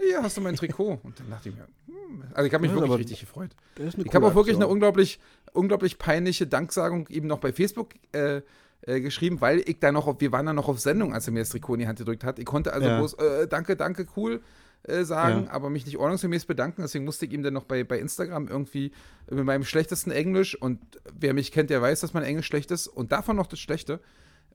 Hier 0.00 0.22
hast 0.22 0.38
du 0.38 0.40
mein 0.40 0.56
Trikot. 0.56 1.00
Und 1.02 1.20
dann 1.20 1.28
dachte 1.28 1.50
ich 1.50 1.54
mir, 1.54 1.68
hm. 1.86 2.24
also 2.32 2.46
ich 2.46 2.54
habe 2.54 2.66
mich 2.66 2.74
wirklich 2.74 2.98
richtig 2.98 3.20
gefreut. 3.20 3.54
Ich 3.78 4.14
habe 4.14 4.26
auch 4.26 4.34
wirklich 4.34 4.56
eine 4.56 4.68
unglaublich, 4.68 5.20
unglaublich 5.52 5.98
peinliche 5.98 6.46
Danksagung 6.46 7.08
eben 7.08 7.26
noch 7.26 7.40
bei 7.40 7.52
Facebook 7.52 7.90
äh, 8.12 8.40
äh, 8.82 9.00
geschrieben, 9.00 9.40
weil 9.40 9.60
ich 9.60 9.78
da 9.78 9.92
noch, 9.92 10.06
auf, 10.06 10.20
wir 10.20 10.32
waren 10.32 10.46
da 10.46 10.52
noch 10.52 10.68
auf 10.68 10.80
Sendung, 10.80 11.14
als 11.14 11.26
er 11.26 11.32
mir 11.32 11.40
das 11.40 11.50
Trikot 11.50 11.74
in 11.74 11.80
die 11.80 11.86
Hand 11.86 11.98
gedrückt 11.98 12.24
hat. 12.24 12.38
Ich 12.38 12.44
konnte 12.44 12.72
also 12.72 12.88
ja. 12.88 12.98
bloß, 12.98 13.14
äh, 13.14 13.48
danke, 13.48 13.76
danke, 13.76 14.06
cool 14.16 14.40
äh, 14.84 15.04
sagen, 15.04 15.44
ja. 15.44 15.52
aber 15.52 15.70
mich 15.70 15.86
nicht 15.86 15.96
ordnungsgemäß 15.96 16.46
bedanken. 16.46 16.82
Deswegen 16.82 17.04
musste 17.04 17.26
ich 17.26 17.32
ihm 17.32 17.42
dann 17.42 17.54
noch 17.54 17.64
bei, 17.64 17.84
bei 17.84 17.98
Instagram 17.98 18.48
irgendwie 18.48 18.92
mit 19.30 19.44
meinem 19.44 19.64
schlechtesten 19.64 20.10
Englisch 20.10 20.60
und 20.60 20.80
wer 21.14 21.34
mich 21.34 21.52
kennt, 21.52 21.70
der 21.70 21.80
weiß, 21.80 22.00
dass 22.00 22.14
mein 22.14 22.24
Englisch 22.24 22.46
schlecht 22.46 22.70
ist 22.70 22.88
und 22.88 23.12
davon 23.12 23.36
noch 23.36 23.46
das 23.46 23.60
Schlechte, 23.60 24.00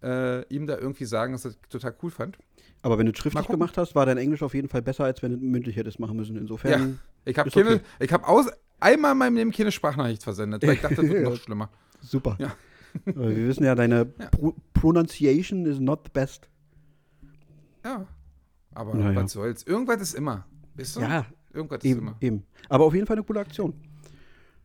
äh, 0.03 0.43
ihm 0.53 0.67
da 0.67 0.77
irgendwie 0.77 1.05
sagen, 1.05 1.33
dass 1.33 1.45
er 1.45 1.51
das 1.51 1.59
total 1.69 1.95
cool 2.03 2.11
fand. 2.11 2.37
Aber 2.81 2.97
wenn 2.97 3.05
du 3.05 3.11
es 3.11 3.17
schriftlich 3.17 3.47
gemacht 3.47 3.77
hast, 3.77 3.95
war 3.95 4.05
dein 4.05 4.17
Englisch 4.17 4.43
auf 4.43 4.53
jeden 4.53 4.69
Fall 4.69 4.81
besser, 4.81 5.05
als 5.05 5.23
wenn 5.23 5.31
du 5.31 5.37
mündlich 5.37 5.75
hättest 5.75 5.99
machen 5.99 6.15
müssen. 6.15 6.35
Insofern. 6.35 6.71
Ja, 6.71 6.87
ich 7.25 7.37
habe 7.37 7.49
okay. 7.49 7.79
ich 7.99 8.13
habe 8.13 8.51
einmal 8.79 9.13
in 9.13 9.17
meinem 9.17 9.35
Leben 9.35 9.51
keine 9.51 9.71
Sprachnachricht 9.71 10.23
versendet, 10.23 10.61
weil 10.63 10.73
ich 10.73 10.81
dachte, 10.81 10.95
das 10.95 11.09
wird 11.09 11.23
noch 11.29 11.37
schlimmer. 11.37 11.69
Super. 12.01 12.35
Ja. 12.39 12.55
Wir 13.05 13.47
wissen 13.47 13.63
ja, 13.63 13.75
deine 13.75 14.11
ja. 14.19 14.27
Pro 14.29 14.55
Pronunciation 14.73 15.65
is 15.65 15.79
not 15.79 16.01
the 16.05 16.11
best. 16.13 16.49
Ja. 17.83 18.05
Aber 18.73 18.93
naja. 18.93 19.21
was 19.21 19.31
soll's? 19.31 19.63
Irgendwas 19.63 20.01
ist 20.01 20.13
immer. 20.13 20.45
Weißt 20.75 20.97
du? 20.97 21.01
Ja. 21.01 21.25
Irgendwas 21.53 21.83
eben, 21.83 21.99
ist 21.99 22.01
immer. 22.01 22.15
Eben. 22.21 22.43
Aber 22.69 22.85
auf 22.85 22.93
jeden 22.93 23.07
Fall 23.07 23.15
eine 23.15 23.25
coole 23.25 23.39
Aktion. 23.39 23.73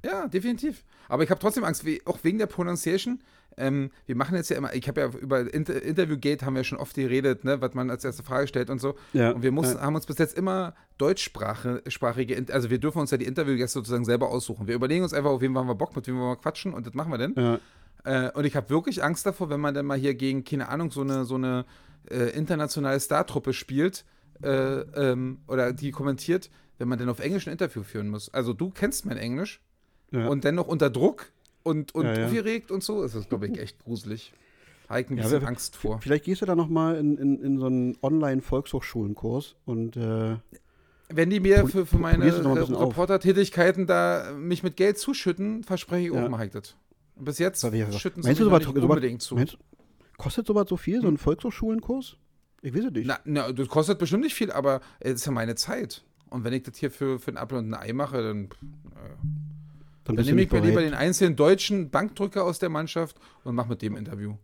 Ja, 0.05 0.27
definitiv. 0.27 0.85
Aber 1.09 1.23
ich 1.23 1.31
habe 1.31 1.41
trotzdem 1.41 1.65
Angst, 1.65 1.85
auch 2.05 2.19
wegen 2.23 2.39
der 2.39 2.47
Pronunciation. 2.47 3.21
Ähm, 3.57 3.91
wir 4.07 4.17
machen 4.17 4.35
jetzt 4.35 4.49
ja 4.49 4.57
immer, 4.57 4.75
ich 4.75 4.89
habe 4.89 5.01
ja 5.01 5.11
über 5.21 5.53
Inter 5.53 5.83
Interviewgate 5.83 6.45
haben 6.45 6.57
wir 6.57 6.65
schon 6.65 6.79
oft 6.79 6.95
geredet, 6.95 7.45
ne, 7.45 7.61
was 7.61 7.75
man 7.75 7.91
als 7.91 8.05
erste 8.05 8.23
Frage 8.23 8.47
stellt 8.47 8.71
und 8.71 8.81
so. 8.81 8.95
Ja, 9.13 9.33
und 9.33 9.43
wir 9.43 9.53
mussten, 9.53 9.77
ja. 9.77 9.83
haben 9.83 9.95
uns 9.95 10.07
bis 10.07 10.19
jetzt 10.19 10.37
immer 10.37 10.75
deutschsprachige, 10.99 12.47
also 12.51 12.71
wir 12.71 12.79
dürfen 12.79 13.01
uns 13.01 13.11
ja 13.11 13.19
die 13.19 13.27
Interviewgäste 13.27 13.79
sozusagen 13.79 14.05
selber 14.05 14.31
aussuchen. 14.31 14.67
Wir 14.67 14.75
überlegen 14.75 15.03
uns 15.03 15.13
einfach, 15.13 15.31
auf 15.31 15.41
wen 15.41 15.55
wollen 15.55 15.67
wir 15.67 15.75
Bock, 15.75 15.95
mit 15.95 16.07
wem 16.07 16.19
wollen 16.19 16.31
wir 16.31 16.37
quatschen 16.37 16.73
und 16.73 16.87
das 16.87 16.95
machen 16.95 17.11
wir 17.11 17.19
denn. 17.19 17.35
Ja. 17.37 17.59
Äh, 18.05 18.31
und 18.33 18.45
ich 18.45 18.57
habe 18.57 18.71
wirklich 18.71 19.03
Angst 19.03 19.27
davor, 19.27 19.51
wenn 19.51 19.61
man 19.61 19.75
dann 19.75 19.87
mal 19.87 19.99
hier 19.99 20.15
gegen, 20.15 20.45
keine 20.45 20.69
Ahnung, 20.69 20.91
so 20.91 21.03
eine, 21.03 21.25
so 21.25 21.37
eine 21.37 21.65
äh, 22.11 22.31
internationale 22.37 22.99
Star-Truppe 22.99 23.53
spielt 23.53 24.05
äh, 24.43 24.49
ähm, 24.49 25.39
oder 25.47 25.73
die 25.73 25.91
kommentiert, 25.91 26.51
wenn 26.79 26.89
man 26.89 26.99
dann 26.99 27.09
auf 27.09 27.21
Englisch 27.21 27.47
ein 27.47 27.53
Interview 27.53 27.83
führen 27.83 28.09
muss. 28.09 28.33
Also 28.33 28.53
du 28.53 28.71
kennst 28.71 29.07
mein 29.07 29.17
Englisch 29.17 29.61
ja. 30.11 30.27
und 30.27 30.45
dennoch 30.45 30.67
unter 30.67 30.91
Druck 30.91 31.33
und, 31.63 31.95
und 31.95 32.07
ja, 32.07 32.19
ja. 32.19 32.27
aufgeregt 32.27 32.71
und 32.71 32.83
so, 32.83 33.03
ist 33.03 33.15
das, 33.15 33.29
glaube 33.29 33.47
ich, 33.47 33.59
echt 33.59 33.79
gruselig. 33.85 34.33
Ich 34.85 35.11
ein 35.11 35.17
bisschen 35.17 35.41
ja, 35.41 35.49
Angst 35.49 35.77
vor. 35.77 36.01
Vielleicht 36.03 36.25
gehst 36.25 36.43
du 36.43 36.47
da 36.47 36.55
noch 36.55 36.69
mal 36.69 36.97
in, 36.97 37.17
in, 37.17 37.43
in 37.43 37.59
so 37.59 37.65
einen 37.65 37.97
Online-Volkshochschulenkurs 38.03 39.55
und 39.65 39.97
äh, 39.97 40.37
wenn 41.09 41.31
die 41.31 41.41
mir 41.41 41.67
für, 41.67 41.87
für 41.87 41.99
meine 41.99 42.25
Reporter-Tätigkeiten 42.25 43.87
da 43.87 44.33
mich 44.37 44.63
mit 44.63 44.77
Geld 44.77 44.99
zuschütten, 44.99 45.63
verspreche 45.63 46.07
ich 46.07 46.13
auch, 46.13 46.29
mache 46.29 46.47
ich 46.47 46.51
das. 46.51 46.77
Bis 47.25 47.39
jetzt 47.39 47.61
schütten 47.61 48.23
sie 48.23 48.35
sowas, 48.35 48.67
nicht 48.67 48.77
unbedingt 48.77 49.23
zu. 49.23 49.37
Meinst, 49.37 49.59
kostet 50.17 50.47
sowas 50.47 50.69
so 50.69 50.77
viel, 50.77 51.01
so 51.01 51.09
ein 51.09 51.15
hm. 51.15 51.19
Volkshochschulenkurs? 51.19 52.17
Ich 52.63 52.75
weiß 52.75 52.85
es 52.85 52.93
nicht. 52.93 53.07
Na, 53.07 53.19
na, 53.25 53.53
das 53.53 53.69
kostet 53.69 53.99
bestimmt 53.99 54.23
nicht 54.23 54.35
viel, 54.35 54.53
aber 54.53 54.81
es 55.01 55.15
ist 55.15 55.27
ja 55.27 55.33
meine 55.33 55.57
Zeit. 55.57 56.05
Und 56.31 56.45
wenn 56.45 56.53
ich 56.53 56.63
das 56.63 56.77
hier 56.77 56.91
für, 56.91 57.19
für 57.19 57.29
einen 57.29 57.37
Apfel 57.37 57.59
und 57.59 57.75
ein 57.75 57.75
Ei 57.75 57.93
mache, 57.93 58.23
dann, 58.23 58.45
äh, 58.45 58.49
dann, 60.05 60.17
dann 60.17 60.25
nehme 60.25 60.43
ich 60.43 60.51
mir 60.51 60.61
lieber 60.61 60.81
den 60.81 60.95
einzelnen 60.95 61.37
deutschen 61.37 61.91
Bankdrücker 61.91 62.45
aus 62.45 62.59
der 62.59 62.69
Mannschaft 62.69 63.17
und 63.45 63.55
mache 63.55 63.69
mit 63.69 63.83
dem 63.83 63.97
Interview. 63.97 64.37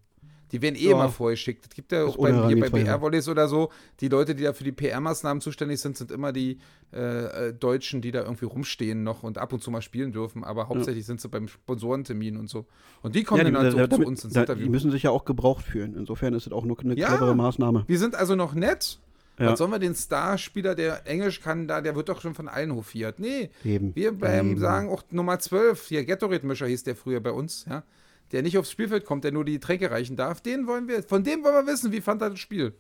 Die 0.53 0.63
werden 0.63 0.77
eh 0.77 0.87
ja. 0.87 0.93
immer 0.93 1.09
vorgeschickt. 1.09 1.67
Es 1.69 1.75
gibt 1.75 1.93
ja 1.93 2.05
auch 2.05 2.17
bei, 2.17 2.33
hier 2.49 2.59
bei 2.59 2.71
BR-Volleys 2.71 3.29
oder 3.29 3.49
so, 3.49 3.71
die 4.01 4.09
Leute, 4.09 4.35
die 4.35 4.45
da 4.45 4.53
für 4.53 4.65
die 4.65 4.73
PR-Maßnahmen 4.73 5.41
zuständig 5.41 5.81
sind, 5.81 5.97
sind 5.97 6.11
immer 6.11 6.33
die 6.33 6.59
äh, 6.93 7.49
äh, 7.49 7.53
Deutschen, 7.53 8.01
die 8.01 8.13
da 8.13 8.23
irgendwie 8.23 8.47
rumstehen 8.47 9.03
noch 9.03 9.23
und 9.23 9.39
ab 9.39 9.53
und 9.53 9.63
zu 9.63 9.71
mal 9.71 9.83
spielen 9.83 10.13
dürfen. 10.13 10.45
Aber 10.45 10.69
hauptsächlich 10.69 11.05
ja. 11.05 11.09
sind 11.09 11.21
sie 11.21 11.29
beim 11.29 11.49
Sponsorentermin 11.49 12.37
und 12.37 12.49
so. 12.49 12.67
Und 13.03 13.15
die 13.15 13.25
kommen 13.25 13.41
ja, 13.41 13.45
die, 13.45 13.53
dann 13.53 13.71
so 13.71 13.77
damit, 13.77 13.93
zu 13.93 14.03
uns 14.07 14.25
ins 14.25 14.35
da, 14.35 14.41
Interview. 14.41 14.65
Die 14.65 14.71
müssen 14.71 14.91
sich 14.91 15.03
ja 15.03 15.11
auch 15.11 15.25
gebraucht 15.25 15.65
fühlen. 15.65 15.95
Insofern 15.97 16.35
ist 16.35 16.47
es 16.47 16.53
auch 16.53 16.65
nur 16.65 16.79
eine 16.81 16.95
clevere 16.95 17.35
Maßnahme. 17.35 17.85
Wir 17.87 17.99
sind 17.99 18.15
also 18.15 18.35
noch 18.35 18.55
nett. 18.55 18.99
Ja. 19.39 19.53
Was 19.53 19.59
sollen 19.59 19.71
wir 19.71 19.79
den 19.79 19.95
Starspieler, 19.95 20.75
der 20.75 21.07
Englisch 21.07 21.41
kann, 21.41 21.69
da, 21.69 21.81
der 21.81 21.95
wird 21.95 22.09
doch 22.09 22.21
schon 22.21 22.35
von 22.35 22.49
allen 22.49 22.75
hofiert. 22.75 23.21
Nee, 23.21 23.51
Eben. 23.65 23.95
wir 23.95 24.11
beim, 24.11 24.51
Eben. 24.51 24.59
sagen 24.59 24.89
auch 24.91 25.05
Nummer 25.13 25.39
12, 25.39 25.87
hier 25.87 26.05
Gatorade-Mischer 26.05 26.67
hieß 26.67 26.83
der 26.83 26.97
früher 26.97 27.21
bei 27.21 27.31
uns, 27.31 27.65
ja 27.71 27.85
der 28.33 28.43
nicht 28.43 28.59
aufs 28.59 28.71
Spielfeld 28.71 29.05
kommt, 29.05 29.25
der 29.25 29.33
nur 29.33 29.45
die 29.45 29.59
Tränke 29.59 29.91
reichen 29.91 30.17
darf, 30.17 30.41
den 30.41 30.67
wollen 30.67 30.89
wir, 30.89 31.03
von 31.03 31.25
dem 31.25 31.43
wollen 31.45 31.67
wir 31.67 31.73
wissen, 31.73 31.93
wie 31.93 32.01
fand 32.01 32.23
er 32.23 32.31
das 32.31 32.39
Spiel. 32.39 32.75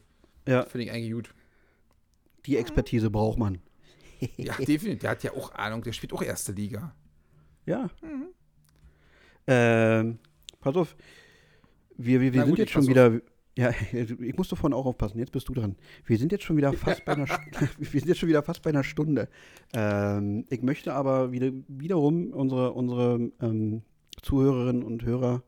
Ja. 0.46 0.64
Finde 0.64 0.86
ich 0.86 0.92
eigentlich 0.92 1.12
gut. 1.12 1.34
Die 2.46 2.56
Expertise 2.56 3.10
braucht 3.10 3.38
man. 3.38 3.58
ja, 4.36 4.54
definitiv. 4.56 5.00
Der 5.00 5.10
hat 5.10 5.22
ja 5.22 5.32
auch 5.32 5.54
Ahnung, 5.54 5.82
der 5.82 5.92
spielt 5.92 6.12
auch 6.12 6.22
erste 6.22 6.52
Liga. 6.52 6.94
Ja. 7.66 7.90
Mhm. 8.02 8.28
Ähm, 9.46 10.18
pass 10.60 10.76
auf. 10.76 10.96
Wir, 11.96 12.20
wir, 12.20 12.32
wir 12.32 12.40
sind 12.42 12.50
gut, 12.50 12.58
jetzt 12.58 12.72
schon 12.72 12.86
wieder. 12.86 13.20
Ja, 13.58 13.72
ich 13.90 14.36
muss 14.36 14.48
davon 14.48 14.72
auch 14.72 14.86
aufpassen. 14.86 15.18
Jetzt 15.18 15.32
bist 15.32 15.48
du 15.48 15.52
dran. 15.52 15.74
Wir 16.04 16.16
sind 16.16 16.30
jetzt 16.30 16.44
schon 16.44 16.56
wieder 16.56 16.72
fast 16.74 17.04
bei 17.04 17.14
einer, 17.14 17.26
wir 17.78 18.00
sind 18.00 18.06
jetzt 18.06 18.18
schon 18.18 18.28
wieder 18.28 18.44
fast 18.44 18.62
bei 18.62 18.70
einer 18.70 18.84
Stunde. 18.84 19.28
Ähm, 19.74 20.44
ich 20.48 20.62
möchte 20.62 20.94
aber 20.94 21.32
wieder, 21.32 21.50
wiederum 21.66 22.32
unsere, 22.32 22.72
unsere 22.72 23.32
ähm, 23.40 23.82
Zuhörerinnen 24.20 24.82
und 24.82 25.04
Hörer 25.04 25.42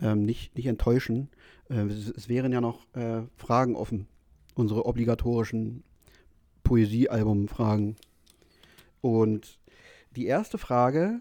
ähm, 0.00 0.24
nicht, 0.24 0.56
nicht 0.56 0.66
enttäuschen. 0.66 1.30
Äh, 1.68 1.86
es, 1.86 2.10
es, 2.10 2.28
wären 2.28 2.52
ja 2.52 2.60
noch 2.60 2.86
äh, 2.94 3.22
Fragen 3.36 3.76
offen. 3.76 4.06
Unsere 4.54 4.86
obligatorischen 4.86 5.82
Poesiealbum-Fragen. 6.62 7.96
Und 9.00 9.58
die 10.16 10.26
erste 10.26 10.58
Frage, 10.58 11.20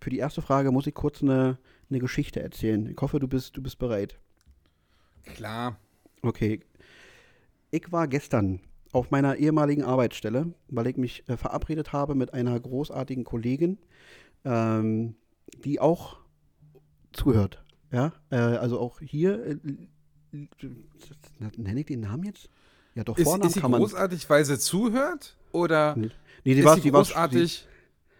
für 0.00 0.10
die 0.10 0.18
erste 0.18 0.42
Frage 0.42 0.70
muss 0.70 0.86
ich 0.86 0.94
kurz 0.94 1.22
eine, 1.22 1.58
eine 1.90 1.98
Geschichte 1.98 2.40
erzählen. 2.40 2.86
Ich 2.86 2.96
hoffe, 3.00 3.18
du 3.18 3.28
bist, 3.28 3.56
du 3.56 3.62
bist 3.62 3.78
bereit. 3.78 4.18
Klar. 5.24 5.78
Okay. 6.22 6.60
Ich 7.70 7.92
war 7.92 8.08
gestern 8.08 8.60
auf 8.92 9.10
meiner 9.10 9.36
ehemaligen 9.36 9.84
Arbeitsstelle, 9.84 10.52
weil 10.68 10.86
ich 10.88 10.96
mich 10.96 11.28
äh, 11.28 11.36
verabredet 11.36 11.92
habe 11.92 12.14
mit 12.14 12.34
einer 12.34 12.58
großartigen 12.58 13.24
Kollegin, 13.24 13.78
ähm, 14.44 15.14
die 15.64 15.80
auch 15.80 16.18
zuhört. 17.12 17.64
Ja, 17.92 18.12
äh, 18.30 18.36
also 18.36 18.78
auch 18.78 19.00
hier, 19.00 19.44
äh, 19.44 19.56
nenne 21.56 21.80
ich 21.80 21.86
den 21.86 22.00
Namen 22.00 22.24
jetzt? 22.24 22.48
Ja, 22.94 23.04
doch, 23.04 23.18
Vornamen 23.18 23.42
ist, 23.42 23.48
ist 23.48 23.54
sie 23.54 23.60
kann 23.60 23.70
man. 23.70 23.80
großartig, 23.80 24.28
weil 24.30 24.44
sie 24.44 24.58
zuhört? 24.58 25.36
Oder 25.52 25.96
nee, 25.96 26.10
nee 26.44 26.54
sie 26.54 26.60
ist 26.60 26.66
war, 26.66 26.78
sie 26.78 26.90
großartig? 26.90 27.52
Sie, 27.52 27.66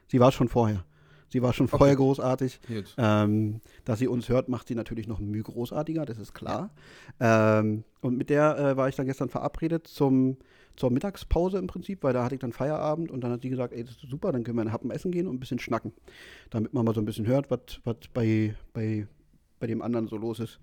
sie 0.08 0.20
war 0.20 0.32
schon 0.32 0.48
vorher. 0.48 0.84
Sie 1.28 1.42
war 1.42 1.52
schon 1.52 1.66
okay. 1.66 1.78
vorher 1.78 1.96
großartig. 1.96 2.60
Ähm, 2.98 3.60
dass 3.84 4.00
sie 4.00 4.08
uns 4.08 4.28
hört, 4.28 4.48
macht 4.48 4.66
sie 4.66 4.74
natürlich 4.74 5.06
noch 5.06 5.20
Mühe 5.20 5.44
großartiger, 5.44 6.04
das 6.04 6.18
ist 6.18 6.34
klar. 6.34 6.70
Ähm, 7.20 7.84
und 8.00 8.18
mit 8.18 8.30
der 8.30 8.58
äh, 8.58 8.76
war 8.76 8.88
ich 8.88 8.96
dann 8.96 9.06
gestern 9.06 9.28
verabredet 9.28 9.86
zum 9.86 10.38
zur 10.80 10.90
Mittagspause 10.90 11.58
im 11.58 11.66
Prinzip, 11.66 12.02
weil 12.02 12.14
da 12.14 12.24
hatte 12.24 12.34
ich 12.34 12.40
dann 12.40 12.52
Feierabend 12.52 13.10
und 13.10 13.20
dann 13.20 13.30
hat 13.30 13.42
sie 13.42 13.50
gesagt, 13.50 13.74
ey, 13.74 13.84
das 13.84 14.02
ist 14.02 14.10
super, 14.10 14.32
dann 14.32 14.44
können 14.44 14.56
wir 14.56 14.62
einen 14.62 14.72
Happen 14.72 14.90
essen 14.90 15.12
gehen 15.12 15.26
und 15.26 15.36
ein 15.36 15.40
bisschen 15.40 15.58
schnacken. 15.58 15.92
Damit 16.48 16.72
man 16.72 16.86
mal 16.86 16.94
so 16.94 17.02
ein 17.02 17.04
bisschen 17.04 17.26
hört, 17.26 17.50
was 17.50 18.08
bei, 18.14 18.54
bei, 18.72 19.06
bei 19.58 19.66
dem 19.66 19.82
anderen 19.82 20.08
so 20.08 20.16
los 20.16 20.40
ist. 20.40 20.58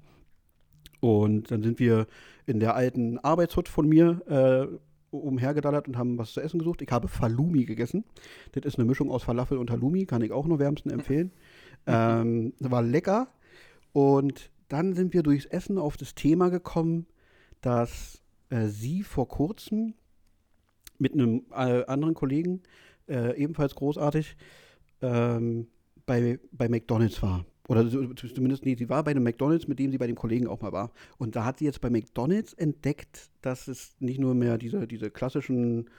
Und 1.01 1.51
dann 1.51 1.61
sind 1.61 1.80
wir 1.80 2.07
in 2.47 2.59
der 2.59 2.76
alten 2.76 3.20
Arbeitshut 3.20 3.70
von 3.70 3.88
mir 3.88 4.22
äh, 4.28 5.15
umhergedallert 5.15 5.88
und 5.88 5.97
haben 5.99 6.18
was 6.18 6.34
zu 6.34 6.41
essen 6.41 6.57
gesucht. 6.57 6.82
Ich 6.82 6.91
habe 6.91 7.07
Falumi 7.07 7.65
gegessen. 7.65 8.03
Das 8.53 8.65
ist 8.65 8.80
eine 8.80 8.86
Mischung 8.86 9.11
aus 9.11 9.22
Falafel 9.22 9.59
und 9.59 9.70
Halloumi, 9.70 10.07
kann 10.07 10.24
ich 10.24 10.32
auch 10.32 10.47
nur 10.47 10.57
wärmsten 10.57 10.89
empfehlen. 10.89 11.32
ähm, 11.86 12.53
war 12.59 12.82
lecker. 12.82 13.28
Und 13.93 14.49
dann 14.68 14.95
sind 14.95 15.13
wir 15.13 15.22
durchs 15.22 15.45
Essen 15.45 15.78
auf 15.78 15.95
das 15.95 16.15
Thema 16.15 16.49
gekommen, 16.49 17.05
dass 17.61 18.20
äh, 18.49 18.65
sie 18.65 19.03
vor 19.03 19.28
kurzem 19.28 19.93
mit 20.99 21.13
einem 21.13 21.45
äh, 21.51 21.85
anderen 21.85 22.13
Kollegen, 22.13 22.61
äh, 23.07 23.37
ebenfalls 23.37 23.75
großartig, 23.75 24.35
ähm, 25.01 25.67
bei, 26.05 26.39
bei 26.51 26.69
McDonalds 26.69 27.21
war. 27.21 27.45
Oder 27.67 27.89
zumindest, 27.89 28.65
nee, 28.65 28.75
sie 28.75 28.87
war 28.87 29.03
bei 29.03 29.11
einem 29.11 29.23
McDonalds, 29.23 29.67
mit 29.67 29.77
dem 29.77 29.91
sie 29.91 29.97
bei 29.97 30.07
dem 30.07 30.15
Kollegen 30.15 30.47
auch 30.47 30.61
mal 30.61 30.71
war. 30.71 30.91
Und 31.17 31.35
da 31.35 31.43
hat 31.43 31.59
sie 31.59 31.65
jetzt 31.65 31.81
bei 31.81 31.89
McDonalds 31.89 32.53
entdeckt, 32.53 33.29
dass 33.41 33.67
es 33.67 33.95
nicht 33.99 34.19
nur 34.19 34.33
mehr 34.35 34.57
diese, 34.57 34.87
diese 34.87 35.11
klassischen 35.11 35.89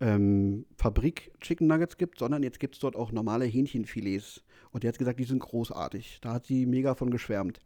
ähm, 0.00 0.66
Fabrik-Chicken 0.76 1.66
Nuggets 1.66 1.96
gibt, 1.96 2.18
sondern 2.18 2.42
jetzt 2.42 2.60
gibt 2.60 2.74
es 2.74 2.80
dort 2.80 2.94
auch 2.94 3.10
normale 3.10 3.46
Hähnchenfilets. 3.46 4.42
Und 4.70 4.82
die 4.82 4.88
hat 4.88 4.98
gesagt, 4.98 5.18
die 5.18 5.24
sind 5.24 5.38
großartig. 5.38 6.18
Da 6.20 6.34
hat 6.34 6.46
sie 6.46 6.66
mega 6.66 6.94
von 6.94 7.10
geschwärmt. 7.10 7.60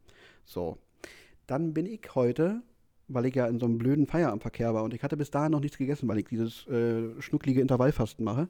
So. 0.44 0.78
Dann 1.48 1.74
bin 1.74 1.86
ich 1.86 2.14
heute 2.14 2.62
weil 3.08 3.26
ich 3.26 3.34
ja 3.34 3.46
in 3.46 3.58
so 3.58 3.66
einem 3.66 3.78
blöden 3.78 4.06
Feierabendverkehr 4.06 4.74
war 4.74 4.84
und 4.84 4.94
ich 4.94 5.02
hatte 5.02 5.16
bis 5.16 5.30
dahin 5.30 5.52
noch 5.52 5.60
nichts 5.60 5.78
gegessen, 5.78 6.08
weil 6.08 6.18
ich 6.18 6.26
dieses 6.26 6.66
äh, 6.66 7.20
schnucklige 7.20 7.60
Intervallfasten 7.60 8.24
mache. 8.24 8.48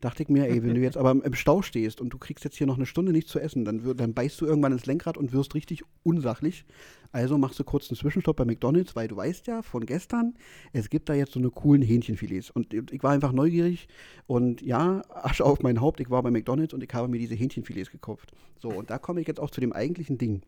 Dachte 0.00 0.22
ich 0.22 0.28
mir, 0.28 0.46
ey, 0.48 0.62
wenn 0.62 0.74
du 0.74 0.80
jetzt 0.80 0.98
aber 0.98 1.10
im 1.10 1.34
Stau 1.34 1.62
stehst 1.62 2.00
und 2.02 2.10
du 2.10 2.18
kriegst 2.18 2.44
jetzt 2.44 2.56
hier 2.56 2.66
noch 2.66 2.76
eine 2.76 2.84
Stunde 2.84 3.12
nichts 3.12 3.30
zu 3.30 3.40
essen, 3.40 3.64
dann, 3.64 3.96
dann 3.96 4.12
beißt 4.12 4.40
du 4.40 4.46
irgendwann 4.46 4.72
ins 4.72 4.84
Lenkrad 4.84 5.16
und 5.16 5.32
wirst 5.32 5.54
richtig 5.54 5.84
unsachlich. 6.02 6.66
Also 7.12 7.38
machst 7.38 7.58
du 7.58 7.64
kurz 7.64 7.88
einen 7.90 7.96
Zwischenstopp 7.96 8.36
bei 8.36 8.44
McDonalds, 8.44 8.94
weil 8.94 9.08
du 9.08 9.16
weißt 9.16 9.46
ja 9.46 9.62
von 9.62 9.86
gestern, 9.86 10.34
es 10.74 10.90
gibt 10.90 11.08
da 11.08 11.14
jetzt 11.14 11.32
so 11.32 11.38
eine 11.38 11.50
coolen 11.50 11.80
Hähnchenfilets. 11.80 12.50
Und 12.50 12.74
ich 12.74 13.02
war 13.02 13.12
einfach 13.12 13.32
neugierig 13.32 13.88
und 14.26 14.60
ja, 14.60 15.02
Asche 15.08 15.44
auf 15.44 15.62
mein 15.62 15.80
Haupt, 15.80 16.00
ich 16.00 16.10
war 16.10 16.22
bei 16.22 16.30
McDonalds 16.30 16.74
und 16.74 16.82
ich 16.82 16.92
habe 16.92 17.08
mir 17.08 17.18
diese 17.18 17.34
Hähnchenfilets 17.34 17.90
gekauft. 17.90 18.32
So, 18.58 18.68
und 18.68 18.90
da 18.90 18.98
komme 18.98 19.22
ich 19.22 19.26
jetzt 19.26 19.40
auch 19.40 19.50
zu 19.50 19.62
dem 19.62 19.72
eigentlichen 19.72 20.18
Ding. 20.18 20.42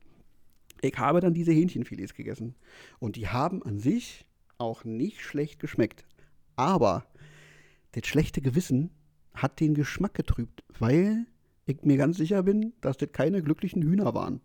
Ich 0.81 0.97
habe 0.99 1.21
dann 1.21 1.35
diese 1.35 1.53
Hähnchenfilets 1.53 2.15
gegessen. 2.15 2.55
Und 2.99 3.17
die 3.17 3.29
haben 3.29 3.63
an 3.63 3.79
sich 3.79 4.27
auch 4.59 4.85
nicht 4.85 5.21
schlecht 5.21 5.61
geschmeckt. 5.61 6.05
Aber 6.57 7.07
das 7.93 8.07
schlechte 8.07 8.41
Gewissen 8.41 8.91
hat 9.35 9.61
den 9.61 9.75
Geschmack 9.75 10.15
getrübt, 10.15 10.65
weil 10.79 11.27
ich 11.67 11.83
mir 11.83 11.97
ganz 11.97 12.17
sicher 12.17 12.43
bin, 12.43 12.73
dass 12.81 12.97
das 12.97 13.13
keine 13.13 13.43
glücklichen 13.43 13.83
Hühner 13.83 14.15
waren. 14.15 14.41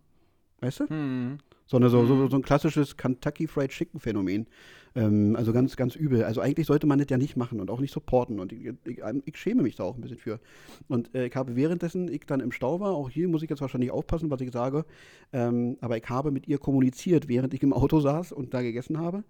Weißt 0.60 0.82
du? 0.82 0.90
Hm. 0.90 1.40
Sondern 1.66 1.92
so, 1.92 2.06
so, 2.06 2.16
hm. 2.16 2.30
so 2.30 2.38
ein 2.38 2.42
klassisches 2.42 2.98
Kentucky 2.98 3.48
Fried 3.48 3.72
Chicken 3.72 4.00
Phänomen. 4.00 4.48
Ähm, 4.96 5.36
also 5.36 5.54
ganz, 5.54 5.76
ganz 5.76 5.96
übel. 5.96 6.24
Also 6.24 6.42
eigentlich 6.42 6.68
sollte 6.68 6.88
man 6.88 7.00
das 7.00 7.08
ja 7.10 7.18
nicht 7.18 7.36
machen 7.36 7.60
und 7.60 7.70
auch 7.70 7.80
nicht 7.80 7.94
supporten. 7.94 8.40
Und 8.40 8.52
ich, 8.52 8.74
ich, 8.86 9.02
ich 9.26 9.38
schäme 9.38 9.64
mich 9.64 9.76
da 9.76 9.84
auch 9.84 9.96
ein 9.96 10.02
bisschen 10.02 10.18
für. 10.18 10.40
Und 10.88 11.14
äh, 11.16 11.28
ich 11.28 11.36
habe 11.36 11.56
währenddessen 11.56 12.12
ich 12.12 12.26
dann 12.26 12.40
im 12.40 12.52
Stau 12.52 12.80
war, 12.80 12.92
auch 12.92 13.10
hier 13.10 13.28
muss 13.28 13.44
ich 13.44 13.50
jetzt 13.50 13.62
wahrscheinlich 13.62 13.92
aufpassen, 13.92 14.30
was 14.30 14.42
ich 14.42 14.52
sage, 14.52 14.86
ähm, 15.32 15.78
aber 15.82 15.98
ich 15.98 16.08
habe 16.10 16.32
mit 16.32 16.48
ihr 16.48 16.58
kommuniziert, 16.58 17.28
während 17.28 17.54
ich 17.54 17.64
im 17.64 17.74
Auto 17.74 18.00
saß 18.00 18.32
und 18.32 18.54
da 18.54 18.62
gegessen 18.62 19.00
habe. 19.00 19.24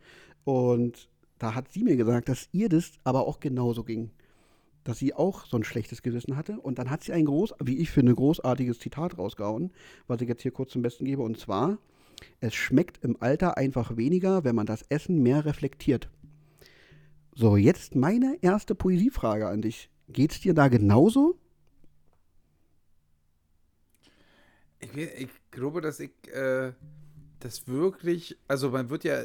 Und 0.43 1.07
da 1.39 1.55
hat 1.55 1.71
sie 1.71 1.83
mir 1.83 1.95
gesagt, 1.95 2.29
dass 2.29 2.49
ihr 2.51 2.69
das 2.69 2.91
aber 3.03 3.27
auch 3.27 3.39
genauso 3.39 3.83
ging 3.83 4.11
dass 4.83 4.99
sie 4.99 5.13
auch 5.13 5.45
so 5.45 5.57
ein 5.57 5.63
schlechtes 5.63 6.01
Gewissen 6.01 6.35
hatte. 6.35 6.59
Und 6.59 6.77
dann 6.77 6.89
hat 6.89 7.03
sie 7.03 7.13
ein 7.13 7.25
groß, 7.25 7.53
wie 7.63 7.77
ich 7.77 7.89
finde, 7.89 8.13
großartiges 8.13 8.79
Zitat 8.79 9.17
rausgehauen, 9.17 9.71
was 10.07 10.21
ich 10.21 10.27
jetzt 10.27 10.41
hier 10.41 10.51
kurz 10.51 10.71
zum 10.71 10.81
Besten 10.81 11.05
gebe. 11.05 11.21
Und 11.21 11.37
zwar, 11.37 11.77
es 12.39 12.53
schmeckt 12.53 13.03
im 13.03 13.21
Alter 13.21 13.57
einfach 13.57 13.97
weniger, 13.97 14.43
wenn 14.43 14.55
man 14.55 14.65
das 14.65 14.83
Essen 14.89 15.21
mehr 15.21 15.45
reflektiert. 15.45 16.09
So, 17.35 17.57
jetzt 17.57 17.95
meine 17.95 18.37
erste 18.41 18.75
Poesiefrage 18.75 19.47
an 19.47 19.61
dich. 19.61 19.89
Geht's 20.09 20.41
dir 20.41 20.53
da 20.53 20.67
genauso? 20.67 21.39
Ich, 24.79 24.95
ich 24.95 25.29
glaube, 25.49 25.81
dass 25.81 25.99
ich 25.99 26.11
äh, 26.31 26.73
das 27.39 27.67
wirklich, 27.67 28.37
also 28.47 28.69
man 28.69 28.89
wird 28.89 29.03
ja 29.03 29.23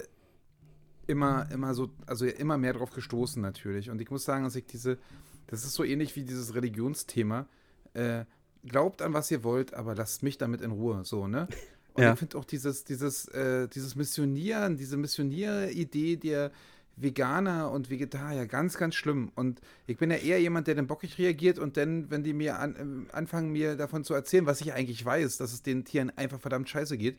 immer, 1.06 1.50
immer 1.50 1.74
so, 1.74 1.90
also 2.06 2.26
immer 2.26 2.58
mehr 2.58 2.74
drauf 2.74 2.92
gestoßen 2.92 3.42
natürlich. 3.42 3.90
Und 3.90 4.00
ich 4.00 4.10
muss 4.10 4.24
sagen, 4.24 4.44
dass 4.44 4.56
ich 4.56 4.66
diese, 4.66 4.98
das 5.46 5.64
ist 5.64 5.74
so 5.74 5.84
ähnlich 5.84 6.16
wie 6.16 6.22
dieses 6.22 6.54
Religionsthema. 6.54 7.46
Äh, 7.94 8.24
glaubt 8.64 9.02
an, 9.02 9.14
was 9.14 9.30
ihr 9.30 9.44
wollt, 9.44 9.74
aber 9.74 9.94
lasst 9.94 10.22
mich 10.22 10.38
damit 10.38 10.60
in 10.60 10.70
Ruhe, 10.70 11.04
so, 11.04 11.26
ne? 11.26 11.48
Und 11.98 12.04
ja. 12.04 12.12
ich 12.12 12.18
finde 12.20 12.38
auch 12.38 12.44
dieses, 12.44 12.84
dieses, 12.84 13.26
äh, 13.26 13.66
dieses 13.66 13.96
Missionieren, 13.96 14.76
diese 14.76 14.96
Missionier-Idee 14.96 16.14
der 16.16 16.52
Veganer 16.94 17.72
und 17.72 17.90
Vegetarier 17.90 18.46
ganz, 18.46 18.76
ganz 18.76 18.94
schlimm. 18.94 19.32
Und 19.34 19.60
ich 19.88 19.96
bin 19.96 20.12
ja 20.12 20.16
eher 20.16 20.40
jemand, 20.40 20.68
der 20.68 20.76
dann 20.76 20.86
bockig 20.86 21.18
reagiert 21.18 21.58
und 21.58 21.76
dann, 21.76 22.08
wenn 22.08 22.22
die 22.22 22.34
mir 22.34 22.60
an, 22.60 23.08
äh, 23.10 23.12
anfangen, 23.16 23.50
mir 23.50 23.74
davon 23.74 24.04
zu 24.04 24.14
erzählen, 24.14 24.46
was 24.46 24.60
ich 24.60 24.72
eigentlich 24.72 25.04
weiß, 25.04 25.38
dass 25.38 25.52
es 25.52 25.62
den 25.62 25.84
Tieren 25.84 26.12
einfach 26.16 26.38
verdammt 26.38 26.68
scheiße 26.68 26.96
geht, 26.96 27.18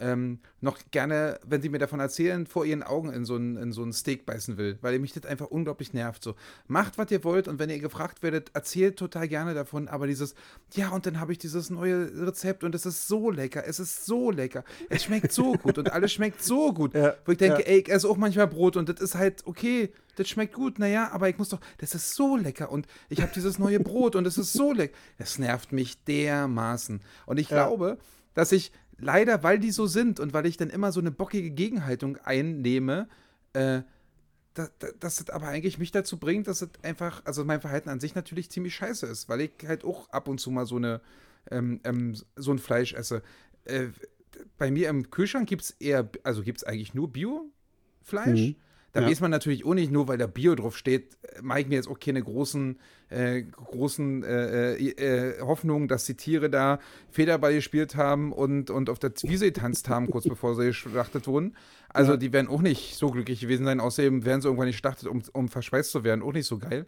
ähm, 0.00 0.40
noch 0.60 0.78
gerne, 0.90 1.38
wenn 1.46 1.62
sie 1.62 1.68
mir 1.68 1.78
davon 1.78 2.00
erzählen, 2.00 2.46
vor 2.46 2.64
ihren 2.64 2.82
Augen 2.82 3.12
in 3.12 3.24
so 3.24 3.36
ein, 3.36 3.56
in 3.56 3.72
so 3.72 3.90
Steak 3.92 4.26
beißen 4.26 4.56
will, 4.56 4.78
weil 4.80 4.98
mich 4.98 5.12
das 5.12 5.26
einfach 5.26 5.46
unglaublich 5.46 5.92
nervt. 5.92 6.22
So, 6.22 6.34
macht, 6.66 6.98
was 6.98 7.10
ihr 7.10 7.22
wollt 7.22 7.48
und 7.48 7.58
wenn 7.58 7.70
ihr 7.70 7.78
gefragt 7.78 8.22
werdet, 8.22 8.50
erzählt 8.54 8.96
total 8.96 9.28
gerne 9.28 9.54
davon, 9.54 9.88
aber 9.88 10.06
dieses, 10.06 10.34
ja, 10.74 10.90
und 10.90 11.06
dann 11.06 11.20
habe 11.20 11.32
ich 11.32 11.38
dieses 11.38 11.70
neue 11.70 12.10
Rezept 12.26 12.64
und 12.64 12.74
es 12.74 12.86
ist 12.86 13.06
so 13.08 13.30
lecker, 13.30 13.64
es 13.66 13.78
ist 13.78 14.06
so 14.06 14.30
lecker, 14.30 14.64
es 14.88 15.04
schmeckt 15.04 15.32
so 15.32 15.52
gut 15.52 15.78
und 15.78 15.92
alles 15.92 16.12
schmeckt 16.12 16.42
so 16.42 16.72
gut. 16.72 16.94
Ja, 17.00 17.14
wo 17.24 17.32
ich 17.32 17.38
denke, 17.38 17.60
ja. 17.62 17.66
ey, 17.68 17.78
ich 17.78 17.88
esse 17.88 18.06
auch 18.06 18.18
manchmal 18.18 18.46
Brot 18.46 18.76
und 18.76 18.88
das 18.90 19.00
ist 19.00 19.14
halt 19.14 19.46
okay, 19.46 19.90
das 20.16 20.28
schmeckt 20.28 20.52
gut, 20.52 20.78
naja, 20.78 21.10
aber 21.12 21.30
ich 21.30 21.38
muss 21.38 21.48
doch, 21.48 21.60
das 21.78 21.94
ist 21.94 22.14
so 22.14 22.36
lecker 22.36 22.70
und 22.70 22.86
ich 23.08 23.22
habe 23.22 23.32
dieses 23.34 23.58
neue 23.58 23.80
Brot 23.80 24.16
und 24.16 24.26
es 24.26 24.36
ist 24.36 24.52
so 24.52 24.72
lecker. 24.72 24.94
Das 25.16 25.38
nervt 25.38 25.72
mich 25.72 26.04
dermaßen. 26.04 27.00
Und 27.24 27.38
ich 27.38 27.48
ja. 27.48 27.64
glaube, 27.64 27.96
dass 28.34 28.52
ich 28.52 28.72
leider, 29.00 29.42
weil 29.42 29.58
die 29.58 29.70
so 29.70 29.86
sind 29.86 30.20
und 30.20 30.32
weil 30.32 30.46
ich 30.46 30.56
dann 30.56 30.70
immer 30.70 30.92
so 30.92 31.00
eine 31.00 31.10
bockige 31.10 31.50
Gegenhaltung 31.50 32.16
einnehme, 32.18 33.08
äh, 33.52 33.82
dass, 34.54 34.70
das 34.98 35.30
aber 35.30 35.48
eigentlich 35.48 35.78
mich 35.78 35.92
dazu 35.92 36.18
bringt, 36.18 36.46
dass 36.46 36.62
es 36.62 36.70
einfach, 36.82 37.22
also 37.24 37.44
mein 37.44 37.60
Verhalten 37.60 37.88
an 37.88 38.00
sich 38.00 38.14
natürlich 38.14 38.50
ziemlich 38.50 38.74
scheiße 38.74 39.06
ist, 39.06 39.28
weil 39.28 39.42
ich 39.42 39.52
halt 39.66 39.84
auch 39.84 40.10
ab 40.10 40.28
und 40.28 40.40
zu 40.40 40.50
mal 40.50 40.66
so 40.66 40.76
eine, 40.76 41.00
ähm, 41.50 41.80
ähm, 41.84 42.14
so 42.36 42.50
ein 42.50 42.58
Fleisch 42.58 42.92
esse. 42.92 43.22
Äh, 43.64 43.88
bei 44.58 44.70
mir 44.70 44.88
im 44.88 45.10
Kühlschrank 45.10 45.48
gibt 45.48 45.62
es 45.62 45.70
eher, 45.72 46.08
also 46.22 46.42
gibt 46.42 46.58
es 46.58 46.64
eigentlich 46.64 46.94
nur 46.94 47.12
Bio-Fleisch. 47.12 48.40
Mhm. 48.40 48.56
Da 48.92 49.02
ja. 49.02 49.08
weiß 49.08 49.20
man 49.20 49.30
natürlich 49.30 49.64
auch 49.64 49.74
nicht, 49.74 49.92
nur 49.92 50.08
weil 50.08 50.18
da 50.18 50.26
Bio 50.26 50.54
drauf 50.54 50.76
steht, 50.76 51.16
mache 51.42 51.60
ich 51.60 51.68
mir 51.68 51.76
jetzt 51.76 51.88
auch 51.88 51.98
keine 51.98 52.22
großen, 52.22 52.78
äh, 53.08 53.42
großen 53.42 54.24
äh, 54.24 54.74
äh, 54.74 54.88
äh, 54.90 55.40
Hoffnungen, 55.40 55.86
dass 55.86 56.04
die 56.04 56.14
Tiere 56.14 56.50
da 56.50 56.80
Federball 57.10 57.54
gespielt 57.54 57.94
haben 57.94 58.32
und, 58.32 58.70
und 58.70 58.90
auf 58.90 58.98
der 58.98 59.12
Wiese 59.22 59.46
getanzt 59.46 59.88
haben, 59.88 60.08
kurz 60.08 60.28
bevor 60.28 60.56
sie 60.56 60.66
geschlachtet 60.66 61.28
wurden. 61.28 61.56
Also 61.88 62.12
ja. 62.12 62.16
die 62.16 62.32
werden 62.32 62.48
auch 62.48 62.62
nicht 62.62 62.96
so 62.96 63.10
glücklich 63.10 63.40
gewesen 63.40 63.64
sein. 63.64 63.80
Außerdem 63.80 64.24
werden 64.24 64.40
sie 64.40 64.48
irgendwann 64.48 64.68
geschlachtet, 64.68 65.08
um, 65.08 65.22
um 65.32 65.48
verschweißt 65.48 65.90
zu 65.90 66.02
werden. 66.02 66.22
Auch 66.22 66.32
nicht 66.32 66.46
so 66.46 66.58
geil. 66.58 66.86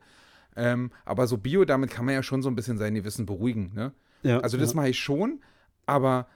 Ähm, 0.57 0.91
aber 1.05 1.27
so 1.27 1.39
Bio, 1.39 1.65
damit 1.65 1.91
kann 1.91 2.05
man 2.05 2.15
ja 2.15 2.23
schon 2.23 2.43
so 2.43 2.49
ein 2.49 2.57
bisschen 2.57 2.79
sein 2.79 2.95
Gewissen 2.95 3.27
beruhigen. 3.27 3.73
Ne? 3.75 3.93
Ja, 4.23 4.41
also 4.41 4.59
das 4.59 4.75
mache 4.75 4.91
ich 4.91 4.99
schon, 4.99 5.41
aber 5.87 6.29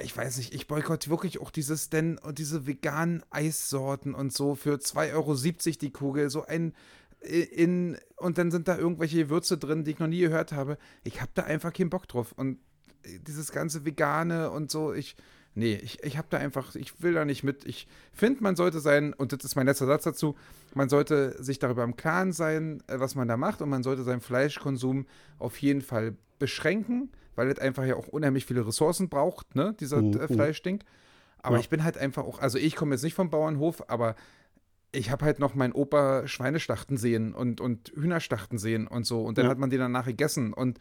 ich 0.00 0.16
weiß 0.16 0.38
nicht, 0.38 0.54
ich 0.54 0.66
boykotte 0.66 1.10
wirklich 1.10 1.40
auch 1.40 1.50
dieses 1.50 1.90
denn 1.90 2.18
und 2.18 2.38
diese 2.38 2.66
veganen 2.66 3.22
Eissorten 3.30 4.14
und 4.14 4.32
so 4.32 4.54
für 4.54 4.76
2,70 4.76 5.12
Euro 5.14 5.34
die 5.80 5.90
Kugel, 5.90 6.30
so 6.30 6.46
ein 6.46 6.74
in 7.20 7.98
und 8.16 8.38
dann 8.38 8.50
sind 8.50 8.66
da 8.68 8.76
irgendwelche 8.76 9.28
Würze 9.28 9.56
drin, 9.58 9.84
die 9.84 9.92
ich 9.92 9.98
noch 9.98 10.08
nie 10.08 10.20
gehört 10.20 10.52
habe. 10.52 10.76
Ich 11.04 11.20
habe 11.20 11.30
da 11.34 11.42
einfach 11.42 11.72
keinen 11.72 11.90
Bock 11.90 12.08
drauf 12.08 12.32
und 12.36 12.58
dieses 13.04 13.52
ganze 13.52 13.84
vegane 13.84 14.50
und 14.50 14.70
so, 14.70 14.92
ich 14.92 15.16
nee, 15.54 15.74
ich, 15.74 16.02
ich 16.02 16.16
habe 16.16 16.28
da 16.30 16.38
einfach, 16.38 16.74
ich 16.74 17.02
will 17.02 17.12
da 17.14 17.24
nicht 17.24 17.42
mit. 17.42 17.64
Ich 17.64 17.86
finde, 18.12 18.42
man 18.42 18.56
sollte 18.56 18.80
sein, 18.80 19.12
und 19.12 19.32
das 19.32 19.44
ist 19.44 19.56
mein 19.56 19.66
letzter 19.66 19.86
Satz 19.86 20.04
dazu, 20.04 20.36
man 20.74 20.88
sollte 20.88 21.42
sich 21.42 21.58
darüber 21.58 21.84
im 21.84 21.96
Klaren 21.96 22.32
sein, 22.32 22.82
äh, 22.86 22.98
was 22.98 23.14
man 23.14 23.28
da 23.28 23.36
macht 23.36 23.62
und 23.62 23.68
man 23.68 23.82
sollte 23.82 24.02
seinen 24.02 24.20
Fleischkonsum 24.20 25.06
auf 25.38 25.58
jeden 25.58 25.82
Fall 25.82 26.16
beschränken 26.38 27.10
weil 27.34 27.48
es 27.48 27.58
einfach 27.58 27.84
ja 27.84 27.96
auch 27.96 28.08
unheimlich 28.08 28.46
viele 28.46 28.66
Ressourcen 28.66 29.08
braucht, 29.08 29.54
ne, 29.54 29.74
dieser 29.78 30.02
mhm. 30.02 30.20
äh, 30.20 30.28
Fleischding. 30.28 30.82
Aber 31.38 31.56
ja. 31.56 31.60
ich 31.60 31.68
bin 31.68 31.84
halt 31.84 31.98
einfach 31.98 32.24
auch, 32.24 32.38
also 32.38 32.58
ich 32.58 32.76
komme 32.76 32.94
jetzt 32.94 33.02
nicht 33.02 33.14
vom 33.14 33.30
Bauernhof, 33.30 33.88
aber 33.88 34.14
ich 34.92 35.10
habe 35.10 35.24
halt 35.24 35.38
noch 35.38 35.54
meinen 35.54 35.72
Opa 35.72 36.26
Schweineschlachten 36.28 36.96
sehen 36.96 37.34
und, 37.34 37.60
und 37.60 37.92
Hühnerschlachten 37.94 38.58
sehen 38.58 38.86
und 38.86 39.04
so. 39.06 39.24
Und 39.24 39.38
dann 39.38 39.46
ja. 39.46 39.50
hat 39.50 39.58
man 39.58 39.70
die 39.70 39.78
danach 39.78 40.06
gegessen. 40.06 40.52
Und 40.52 40.78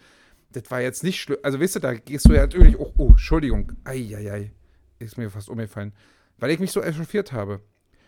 das 0.52 0.64
war 0.70 0.82
jetzt 0.82 1.04
nicht 1.04 1.22
schlimm. 1.22 1.40
Also, 1.44 1.60
weißt 1.60 1.78
du, 1.78 1.80
da 1.80 1.94
gehst 1.94 2.28
du 2.28 2.34
ja 2.34 2.42
natürlich 2.42 2.78
auch, 2.78 2.94
oh, 2.98 3.10
Entschuldigung, 3.10 3.72
eieiei, 3.86 4.52
ist 5.00 5.18
mir 5.18 5.30
fast 5.30 5.50
umgefallen. 5.50 5.94
Weil 6.38 6.52
ich 6.52 6.60
mich 6.60 6.72
so 6.72 6.82
echauffiert 6.82 7.32
habe. 7.32 7.62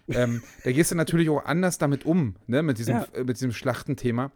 ähm, 0.10 0.44
da 0.66 0.72
gehst 0.74 0.92
du 0.92 0.96
natürlich 0.96 1.30
auch 1.30 1.46
anders 1.46 1.78
damit 1.78 2.06
um, 2.06 2.36
ne, 2.46 2.62
mit 2.62 2.78
diesem, 2.78 2.96
ja. 2.96 3.08
äh, 3.14 3.24
mit 3.24 3.38
diesem 3.38 3.54
Schlachtenthema. 3.54 4.34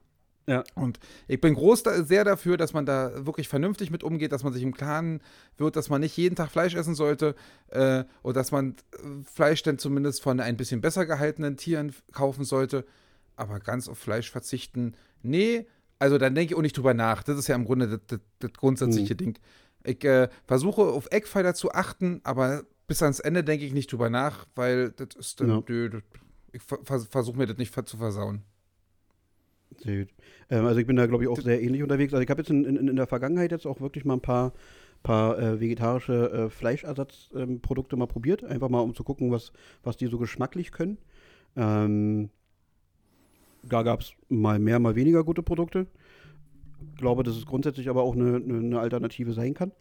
Ja. 0.49 0.63
Und 0.75 0.99
ich 1.27 1.41
bin 1.41 1.55
groß 1.55 1.83
da, 1.83 2.03
sehr 2.03 2.23
dafür, 2.23 2.55
dass 2.55 2.71
man 2.71 2.85
da 2.85 3.25
wirklich 3.25 3.49
vernünftig 3.49 3.91
mit 3.91 4.01
umgeht, 4.01 4.31
dass 4.31 4.43
man 4.43 4.53
sich 4.53 4.63
im 4.63 4.73
Klaren 4.73 5.21
wird, 5.57 5.75
dass 5.75 5.89
man 5.89 5.99
nicht 5.99 6.15
jeden 6.15 6.35
Tag 6.35 6.51
Fleisch 6.51 6.73
essen 6.73 6.95
sollte 6.95 7.35
äh, 7.67 8.05
und 8.21 8.37
dass 8.37 8.51
man 8.51 8.75
äh, 8.93 8.97
Fleisch 9.25 9.61
dann 9.63 9.77
zumindest 9.77 10.21
von 10.21 10.39
ein 10.39 10.55
bisschen 10.55 10.79
besser 10.79 11.05
gehaltenen 11.05 11.57
Tieren 11.57 11.93
kaufen 12.13 12.45
sollte. 12.45 12.85
Aber 13.35 13.59
ganz 13.59 13.89
auf 13.89 13.99
Fleisch 13.99 14.31
verzichten, 14.31 14.95
nee, 15.21 15.67
also 15.99 16.17
dann 16.17 16.33
denke 16.33 16.53
ich 16.53 16.57
auch 16.57 16.61
nicht 16.61 16.77
drüber 16.77 16.93
nach. 16.93 17.23
Das 17.23 17.37
ist 17.37 17.47
ja 17.47 17.55
im 17.55 17.65
Grunde 17.65 17.87
das, 17.89 17.99
das, 18.07 18.19
das 18.39 18.53
grundsätzliche 18.53 19.15
mhm. 19.15 19.17
Ding. 19.17 19.39
Ich 19.83 20.03
äh, 20.05 20.29
versuche 20.45 20.81
auf 20.81 21.07
Eckpfeiler 21.11 21.55
zu 21.55 21.73
achten, 21.73 22.21
aber 22.23 22.63
bis 22.87 23.01
ans 23.03 23.19
Ende 23.19 23.43
denke 23.43 23.65
ich 23.65 23.73
nicht 23.73 23.91
drüber 23.91 24.09
nach, 24.09 24.45
weil 24.55 24.91
das 24.91 25.09
ist 25.17 25.41
dann, 25.41 25.49
ja. 25.49 25.63
nö, 25.67 26.01
ich 26.53 26.61
versuche 26.63 27.37
mir 27.37 27.47
das 27.47 27.57
nicht 27.57 27.73
zu 27.87 27.97
versauen. 27.97 28.43
Sehr 29.83 29.99
gut. 29.99 30.13
Ähm, 30.49 30.65
also 30.65 30.79
ich 30.79 30.87
bin 30.87 30.95
da, 30.95 31.05
glaube 31.05 31.23
ich, 31.23 31.29
auch 31.29 31.39
sehr 31.39 31.61
ähnlich 31.61 31.83
unterwegs. 31.83 32.13
Also 32.13 32.23
ich 32.23 32.29
habe 32.29 32.41
jetzt 32.41 32.49
in, 32.49 32.65
in, 32.65 32.87
in, 32.87 32.95
der 32.95 33.07
Vergangenheit 33.07 33.51
jetzt 33.51 33.65
auch 33.65 33.79
wirklich 33.79 34.05
mal 34.05 34.15
ein 34.15 34.21
paar, 34.21 34.53
paar 35.03 35.37
äh, 35.37 35.59
vegetarische 35.59 36.31
äh, 36.31 36.49
Fleischersatzprodukte 36.49 37.95
ähm, 37.95 37.99
mal 37.99 38.07
probiert. 38.07 38.43
Einfach 38.43 38.69
mal, 38.69 38.79
um 38.79 38.95
zu 38.95 39.03
gucken, 39.03 39.31
was, 39.31 39.51
was 39.83 39.97
die 39.97 40.07
so 40.07 40.17
geschmacklich 40.17 40.71
können. 40.71 40.97
Ähm, 41.55 42.29
da 43.63 43.83
gab 43.83 44.01
es 44.01 44.13
mal 44.29 44.59
mehr, 44.59 44.79
mal 44.79 44.95
weniger 44.95 45.23
gute 45.23 45.43
Produkte. 45.43 45.87
Ich 46.91 46.97
glaube, 46.97 47.23
dass 47.23 47.35
es 47.35 47.45
grundsätzlich 47.45 47.89
aber 47.89 48.03
auch 48.03 48.15
eine, 48.15 48.35
eine, 48.35 48.57
eine 48.57 48.79
Alternative 48.79 49.33
sein 49.33 49.53
kann. 49.53 49.71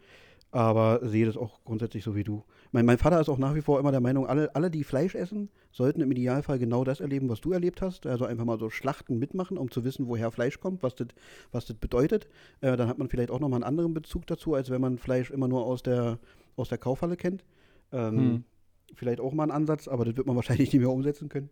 Aber 0.51 1.01
sehe 1.03 1.27
das 1.27 1.37
auch 1.37 1.63
grundsätzlich 1.65 2.05
so 2.05 2.15
wie 2.15 2.25
du. 2.25 2.45
Mein, 2.73 2.87
mein 2.87 2.99
Vater 2.99 3.21
ist 3.21 3.29
auch 3.29 3.39
nach 3.39 3.55
wie 3.55 3.61
vor 3.61 3.79
immer 3.79 3.91
der 3.91 4.01
Meinung, 4.01 4.27
alle, 4.27 4.55
alle, 4.55 4.71
die 4.71 4.85
Fleisch 4.85 5.15
essen, 5.15 5.51
sollten 5.73 6.01
im 6.01 6.11
Idealfall 6.11 6.59
genau 6.59 6.85
das 6.85 7.01
erleben, 7.01 7.29
was 7.29 7.41
du 7.41 7.53
erlebt 7.53 7.83
hast. 7.83 8.07
Also 8.07 8.25
einfach 8.25 8.45
mal 8.45 8.59
so 8.59 8.71
Schlachten 8.71 9.19
mitmachen, 9.19 9.59
um 9.59 9.71
zu 9.71 9.85
wissen, 9.85 10.09
woher 10.09 10.31
Fleisch 10.31 10.61
kommt, 10.61 10.83
was 10.83 10.95
das, 10.95 11.09
was 11.53 11.73
bedeutet. 11.75 12.29
Äh, 12.61 12.77
dann 12.77 12.89
hat 12.89 12.99
man 12.99 13.09
vielleicht 13.09 13.31
auch 13.31 13.41
nochmal 13.41 13.59
einen 13.59 13.69
anderen 13.69 13.95
Bezug 13.95 14.27
dazu, 14.27 14.55
als 14.55 14.71
wenn 14.71 14.81
man 14.81 14.99
Fleisch 14.99 15.31
immer 15.31 15.49
nur 15.49 15.65
aus 15.65 15.83
der, 15.83 16.19
aus 16.57 16.69
der 16.69 16.79
Kaufhalle 16.79 17.17
kennt. 17.17 17.45
Ähm, 17.93 18.19
hm. 18.19 18.45
Vielleicht 18.95 19.21
auch 19.21 19.33
mal 19.33 19.45
ein 19.45 19.51
Ansatz, 19.51 19.89
aber 19.89 20.05
das 20.05 20.17
wird 20.17 20.27
man 20.27 20.37
wahrscheinlich 20.37 20.73
nicht 20.73 20.81
mehr 20.81 20.91
umsetzen 20.91 21.29
können. 21.29 21.51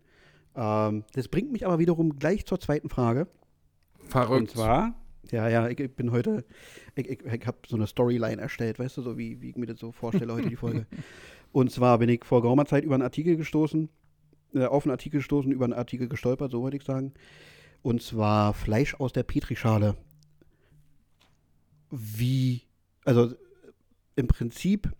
Ähm, 0.55 1.05
das 1.15 1.29
bringt 1.29 1.53
mich 1.53 1.67
aber 1.67 1.79
wiederum 1.79 2.19
gleich 2.19 2.47
zur 2.47 2.61
zweiten 2.61 2.89
Frage. 2.89 3.27
Verrückt. 4.09 4.41
Und 4.41 4.51
zwar, 4.51 4.95
ja, 5.31 5.49
ja, 5.49 5.69
ich, 5.69 5.79
ich 5.81 5.95
bin 5.95 6.11
heute, 6.11 6.45
ich, 6.95 7.09
ich, 7.09 7.25
ich 7.25 7.47
habe 7.47 7.59
so 7.67 7.77
eine 7.77 7.87
Storyline 7.87 8.41
erstellt, 8.41 8.79
weißt 8.79 8.97
du, 8.97 9.03
so 9.03 9.19
wie, 9.19 9.41
wie 9.41 9.51
ich 9.51 9.57
mir 9.57 9.67
das 9.67 9.81
so 9.81 9.93
vorstelle 9.93 10.33
heute 10.33 10.49
die 10.49 10.57
Folge. 10.57 10.87
Und 11.53 11.71
zwar 11.71 11.99
bin 11.99 12.09
ich 12.09 12.25
vor 12.25 12.43
geraumer 12.43 12.67
Zeit 12.67 12.85
über 12.85 12.95
einen 12.95 13.03
Artikel 13.03 13.37
gestoßen, 13.37 13.89
äh, 14.55 14.65
auf 14.65 14.85
einen 14.85 14.91
Artikel 14.91 15.19
gestoßen, 15.19 15.53
über 15.53 15.65
einen 15.65 15.73
Artikel 15.73 16.09
gestolpert, 16.09 16.51
so 16.51 16.63
wollte 16.63 16.77
ich 16.77 16.85
sagen. 16.85 17.13
Und 17.83 18.03
zwar 18.03 18.55
Fleisch 18.55 18.95
aus 18.95 19.13
der 19.13 19.23
Petrischale. 19.23 19.97
Wie, 21.91 22.63
also 23.05 23.35
im 24.17 24.27
Prinzip 24.27 24.91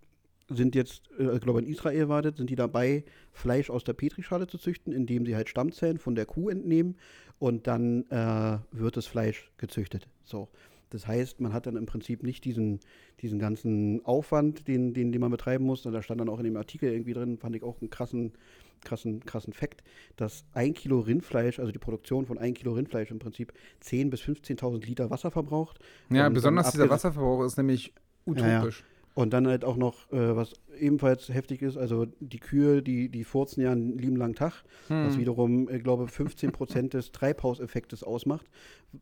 sind 0.49 0.75
jetzt, 0.75 1.09
äh, 1.19 1.35
ich 1.35 1.41
glaube 1.41 1.59
in 1.59 1.67
Israel 1.67 2.09
war 2.09 2.21
das, 2.21 2.37
sind 2.37 2.49
die 2.49 2.55
dabei, 2.55 3.03
Fleisch 3.31 3.69
aus 3.69 3.83
der 3.83 3.93
Petrischale 3.93 4.47
zu 4.47 4.57
züchten, 4.57 4.93
indem 4.93 5.25
sie 5.25 5.35
halt 5.35 5.49
Stammzellen 5.49 5.97
von 5.97 6.15
der 6.15 6.25
Kuh 6.25 6.49
entnehmen 6.49 6.97
und 7.39 7.67
dann 7.67 8.05
äh, 8.09 8.59
wird 8.71 8.97
das 8.97 9.07
Fleisch 9.07 9.51
gezüchtet. 9.57 10.07
So. 10.23 10.49
Das 10.91 11.07
heißt, 11.07 11.41
man 11.41 11.51
hat 11.51 11.65
dann 11.65 11.75
im 11.75 11.85
Prinzip 11.85 12.23
nicht 12.23 12.45
diesen, 12.45 12.79
diesen 13.21 13.39
ganzen 13.39 14.05
Aufwand, 14.05 14.67
den, 14.67 14.93
den, 14.93 15.11
den 15.11 15.19
man 15.19 15.31
betreiben 15.31 15.65
muss. 15.65 15.85
Und 15.85 15.93
da 15.93 16.01
stand 16.01 16.21
dann 16.21 16.29
auch 16.29 16.37
in 16.37 16.45
dem 16.45 16.55
Artikel 16.55 16.91
irgendwie 16.91 17.13
drin, 17.13 17.37
fand 17.37 17.55
ich 17.55 17.63
auch 17.63 17.81
einen 17.81 17.89
krassen, 17.89 18.33
krassen, 18.81 19.19
krassen 19.25 19.51
Fakt, 19.51 19.83
dass 20.15 20.45
ein 20.53 20.73
Kilo 20.73 20.99
Rindfleisch, 20.99 21.59
also 21.59 21.71
die 21.71 21.79
Produktion 21.79 22.25
von 22.25 22.37
ein 22.37 22.53
Kilo 22.53 22.73
Rindfleisch 22.73 23.11
im 23.11 23.19
Prinzip 23.19 23.51
10.000 23.83 24.09
bis 24.09 24.21
15.000 24.21 24.85
Liter 24.85 25.09
Wasser 25.09 25.31
verbraucht. 25.31 25.79
Ja, 26.09 26.29
besonders 26.29 26.71
dieser 26.71 26.89
Wasserverbrauch 26.89 27.43
ist 27.43 27.57
nämlich 27.57 27.93
utopisch. 28.25 28.45
Ja, 28.79 28.85
ja. 28.85 28.94
Und 29.15 29.31
dann 29.31 29.47
halt 29.47 29.63
auch 29.63 29.77
noch, 29.77 30.11
äh, 30.11 30.35
was 30.35 30.53
ebenfalls 30.77 31.29
heftig 31.29 31.61
ist, 31.61 31.77
also 31.77 32.05
die 32.19 32.39
Kühe, 32.39 32.83
die, 32.83 33.07
die 33.07 33.23
furzen 33.23 33.61
ja 33.61 33.71
einen 33.71 33.97
lieben 33.97 34.17
langen 34.17 34.35
Tag, 34.35 34.65
hm. 34.89 35.07
was 35.07 35.17
wiederum, 35.17 35.69
ich 35.69 35.83
glaube, 35.83 36.09
15 36.09 36.51
Prozent 36.51 36.93
des 36.93 37.13
Treibhauseffektes 37.13 38.03
ausmacht. 38.03 38.45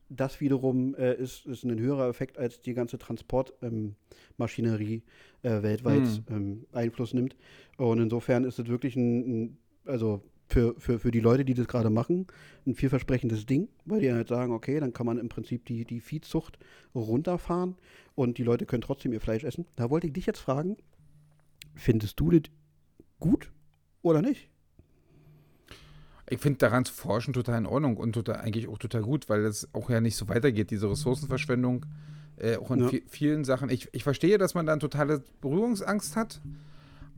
Das 0.10 0.40
wiederum 0.40 0.94
äh, 0.96 1.16
ist, 1.16 1.48
ist 1.48 1.64
ein 1.64 1.80
höherer 1.80 2.10
Effekt, 2.10 2.38
als 2.38 2.62
die 2.62 2.76
ganze 2.76 3.00
Transportmaschinerie 3.00 5.02
ähm, 5.44 5.52
äh, 5.52 5.64
weltweit 5.64 6.06
hm. 6.06 6.24
ähm, 6.30 6.68
Einfluss 6.72 7.16
nimmt. 7.16 7.36
Und 7.78 8.00
insofern 8.00 8.44
ist 8.44 8.60
es 8.60 8.68
wirklich 8.68 8.96
ein, 8.96 9.46
ein 9.46 9.58
also 9.86 10.22
für, 10.48 10.76
für, 10.78 11.00
für 11.00 11.12
die 11.12 11.20
Leute, 11.20 11.46
die 11.46 11.54
das 11.54 11.68
gerade 11.68 11.90
machen, 11.90 12.28
ein 12.66 12.76
vielversprechendes 12.76 13.46
Ding, 13.46 13.70
weil 13.86 14.02
die 14.02 14.12
halt 14.12 14.28
sagen, 14.28 14.54
okay, 14.54 14.80
dann 14.80 14.94
kann 14.94 15.06
man 15.06 15.18
im 15.18 15.30
Prinzip 15.30 15.66
die, 15.66 15.86
die 15.86 16.00
Viehzucht 16.00 16.60
runterfahren 16.94 17.76
und 18.16 18.38
die 18.38 18.44
Leute 18.44 18.66
können 18.66 18.82
trotzdem 18.82 19.14
ihr 19.14 19.22
Fleisch 19.22 19.44
essen. 19.44 19.66
Da 19.76 19.90
wollte 19.90 20.08
ich 20.08 20.14
dich 20.14 20.26
jetzt 20.26 20.40
fragen, 20.40 20.78
findest 21.76 22.20
du 22.20 22.32
das 22.32 22.52
gut 23.20 23.52
oder 24.02 24.22
nicht? 24.22 24.50
Ich 26.30 26.40
finde 26.40 26.58
daran 26.58 26.86
zu 26.86 26.94
forschen 26.94 27.34
total 27.34 27.60
in 27.60 27.66
Ordnung 27.66 27.98
und 27.98 28.14
total, 28.14 28.38
eigentlich 28.38 28.68
auch 28.68 28.78
total 28.78 29.02
gut, 29.02 29.30
weil 29.30 29.44
es 29.46 29.68
auch 29.74 29.90
ja 29.90 30.02
nicht 30.02 30.16
so 30.16 30.30
weitergeht, 30.30 30.72
diese 30.72 30.90
Ressourcenverschwendung. 30.90 31.86
Äh, 32.38 32.58
auch 32.58 32.72
in 32.72 32.80
ja. 32.80 32.90
vielen 33.08 33.44
Sachen. 33.44 33.70
Ich, 33.70 33.90
ich 33.92 34.04
verstehe, 34.04 34.38
dass 34.38 34.56
man 34.56 34.66
dann 34.66 34.80
totale 34.80 35.24
Berührungsangst 35.42 36.16
hat. 36.16 36.42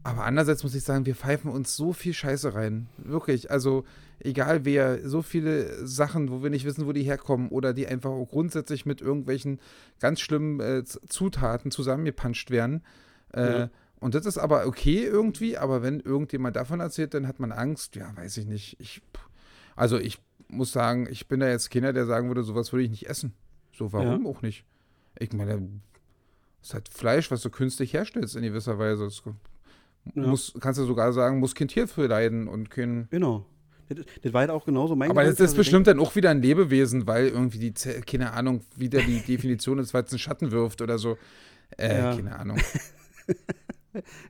Aber 0.05 0.23
andererseits 0.23 0.61
muss 0.61 0.75
ich 0.75 0.83
sagen, 0.83 1.07
wir 1.07 1.15
pfeifen 1.15 1.49
uns 1.49 1.75
so 1.75 1.91
viel 1.91 2.13
Scheiße 2.13 2.53
rein. 2.53 2.85
Wirklich. 2.99 3.49
Also, 3.49 3.85
egal 4.19 4.63
wer, 4.63 5.09
so 5.09 5.23
viele 5.23 5.83
Sachen, 5.87 6.29
wo 6.29 6.43
wir 6.43 6.51
nicht 6.51 6.63
wissen, 6.63 6.85
wo 6.85 6.91
die 6.91 7.01
herkommen 7.01 7.49
oder 7.49 7.73
die 7.73 7.87
einfach 7.87 8.11
auch 8.11 8.27
grundsätzlich 8.27 8.85
mit 8.85 9.01
irgendwelchen 9.01 9.59
ganz 9.99 10.19
schlimmen 10.19 10.59
äh, 10.59 10.83
Zutaten 10.83 11.71
zusammengepanscht 11.71 12.51
werden. 12.51 12.83
Äh, 13.33 13.61
ja. 13.61 13.69
Und 13.99 14.13
das 14.13 14.27
ist 14.27 14.37
aber 14.37 14.67
okay 14.67 15.03
irgendwie, 15.03 15.57
aber 15.57 15.81
wenn 15.81 16.01
irgendjemand 16.01 16.55
davon 16.55 16.81
erzählt, 16.81 17.15
dann 17.15 17.27
hat 17.27 17.39
man 17.39 17.51
Angst. 17.51 17.95
Ja, 17.95 18.15
weiß 18.15 18.37
ich 18.37 18.45
nicht. 18.45 18.79
Ich, 18.79 19.01
also, 19.75 19.97
ich 19.97 20.19
muss 20.49 20.71
sagen, 20.71 21.07
ich 21.09 21.27
bin 21.27 21.39
da 21.39 21.49
jetzt 21.49 21.71
keiner, 21.71 21.93
der 21.93 22.05
sagen 22.05 22.27
würde, 22.27 22.43
sowas 22.43 22.71
würde 22.71 22.83
ich 22.83 22.91
nicht 22.91 23.09
essen. 23.09 23.33
So, 23.73 23.91
warum 23.91 24.23
ja. 24.23 24.29
auch 24.29 24.43
nicht? 24.43 24.65
Ich 25.17 25.33
meine, 25.33 25.67
es 26.61 26.67
ist 26.67 26.73
halt 26.75 26.89
Fleisch, 26.89 27.31
was 27.31 27.41
du 27.41 27.49
künstlich 27.49 27.93
herstellst 27.93 28.35
in 28.35 28.43
gewisser 28.43 28.77
Weise. 28.77 29.05
Das 29.05 29.23
ja. 30.13 30.27
Muss, 30.27 30.53
kannst 30.59 30.79
du 30.79 30.85
sogar 30.85 31.13
sagen, 31.13 31.39
muss 31.39 31.55
Kind 31.55 31.71
hierfür 31.71 32.07
leiden 32.07 32.47
und 32.47 32.69
können. 32.69 33.07
Genau. 33.09 33.45
Das, 33.89 34.05
das 34.21 34.33
war 34.33 34.41
halt 34.41 34.49
auch 34.49 34.65
genauso 34.65 34.95
mein 34.95 35.09
Aber 35.09 35.21
Gedanke, 35.21 35.41
das 35.41 35.51
ist 35.51 35.57
bestimmt 35.57 35.87
denke, 35.87 35.99
dann 35.99 36.07
auch 36.07 36.15
wieder 36.15 36.31
ein 36.31 36.41
Lebewesen, 36.41 37.05
weil 37.07 37.27
irgendwie 37.27 37.59
die, 37.59 37.73
keine 38.01 38.33
Ahnung, 38.33 38.61
wieder 38.75 39.01
die 39.01 39.19
Definition 39.27 39.79
ist, 39.79 39.93
weil 39.93 40.03
es 40.03 40.11
einen 40.11 40.19
Schatten 40.19 40.51
wirft 40.51 40.81
oder 40.81 40.97
so. 40.97 41.17
Äh, 41.77 41.97
ja. 41.97 42.15
keine 42.15 42.35
Ahnung. 42.35 42.57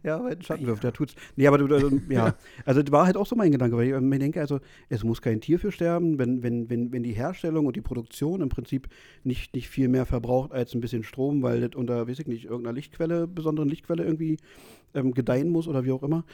ja, 0.03 0.23
weil 0.23 0.35
ein 0.35 0.41
Schatten 0.41 0.65
wirft, 0.65 0.83
ja. 0.83 0.91
tut's. 0.91 1.15
Nee, 1.35 1.47
aber 1.47 1.57
du, 1.57 1.73
also, 1.73 1.89
ja. 2.09 2.35
Also 2.65 2.81
das 2.81 2.91
war 2.91 3.05
halt 3.05 3.17
auch 3.17 3.25
so 3.25 3.35
mein 3.35 3.51
Gedanke, 3.51 3.77
weil 3.77 3.87
ich 3.87 3.99
mir 3.99 4.19
denke, 4.19 4.39
also 4.39 4.59
es 4.89 5.03
muss 5.03 5.21
kein 5.21 5.41
Tier 5.41 5.59
für 5.59 5.71
sterben, 5.71 6.19
wenn, 6.19 6.43
wenn, 6.43 6.69
wenn, 6.69 6.91
wenn 6.91 7.03
die 7.03 7.13
Herstellung 7.13 7.65
und 7.65 7.75
die 7.75 7.81
Produktion 7.81 8.41
im 8.41 8.49
Prinzip 8.49 8.87
nicht, 9.23 9.55
nicht 9.55 9.69
viel 9.69 9.87
mehr 9.87 10.05
verbraucht 10.05 10.51
als 10.51 10.73
ein 10.73 10.81
bisschen 10.81 11.03
Strom, 11.03 11.41
weil 11.43 11.61
das 11.61 11.75
unter, 11.75 12.07
weiß 12.07 12.19
ich 12.19 12.27
nicht, 12.27 12.45
irgendeiner 12.45 12.73
Lichtquelle, 12.73 13.27
besonderen 13.27 13.69
Lichtquelle 13.69 14.03
irgendwie 14.03 14.37
ähm, 14.93 15.13
gedeihen 15.13 15.49
muss 15.49 15.67
oder 15.67 15.83
wie 15.85 15.91
auch 15.91 16.03
immer, 16.03 16.25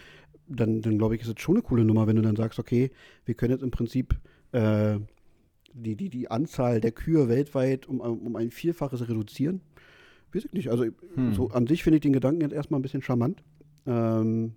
dann, 0.47 0.81
dann 0.81 0.97
glaube 0.97 1.15
ich, 1.15 1.21
ist 1.21 1.27
es 1.27 1.41
schon 1.41 1.55
eine 1.55 1.63
coole 1.63 1.85
Nummer, 1.85 2.07
wenn 2.07 2.15
du 2.15 2.21
dann 2.21 2.35
sagst, 2.35 2.59
okay, 2.59 2.91
wir 3.25 3.35
können 3.35 3.51
jetzt 3.51 3.63
im 3.63 3.71
Prinzip 3.71 4.15
äh, 4.51 4.97
die, 5.73 5.95
die, 5.95 6.09
die 6.09 6.29
Anzahl 6.29 6.81
der 6.81 6.91
Kühe 6.91 7.29
weltweit 7.29 7.87
um, 7.87 8.01
um 8.01 8.35
ein 8.35 8.51
Vielfaches 8.51 9.07
reduzieren 9.07 9.61
weiß 10.33 10.45
ich 10.45 10.53
nicht. 10.53 10.69
Also 10.69 10.85
hm. 11.15 11.33
so 11.33 11.49
an 11.49 11.67
sich 11.67 11.83
finde 11.83 11.97
ich 11.97 12.01
den 12.01 12.13
Gedanken 12.13 12.41
jetzt 12.41 12.53
erstmal 12.53 12.79
ein 12.79 12.83
bisschen 12.83 13.01
charmant. 13.01 13.43
Ähm, 13.85 14.55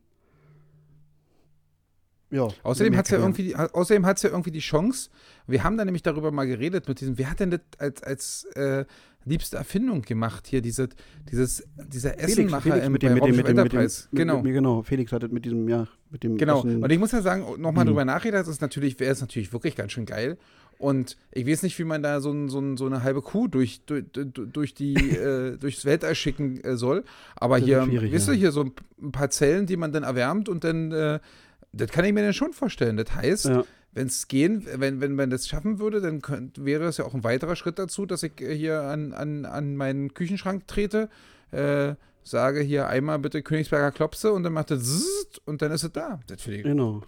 ja, 2.35 2.49
außerdem 2.64 2.97
hat 2.97 3.05
es 3.05 3.12
ja, 3.12 3.18
irgendwie, 3.18 3.53
ja 3.53 3.68
irgendwie 3.72 4.51
die 4.51 4.59
Chance, 4.59 5.11
wir 5.47 5.62
haben 5.62 5.77
da 5.77 5.85
nämlich 5.85 6.03
darüber 6.03 6.33
mal 6.33 6.47
geredet 6.47 6.89
mit 6.89 7.01
diesem, 7.01 7.16
wer 7.16 7.31
hat 7.31 7.39
denn 7.39 7.53
das 7.53 7.61
als, 7.79 8.03
als 8.03 8.45
äh, 8.57 8.85
liebste 9.25 9.57
Erfindung 9.57 10.03
gemacht 10.03 10.49
hier, 10.49 10.61
diese, 10.61 10.89
dieses, 11.31 11.64
dieser 11.93 12.18
Essenmacher 12.18 12.62
Felix, 12.62 12.87
im 12.87 12.93
mit 12.93 13.03
dem, 13.03 13.14
mit 13.14 13.25
dem, 13.25 13.37
mit 13.37 13.47
dem, 13.47 13.57
mit 13.57 13.72
dem, 13.72 13.89
genau. 14.12 14.43
Mit, 14.43 14.53
genau, 14.53 14.83
Felix 14.83 15.12
hat 15.12 15.22
das 15.22 15.31
mit 15.31 15.45
diesem, 15.45 15.68
ja, 15.68 15.87
mit 16.11 16.25
dem 16.25 16.37
Genau, 16.37 16.59
Essen. 16.59 16.83
und 16.83 16.91
ich 16.91 16.99
muss 16.99 17.12
ja 17.12 17.22
sagen, 17.22 17.45
nochmal 17.61 17.85
hm. 17.85 17.89
drüber 17.89 18.05
nachreden, 18.05 18.39
das 18.39 18.49
ist 18.49 18.61
natürlich, 18.61 18.99
wäre 18.99 19.12
es 19.12 19.20
natürlich 19.20 19.53
wirklich 19.53 19.77
ganz 19.77 19.93
schön 19.93 20.05
geil. 20.05 20.37
Und 20.85 21.16
ich 21.32 21.47
weiß 21.47 21.62
nicht, 21.62 21.78
wie 21.78 21.85
man 21.85 22.03
da 22.03 22.20
so, 22.20 22.47
so, 22.47 22.76
so 22.76 22.85
eine 22.85 23.03
halbe 23.03 23.22
Kuh 23.22 23.49
durch, 23.49 23.80
durch, 23.87 24.05
durch 24.12 24.74
die, 24.74 24.93
äh, 25.16 25.57
durchs 25.57 25.87
Weltall 25.87 26.14
schicken 26.14 26.61
äh, 26.62 26.76
soll. 26.76 27.05
Aber 27.37 27.57
hier, 27.57 27.89
wisst 28.12 28.28
ihr, 28.28 28.35
hier 28.35 28.53
so 28.53 28.66
ein 29.01 29.11
paar 29.11 29.30
Zellen, 29.30 29.64
die 29.64 29.78
man 29.78 29.93
dann 29.93 30.03
erwärmt 30.03 30.47
und 30.51 30.62
dann, 30.62 30.93
äh, 30.93 31.20
das 31.72 31.91
kann 31.91 32.05
ich 32.05 32.12
mir 32.12 32.22
dann 32.22 32.35
schon 32.35 32.53
vorstellen. 32.53 32.99
Das 32.99 33.14
heißt, 33.14 33.47
ja. 33.47 33.64
wenn 33.93 34.09
es 34.09 34.28
gehen, 34.28 34.66
wenn, 34.76 35.01
wenn 35.01 35.14
man 35.14 35.30
das 35.30 35.49
schaffen 35.49 35.78
würde, 35.78 36.03
dann 36.03 36.20
könnt, 36.20 36.62
wäre 36.62 36.85
es 36.85 36.99
ja 36.99 37.07
auch 37.07 37.14
ein 37.14 37.24
weiterer 37.24 37.57
Schritt 37.57 37.78
dazu, 37.78 38.05
dass 38.05 38.22
ich 38.22 38.32
hier 38.39 38.82
an, 38.82 39.14
an, 39.14 39.47
an 39.47 39.76
meinen 39.76 40.12
Küchenschrank 40.12 40.68
trete, 40.68 41.09
äh, 41.51 41.95
sage 42.24 42.61
hier 42.61 42.89
einmal 42.89 43.18
bitte 43.20 43.41
Königsberger 43.43 43.91
Klopse 43.91 44.35
und 44.35 44.43
dann 44.43 44.53
macht 44.53 44.70
es 44.70 45.41
und 45.47 45.62
dann 45.62 45.72
ist 45.72 45.82
es 45.82 45.93
da. 45.93 46.20
Das 46.26 46.43
finde 46.43 46.59
ich 46.59 46.64
genau. 46.64 47.01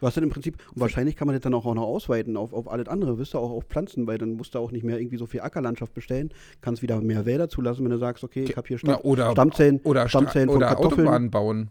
Du 0.00 0.06
hast 0.06 0.16
dann 0.16 0.24
im 0.24 0.30
Prinzip, 0.30 0.56
und 0.74 0.80
wahrscheinlich 0.80 1.16
kann 1.16 1.26
man 1.26 1.34
das 1.34 1.42
dann 1.42 1.54
auch 1.54 1.64
noch 1.74 1.82
ausweiten 1.82 2.36
auf, 2.36 2.52
auf 2.52 2.70
alles 2.70 2.86
andere, 2.88 3.18
wirst 3.18 3.34
du 3.34 3.38
auch 3.38 3.50
auf 3.50 3.64
Pflanzen, 3.64 4.06
weil 4.06 4.18
dann 4.18 4.34
musst 4.34 4.54
du 4.54 4.58
auch 4.58 4.70
nicht 4.70 4.84
mehr 4.84 4.98
irgendwie 4.98 5.16
so 5.16 5.26
viel 5.26 5.40
Ackerlandschaft 5.40 5.94
bestellen, 5.94 6.30
kannst 6.60 6.82
wieder 6.82 7.00
mehr 7.00 7.24
Wälder 7.24 7.48
zulassen, 7.48 7.84
wenn 7.84 7.92
du 7.92 7.98
sagst, 7.98 8.22
okay, 8.22 8.44
ich 8.44 8.56
habe 8.56 8.68
hier 8.68 8.78
Stamm, 8.78 8.98
oder, 9.02 9.30
Stammzellen, 9.32 9.80
oder, 9.84 10.08
Stammzellen 10.08 10.50
oder 10.50 10.68
Kartoffeln. 10.68 11.06
Autobahnen 11.06 11.30
bauen. 11.30 11.70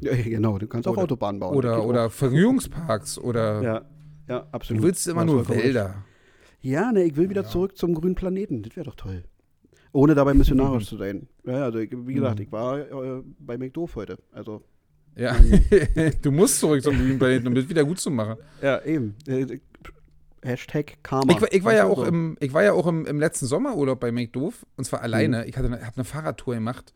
Ja, 0.00 0.14
genau, 0.14 0.58
du 0.58 0.66
kannst 0.66 0.88
oder, 0.88 0.98
auch 0.98 1.02
Autobahnen 1.04 1.40
bauen. 1.40 1.56
Oder, 1.56 1.86
oder 1.86 2.10
Vergnügungsparks 2.10 3.18
oder. 3.18 3.62
Ja, 3.62 3.84
ja, 4.28 4.46
absolut. 4.50 4.82
Du 4.82 4.86
willst 4.86 5.06
immer 5.06 5.24
nur 5.24 5.48
Wälder. 5.48 6.04
Ja, 6.60 6.90
ne, 6.90 7.04
ich 7.04 7.16
will 7.16 7.30
wieder 7.30 7.42
ja. 7.42 7.48
zurück 7.48 7.76
zum 7.76 7.94
grünen 7.94 8.16
Planeten. 8.16 8.62
Das 8.62 8.74
wäre 8.76 8.84
doch 8.84 8.96
toll. 8.96 9.22
Ohne 9.92 10.14
dabei 10.14 10.34
missionarisch 10.34 10.86
zu 10.88 10.96
sein. 10.96 11.28
Ja, 11.44 11.62
also 11.64 11.78
wie 11.78 12.14
gesagt, 12.14 12.40
mhm. 12.40 12.44
ich 12.44 12.52
war 12.52 12.78
äh, 12.80 13.22
bei 13.38 13.56
McDoof 13.56 13.94
heute. 13.94 14.18
Also 14.32 14.62
ja, 15.16 15.36
du 16.22 16.30
musst 16.30 16.60
zurück 16.60 16.82
zum 16.82 16.96
grünen 16.96 17.18
Planeten, 17.18 17.46
um 17.46 17.54
das 17.54 17.68
wieder 17.68 17.84
gut 17.84 17.98
zu 17.98 18.10
machen. 18.10 18.36
Ja, 18.62 18.82
eben. 18.84 19.16
Äh, 19.26 19.58
Hashtag 20.42 20.98
Karma. 21.02 21.32
Ich, 21.32 21.54
ich 21.54 21.64
war 21.64 21.74
ja 21.74 21.86
auch, 21.86 21.98
so. 21.98 22.04
im, 22.04 22.36
ich 22.38 22.52
war 22.52 22.62
ja 22.62 22.72
auch 22.72 22.86
im, 22.86 23.04
im 23.06 23.18
letzten 23.18 23.46
Sommerurlaub 23.46 23.98
bei 23.98 24.12
McDoof 24.12 24.64
und 24.76 24.84
zwar 24.84 25.02
alleine. 25.02 25.38
Mhm. 25.38 25.48
Ich 25.48 25.56
hatte 25.56 25.66
eine, 25.66 25.84
habe 25.84 25.96
eine 25.96 26.04
Fahrradtour 26.04 26.54
gemacht 26.54 26.92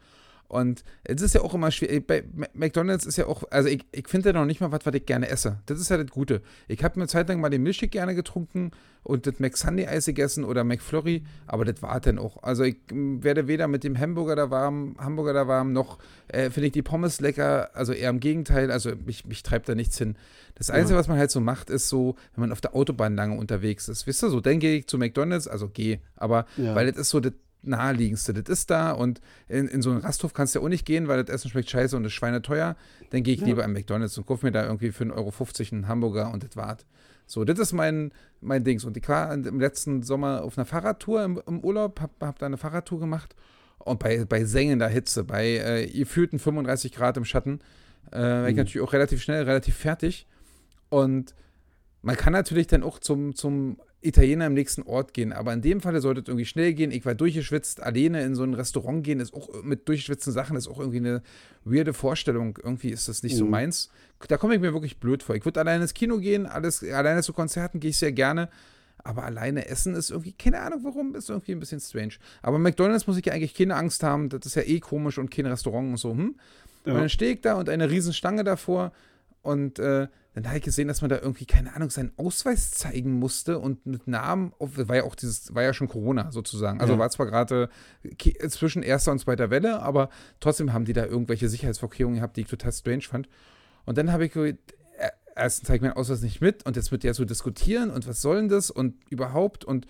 Und 0.51 0.82
es 1.05 1.22
ist 1.22 1.36
ja 1.36 1.43
auch 1.43 1.55
immer 1.55 1.70
schwierig. 1.70 2.09
Bei 2.09 2.24
McDonalds 2.55 3.06
ist 3.06 3.16
ja 3.16 3.27
auch, 3.27 3.44
also 3.52 3.68
ich, 3.68 3.85
ich 3.93 4.09
finde 4.09 4.31
ja 4.31 4.32
noch 4.32 4.47
nicht 4.47 4.60
mal 4.60 4.72
was, 4.72 4.85
was 4.85 4.93
ich 4.94 5.06
gerne 5.06 5.28
esse. 5.28 5.60
Das 5.66 5.78
ist 5.78 5.90
ja 5.90 5.97
das 5.97 6.10
Gute. 6.10 6.43
Ich 6.66 6.82
habe 6.82 6.98
mir 6.98 7.06
Zeit 7.06 7.28
lang 7.28 7.40
mal 7.40 7.51
den 7.51 7.62
Milchshake 7.62 7.93
gerne 7.93 8.16
getrunken 8.16 8.72
und 9.05 9.28
das 9.28 9.39
McSunday-Eis 9.39 10.06
gegessen 10.06 10.43
oder 10.43 10.64
McFlurry, 10.64 11.22
aber 11.47 11.64
das 11.64 11.82
war 11.82 12.01
dann 12.01 12.18
auch. 12.18 12.43
Also 12.43 12.64
ich 12.64 12.78
werde 12.90 13.47
weder 13.47 13.68
mit 13.68 13.85
dem 13.85 13.97
Hamburger 13.97 14.35
da 14.35 14.51
warm, 14.51 14.97
Hamburger 14.98 15.35
da 15.35 15.47
warm, 15.47 15.72
noch 15.72 15.98
äh, 16.27 16.51
finde 16.51 16.66
ich 16.66 16.72
die 16.72 16.82
Pommes 16.82 17.20
lecker. 17.20 17.70
Also 17.74 17.93
eher 17.93 18.10
im 18.10 18.18
Gegenteil. 18.18 18.72
Also 18.72 18.90
mich, 19.06 19.27
mich 19.27 19.44
treibt 19.44 19.68
da 19.68 19.77
nichts 19.77 19.98
hin. 19.98 20.16
Das 20.56 20.68
Einzige, 20.68 20.94
ja. 20.94 20.98
was 20.98 21.06
man 21.06 21.16
halt 21.16 21.31
so 21.31 21.40
macht, 21.40 21.70
ist 21.70 21.89
so, 21.89 22.16
wenn 22.35 22.40
man 22.40 22.51
auf 22.51 22.60
der 22.60 22.74
Autobahn 22.74 23.14
lange 23.14 23.39
unterwegs 23.39 23.89
ist. 23.89 24.09
Wisst 24.09 24.24
ihr, 24.24 24.31
so, 24.31 24.40
dann 24.40 24.59
gehe 24.59 24.78
ich 24.78 24.89
zu 24.89 24.98
McDonalds, 24.98 25.47
also 25.47 25.68
gehe, 25.68 26.01
aber 26.16 26.47
ja. 26.56 26.74
weil 26.74 26.90
das 26.90 26.97
ist 26.97 27.10
so 27.10 27.20
das 27.20 27.35
naheliegendste. 27.62 28.32
Das 28.35 28.49
ist 28.49 28.70
da 28.70 28.93
und 28.93 29.20
in, 29.49 29.69
in 29.69 29.82
so 29.82 29.91
einen 29.91 30.01
Rasthof 30.01 30.32
kannst 30.32 30.55
du 30.55 30.59
ja 30.59 30.65
auch 30.65 30.69
nicht 30.69 30.87
gehen, 30.87 31.09
weil 31.09 31.23
das 31.23 31.35
Essen 31.35 31.51
schmeckt 31.51 31.70
scheiße 31.70 31.97
und 31.97 32.05
das 32.05 32.12
Schweine 32.12 32.43
teuer. 32.43 32.77
Dann 33.11 33.23
gehe 33.23 33.35
ich 33.35 33.41
ja. 33.41 33.47
lieber 33.47 33.65
an 33.65 33.73
McDonalds 33.73 34.16
und 34.19 34.27
kaufe 34.27 34.47
mir 34.47 34.53
da 34.53 34.65
irgendwie 34.65 34.93
für 34.93 35.05
1,50 35.05 35.12
Euro 35.15 35.74
einen 35.74 35.89
Hamburger 35.89 36.32
und 36.32 36.43
das 36.43 36.57
war's. 36.57 36.87
So, 37.27 37.45
das 37.45 37.59
ist 37.59 37.73
mein, 37.73 38.12
mein 38.41 38.65
Dings. 38.65 38.85
Und 38.85 38.97
ich 38.97 39.09
war 39.09 39.32
im 39.32 39.61
letzten 39.61 40.03
Sommer 40.03 40.43
auf 40.43 40.59
einer 40.59 40.65
Fahrradtour 40.65 41.23
im, 41.23 41.41
im 41.47 41.61
Urlaub, 41.61 42.01
hab, 42.01 42.11
hab 42.20 42.39
da 42.39 42.47
eine 42.47 42.57
Fahrradtour 42.57 42.99
gemacht 42.99 43.37
und 43.78 43.99
bei, 43.99 44.24
bei 44.24 44.45
sengender 44.45 44.89
Hitze, 44.89 45.24
bei 45.24 45.57
äh, 45.57 45.87
gefühlten 45.87 46.39
35 46.39 46.93
Grad 46.93 47.16
im 47.16 47.24
Schatten, 47.24 47.61
äh, 48.11 48.19
war 48.19 48.49
ich 48.49 48.55
mhm. 48.55 48.59
natürlich 48.59 48.87
auch 48.87 48.93
relativ 48.93 49.23
schnell, 49.23 49.45
relativ 49.45 49.77
fertig. 49.77 50.27
Und 50.89 51.35
man 52.03 52.16
kann 52.16 52.32
natürlich 52.32 52.66
dann 52.66 52.82
auch 52.82 52.99
zum, 52.99 53.35
zum 53.35 53.78
Italiener 54.02 54.47
im 54.47 54.55
nächsten 54.55 54.82
Ort 54.82 55.12
gehen. 55.12 55.32
Aber 55.32 55.52
in 55.52 55.60
dem 55.60 55.81
Fall 55.81 56.01
sollte 56.01 56.22
es 56.22 56.28
irgendwie 56.28 56.47
schnell 56.47 56.72
gehen. 56.72 56.90
Ich 56.90 57.05
war 57.05 57.14
durchgeschwitzt, 57.14 57.82
alleine 57.82 58.22
in 58.22 58.35
so 58.35 58.43
ein 58.43 58.55
Restaurant 58.55 59.05
gehen, 59.05 59.20
ist 59.20 59.35
auch 59.35 59.62
mit 59.62 59.89
durchgeschwitzten 59.89 60.32
Sachen, 60.32 60.56
ist 60.56 60.68
auch 60.68 60.78
irgendwie 60.78 60.98
eine 60.98 61.22
weirde 61.64 61.93
Vorstellung. 61.93 62.59
Irgendwie 62.62 62.90
ist 62.90 63.09
das 63.09 63.22
nicht 63.22 63.35
mhm. 63.35 63.39
so 63.39 63.44
meins. 63.47 63.90
Da 64.28 64.39
komme 64.39 64.55
ich 64.55 64.60
mir 64.60 64.72
wirklich 64.72 64.98
blöd 64.98 65.22
vor. 65.22 65.35
Ich 65.35 65.44
würde 65.44 65.60
alleine 65.60 65.82
ins 65.82 65.94
Kino 65.94 66.18
gehen, 66.18 66.47
alles, 66.47 66.82
alleine 66.82 67.22
zu 67.22 67.32
Konzerten 67.32 67.78
gehe 67.81 67.90
ich 67.90 67.98
sehr 67.98 68.12
gerne. 68.12 68.48
Aber 69.02 69.24
alleine 69.24 69.66
essen 69.66 69.94
ist 69.94 70.10
irgendwie, 70.10 70.32
keine 70.32 70.60
Ahnung 70.60 70.81
warum, 70.82 71.14
ist 71.14 71.31
irgendwie 71.31 71.52
ein 71.52 71.60
bisschen 71.60 71.81
strange. 71.81 72.14
Aber 72.43 72.59
McDonalds 72.59 73.06
muss 73.06 73.16
ich 73.16 73.24
ja 73.24 73.32
eigentlich 73.32 73.55
keine 73.55 73.77
Angst 73.77 74.02
haben. 74.02 74.28
Das 74.28 74.44
ist 74.44 74.56
ja 74.56 74.62
eh 74.62 74.81
komisch 74.81 75.18
und 75.18 75.31
kein 75.31 75.47
Restaurant 75.47 75.90
und 75.90 75.97
so. 75.97 76.12
Hm? 76.12 76.36
Ja. 76.85 76.93
Und 76.93 77.01
dann 77.01 77.09
stehe 77.09 77.35
ich 77.35 77.40
da 77.40 77.55
und 77.55 77.68
eine 77.68 77.90
Riesenstange 77.90 78.44
davor 78.44 78.93
und 79.43 79.79
äh, 79.79 80.09
dann 80.35 80.47
habe 80.47 80.59
ich 80.59 80.62
gesehen, 80.62 80.87
dass 80.87 81.01
man 81.01 81.09
da 81.09 81.19
irgendwie, 81.19 81.45
keine 81.45 81.75
Ahnung, 81.75 81.91
seinen 81.91 82.12
Ausweis 82.17 82.71
zeigen 82.71 83.15
musste 83.15 83.59
und 83.59 83.85
mit 83.85 84.07
Namen, 84.07 84.53
war 84.59 84.97
ja 84.97 85.05
auch 85.05 85.17
dieses, 85.17 85.55
war 85.55 85.62
ja 85.62 85.75
schon 85.75 85.89
Corona 85.89 86.31
sozusagen. 86.31 86.81
Also 86.81 86.95
ja. 86.95 86.99
war 86.99 87.11
zwar 87.11 87.27
gerade 87.27 87.69
zwischen 88.49 88.83
erster 88.83 89.12
und 89.12 89.19
zweiter 89.19 89.51
Welle, 89.51 89.81
aber 89.81 90.09
trotzdem 90.39 90.73
haben 90.73 90.85
die 90.85 90.93
da 90.93 91.05
irgendwelche 91.05 91.49
Sicherheitsvorkehrungen 91.49 92.19
gehabt, 92.19 92.37
die 92.37 92.43
ich 92.43 92.47
total 92.47 92.73
strange 92.73 93.03
fand. 93.03 93.29
Und 93.87 93.99
dann 93.99 94.12
habe 94.12 94.27
ich 94.27 94.37
äh, 94.37 94.55
erstens 95.35 95.67
zeige 95.67 95.77
ich 95.77 95.83
meinen 95.83 95.97
Ausweis 95.97 96.23
nicht 96.23 96.41
mit 96.41 96.65
und 96.65 96.77
jetzt 96.77 96.93
wird 96.93 97.03
ja 97.03 97.15
so 97.15 97.25
diskutieren 97.25 97.91
und 97.91 98.07
was 98.07 98.23
soll 98.23 98.37
denn 98.37 98.49
das 98.49 98.71
und 98.71 98.95
überhaupt 99.11 99.65
und 99.65 99.87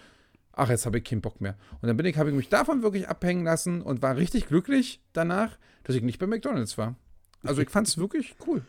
ach, 0.52 0.70
jetzt 0.70 0.86
habe 0.86 0.98
ich 0.98 1.04
keinen 1.04 1.20
Bock 1.20 1.40
mehr. 1.40 1.56
Und 1.80 1.88
dann 1.88 1.96
bin 1.96 2.06
ich, 2.06 2.16
habe 2.16 2.30
ich 2.30 2.36
mich 2.36 2.48
davon 2.48 2.82
wirklich 2.82 3.08
abhängen 3.08 3.44
lassen 3.44 3.82
und 3.82 4.02
war 4.02 4.16
richtig 4.16 4.46
glücklich 4.46 5.02
danach, 5.12 5.58
dass 5.84 5.96
ich 5.96 6.02
nicht 6.02 6.18
bei 6.18 6.26
McDonalds 6.26 6.78
war. 6.78 6.96
Also 7.42 7.62
ich 7.62 7.70
fand 7.70 7.88
es 7.88 7.98
wirklich 7.98 8.36
cool. 8.46 8.62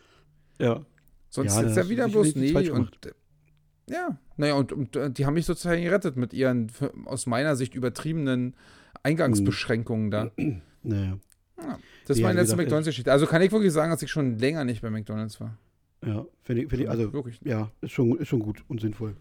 Ja. 0.62 0.86
Sonst 1.28 1.56
ja, 1.56 1.62
ist 1.62 1.76
er 1.76 1.88
wieder 1.88 2.08
bloß 2.08 2.36
nee 2.36 2.70
und 2.70 2.90
ja, 3.88 4.16
naja, 4.36 4.54
und, 4.54 4.72
und, 4.72 4.96
äh, 4.96 5.10
die 5.10 5.26
haben 5.26 5.34
mich 5.34 5.44
sozusagen 5.44 5.82
gerettet 5.82 6.16
mit 6.16 6.32
ihren 6.32 6.70
aus 7.04 7.26
meiner 7.26 7.56
Sicht 7.56 7.74
übertriebenen 7.74 8.54
Eingangsbeschränkungen 9.02 10.10
da. 10.10 10.30
Naja. 10.84 11.16
Ja, 11.58 11.78
das 12.08 12.18
ja, 12.18 12.24
war 12.24 12.30
meine 12.30 12.40
letzte 12.40 12.56
McDonalds-Geschichte. 12.56 13.12
Also 13.12 13.26
kann 13.26 13.40
ich 13.40 13.52
wirklich 13.52 13.72
sagen, 13.72 13.92
dass 13.92 14.02
ich 14.02 14.10
schon 14.10 14.36
länger 14.36 14.64
nicht 14.64 14.82
bei 14.82 14.90
McDonalds 14.90 15.40
war. 15.40 15.56
Ja, 16.04 16.26
finde 16.42 16.62
ich, 16.62 16.68
find 16.68 16.82
ich, 16.82 16.90
also 16.90 17.12
wirklich. 17.12 17.38
Ja, 17.44 17.70
ist 17.82 17.92
schon, 17.92 18.18
ist 18.18 18.26
schon 18.26 18.40
gut 18.40 18.64
und 18.66 18.80
sinnvoll. 18.80 19.14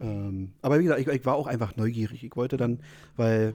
Ähm, 0.00 0.52
aber 0.62 0.78
wie 0.78 0.84
gesagt, 0.84 1.00
ich, 1.00 1.08
ich, 1.08 1.26
war 1.26 1.34
auch 1.34 1.48
einfach 1.48 1.74
neugierig. 1.74 2.22
Ich 2.22 2.36
wollte 2.36 2.56
dann, 2.56 2.78
weil, 3.16 3.54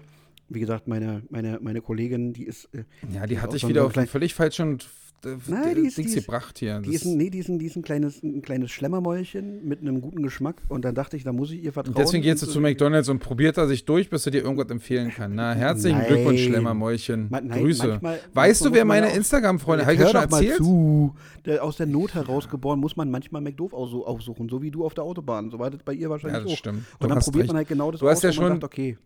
wie 0.50 0.60
gesagt, 0.60 0.90
meine, 0.90 1.24
meine, 1.30 1.60
meine 1.62 1.80
Kollegin, 1.80 2.34
die 2.34 2.44
ist. 2.44 2.66
Äh, 2.74 2.84
ja, 3.14 3.26
die 3.28 3.40
hatte 3.40 3.56
ich 3.56 3.66
wieder 3.66 3.86
auf 3.86 3.98
einen 3.98 4.08
völlig 4.08 4.34
falschen 4.34 4.80
Nein, 5.26 5.76
die 5.76 5.88
ist, 5.88 5.98
Dings 5.98 6.12
die 6.12 6.18
ist, 6.18 6.26
gebracht 6.26 6.60
hier. 6.60 6.80
Die 6.80 6.94
ist, 6.94 7.06
nee, 7.06 7.30
die 7.30 7.40
ist, 7.40 7.50
ein, 7.50 7.60
die 7.60 7.66
ist 7.66 7.76
ein, 7.76 7.82
kleines, 7.82 8.22
ein 8.22 8.42
kleines 8.42 8.72
Schlemmermäulchen 8.72 9.66
mit 9.66 9.82
einem 9.82 10.02
guten 10.02 10.22
Geschmack 10.22 10.62
und 10.70 10.84
dann 10.86 10.96
dachte 10.96 11.18
ich, 11.18 11.24
da 11.24 11.32
muss 11.32 11.52
ich 11.52 11.64
ihr 11.64 11.74
vertrauen. 11.74 11.96
Deswegen 11.98 12.24
gehst 12.24 12.44
du 12.44 12.48
zu 12.48 12.60
McDonalds 12.60 13.10
und 13.10 13.20
probiert 13.20 13.58
er 13.58 13.68
sich 13.68 13.86
durch, 13.86 14.10
bis 14.10 14.26
er 14.26 14.32
dir 14.32 14.44
irgendwas 14.44 14.70
empfehlen 14.70 15.12
kann. 15.12 15.36
Na, 15.36 15.54
herzlichen 15.54 16.00
nein. 16.00 16.08
Glückwunsch, 16.08 16.44
Schlemmermäulchen. 16.44 17.28
Ma, 17.30 17.42
nein, 17.42 17.62
Grüße. 17.62 17.88
Manchmal, 17.88 18.20
weißt 18.34 18.66
du, 18.66 18.74
wer 18.74 18.86
meine 18.86 19.14
Instagram-Freunde, 19.14 19.86
habe 19.86 19.96
ich 19.96 20.02
schon 20.02 20.16
erzählt? 20.16 20.60
Mal 20.60 20.66
zu. 20.66 21.16
Der, 21.46 21.64
aus 21.64 21.78
der 21.78 21.86
Not 21.86 22.14
herausgeboren 22.14 22.80
muss 22.80 22.96
man 22.96 23.12
manchmal 23.12 23.42
McDoof 23.42 23.74
aufsuchen, 23.74 24.50
so 24.50 24.62
wie 24.62 24.72
du 24.72 24.86
auf 24.86 24.94
der 24.94 25.04
Autobahn. 25.04 25.52
So 25.52 25.60
war 25.60 25.70
das 25.70 25.84
bei 25.84 25.94
ihr 25.94 26.10
wahrscheinlich 26.10 26.40
ja, 26.40 26.44
das 26.44 26.54
auch. 26.54 26.58
Stimmt. 26.58 26.84
Und 27.00 27.10
dann 27.10 27.20
probiert 27.20 27.44
recht. 27.44 27.48
man 27.50 27.58
halt 27.58 27.68
genau 27.68 27.92
das 27.92 28.00
du 28.00 28.10
hast 28.10 28.24
ja 28.24 28.32
schon, 28.32 28.50
sagt, 28.50 28.64
okay, 28.64 28.98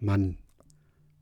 Mann. 0.00 0.36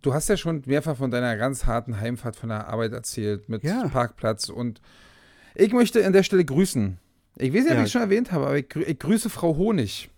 Du 0.05 0.13
hast 0.13 0.29
ja 0.29 0.37
schon 0.37 0.63
mehrfach 0.67 0.99
von 0.99 1.11
deiner 1.11 1.35
ganz 1.39 1.65
harten 1.65 1.99
Heimfahrt 1.99 2.37
von 2.37 2.51
der 2.51 2.69
Arbeit 2.69 2.93
erzählt 2.93 3.49
mit 3.49 3.65
ja. 3.65 3.89
Parkplatz 3.89 4.51
und 4.51 4.83
ich 5.55 5.73
möchte 5.73 6.05
an 6.05 6.13
der 6.13 6.23
Stelle 6.23 6.45
grüßen. 6.45 6.99
Ich 7.39 7.55
weiß 7.55 7.65
nicht, 7.65 7.73
ja. 7.73 7.79
ob 7.79 7.87
ich 7.87 7.93
schon 7.93 8.03
erwähnt 8.03 8.31
habe, 8.31 8.45
aber 8.45 8.59
ich, 8.59 8.69
grü 8.69 8.83
ich 8.83 8.99
grüße 8.99 9.31
Frau 9.31 9.57
Honig. 9.57 10.11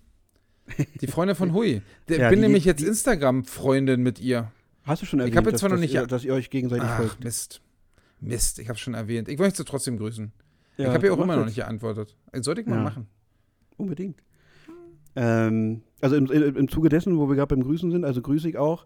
Die 1.01 1.07
Freundin 1.07 1.37
von 1.37 1.53
Hui. 1.53 1.83
Ich 2.09 2.19
ja, 2.19 2.31
bin 2.31 2.41
die, 2.41 2.47
nämlich 2.47 2.65
jetzt 2.65 2.83
Instagram-Freundin 2.83 4.03
mit 4.03 4.19
ihr. 4.19 4.51
Hast 4.83 5.03
du 5.03 5.07
schon 5.07 5.21
erwähnt, 5.21 5.35
ich 5.35 5.37
habe 5.37 5.51
jetzt 5.51 5.61
zwar 5.61 5.71
noch 5.71 5.79
nicht, 5.79 5.95
ihr, 5.95 6.05
dass 6.09 6.25
ihr 6.25 6.35
euch 6.35 6.51
gegenseitig 6.51 6.89
Ach, 6.89 6.97
folgt? 6.97 7.23
Mist. 7.23 7.61
Mist, 8.19 8.59
ich 8.59 8.69
habe 8.69 8.81
schon 8.81 8.95
erwähnt. 8.95 9.29
Ich 9.29 9.39
möchte 9.39 9.59
sie 9.59 9.65
trotzdem 9.65 9.99
grüßen. 9.99 10.33
Ja, 10.79 10.89
ich 10.89 10.95
habe 10.95 11.07
ihr 11.07 11.15
auch 11.15 11.19
immer 11.21 11.37
noch 11.37 11.45
nicht 11.45 11.55
geantwortet. 11.55 12.17
Sollte 12.33 12.61
ich 12.61 12.67
mal 12.67 12.83
machen. 12.83 13.07
Unbedingt. 13.77 14.21
Ähm, 15.15 15.83
also 16.01 16.17
im, 16.17 16.27
im 16.27 16.69
Zuge 16.69 16.89
dessen, 16.89 17.17
wo 17.19 17.29
wir 17.29 17.37
gerade 17.37 17.55
beim 17.55 17.63
Grüßen 17.63 17.93
sind, 17.93 18.05
also 18.05 18.21
grüße 18.21 18.49
ich 18.49 18.59
auch 18.59 18.85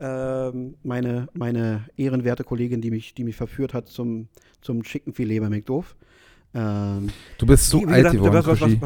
ähm, 0.00 0.74
meine, 0.82 1.28
meine 1.32 1.88
ehrenwerte 1.96 2.44
Kollegin, 2.44 2.80
die 2.80 2.90
mich, 2.90 3.14
die 3.14 3.24
mich 3.24 3.36
verführt 3.36 3.74
hat 3.74 3.88
zum, 3.88 4.28
zum 4.60 4.82
Chickenfilet 4.82 5.40
bei 5.40 5.48
McDoof. 5.48 5.96
Ähm, 6.54 7.08
du 7.38 7.46
bist 7.46 7.68
so 7.68 7.84
alt 7.84 8.12
geworden, 8.12 8.80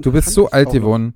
Du 0.00 0.12
bist 0.12 0.30
so 0.30 0.48
alt 0.48 0.70
geworden. 0.70 1.14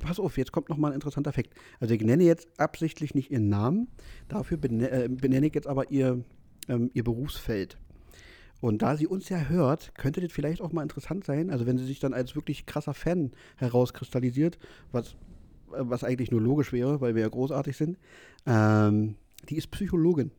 Pass 0.00 0.20
auf, 0.20 0.36
jetzt 0.36 0.52
kommt 0.52 0.68
noch 0.68 0.76
mal 0.76 0.88
ein 0.88 0.94
interessanter 0.94 1.32
Fakt. 1.32 1.54
Also 1.80 1.94
ich 1.94 2.02
nenne 2.02 2.24
jetzt 2.24 2.46
absichtlich 2.58 3.14
nicht 3.14 3.30
ihren 3.30 3.48
Namen, 3.48 3.88
dafür 4.28 4.58
benenne, 4.58 4.90
äh, 4.90 5.08
benenne 5.08 5.46
ich 5.46 5.54
jetzt 5.54 5.66
aber 5.66 5.90
ihr, 5.90 6.22
ähm, 6.68 6.90
ihr 6.92 7.04
Berufsfeld. 7.04 7.78
Und 8.60 8.82
da 8.82 8.96
sie 8.96 9.06
uns 9.06 9.28
ja 9.28 9.48
hört, 9.48 9.94
könnte 9.96 10.20
das 10.20 10.30
vielleicht 10.30 10.60
auch 10.60 10.72
mal 10.72 10.82
interessant 10.82 11.24
sein, 11.24 11.50
also 11.50 11.66
wenn 11.66 11.78
sie 11.78 11.84
sich 11.84 11.98
dann 11.98 12.12
als 12.14 12.36
wirklich 12.36 12.66
krasser 12.66 12.94
Fan 12.94 13.32
herauskristallisiert, 13.56 14.58
was 14.92 15.16
was 15.76 16.04
eigentlich 16.04 16.30
nur 16.30 16.40
logisch 16.40 16.72
wäre, 16.72 17.00
weil 17.00 17.14
wir 17.14 17.22
ja 17.22 17.28
großartig 17.28 17.76
sind, 17.76 17.98
ähm, 18.46 19.16
die 19.48 19.56
ist 19.56 19.70
Psychologin. 19.70 20.30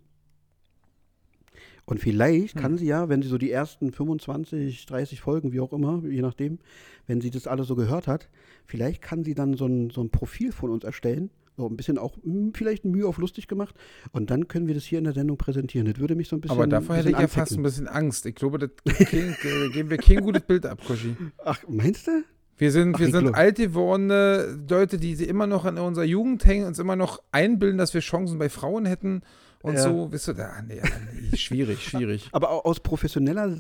Und 1.86 2.00
vielleicht 2.00 2.56
hm. 2.56 2.62
kann 2.62 2.78
sie 2.78 2.86
ja, 2.86 3.10
wenn 3.10 3.22
sie 3.22 3.28
so 3.28 3.38
die 3.38 3.52
ersten 3.52 3.92
25, 3.92 4.86
30 4.86 5.20
Folgen, 5.20 5.52
wie 5.52 5.60
auch 5.60 5.74
immer, 5.74 6.02
je 6.06 6.22
nachdem, 6.22 6.60
wenn 7.08 7.20
sie 7.20 7.30
das 7.30 7.48
alles 7.48 7.68
so 7.68 7.76
gehört 7.76 8.08
hat, 8.08 8.30
vielleicht 8.66 9.02
kann 9.02 9.24
sie 9.24 9.34
dann 9.34 9.56
so 9.56 9.66
ein, 9.66 9.90
so 9.90 10.02
ein 10.02 10.10
Profil 10.10 10.52
von 10.52 10.70
uns 10.70 10.84
erstellen. 10.84 11.30
So 11.56 11.68
ein 11.68 11.78
bisschen 11.78 12.00
auch 12.00 12.18
hm, 12.24 12.54
vielleicht 12.56 12.84
Mühe 12.84 13.06
auf 13.06 13.18
lustig 13.20 13.48
gemacht. 13.48 13.76
Und 14.12 14.32
dann 14.32 14.48
können 14.48 14.66
wir 14.66 14.74
das 14.74 14.86
hier 14.86 14.98
in 14.98 15.04
der 15.04 15.14
Sendung 15.14 15.38
präsentieren. 15.38 15.86
Das 15.86 16.00
würde 16.00 16.16
mich 16.16 16.28
so 16.28 16.36
ein 16.36 16.42
bisschen. 16.42 16.58
Aber 16.58 16.66
davor 16.66 16.96
hätte 16.96 17.12
ich 17.12 17.20
ja 17.20 17.28
fast 17.28 17.52
ein 17.52 17.62
bisschen 17.62 17.88
Angst. 17.88 18.26
Ich 18.26 18.34
glaube, 18.34 18.58
das 18.58 18.72
geben 19.12 19.90
wir 19.90 19.98
kein 19.98 20.22
gutes 20.22 20.42
Bild 20.42 20.66
ab, 20.66 20.80
Koshi. 20.88 21.16
Ach, 21.44 21.62
meinst 21.68 22.08
du? 22.08 22.24
Wir 22.64 22.72
sind, 22.72 22.96
Ach, 22.96 23.00
wir 23.02 23.12
sind 23.12 23.36
alt 23.36 23.58
gewordene 23.58 24.58
Leute, 24.70 24.98
die 24.98 25.16
sie 25.16 25.26
immer 25.26 25.48
noch 25.48 25.66
an 25.66 25.78
unserer 25.78 26.06
Jugend 26.06 26.46
hängen, 26.46 26.66
uns 26.66 26.80
immer 26.80 26.96
noch 26.96 27.22
einbilden, 27.34 27.78
dass 27.78 27.94
wir 27.94 28.00
Chancen 28.00 28.40
bei 28.40 28.48
Frauen 28.48 28.86
hätten 28.86 29.22
und 29.62 29.74
ja. 29.74 29.82
so. 29.82 30.10
Wisst 30.14 30.30
du, 30.30 30.32
ah, 30.42 30.62
nee, 30.66 30.80
nee, 31.30 31.36
schwierig, 31.38 31.84
schwierig. 31.84 32.30
Aber 32.32 32.66
aus 32.66 32.80
professioneller 32.80 33.58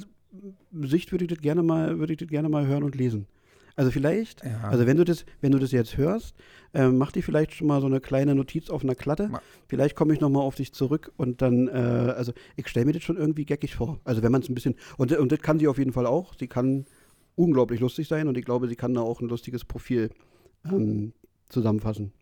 Sicht 0.83 1.11
würde 1.11 1.25
ich 1.25 1.29
das 1.29 1.41
gerne 1.41 1.63
mal, 1.63 1.99
würde 1.99 2.13
ich 2.13 2.19
das 2.19 2.29
gerne 2.29 2.47
mal 2.47 2.65
hören 2.65 2.83
und 2.83 2.95
lesen. 2.95 3.27
Also 3.75 3.91
vielleicht, 3.91 4.45
ja. 4.45 4.69
also 4.69 4.87
wenn 4.87 4.95
du 4.95 5.03
das, 5.03 5.25
wenn 5.41 5.51
du 5.51 5.59
das 5.59 5.73
jetzt 5.73 5.97
hörst, 5.97 6.33
äh, 6.73 6.87
mach 6.87 7.11
dir 7.11 7.23
vielleicht 7.23 7.53
schon 7.53 7.67
mal 7.67 7.81
so 7.81 7.87
eine 7.87 7.99
kleine 7.99 8.35
Notiz 8.35 8.69
auf 8.69 8.83
einer 8.83 8.95
Klatte. 8.95 9.27
Ma 9.27 9.41
vielleicht 9.67 9.97
komme 9.97 10.13
ich 10.13 10.21
nochmal 10.21 10.43
auf 10.43 10.55
dich 10.55 10.71
zurück 10.71 11.11
und 11.17 11.41
dann, 11.41 11.67
äh, 11.67 11.71
also 11.71 12.31
ich 12.55 12.69
stelle 12.69 12.85
mir 12.85 12.93
das 12.93 13.03
schon 13.03 13.17
irgendwie 13.17 13.43
geckig 13.43 13.75
vor. 13.75 13.99
Also 14.05 14.23
wenn 14.23 14.31
man 14.31 14.43
es 14.43 14.47
ein 14.47 14.55
bisschen, 14.55 14.75
und, 14.95 15.11
und 15.11 15.29
das 15.29 15.41
kann 15.41 15.59
sie 15.59 15.67
auf 15.67 15.77
jeden 15.77 15.91
Fall 15.91 16.05
auch. 16.05 16.35
Sie 16.39 16.47
kann 16.47 16.85
unglaublich 17.35 17.79
lustig 17.79 18.07
sein 18.07 18.27
und 18.27 18.37
ich 18.37 18.45
glaube, 18.45 18.67
sie 18.67 18.75
kann 18.75 18.93
da 18.93 19.01
auch 19.01 19.21
ein 19.21 19.29
lustiges 19.29 19.65
Profil 19.65 20.09
ähm, 20.65 21.13
zusammenfassen. 21.49 22.13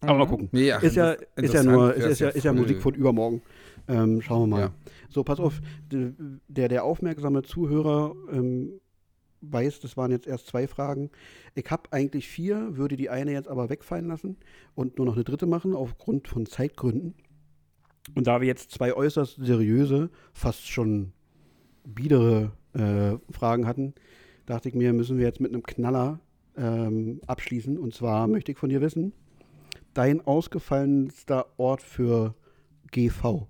Aber 0.00 0.14
mhm. 0.14 0.18
mal 0.18 0.26
gucken. 0.26 0.48
Nee, 0.52 0.72
ach, 0.72 0.82
ist, 0.82 0.96
ja, 0.96 1.12
ist 1.36 1.54
ja 1.54 1.62
nur, 1.62 1.94
ist, 1.94 2.06
ist, 2.06 2.18
ja, 2.20 2.28
ist 2.28 2.44
ja 2.44 2.52
Musik 2.52 2.82
von 2.82 2.94
übermorgen. 2.94 3.42
Ähm, 3.88 4.20
schauen 4.20 4.42
wir 4.42 4.56
mal. 4.56 4.60
Ja. 4.60 4.74
So, 5.08 5.24
pass 5.24 5.40
auf, 5.40 5.60
der, 5.90 6.68
der 6.68 6.84
aufmerksame 6.84 7.42
Zuhörer 7.42 8.14
ähm, 8.30 8.80
weiß, 9.40 9.80
das 9.80 9.96
waren 9.96 10.10
jetzt 10.10 10.26
erst 10.26 10.48
zwei 10.48 10.66
Fragen. 10.66 11.10
Ich 11.54 11.70
habe 11.70 11.92
eigentlich 11.92 12.28
vier, 12.28 12.76
würde 12.76 12.96
die 12.96 13.10
eine 13.10 13.32
jetzt 13.32 13.48
aber 13.48 13.70
wegfallen 13.70 14.06
lassen 14.06 14.36
und 14.74 14.98
nur 14.98 15.06
noch 15.06 15.14
eine 15.14 15.24
dritte 15.24 15.46
machen, 15.46 15.74
aufgrund 15.74 16.28
von 16.28 16.46
Zeitgründen. 16.46 17.14
Und 18.14 18.26
da 18.26 18.40
wir 18.40 18.46
jetzt 18.46 18.70
zwei 18.70 18.92
äußerst 18.92 19.36
seriöse, 19.40 20.10
fast 20.32 20.68
schon 20.68 21.12
biedere 21.86 22.52
äh, 22.74 23.16
Fragen 23.32 23.66
hatten, 23.66 23.94
dachte 24.44 24.68
ich 24.68 24.74
mir, 24.74 24.92
müssen 24.92 25.18
wir 25.18 25.24
jetzt 25.24 25.40
mit 25.40 25.52
einem 25.52 25.62
Knaller 25.62 26.20
ähm, 26.56 27.20
abschließen. 27.26 27.78
Und 27.78 27.94
zwar 27.94 28.26
möchte 28.26 28.52
ich 28.52 28.58
von 28.58 28.68
dir 28.68 28.80
wissen, 28.80 29.12
dein 29.94 30.20
ausgefallenster 30.26 31.46
Ort 31.56 31.82
für 31.82 32.34
GV. 32.90 33.46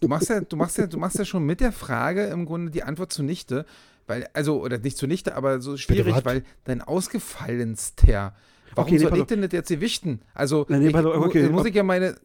Du 0.00 0.08
machst 0.08 0.28
ja, 0.30 0.40
du 0.40 0.56
machst 0.56 0.78
ja, 0.78 0.86
du 0.86 0.98
machst 0.98 1.18
ja 1.18 1.24
schon 1.24 1.44
mit 1.44 1.60
der 1.60 1.70
Frage 1.70 2.24
im 2.26 2.44
Grunde 2.44 2.72
die 2.72 2.82
Antwort 2.82 3.12
zunichte, 3.12 3.64
weil, 4.08 4.28
also, 4.32 4.60
oder 4.60 4.78
nicht 4.78 4.96
zunichte, 4.96 5.36
aber 5.36 5.60
so 5.60 5.76
schwierig, 5.76 6.24
weil 6.24 6.42
dein 6.64 6.82
ausgefallenster. 6.82 8.34
Warum 8.74 8.88
okay, 8.88 8.98
nee, 8.98 9.08
soll 9.08 9.18
ich 9.18 9.24
denn 9.24 9.42
das 9.42 9.52
jetzt 9.52 9.68
gewichten? 9.68 10.20
Also, 10.34 10.66
nee, 10.68 10.78
nee, 10.78 10.88
ich, 10.88 10.94
okay, 10.96 11.48
muss 11.48 11.66
ich 11.66 11.74
ja 11.74 11.82
meine. 11.82 12.16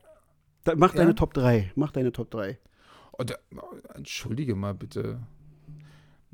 Da, 0.67 0.75
mach 0.75 0.93
ja? 0.93 0.99
deine 0.99 1.15
Top 1.15 1.33
3. 1.33 1.71
Mach 1.75 1.91
deine 1.91 2.11
Top 2.11 2.29
3. 2.29 2.57
Oh, 3.13 3.23
da, 3.23 3.35
entschuldige 3.95 4.53
mal 4.53 4.73
bitte. 4.73 5.19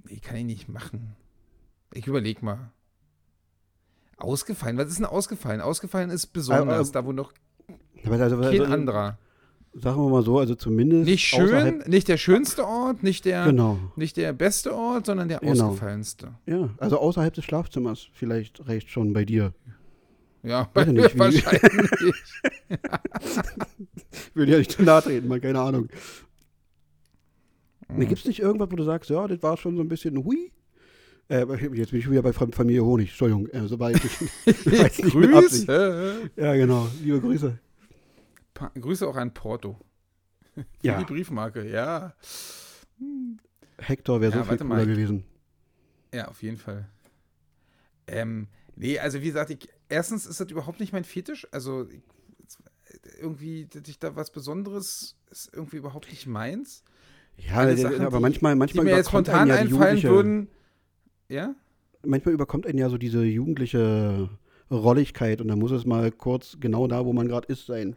Nee, 0.05 0.17
kann 0.17 0.37
ich 0.37 0.45
nicht 0.45 0.69
machen. 0.69 1.15
Ich 1.93 2.07
überleg 2.07 2.41
mal. 2.41 2.71
Ausgefallen? 4.17 4.77
Was 4.77 4.89
ist 4.89 4.97
denn 4.97 5.05
ausgefallen? 5.05 5.61
Ausgefallen 5.61 6.09
ist 6.09 6.27
besonders, 6.27 6.87
äh, 6.87 6.89
äh, 6.89 6.93
da 6.93 7.05
wo 7.05 7.11
noch 7.11 7.31
also, 8.09 8.37
kein 8.41 8.49
also, 8.49 8.63
anderer. 8.65 9.19
Sagen 9.75 10.03
wir 10.03 10.09
mal 10.09 10.23
so, 10.23 10.39
also 10.39 10.55
zumindest. 10.55 11.05
Nicht 11.05 11.25
schön, 11.25 11.83
nicht 11.87 12.07
der 12.07 12.17
schönste 12.17 12.65
Ort, 12.65 13.03
nicht 13.03 13.25
der, 13.25 13.45
genau. 13.45 13.77
nicht 13.95 14.17
der 14.17 14.33
beste 14.33 14.75
Ort, 14.75 15.05
sondern 15.05 15.29
der 15.29 15.39
genau. 15.39 15.67
ausgefallenste. 15.67 16.33
Ja, 16.45 16.69
also 16.77 16.97
außerhalb 16.97 17.33
des 17.33 17.45
Schlafzimmers 17.45 18.07
vielleicht 18.13 18.67
reicht 18.67 18.89
schon 18.89 19.13
bei 19.13 19.25
dir. 19.25 19.53
Ja, 20.43 20.69
bei 20.73 20.85
mir 20.85 21.03
wahrscheinlich. 21.17 22.13
Will 24.33 24.49
ja 24.49 24.57
nicht 24.57 24.71
zu 24.71 24.83
nahe 24.83 25.01
treten, 25.01 25.27
mal 25.27 25.39
keine 25.39 25.59
Ahnung. 25.61 25.87
Mhm. 27.87 28.07
Gibt 28.07 28.19
es 28.19 28.25
nicht 28.25 28.39
irgendwas, 28.39 28.69
wo 28.71 28.75
du 28.75 28.83
sagst, 28.83 29.09
ja, 29.09 29.27
das 29.27 29.41
war 29.41 29.57
schon 29.57 29.77
so 29.77 29.81
ein 29.81 29.87
bisschen 29.87 30.23
hui? 30.23 30.51
Äh, 31.29 31.45
jetzt 31.73 31.91
bin 31.91 31.99
ich 31.99 32.11
wieder 32.11 32.21
bei 32.21 32.33
Familie 32.33 32.83
Honig, 32.83 33.09
Entschuldigung, 33.09 33.47
äh, 33.47 33.65
so 33.67 33.79
war 33.79 33.91
ich 33.91 34.03
nicht, 34.03 35.01
Grüße. 35.01 36.29
Ja, 36.35 36.53
genau, 36.55 36.89
liebe 37.01 37.21
Grüße. 37.21 37.57
Pa 38.53 38.69
Grüße 38.79 39.07
auch 39.07 39.15
an 39.15 39.33
Porto. 39.33 39.79
ja. 40.81 40.99
Die 40.99 41.05
Briefmarke, 41.05 41.67
ja. 41.69 42.13
Hector 43.77 44.19
wäre 44.19 44.33
ja, 44.33 44.43
so 44.43 44.49
viel 44.49 44.57
cooler 44.57 44.69
mal. 44.69 44.85
gewesen. 44.85 45.23
Ja, 46.13 46.27
auf 46.27 46.43
jeden 46.43 46.57
Fall. 46.57 46.89
Ähm, 48.07 48.47
nee, 48.75 48.99
also 48.99 49.21
wie 49.21 49.27
gesagt, 49.27 49.49
ich, 49.49 49.69
erstens 49.93 50.25
ist 50.25 50.39
das 50.39 50.51
überhaupt 50.51 50.79
nicht 50.79 50.91
mein 50.91 51.03
Fetisch. 51.03 51.47
Also 51.51 51.87
irgendwie, 53.19 53.67
dass 53.67 53.87
ich 53.87 53.99
da 53.99 54.15
was 54.15 54.31
Besonderes 54.31 55.15
ist 55.29 55.51
irgendwie 55.53 55.77
überhaupt 55.77 56.09
nicht 56.09 56.27
meins. 56.27 56.83
Ja, 57.37 57.75
Sachen, 57.75 58.01
aber 58.01 58.19
manchmal, 58.19 58.55
manchmal 58.55 58.85
die 58.85 58.91
mir 58.91 58.97
jetzt 58.97 59.09
spontan 59.09 59.47
ja 59.47 59.55
einfallen 59.55 60.03
würden. 60.03 60.49
Ja? 61.29 61.55
Manchmal 62.05 62.33
überkommt 62.33 62.67
einen 62.67 62.77
ja 62.77 62.89
so 62.89 62.97
diese 62.97 63.23
jugendliche 63.23 64.29
Rolligkeit 64.69 65.41
und 65.41 65.47
dann 65.47 65.59
muss 65.59 65.71
es 65.71 65.85
mal 65.85 66.11
kurz 66.11 66.57
genau 66.59 66.87
da, 66.87 67.05
wo 67.05 67.13
man 67.13 67.27
gerade 67.27 67.47
ist, 67.47 67.65
sein. 67.65 67.95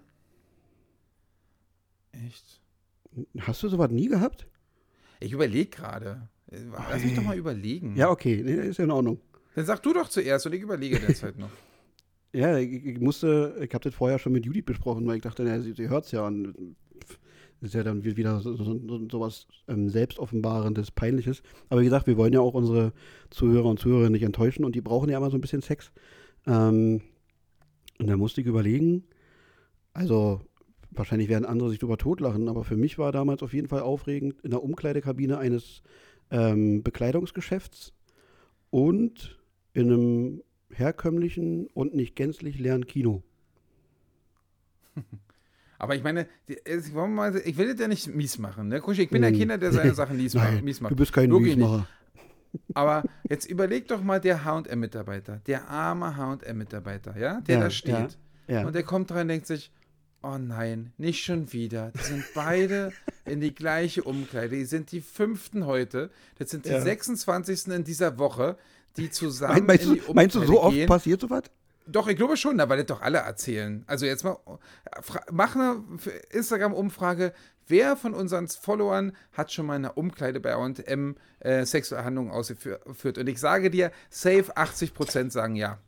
Echt? 2.12 2.60
Hast 3.40 3.62
du 3.62 3.68
sowas 3.68 3.90
nie 3.90 4.08
gehabt? 4.08 4.46
Ich 5.20 5.32
überlege 5.32 5.70
gerade. 5.70 6.28
Lass 6.50 7.02
mich 7.02 7.14
doch 7.14 7.22
mal 7.22 7.36
überlegen. 7.36 7.96
Ja, 7.96 8.10
okay, 8.10 8.42
nee, 8.44 8.54
ist 8.54 8.78
ja 8.78 8.84
in 8.84 8.90
Ordnung. 8.90 9.20
Dann 9.54 9.66
sag 9.66 9.82
du 9.82 9.92
doch 9.92 10.08
zuerst 10.08 10.46
und 10.46 10.52
ich 10.52 10.62
überlege 10.62 10.98
derzeit 11.00 11.38
noch. 11.38 11.50
Ja, 12.36 12.58
ich, 12.58 12.84
ich 12.84 13.00
musste, 13.00 13.56
ich 13.62 13.72
habe 13.72 13.84
das 13.84 13.94
vorher 13.94 14.18
schon 14.18 14.32
mit 14.32 14.44
Judith 14.44 14.66
besprochen, 14.66 15.06
weil 15.06 15.16
ich 15.16 15.22
dachte, 15.22 15.42
na, 15.42 15.58
sie, 15.58 15.72
sie 15.72 15.88
hört 15.88 16.04
es 16.04 16.10
ja 16.10 16.26
und 16.26 16.76
ist 17.62 17.72
ja 17.72 17.82
dann 17.82 18.04
wieder 18.04 18.40
so, 18.40 18.54
so, 18.56 18.78
so 19.10 19.20
was 19.20 19.46
ähm, 19.68 19.88
Selbstoffenbarendes, 19.88 20.90
Peinliches. 20.90 21.42
Aber 21.70 21.80
wie 21.80 21.86
gesagt, 21.86 22.06
wir 22.06 22.18
wollen 22.18 22.34
ja 22.34 22.40
auch 22.40 22.52
unsere 22.52 22.92
Zuhörer 23.30 23.64
und 23.64 23.80
Zuhörerinnen 23.80 24.12
nicht 24.12 24.22
enttäuschen 24.22 24.66
und 24.66 24.74
die 24.74 24.82
brauchen 24.82 25.08
ja 25.08 25.16
immer 25.16 25.30
so 25.30 25.38
ein 25.38 25.40
bisschen 25.40 25.62
Sex. 25.62 25.92
Ähm, 26.46 27.00
und 27.98 28.06
da 28.06 28.18
musste 28.18 28.42
ich 28.42 28.46
überlegen, 28.46 29.04
also 29.94 30.42
wahrscheinlich 30.90 31.30
werden 31.30 31.46
andere 31.46 31.70
sich 31.70 31.78
darüber 31.78 31.96
totlachen, 31.96 32.50
aber 32.50 32.64
für 32.64 32.76
mich 32.76 32.98
war 32.98 33.12
damals 33.12 33.42
auf 33.42 33.54
jeden 33.54 33.68
Fall 33.68 33.80
aufregend 33.80 34.42
in 34.42 34.50
der 34.50 34.62
Umkleidekabine 34.62 35.38
eines 35.38 35.80
ähm, 36.30 36.82
Bekleidungsgeschäfts 36.82 37.94
und 38.68 39.38
in 39.72 39.90
einem 39.90 40.42
herkömmlichen 40.78 41.66
und 41.68 41.94
nicht 41.94 42.16
gänzlich 42.16 42.58
leeren 42.58 42.86
Kino. 42.86 43.22
Aber 45.78 45.94
ich 45.94 46.02
meine, 46.02 46.26
ich 46.46 46.56
will 47.58 47.70
das 47.70 47.80
ja 47.80 47.88
nicht 47.88 48.06
mies 48.08 48.38
machen. 48.38 48.68
Ne? 48.68 48.82
ich 48.92 49.10
bin 49.10 49.22
der 49.22 49.30
hm. 49.30 49.38
Kinder, 49.38 49.58
der 49.58 49.72
seine 49.72 49.94
Sachen 49.94 50.16
mies, 50.16 50.34
Nein, 50.34 50.64
macht. 50.80 50.90
Du 50.90 50.96
bist 50.96 51.12
kein 51.12 51.30
Wirklich 51.30 51.56
Miesmacher. 51.56 51.86
Aber 52.74 53.04
jetzt 53.28 53.44
überleg 53.46 53.86
doch 53.88 54.02
mal 54.02 54.20
der 54.20 54.44
HM-Mitarbeiter, 54.44 55.40
der 55.46 55.68
arme 55.68 56.16
HM-Mitarbeiter, 56.16 57.18
ja, 57.18 57.40
der 57.42 57.56
ja, 57.56 57.60
da 57.60 57.70
steht. 57.70 58.18
Ja, 58.48 58.60
ja. 58.60 58.66
Und 58.66 58.74
der 58.74 58.82
kommt 58.82 59.10
rein 59.12 59.22
und 59.22 59.28
denkt 59.28 59.46
sich, 59.46 59.70
oh 60.22 60.38
nein, 60.38 60.92
nicht 60.96 61.22
schon 61.24 61.52
wieder. 61.52 61.92
Die 61.92 62.02
sind 62.02 62.24
beide 62.34 62.92
in 63.24 63.40
die 63.40 63.54
gleiche 63.54 64.02
Umkleide. 64.04 64.56
Die 64.56 64.64
sind 64.64 64.90
die 64.92 65.00
fünften 65.00 65.66
heute. 65.66 66.10
Das 66.38 66.50
sind 66.50 66.64
die 66.64 66.70
ja. 66.70 66.80
26. 66.80 67.68
in 67.68 67.84
dieser 67.84 68.18
Woche, 68.18 68.56
die 68.96 69.10
zusammen 69.10 69.66
meinst, 69.66 69.86
Umkleide 69.86 70.14
Meinst 70.14 70.36
du, 70.36 70.44
so 70.44 70.62
oft 70.62 70.86
passiert 70.86 71.20
sowas? 71.20 71.44
Doch, 71.86 72.08
ich 72.08 72.16
glaube 72.16 72.36
schon, 72.36 72.58
weil 72.58 72.78
das 72.78 72.86
doch 72.86 73.00
alle 73.00 73.18
erzählen. 73.18 73.84
Also 73.86 74.06
jetzt 74.06 74.24
mal, 74.24 74.36
mach 75.30 75.54
eine 75.54 75.84
Instagram-Umfrage. 76.30 77.32
Wer 77.68 77.96
von 77.96 78.12
unseren 78.12 78.48
Followern 78.48 79.12
hat 79.32 79.52
schon 79.52 79.66
mal 79.66 79.74
eine 79.74 79.92
Umkleide 79.92 80.40
bei 80.40 80.54
M 80.54 81.16
äh, 81.40 81.64
sexuelle 81.64 82.04
Handlungen 82.04 82.30
ausgeführt? 82.30 83.18
Und 83.18 83.28
ich 83.28 83.38
sage 83.38 83.70
dir, 83.70 83.92
safe 84.10 84.56
80% 84.56 85.30
sagen 85.30 85.54
ja. 85.54 85.78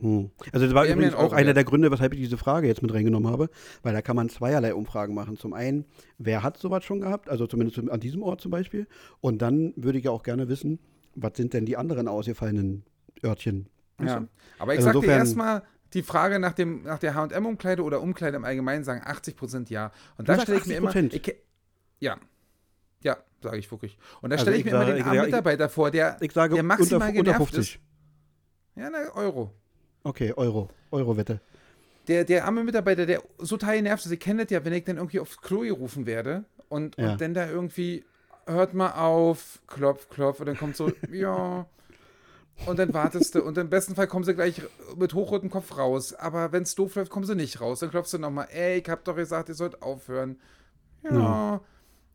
Hm. 0.00 0.30
Also 0.52 0.66
das 0.66 0.74
war 0.74 0.84
Wir 0.84 0.92
übrigens 0.92 1.14
auch 1.14 1.32
einer 1.32 1.54
der 1.54 1.64
Gründe, 1.64 1.90
weshalb 1.90 2.14
ich 2.14 2.20
diese 2.20 2.38
Frage 2.38 2.66
jetzt 2.66 2.82
mit 2.82 2.92
reingenommen 2.92 3.30
habe, 3.30 3.50
weil 3.82 3.92
da 3.92 4.02
kann 4.02 4.16
man 4.16 4.28
zweierlei 4.28 4.74
Umfragen 4.74 5.14
machen. 5.14 5.36
Zum 5.36 5.52
einen, 5.52 5.84
wer 6.18 6.42
hat 6.42 6.56
sowas 6.58 6.84
schon 6.84 7.00
gehabt, 7.00 7.28
also 7.28 7.46
zumindest 7.46 7.78
an 7.90 8.00
diesem 8.00 8.22
Ort 8.22 8.40
zum 8.40 8.50
Beispiel. 8.50 8.86
Und 9.20 9.42
dann 9.42 9.72
würde 9.76 9.98
ich 9.98 10.04
ja 10.04 10.10
auch 10.10 10.22
gerne 10.22 10.48
wissen, 10.48 10.78
was 11.14 11.32
sind 11.36 11.52
denn 11.52 11.66
die 11.66 11.76
anderen 11.76 12.08
ausgefallenen 12.08 12.84
Örtchen? 13.24 13.68
Ja. 14.00 14.26
Aber 14.58 14.74
ich 14.74 14.80
also 14.80 15.00
sag 15.00 15.00
dir 15.02 15.12
erstmal, 15.12 15.62
die 15.92 16.02
Frage 16.02 16.38
nach, 16.38 16.52
dem, 16.52 16.82
nach 16.84 16.98
der 16.98 17.14
HM-Umkleide 17.14 17.82
oder 17.82 18.00
Umkleide 18.00 18.36
im 18.36 18.44
Allgemeinen 18.44 18.84
sagen 18.84 19.02
80% 19.02 19.70
ja. 19.70 19.92
Und 20.16 20.28
da 20.28 20.40
stelle 20.40 20.58
ich 20.58 20.66
mir 20.66 20.76
immer. 20.76 20.94
Ich, 20.94 21.34
ja. 21.98 22.16
Ja, 23.02 23.16
sage 23.42 23.58
ich 23.58 23.70
wirklich. 23.70 23.98
Und 24.20 24.30
da 24.30 24.34
also 24.34 24.44
stelle 24.44 24.56
ich, 24.56 24.60
ich, 24.60 24.66
mir 24.66 24.78
sage, 24.78 24.90
immer 24.90 24.98
den 24.98 25.04
armen 25.06 25.24
Mitarbeiter 25.24 25.68
vor, 25.68 25.90
der, 25.90 26.18
sage, 26.32 26.54
der 26.54 26.62
maximal 26.62 27.08
unter, 27.08 27.18
unter 27.20 27.34
50. 27.34 27.58
ist. 27.58 27.78
Ja, 28.76 28.90
na, 28.90 29.14
Euro. 29.14 29.52
Okay, 30.04 30.32
Euro. 30.34 30.70
Euro-Wette. 30.90 31.40
Der, 32.08 32.24
der 32.24 32.44
arme 32.44 32.64
Mitarbeiter, 32.64 33.06
der 33.06 33.22
so 33.38 33.56
total 33.56 33.82
nervt 33.82 34.04
ist, 34.04 34.10
ihr 34.10 34.18
kennt 34.18 34.40
das 34.40 34.50
ja, 34.50 34.64
wenn 34.64 34.72
ich 34.72 34.84
dann 34.84 34.96
irgendwie 34.96 35.20
aufs 35.20 35.40
Klo 35.40 35.60
gerufen 35.60 36.06
werde 36.06 36.44
und, 36.68 36.96
ja. 36.96 37.12
und 37.12 37.20
dann 37.20 37.34
da 37.34 37.48
irgendwie, 37.48 38.04
hört 38.46 38.74
mal 38.74 38.92
auf, 38.92 39.60
klopf, 39.66 40.08
klopf, 40.08 40.40
und 40.40 40.46
dann 40.46 40.56
kommt 40.58 40.76
so, 40.76 40.90
ja. 41.12 41.66
Und 42.66 42.78
dann 42.78 42.92
wartest 42.92 43.34
du 43.34 43.42
und 43.42 43.56
im 43.56 43.70
besten 43.70 43.94
Fall 43.94 44.06
kommen 44.06 44.24
sie 44.24 44.34
gleich 44.34 44.60
mit 44.96 45.14
hochrotem 45.14 45.48
Kopf 45.48 45.78
raus. 45.78 46.12
Aber 46.12 46.52
wenn 46.52 46.64
es 46.64 46.74
doof 46.74 46.94
läuft, 46.94 47.10
kommen 47.10 47.24
sie 47.24 47.34
nicht 47.34 47.60
raus. 47.60 47.80
Dann 47.80 47.90
klopfst 47.90 48.12
du 48.12 48.18
nochmal, 48.18 48.48
ey, 48.50 48.80
ich 48.80 48.88
hab 48.90 49.02
doch 49.04 49.16
gesagt, 49.16 49.48
ihr 49.48 49.54
sollt 49.54 49.80
aufhören. 49.80 50.38
Ja. 51.02 51.10
ja. 51.10 51.60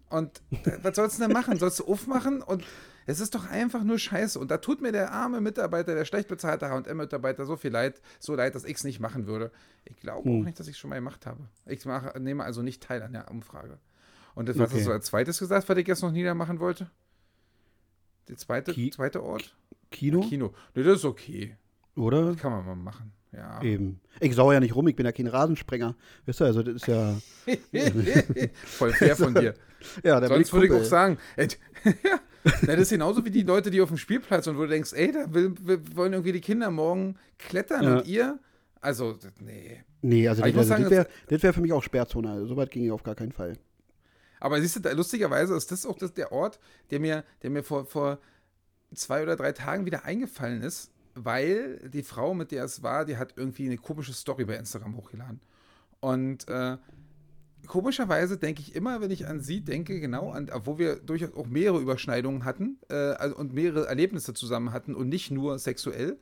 Und 0.09 0.43
was 0.83 0.95
sollst 0.95 1.17
du 1.17 1.23
denn 1.23 1.31
machen? 1.31 1.57
Sollst 1.57 1.79
du 1.79 1.85
aufmachen? 1.85 2.43
Und 2.43 2.63
es 3.07 3.19
ist 3.19 3.35
doch 3.35 3.49
einfach 3.49 3.83
nur 3.83 3.99
scheiße. 3.99 4.39
Und 4.39 4.51
da 4.51 4.57
tut 4.57 4.81
mir 4.81 4.91
der 4.91 5.11
arme 5.11 5.41
Mitarbeiter, 5.41 5.95
der 5.95 6.05
schlecht 6.05 6.27
bezahlte 6.27 6.69
HM-Mitarbeiter 6.69 7.45
so 7.45 7.55
viel 7.55 7.71
leid, 7.71 8.01
so 8.19 8.35
leid, 8.35 8.55
dass 8.55 8.65
ich 8.65 8.77
es 8.77 8.83
nicht 8.83 8.99
machen 8.99 9.27
würde. 9.27 9.51
Ich 9.83 9.97
glaube 9.99 10.29
hm. 10.29 10.39
auch 10.39 10.45
nicht, 10.45 10.59
dass 10.59 10.67
ich 10.67 10.73
es 10.73 10.79
schon 10.79 10.89
mal 10.89 10.95
gemacht 10.95 11.25
habe. 11.25 11.47
Ich 11.65 11.85
mache, 11.85 12.19
nehme 12.19 12.43
also 12.43 12.61
nicht 12.61 12.83
teil 12.83 13.01
an 13.03 13.13
der 13.13 13.29
Umfrage. 13.31 13.79
Und 14.35 14.49
das, 14.49 14.57
was 14.57 14.69
okay. 14.69 14.79
hast 14.79 14.87
du 14.87 14.91
als 14.91 15.05
zweites 15.05 15.39
gesagt, 15.39 15.67
was 15.67 15.77
ich 15.77 15.87
jetzt 15.87 16.01
noch 16.03 16.11
niedermachen 16.11 16.59
wollte? 16.59 16.89
Der 18.27 18.37
zweite, 18.37 18.73
Ki 18.73 18.89
zweite 18.91 19.23
Ort? 19.23 19.55
Kino? 19.91 20.21
Kino. 20.21 20.53
Ne, 20.73 20.83
das 20.83 20.97
ist 20.97 21.05
okay. 21.05 21.57
Oder? 21.95 22.25
Das 22.25 22.37
kann 22.37 22.51
man 22.51 22.65
mal 22.65 22.75
machen. 22.75 23.13
Ja. 23.31 23.61
Eben. 23.61 23.99
Ich 24.19 24.35
sau 24.35 24.51
ja 24.51 24.59
nicht 24.59 24.75
rum, 24.75 24.87
ich 24.87 24.95
bin 24.95 25.05
ja 25.05 25.11
kein 25.11 25.27
Rasensprenger. 25.27 25.95
Weißt 26.25 26.39
du, 26.39 26.45
also 26.45 26.63
das 26.63 26.75
ist 26.75 26.87
ja. 26.87 27.15
Voll 28.65 28.93
fair 28.93 29.15
von 29.15 29.33
dir. 29.33 29.55
ja, 30.03 30.19
der 30.19 30.29
Sonst 30.29 30.53
würde 30.53 30.67
ich 30.67 30.73
auch 30.73 30.83
sagen, 30.83 31.17
ey, 31.35 31.47
ja, 32.03 32.19
das 32.65 32.79
ist 32.79 32.89
genauso 32.89 33.25
wie 33.25 33.29
die 33.29 33.43
Leute, 33.43 33.71
die 33.71 33.81
auf 33.81 33.89
dem 33.89 33.97
Spielplatz 33.97 34.47
und 34.47 34.57
wo 34.57 34.61
du 34.61 34.69
denkst, 34.69 34.93
ey, 34.93 35.11
da 35.11 35.33
will, 35.33 35.53
will, 35.61 35.81
wollen 35.93 36.13
irgendwie 36.13 36.31
die 36.31 36.41
Kinder 36.41 36.71
morgen 36.71 37.17
klettern 37.37 37.83
ja. 37.83 37.97
und 37.97 38.07
ihr? 38.07 38.39
Also, 38.79 39.17
nee. 39.41 39.83
Nee, 40.01 40.27
also 40.27 40.43
das, 40.43 40.71
also, 40.71 40.83
das 40.83 40.91
wäre 40.91 41.43
wär 41.43 41.53
für 41.53 41.61
mich 41.61 41.73
auch 41.73 41.83
Sperrzone. 41.83 42.29
Also, 42.29 42.47
so 42.47 42.57
weit 42.57 42.71
ging 42.71 42.85
ich 42.85 42.91
auf 42.91 43.03
gar 43.03 43.15
keinen 43.15 43.31
Fall. 43.31 43.57
Aber 44.45 44.61
siehst 44.61 44.85
du, 44.85 44.93
lustigerweise 44.93 45.55
ist 45.55 45.71
das 45.71 45.87
auch 45.87 45.97
das, 45.97 46.13
der 46.13 46.31
Ort, 46.31 46.59
der 46.91 46.99
mir, 46.99 47.23
der 47.41 47.49
mir 47.49 47.63
vor, 47.63 47.87
vor 47.87 48.19
zwei 48.93 49.23
oder 49.23 49.35
drei 49.35 49.53
Tagen 49.53 49.87
wieder 49.87 50.05
eingefallen 50.05 50.61
ist, 50.61 50.91
weil 51.15 51.79
die 51.89 52.03
Frau, 52.03 52.35
mit 52.35 52.51
der 52.51 52.63
es 52.63 52.83
war, 52.83 53.05
die 53.05 53.17
hat 53.17 53.33
irgendwie 53.37 53.65
eine 53.65 53.77
komische 53.77 54.13
Story 54.13 54.45
bei 54.45 54.55
Instagram 54.55 54.97
hochgeladen. 54.97 55.41
Und 55.99 56.47
äh, 56.47 56.77
komischerweise 57.65 58.37
denke 58.37 58.61
ich 58.61 58.75
immer, 58.75 59.01
wenn 59.01 59.09
ich 59.09 59.25
an 59.25 59.41
sie 59.41 59.61
denke, 59.61 59.99
genau, 59.99 60.29
an, 60.29 60.51
wo 60.63 60.77
wir 60.77 60.97
durchaus 60.97 61.33
auch 61.33 61.47
mehrere 61.47 61.79
Überschneidungen 61.79 62.45
hatten 62.45 62.77
äh, 62.89 62.93
also, 62.93 63.35
und 63.37 63.51
mehrere 63.51 63.87
Erlebnisse 63.87 64.35
zusammen 64.35 64.71
hatten 64.71 64.93
und 64.93 65.09
nicht 65.09 65.31
nur 65.31 65.57
sexuell, 65.57 66.19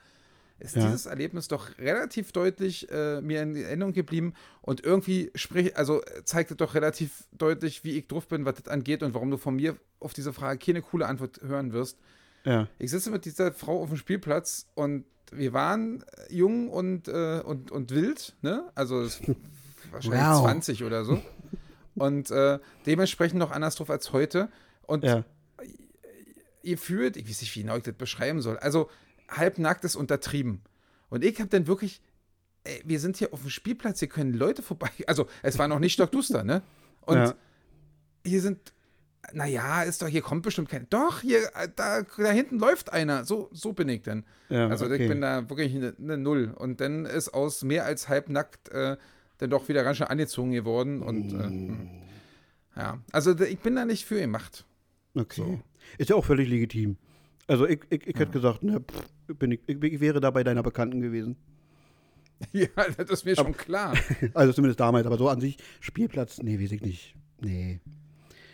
ist 0.63 0.77
ja. 0.77 0.85
dieses 0.85 1.05
Erlebnis 1.05 1.49
doch 1.49 1.77
relativ 1.77 2.31
deutlich 2.31 2.89
äh, 2.89 3.19
mir 3.21 3.41
in 3.41 3.55
Erinnerung 3.55 3.91
geblieben 3.91 4.33
und 4.61 4.83
irgendwie 4.83 5.29
spricht, 5.35 5.75
also 5.75 6.01
zeigt 6.23 6.59
doch 6.59 6.73
relativ 6.73 7.25
deutlich, 7.33 7.83
wie 7.83 7.97
ich 7.97 8.07
drauf 8.07 8.27
bin, 8.27 8.45
was 8.45 8.55
das 8.55 8.69
angeht 8.69 9.03
und 9.03 9.13
warum 9.13 9.29
du 9.29 9.37
von 9.37 9.57
mir 9.57 9.75
auf 9.99 10.13
diese 10.13 10.31
Frage 10.31 10.59
keine 10.59 10.81
coole 10.81 11.05
Antwort 11.05 11.41
hören 11.41 11.73
wirst. 11.73 11.97
Ja. 12.45 12.67
Ich 12.79 12.91
sitze 12.91 13.11
mit 13.11 13.25
dieser 13.25 13.51
Frau 13.51 13.81
auf 13.81 13.89
dem 13.89 13.97
Spielplatz 13.97 14.67
und 14.73 15.03
wir 15.33 15.51
waren 15.51 16.05
jung 16.29 16.69
und, 16.69 17.09
äh, 17.09 17.41
und, 17.43 17.71
und 17.71 17.91
wild, 17.91 18.35
ne? 18.41 18.63
Also 18.73 19.01
wahrscheinlich 19.91 20.21
wow. 20.21 20.43
20 20.43 20.83
oder 20.85 21.03
so. 21.03 21.21
Und 21.95 22.31
äh, 22.31 22.59
dementsprechend 22.85 23.37
noch 23.37 23.51
anders 23.51 23.75
drauf 23.75 23.89
als 23.89 24.13
heute. 24.13 24.49
Und 24.83 25.03
ja. 25.03 25.23
ihr 26.61 26.77
fühlt, 26.77 27.17
ich 27.17 27.27
weiß 27.27 27.41
nicht, 27.41 27.55
wie 27.55 27.61
genau 27.61 27.75
ich 27.75 27.83
das 27.83 27.95
beschreiben 27.95 28.41
soll. 28.41 28.57
Also 28.57 28.89
halbnackt 29.37 29.83
ist 29.83 29.95
untertrieben. 29.95 30.61
Und 31.09 31.23
ich 31.23 31.39
habe 31.39 31.49
dann 31.49 31.67
wirklich, 31.67 32.01
ey, 32.63 32.81
wir 32.85 32.99
sind 32.99 33.17
hier 33.17 33.33
auf 33.33 33.41
dem 33.41 33.49
Spielplatz, 33.49 33.99
hier 33.99 34.07
können 34.07 34.33
Leute 34.33 34.61
vorbei. 34.61 34.89
Also 35.07 35.27
es 35.41 35.59
war 35.59 35.67
noch 35.67 35.79
nicht 35.79 35.93
stockduster, 35.93 36.43
ne? 36.43 36.61
Und 37.01 37.17
ja. 37.17 37.35
hier 38.25 38.41
sind, 38.41 38.73
naja, 39.33 39.83
ist 39.83 40.01
doch, 40.01 40.07
hier 40.07 40.21
kommt 40.21 40.43
bestimmt 40.43 40.69
kein. 40.69 40.87
Doch, 40.89 41.21
hier, 41.21 41.41
da, 41.75 42.01
da 42.01 42.31
hinten 42.31 42.59
läuft 42.59 42.91
einer. 42.91 43.25
So, 43.25 43.49
so 43.51 43.73
bin 43.73 43.89
ich 43.89 44.01
dann. 44.01 44.25
Ja, 44.49 44.67
also 44.67 44.85
okay. 44.85 45.03
ich 45.03 45.09
bin 45.09 45.21
da 45.21 45.49
wirklich 45.49 45.75
eine, 45.75 45.93
eine, 45.97 46.17
Null. 46.17 46.53
Und 46.55 46.81
dann 46.81 47.05
ist 47.05 47.33
aus 47.33 47.63
mehr 47.63 47.85
als 47.85 48.09
halbnackt 48.09 48.69
äh, 48.69 48.97
dann 49.37 49.49
doch 49.49 49.67
wieder 49.67 49.83
ganz 49.83 49.97
schön 49.97 50.07
angezogen 50.07 50.51
geworden. 50.51 51.01
Und 51.01 51.31
äh, 51.31 51.47
mm. 51.47 51.89
ja, 52.75 52.99
also 53.11 53.37
ich 53.39 53.59
bin 53.59 53.75
da 53.75 53.85
nicht 53.85 54.05
für 54.05 54.19
gemacht. 54.19 54.65
Okay. 55.15 55.41
So. 55.41 55.59
Ist 55.97 56.09
ja 56.09 56.15
auch 56.15 56.25
völlig 56.25 56.49
legitim. 56.49 56.97
Also 57.47 57.67
ich, 57.67 57.81
ich, 57.89 58.07
ich 58.07 58.15
hätte 58.15 58.31
gesagt, 58.31 58.63
ne, 58.63 58.79
pff, 58.79 59.03
bin 59.27 59.51
ich, 59.51 59.59
ich, 59.67 59.99
wäre 59.99 60.19
da 60.19 60.31
bei 60.31 60.43
deiner 60.43 60.63
Bekannten 60.63 61.01
gewesen. 61.01 61.35
Ja, 62.51 62.67
das 62.97 63.09
ist 63.09 63.25
mir 63.25 63.37
aber, 63.37 63.45
schon 63.45 63.57
klar. 63.57 63.93
Also 64.33 64.51
zumindest 64.51 64.79
damals, 64.79 65.05
aber 65.05 65.17
so 65.17 65.29
an 65.29 65.39
sich, 65.39 65.57
Spielplatz, 65.79 66.41
nee, 66.41 66.59
weiß 66.59 66.73
ich 66.73 66.81
nicht. 66.81 67.15
Nee. 67.39 67.79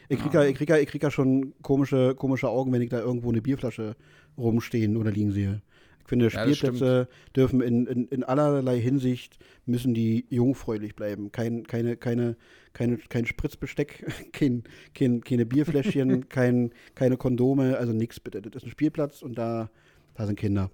Ich 0.09 0.19
krieg, 0.19 0.33
ja, 0.33 0.43
ich, 0.43 0.55
krieg 0.55 0.69
ja, 0.69 0.77
ich 0.77 0.87
krieg 0.87 1.03
ja 1.03 1.11
schon 1.11 1.53
komische, 1.61 2.15
komische 2.15 2.49
Augen, 2.49 2.71
wenn 2.71 2.81
ich 2.81 2.89
da 2.89 2.99
irgendwo 2.99 3.29
eine 3.29 3.41
Bierflasche 3.41 3.95
rumstehen 4.37 4.97
oder 4.97 5.11
liegen 5.11 5.31
sehe. 5.31 5.61
Ich 6.01 6.09
finde, 6.09 6.31
Spielplätze 6.31 7.07
ja, 7.09 7.31
dürfen 7.35 7.61
in, 7.61 7.85
in, 7.85 8.07
in 8.07 8.23
allerlei 8.23 8.79
Hinsicht, 8.79 9.37
müssen 9.67 9.93
die 9.93 10.25
jungfräulich 10.29 10.95
bleiben. 10.95 11.31
Kein, 11.31 11.67
keine, 11.67 11.97
keine, 11.97 12.35
keine, 12.73 12.97
kein 12.97 13.27
Spritzbesteck, 13.27 14.05
kein, 14.33 14.63
kein, 14.95 15.21
keine 15.21 15.45
Bierfläschchen, 15.45 16.27
kein, 16.27 16.71
keine 16.95 17.17
Kondome, 17.17 17.77
also 17.77 17.93
nichts 17.93 18.19
bitte. 18.19 18.41
Das 18.41 18.63
ist 18.63 18.69
ein 18.69 18.71
Spielplatz 18.71 19.21
und 19.21 19.37
da, 19.37 19.69
da 20.15 20.25
sind 20.25 20.37
Kinder. 20.37 20.69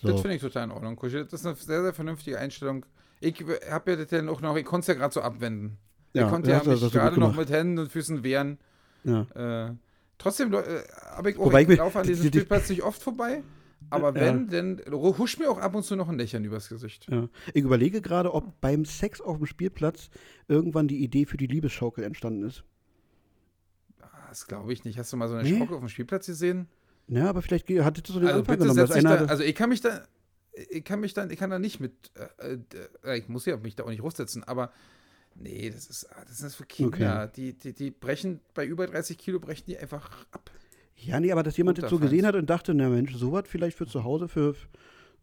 So. 0.00 0.08
Das 0.08 0.20
finde 0.20 0.36
ich 0.36 0.42
total 0.42 0.64
in 0.64 0.70
Ordnung, 0.70 0.98
Das 1.00 1.12
ist 1.12 1.46
eine 1.46 1.56
sehr, 1.56 1.82
sehr 1.82 1.92
vernünftige 1.92 2.38
Einstellung. 2.38 2.86
Ich 3.20 3.44
habe 3.68 3.90
ja 3.90 3.96
das 3.96 4.08
dann 4.08 4.28
auch 4.28 4.40
noch, 4.40 4.56
ich 4.56 4.64
konnte 4.64 4.82
es 4.82 4.86
ja 4.88 4.94
gerade 4.94 5.12
so 5.12 5.20
abwenden. 5.20 5.78
Ja, 6.12 6.24
ich 6.24 6.30
konnte 6.30 6.50
ja 6.50 6.62
mich 6.64 6.92
gerade 6.92 7.18
noch 7.18 7.36
mit 7.36 7.50
Händen 7.50 7.78
und 7.78 7.90
Füßen 7.90 8.22
wehren. 8.22 8.58
Ja. 9.04 9.66
Äh, 9.68 9.74
trotzdem 10.18 10.52
äh, 10.52 10.62
habe 11.16 11.30
ich 11.30 11.38
auch, 11.38 11.46
Wobei 11.46 11.62
ich, 11.62 11.68
ich 11.68 11.78
laufe 11.78 11.98
an 11.98 12.06
diesem 12.06 12.26
Spielplatz 12.26 12.68
nicht 12.68 12.82
oft 12.82 13.02
vorbei. 13.02 13.42
Aber 13.90 14.14
wenn, 14.14 14.48
ja. 14.50 14.62
dann 14.62 14.82
huscht 14.92 15.38
mir 15.38 15.50
auch 15.50 15.58
ab 15.58 15.74
und 15.74 15.82
zu 15.82 15.96
noch 15.96 16.08
ein 16.08 16.18
Lächeln 16.18 16.44
übers 16.44 16.68
Gesicht. 16.68 17.06
Ja. 17.10 17.28
Ich 17.54 17.62
überlege 17.62 18.02
gerade, 18.02 18.34
ob 18.34 18.60
beim 18.60 18.84
Sex 18.84 19.20
auf 19.20 19.38
dem 19.38 19.46
Spielplatz 19.46 20.10
irgendwann 20.46 20.88
die 20.88 21.02
Idee 21.02 21.26
für 21.26 21.36
die 21.36 21.46
Liebesschaukel 21.46 22.04
entstanden 22.04 22.44
ist. 22.44 22.64
Das 24.28 24.46
glaube 24.46 24.72
ich 24.72 24.84
nicht. 24.84 24.98
Hast 24.98 25.12
du 25.12 25.16
mal 25.16 25.28
so 25.28 25.34
eine 25.34 25.48
nee. 25.48 25.58
Schaukel 25.58 25.74
auf 25.76 25.80
dem 25.80 25.88
Spielplatz 25.88 26.26
gesehen? 26.26 26.68
Ja, 27.08 27.28
aber 27.28 27.42
vielleicht 27.42 27.68
hat 27.68 27.98
es 27.98 28.12
so 28.12 28.20
den 28.20 28.28
also 28.28 28.40
Anfang 28.40 28.58
genommen. 28.58 28.78
Dass 28.78 28.90
einer 28.92 29.16
da, 29.16 29.24
also 29.26 29.42
ich 29.42 29.54
kann 29.54 29.70
mich 29.70 29.80
da, 29.80 30.02
ich 30.70 30.84
kann 30.84 31.00
mich 31.00 31.14
dann, 31.14 31.30
ich 31.30 31.38
kann 31.38 31.50
da 31.50 31.58
nicht 31.58 31.80
mit, 31.80 31.92
äh, 32.38 32.58
äh, 33.04 33.18
ich 33.18 33.28
muss 33.28 33.46
ja 33.46 33.56
mich 33.56 33.76
da 33.76 33.84
auch 33.84 33.90
nicht 33.90 34.02
hochsetzen, 34.02 34.44
aber 34.44 34.70
nee, 35.34 35.70
das 35.70 35.86
ist, 35.86 36.08
das 36.28 36.40
ist 36.42 36.54
für 36.54 36.66
Kinder. 36.66 37.24
Okay. 37.24 37.32
Die, 37.36 37.52
die, 37.58 37.72
die 37.72 37.90
brechen 37.90 38.40
bei 38.54 38.66
über 38.66 38.86
30 38.86 39.16
Kilo 39.16 39.40
brechen 39.40 39.64
die 39.66 39.78
einfach 39.78 40.26
ab. 40.32 40.50
Ja, 40.96 41.20
nee, 41.20 41.30
aber 41.30 41.42
dass 41.42 41.56
jemand 41.56 41.80
das 41.80 41.90
so 41.90 41.98
gesehen 41.98 42.26
hat 42.26 42.34
und 42.34 42.50
dachte, 42.50 42.74
na 42.74 42.88
Mensch, 42.88 43.14
sowas 43.14 43.44
vielleicht 43.46 43.78
für 43.78 43.86
zu 43.86 44.02
Hause, 44.02 44.26
für, 44.26 44.54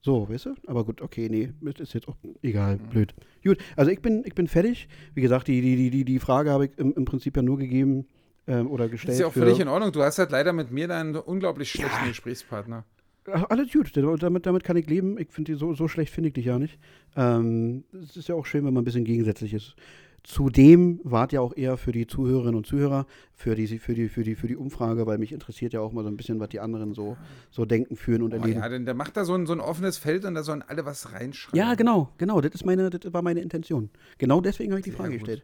so, 0.02 0.30
weißt 0.30 0.46
du? 0.46 0.56
Aber 0.68 0.86
gut, 0.86 1.02
okay, 1.02 1.28
nee, 1.30 1.52
ist 1.78 1.94
jetzt 1.94 2.08
auch 2.08 2.16
egal, 2.42 2.78
mhm. 2.78 2.90
blöd. 2.90 3.14
Gut, 3.44 3.58
also 3.76 3.92
ich 3.92 4.02
bin, 4.02 4.24
ich 4.26 4.34
bin 4.34 4.48
fertig. 4.48 4.88
Wie 5.14 5.22
gesagt, 5.22 5.50
die, 5.50 5.62
die, 5.62 5.90
die, 5.90 6.06
die 6.06 6.20
Frage 6.20 6.52
habe 6.52 6.68
ich 6.68 6.78
im, 6.78 6.94
im 6.94 7.06
Prinzip 7.06 7.36
ja 7.36 7.44
nur 7.44 7.58
gegeben 7.58 8.08
ähm, 8.48 8.70
oder 8.70 8.90
gestellt. 8.90 9.10
Das 9.10 9.16
ist 9.16 9.22
ja 9.22 9.28
auch 9.28 9.34
völlig 9.34 9.60
in 9.60 9.68
Ordnung. 9.68 9.92
Du 9.92 10.04
hast 10.04 10.18
halt 10.20 10.32
leider 10.32 10.54
mit 10.54 10.72
mir 10.72 10.90
einen 10.90 11.16
unglaublich 11.16 11.72
schlechten 11.72 12.04
ja. 12.04 12.08
Gesprächspartner. 12.08 12.86
Alles 13.26 13.72
gut, 13.72 13.92
damit, 13.96 14.46
damit 14.46 14.64
kann 14.64 14.78
ich 14.78 14.88
leben. 14.88 15.18
Ich 15.18 15.32
finde 15.32 15.56
so, 15.56 15.74
so 15.74 15.88
schlecht 15.88 16.14
finde 16.14 16.28
ich 16.28 16.34
dich 16.36 16.46
ja 16.46 16.60
nicht. 16.60 16.78
Ähm, 17.16 17.84
es 17.92 18.16
ist 18.18 18.30
ja 18.30 18.36
auch 18.36 18.46
schön, 18.46 18.66
wenn 18.66 18.74
man 18.74 18.84
ein 18.84 18.86
bisschen 18.86 19.04
gegensätzlich 19.04 19.54
ist. 19.54 19.76
Zudem 20.24 21.00
wart 21.04 21.34
ja 21.34 21.42
auch 21.42 21.56
eher 21.56 21.78
für 21.78 21.92
die 21.92 22.08
Zuhörerinnen 22.08 22.56
und 22.56 22.66
Zuhörer, 22.66 23.06
für 23.34 23.56
die, 23.56 23.68
für 23.80 23.94
die, 23.94 24.10
für 24.10 24.24
die, 24.24 24.36
für 24.36 24.48
die 24.48 24.56
Umfrage, 24.56 25.06
weil 25.06 25.20
mich 25.20 25.32
interessiert 25.32 25.74
ja 25.74 25.82
auch 25.82 25.92
mal 25.92 26.04
so 26.04 26.10
ein 26.10 26.18
bisschen, 26.18 26.40
was 26.40 26.50
die 26.50 26.60
anderen 26.60 26.94
so, 26.94 27.16
so 27.52 27.66
denken, 27.66 27.96
führen 27.96 28.24
und 28.24 28.34
erleben. 28.34 28.60
Oh 28.60 28.64
ja, 28.64 28.70
denn 28.70 28.86
der 28.86 28.96
macht 28.96 29.18
da 29.18 29.26
so 29.26 29.36
ein, 29.36 29.46
so 29.46 29.54
ein 29.54 29.60
offenes 29.60 29.98
Feld 29.98 30.26
und 30.26 30.34
da 30.34 30.42
sollen 30.42 30.64
alle 30.64 30.86
was 30.86 31.14
reinschreiben. 31.14 31.58
Ja, 31.58 31.76
genau, 31.76 32.12
genau. 32.18 32.42
Das, 32.42 32.54
ist 32.56 32.66
meine, 32.66 32.90
das 32.90 33.14
war 33.14 33.22
meine 33.22 33.42
Intention. 33.42 33.92
Genau 34.18 34.42
deswegen 34.42 34.72
habe 34.72 34.80
ich 34.80 34.86
die 34.86 34.92
Frage 34.92 35.14
gestellt. 35.14 35.44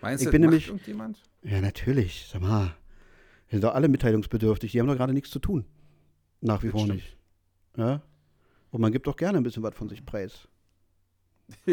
Meinst 0.00 0.22
ich 0.22 0.28
du, 0.28 0.32
bin 0.32 0.42
nämlich, 0.42 0.68
irgendjemand? 0.68 1.22
Ja, 1.42 1.60
natürlich. 1.60 2.28
Sag 2.30 2.42
mal. 2.42 2.74
Wir 3.48 3.56
sind 3.56 3.64
doch 3.64 3.74
alle 3.74 3.88
mitteilungsbedürftig. 3.88 4.72
Die 4.72 4.80
haben 4.80 4.86
doch 4.86 4.96
gerade 4.96 5.12
nichts 5.12 5.30
zu 5.30 5.38
tun. 5.38 5.64
Nach 6.40 6.62
wie 6.62 6.66
das 6.66 6.72
vor 6.72 6.84
stimmt. 6.84 6.96
nicht. 6.96 7.16
Ja? 7.76 8.02
Und 8.70 8.80
man 8.80 8.92
gibt 8.92 9.06
doch 9.06 9.16
gerne 9.16 9.38
ein 9.38 9.44
bisschen 9.44 9.62
was 9.62 9.74
von 9.74 9.88
sich 9.88 10.04
preis. 10.04 10.48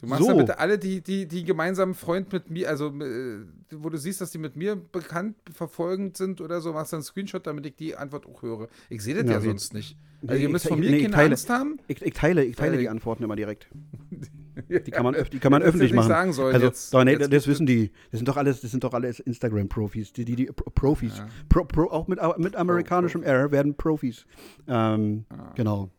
Du 0.00 0.06
machst 0.06 0.22
so. 0.22 0.30
ja 0.30 0.36
bitte 0.36 0.58
alle, 0.58 0.78
die, 0.78 1.00
die, 1.00 1.26
die 1.26 1.44
gemeinsamen 1.44 1.94
Freund 1.94 2.32
mit 2.32 2.50
mir, 2.50 2.68
also 2.68 2.88
äh, 3.00 3.44
wo 3.72 3.88
du 3.90 3.98
siehst, 3.98 4.20
dass 4.20 4.30
die 4.30 4.38
mit 4.38 4.54
mir 4.54 4.76
bekannt, 4.76 5.36
verfolgend 5.52 6.16
sind 6.16 6.40
oder 6.40 6.60
so, 6.60 6.72
machst 6.72 6.92
du 6.92 6.96
einen 6.96 7.02
Screenshot, 7.02 7.46
damit 7.46 7.66
ich 7.66 7.74
die 7.74 7.96
Antwort 7.96 8.26
auch 8.26 8.42
höre. 8.42 8.68
Ich 8.90 9.02
sehe 9.02 9.14
das 9.14 9.24
ja, 9.24 9.32
ja 9.32 9.40
sonst 9.40 9.74
nicht. 9.74 9.96
Also 10.26 10.40
ihr 10.40 10.48
müsst 10.48 10.68
von 10.68 10.78
mir 10.78 10.90
nee, 10.90 11.02
keine 11.02 11.14
teile, 11.14 11.30
Angst 11.30 11.50
haben. 11.50 11.80
Ich, 11.88 12.00
ich 12.00 12.14
teile, 12.14 12.44
ich 12.44 12.54
teile 12.54 12.78
die 12.78 12.88
Antworten 12.88 13.24
immer 13.24 13.36
direkt. 13.36 13.68
Die 14.68 14.90
kann 14.90 15.04
man, 15.04 15.14
die 15.32 15.38
kann 15.38 15.52
man 15.52 15.62
öffentlich 15.62 15.92
machen. 15.92 16.08
Sagen 16.08 16.32
sollen 16.32 16.54
also, 16.54 16.66
jetzt, 16.66 16.92
doch, 16.94 17.04
nee, 17.04 17.12
jetzt 17.12 17.32
das 17.32 17.46
wissen 17.46 17.66
die. 17.66 17.90
Das 18.10 18.18
sind 18.18 18.28
doch 18.28 18.36
alles, 18.36 18.60
das 18.60 18.70
sind 18.70 18.84
doch 18.84 18.92
alles 18.92 19.20
Instagram-Profis. 19.20 20.12
Die, 20.12 20.24
die, 20.24 20.36
die 20.36 20.46
Profis. 20.46 21.18
Ja. 21.18 21.28
Pro, 21.48 21.64
Pro, 21.64 21.90
auch 21.90 22.08
mit, 22.08 22.18
mit 22.38 22.56
amerikanischem 22.56 23.22
Pro, 23.22 23.30
R 23.30 23.50
werden 23.50 23.74
Profis. 23.74 24.26
Ähm, 24.66 25.24
ah. 25.30 25.52
Genau. 25.54 25.90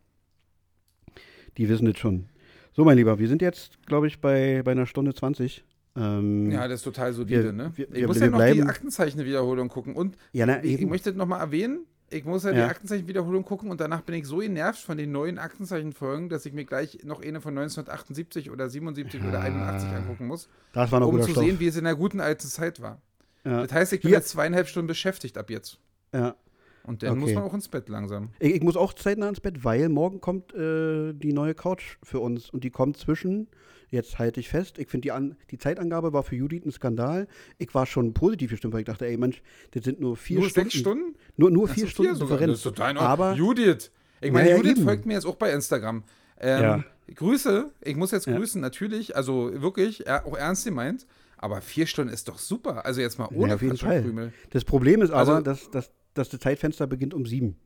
Die 1.56 1.68
wissen 1.68 1.86
das 1.86 1.98
schon. 1.98 2.26
So, 2.72 2.84
mein 2.84 2.96
Lieber, 2.96 3.18
wir 3.18 3.28
sind 3.28 3.42
jetzt, 3.42 3.84
glaube 3.86 4.06
ich, 4.06 4.20
bei, 4.20 4.62
bei 4.64 4.72
einer 4.72 4.86
Stunde 4.86 5.14
20. 5.14 5.64
Ähm, 5.96 6.50
ja, 6.50 6.68
das 6.68 6.80
ist 6.80 6.84
total 6.84 7.12
solide, 7.12 7.44
wir, 7.44 7.52
ne? 7.52 7.72
Wir, 7.74 7.94
ich 7.94 8.06
muss 8.06 8.20
wir, 8.20 8.26
ja 8.26 8.30
noch 8.30 8.52
die 8.52 8.62
Aktenzeichen-Wiederholung 8.62 9.68
gucken. 9.68 9.94
Und 9.94 10.16
ja, 10.32 10.46
na, 10.46 10.62
ich, 10.62 10.80
ich, 10.80 10.86
möchte 10.86 11.12
noch 11.12 11.26
mal 11.26 11.40
erwähnen, 11.40 11.84
ich 12.10 12.24
muss 12.24 12.44
ja, 12.44 12.50
ja. 12.50 12.56
die 12.56 12.70
Aktenzeichen-Wiederholung 12.70 13.44
gucken 13.44 13.70
und 13.70 13.80
danach 13.80 14.02
bin 14.02 14.16
ich 14.16 14.26
so 14.26 14.38
genervt 14.38 14.80
von 14.80 14.98
den 14.98 15.12
neuen 15.12 15.38
Aktenzeichen-Folgen, 15.38 16.28
dass 16.28 16.44
ich 16.44 16.52
mir 16.52 16.64
gleich 16.64 16.98
noch 17.04 17.22
eine 17.22 17.40
von 17.40 17.56
1978 17.56 18.50
oder 18.50 18.68
77 18.68 19.22
ja. 19.22 19.28
oder 19.28 19.40
81 19.40 19.88
angucken 19.90 20.26
muss. 20.26 20.48
Das 20.72 20.90
war 20.92 21.00
noch 21.00 21.08
um 21.08 21.22
zu 21.22 21.30
Stoff. 21.30 21.44
sehen, 21.44 21.60
wie 21.60 21.68
es 21.68 21.76
in 21.76 21.84
der 21.84 21.94
guten 21.94 22.20
alten 22.20 22.46
Zeit 22.46 22.82
war. 22.82 23.00
Ja. 23.44 23.62
Das 23.62 23.72
heißt, 23.72 23.92
ich 23.92 24.00
bin 24.02 24.10
jetzt 24.10 24.28
zweieinhalb 24.28 24.68
Stunden 24.68 24.88
beschäftigt 24.88 25.38
ab 25.38 25.50
jetzt. 25.50 25.78
Ja. 26.12 26.34
Und 26.82 27.02
dann 27.02 27.12
okay. 27.12 27.20
muss 27.20 27.32
man 27.32 27.44
auch 27.44 27.54
ins 27.54 27.68
Bett 27.68 27.88
langsam. 27.88 28.30
Ich, 28.38 28.54
ich 28.56 28.62
muss 28.62 28.76
auch 28.76 28.92
zeitnah 28.92 29.28
ins 29.28 29.40
Bett, 29.40 29.64
weil 29.64 29.88
morgen 29.88 30.20
kommt 30.20 30.54
äh, 30.54 31.12
die 31.12 31.32
neue 31.32 31.54
Couch 31.54 31.98
für 32.02 32.20
uns 32.20 32.50
und 32.50 32.64
die 32.64 32.70
kommt 32.70 32.96
zwischen, 32.96 33.48
jetzt 33.90 34.18
halte 34.18 34.40
ich 34.40 34.48
fest, 34.48 34.78
ich 34.78 34.88
finde 34.88 35.08
die, 35.08 35.34
die 35.50 35.58
Zeitangabe 35.58 36.12
war 36.12 36.22
für 36.22 36.36
Judith 36.36 36.64
ein 36.64 36.72
Skandal. 36.72 37.26
Ich 37.58 37.74
war 37.74 37.86
schon 37.86 38.14
positiv 38.14 38.50
gestimmt, 38.50 38.74
weil 38.74 38.80
ich 38.80 38.86
dachte, 38.86 39.06
ey 39.06 39.16
Mensch, 39.16 39.42
das 39.72 39.84
sind 39.84 40.00
nur 40.00 40.16
vier 40.16 40.40
nur 40.40 40.48
Stunden. 40.48 40.70
Sechs 40.70 40.80
Stunden? 40.80 41.16
Nur, 41.36 41.50
nur 41.50 41.68
vier 41.68 41.86
Stunden 41.86 42.16
vier 42.16 42.24
Differenz. 42.24 42.50
Das 42.52 42.58
ist 42.58 42.62
total 42.62 42.98
Aber 42.98 43.34
Judith, 43.34 43.90
ich 44.20 44.32
meine, 44.32 44.50
ja, 44.50 44.56
Judith 44.56 44.76
eben. 44.76 44.84
folgt 44.84 45.06
mir 45.06 45.14
jetzt 45.14 45.26
auch 45.26 45.36
bei 45.36 45.52
Instagram. 45.52 46.04
Ähm, 46.38 46.62
ja. 46.62 46.84
Grüße, 47.14 47.70
ich 47.82 47.96
muss 47.96 48.12
jetzt 48.12 48.26
grüßen, 48.26 48.60
natürlich, 48.60 49.16
also 49.16 49.50
wirklich, 49.60 50.08
auch 50.08 50.36
ernst 50.36 50.64
gemeint. 50.64 51.06
Aber 51.36 51.62
vier 51.62 51.86
Stunden 51.86 52.12
ist 52.12 52.28
doch 52.28 52.38
super. 52.38 52.84
Also 52.84 53.00
jetzt 53.00 53.18
mal 53.18 53.28
ohne 53.32 53.48
ja, 53.48 53.54
auf 53.54 53.62
jeden 53.62 53.78
Fall. 53.78 54.32
Das 54.50 54.64
Problem 54.64 55.00
ist 55.00 55.10
aber, 55.10 55.36
also, 55.36 55.40
dass, 55.40 55.70
dass 55.70 55.90
das 56.12 56.28
Zeitfenster 56.28 56.86
beginnt 56.86 57.14
um 57.14 57.24
sieben. 57.24 57.56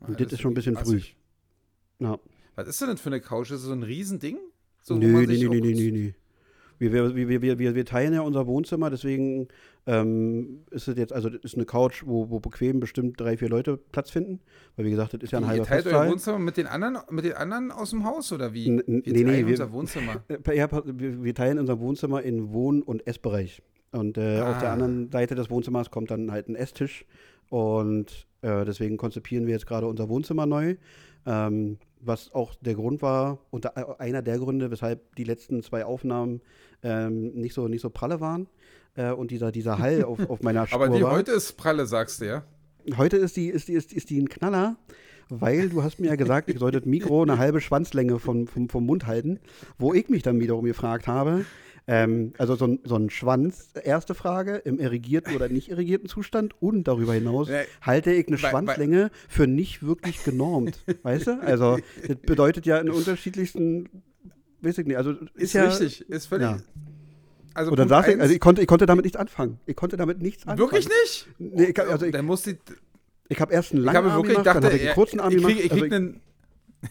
Und 0.00 0.10
ja, 0.10 0.16
das, 0.16 0.24
das, 0.24 0.32
ist 0.34 0.40
schon 0.42 0.52
ein 0.52 0.54
bisschen 0.54 0.76
früh. 0.76 1.00
Ja. 1.98 2.18
Was 2.56 2.68
ist 2.68 2.80
denn 2.80 2.88
das 2.90 3.00
für 3.00 3.08
eine 3.08 3.22
Couch? 3.22 3.50
Ist 3.50 3.60
das 3.60 3.62
so 3.62 3.72
ein 3.72 3.82
Riesending? 3.82 4.38
So, 4.84 4.96
nö, 4.96 5.06
nö, 5.06 5.26
nö, 5.26 5.48
nö, 5.48 5.60
nö, 5.60 5.90
nö. 5.90 6.10
wir, 6.78 7.16
wir, 7.16 7.42
wir, 7.42 7.58
wir, 7.58 7.74
wir 7.74 7.84
teilen 7.86 8.12
ja 8.12 8.20
unser 8.20 8.46
Wohnzimmer, 8.46 8.90
deswegen 8.90 9.48
ähm, 9.86 10.60
ist 10.70 10.88
es 10.88 10.98
jetzt, 10.98 11.10
also 11.10 11.30
das 11.30 11.42
ist 11.42 11.54
eine 11.54 11.64
Couch, 11.64 12.02
wo, 12.04 12.28
wo 12.28 12.38
bequem 12.38 12.80
bestimmt 12.80 13.18
drei, 13.18 13.38
vier 13.38 13.48
Leute 13.48 13.78
Platz 13.78 14.10
finden. 14.10 14.40
Weil 14.76 14.84
wie 14.84 14.90
gesagt, 14.90 15.14
das 15.14 15.22
ist 15.22 15.32
ja 15.32 15.38
ein 15.38 15.44
wie, 15.44 15.48
halber 15.48 15.62
Ihr 15.62 15.68
teilt 15.68 15.86
euer 15.86 16.10
Wohnzimmer 16.10 16.38
mit 16.38 16.58
den, 16.58 16.66
anderen, 16.66 16.98
mit 17.08 17.24
den 17.24 17.32
anderen 17.32 17.70
aus 17.70 17.90
dem 17.90 18.04
Haus 18.04 18.30
oder 18.30 18.52
wie? 18.52 18.68
N 18.68 18.82
wir 18.86 19.12
nee, 19.14 19.24
teilen 19.24 19.46
nee, 19.46 19.50
unser 19.52 19.72
Wohnzimmer. 19.72 20.22
Ja, 20.54 20.70
wir, 20.70 21.24
wir 21.24 21.34
teilen 21.34 21.58
unser 21.58 21.80
Wohnzimmer 21.80 22.22
in 22.22 22.52
Wohn- 22.52 22.82
und 22.82 23.06
Essbereich. 23.06 23.62
Und 23.92 24.18
äh, 24.18 24.40
ah. 24.40 24.50
auf 24.50 24.58
der 24.58 24.68
ah. 24.68 24.74
anderen 24.74 25.10
Seite 25.10 25.34
des 25.34 25.48
Wohnzimmers 25.48 25.90
kommt 25.90 26.10
dann 26.10 26.30
halt 26.30 26.48
ein 26.48 26.56
Esstisch. 26.56 27.06
Und 27.48 28.26
äh, 28.42 28.66
deswegen 28.66 28.98
konzipieren 28.98 29.46
wir 29.46 29.54
jetzt 29.54 29.66
gerade 29.66 29.86
unser 29.86 30.10
Wohnzimmer 30.10 30.44
neu. 30.44 30.76
Ähm, 31.24 31.78
was 32.06 32.32
auch 32.32 32.54
der 32.56 32.74
Grund 32.74 33.02
war, 33.02 33.38
unter 33.50 34.00
einer 34.00 34.22
der 34.22 34.38
Gründe, 34.38 34.70
weshalb 34.70 35.14
die 35.16 35.24
letzten 35.24 35.62
zwei 35.62 35.84
Aufnahmen 35.84 36.40
ähm, 36.82 37.34
nicht, 37.34 37.54
so, 37.54 37.68
nicht 37.68 37.80
so 37.80 37.90
pralle 37.90 38.20
waren. 38.20 38.48
Äh, 38.96 39.12
und 39.12 39.30
dieser, 39.30 39.50
dieser 39.50 39.78
Hall 39.78 40.04
auf, 40.04 40.18
auf 40.28 40.42
meiner 40.42 40.66
Spur 40.66 40.80
Aber 40.82 40.96
die 40.96 41.02
war. 41.02 41.12
heute 41.12 41.32
ist 41.32 41.54
pralle, 41.56 41.86
sagst 41.86 42.20
du, 42.20 42.26
ja? 42.26 42.44
Heute 42.96 43.16
ist 43.16 43.36
die, 43.36 43.48
ist 43.48 43.68
die, 43.68 43.74
ist, 43.74 43.92
ist 43.92 44.10
die 44.10 44.20
ein 44.20 44.28
Knaller, 44.28 44.76
weil 45.30 45.70
du 45.70 45.82
hast 45.82 46.00
mir 46.00 46.08
ja 46.08 46.16
gesagt, 46.16 46.50
ich 46.50 46.58
sollte 46.58 46.80
das 46.80 46.86
Mikro 46.86 47.22
eine 47.22 47.38
halbe 47.38 47.60
Schwanzlänge 47.60 48.18
vom, 48.18 48.46
vom, 48.46 48.68
vom 48.68 48.84
Mund 48.84 49.06
halten, 49.06 49.40
wo 49.78 49.94
ich 49.94 50.08
mich 50.08 50.22
dann 50.22 50.38
wiederum 50.40 50.64
gefragt 50.64 51.08
habe, 51.08 51.46
ähm, 51.86 52.32
also 52.38 52.56
so 52.56 52.66
ein, 52.66 52.80
so 52.84 52.96
ein 52.96 53.10
Schwanz, 53.10 53.70
erste 53.82 54.14
Frage, 54.14 54.56
im 54.56 54.78
irrigierten 54.78 55.34
oder 55.34 55.48
nicht 55.48 55.68
irrigierten 55.68 56.08
Zustand 56.08 56.60
und 56.60 56.88
darüber 56.88 57.14
hinaus 57.14 57.48
halte 57.82 58.12
ich 58.12 58.26
eine 58.28 58.38
Schwanzlänge 58.38 59.10
für 59.28 59.46
nicht 59.46 59.82
wirklich 59.82 60.24
genormt, 60.24 60.78
weißt 61.02 61.26
du? 61.26 61.40
Also 61.40 61.78
das 62.06 62.16
bedeutet 62.16 62.64
ja 62.66 62.78
in 62.78 62.90
unterschiedlichsten, 62.90 63.88
weiß 64.62 64.78
ich 64.78 64.86
nicht, 64.86 64.96
also 64.96 65.12
ist, 65.12 65.30
ist 65.36 65.52
ja, 65.52 65.64
richtig, 65.64 66.08
ist 66.08 66.26
völlig, 66.26 66.46
ja. 66.46 66.58
Also 67.54 67.70
und 67.70 67.78
dann 67.78 67.88
sagte 67.88 68.12
ich, 68.12 68.20
also 68.20 68.34
ich 68.34 68.40
konnte, 68.40 68.62
ich 68.62 68.66
konnte 68.66 68.84
damit 68.84 69.04
nichts 69.04 69.16
anfangen. 69.16 69.60
Ich 69.66 69.76
konnte 69.76 69.96
damit 69.96 70.20
nichts 70.20 70.42
anfangen. 70.42 70.58
Wirklich 70.58 70.88
nicht? 70.88 71.28
Nee, 71.38 71.64
ich, 71.66 71.80
also 71.80 72.04
ich, 72.04 72.12
dann 72.12 72.24
muss 72.24 72.42
die, 72.42 72.58
ich 73.28 73.40
habe 73.40 73.52
erst 73.52 73.72
einen 73.72 73.84
langen 73.84 74.10
Arm 74.10 74.22
gemacht, 74.22 74.44
dachte, 74.44 74.60
dann 74.60 74.72
habe 74.72 74.76
ich 74.76 74.86
einen 74.86 74.94
kurzen 74.94 75.20
Arm 75.20 75.36
ich 75.36 75.42
kriege, 75.42 75.60
ich 75.60 75.70
also 75.70 75.82
kriege 75.82 75.96
einen, 75.96 76.20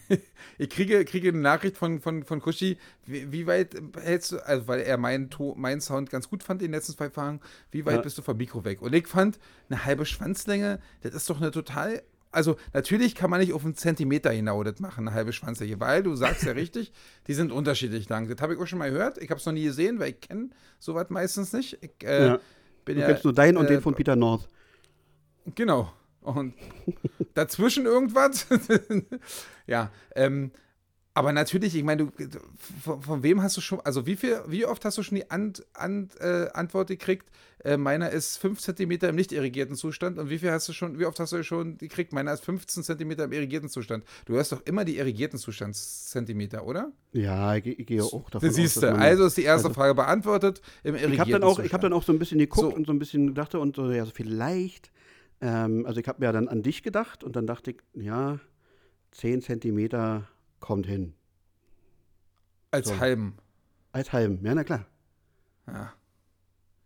ich 0.58 0.70
kriege, 0.70 1.04
kriege 1.04 1.28
eine 1.28 1.38
Nachricht 1.38 1.76
von, 1.76 2.00
von, 2.00 2.24
von 2.24 2.40
Kushi, 2.40 2.78
wie, 3.06 3.30
wie, 3.32 3.46
weit 3.46 3.76
hältst 4.00 4.32
du, 4.32 4.46
also 4.46 4.68
weil 4.68 4.80
er 4.80 4.96
meinen, 4.96 5.30
meinen 5.56 5.80
Sound 5.80 6.10
ganz 6.10 6.28
gut 6.28 6.42
fand 6.42 6.62
in 6.62 6.68
den 6.68 6.74
letzten 6.74 6.92
zwei 6.92 7.10
Fragen, 7.10 7.40
wie 7.70 7.84
weit 7.86 7.96
ja. 7.96 8.00
bist 8.02 8.18
du 8.18 8.22
vom 8.22 8.36
Mikro 8.36 8.64
weg? 8.64 8.82
Und 8.82 8.94
ich 8.94 9.08
fand, 9.08 9.38
eine 9.68 9.84
halbe 9.84 10.06
Schwanzlänge, 10.06 10.80
das 11.02 11.14
ist 11.14 11.28
doch 11.30 11.40
eine 11.40 11.50
total 11.50 12.02
also 12.34 12.56
natürlich 12.72 13.14
kann 13.14 13.30
man 13.30 13.40
nicht 13.40 13.52
auf 13.52 13.64
einen 13.64 13.76
Zentimeter 13.76 14.34
genau 14.34 14.62
das 14.64 14.80
machen, 14.80 15.06
eine 15.06 15.14
halbe 15.14 15.32
Schwanzlänge, 15.32 15.78
weil 15.80 16.02
du 16.02 16.16
sagst 16.16 16.42
ja 16.42 16.52
richtig, 16.54 16.92
die 17.26 17.34
sind 17.34 17.52
unterschiedlich 17.52 18.08
lang. 18.08 18.28
Das 18.28 18.40
habe 18.40 18.54
ich 18.54 18.60
auch 18.60 18.66
schon 18.66 18.80
mal 18.80 18.90
gehört. 18.90 19.18
Ich 19.18 19.30
habe 19.30 19.38
es 19.38 19.46
noch 19.46 19.52
nie 19.52 19.64
gesehen, 19.64 19.98
weil 20.00 20.10
ich 20.10 20.20
kenne 20.20 20.50
sowas 20.78 21.06
meistens 21.10 21.52
nicht. 21.52 21.78
Ich, 21.80 21.92
äh, 22.02 22.26
ja. 22.26 22.38
bin 22.84 22.96
du 22.96 23.02
ja, 23.02 23.06
kennst 23.06 23.24
nur 23.24 23.32
deinen 23.32 23.56
äh, 23.56 23.60
und 23.60 23.70
den 23.70 23.80
von 23.80 23.94
Peter 23.94 24.16
North. 24.16 24.48
Genau. 25.54 25.92
Und 26.24 26.54
dazwischen 27.34 27.84
irgendwas. 27.84 28.46
ja, 29.66 29.92
ähm, 30.16 30.50
aber 31.16 31.32
natürlich, 31.32 31.76
ich 31.76 31.84
meine, 31.84 32.06
du, 32.06 32.12
von, 32.82 33.00
von, 33.00 33.22
wem 33.22 33.40
hast 33.40 33.56
du 33.56 33.60
schon, 33.60 33.80
also 33.82 34.04
wie 34.04 34.16
viel, 34.16 34.40
wie 34.48 34.66
oft 34.66 34.84
hast 34.84 34.98
du 34.98 35.04
schon 35.04 35.14
die 35.14 35.30
Ant, 35.30 35.64
Ant, 35.72 36.20
äh, 36.20 36.48
Antwort 36.52 36.88
gekriegt? 36.88 37.30
Äh, 37.62 37.76
meiner 37.76 38.10
ist 38.10 38.36
5 38.38 38.60
cm 38.60 38.90
im 38.90 39.14
nicht 39.14 39.30
irrigierten 39.30 39.76
Zustand 39.76 40.18
und 40.18 40.28
wie 40.28 40.38
viel 40.38 40.50
hast 40.50 40.68
du 40.68 40.72
schon, 40.72 40.98
wie 40.98 41.06
oft 41.06 41.20
hast 41.20 41.32
du 41.32 41.42
schon 41.44 41.78
gekriegt? 41.78 42.12
Meiner 42.12 42.32
ist 42.32 42.44
15 42.44 42.82
cm 42.82 43.12
im 43.12 43.32
irrigierten 43.32 43.68
Zustand. 43.68 44.04
Du 44.26 44.34
hörst 44.34 44.50
doch 44.50 44.60
immer 44.64 44.84
die 44.84 44.98
irrigierten 44.98 45.38
Zustandszentimeter, 45.38 46.66
oder? 46.66 46.90
Ja, 47.12 47.54
ich, 47.54 47.66
ich 47.66 47.86
gehe 47.86 48.02
auch 48.02 48.28
davon 48.30 48.48
das 48.48 48.56
siehst 48.56 48.82
du. 48.82 48.92
Also 48.92 49.26
ist 49.26 49.36
die 49.36 49.44
erste 49.44 49.68
also, 49.68 49.74
Frage 49.74 49.94
beantwortet 49.94 50.62
im 50.82 50.96
irrigierten 50.96 51.12
ich 51.12 51.20
hab 51.20 51.28
dann 51.28 51.42
auch, 51.44 51.50
Zustand. 51.50 51.66
Ich 51.66 51.72
habe 51.74 51.82
dann 51.82 51.92
auch 51.92 52.02
so 52.02 52.12
ein 52.12 52.18
bisschen 52.18 52.40
geguckt 52.40 52.72
so. 52.72 52.76
und 52.76 52.86
so 52.88 52.92
ein 52.92 52.98
bisschen 52.98 53.34
dachte 53.36 53.60
und 53.60 53.76
so, 53.76 53.88
ja, 53.92 54.04
so 54.04 54.10
vielleicht, 54.12 54.90
ähm, 55.44 55.84
also 55.84 56.00
ich 56.00 56.08
habe 56.08 56.24
mir 56.24 56.32
dann 56.32 56.48
an 56.48 56.62
dich 56.62 56.82
gedacht 56.82 57.22
und 57.22 57.36
dann 57.36 57.46
dachte 57.46 57.72
ich, 57.72 57.76
ja, 57.92 58.40
10 59.12 59.42
Zentimeter 59.42 60.26
kommt 60.58 60.86
hin. 60.86 61.12
Als 62.70 62.88
so. 62.88 62.98
halben. 62.98 63.36
Als 63.92 64.12
halben, 64.14 64.40
ja, 64.42 64.54
na 64.54 64.64
klar. 64.64 64.86
Ja. 65.66 65.92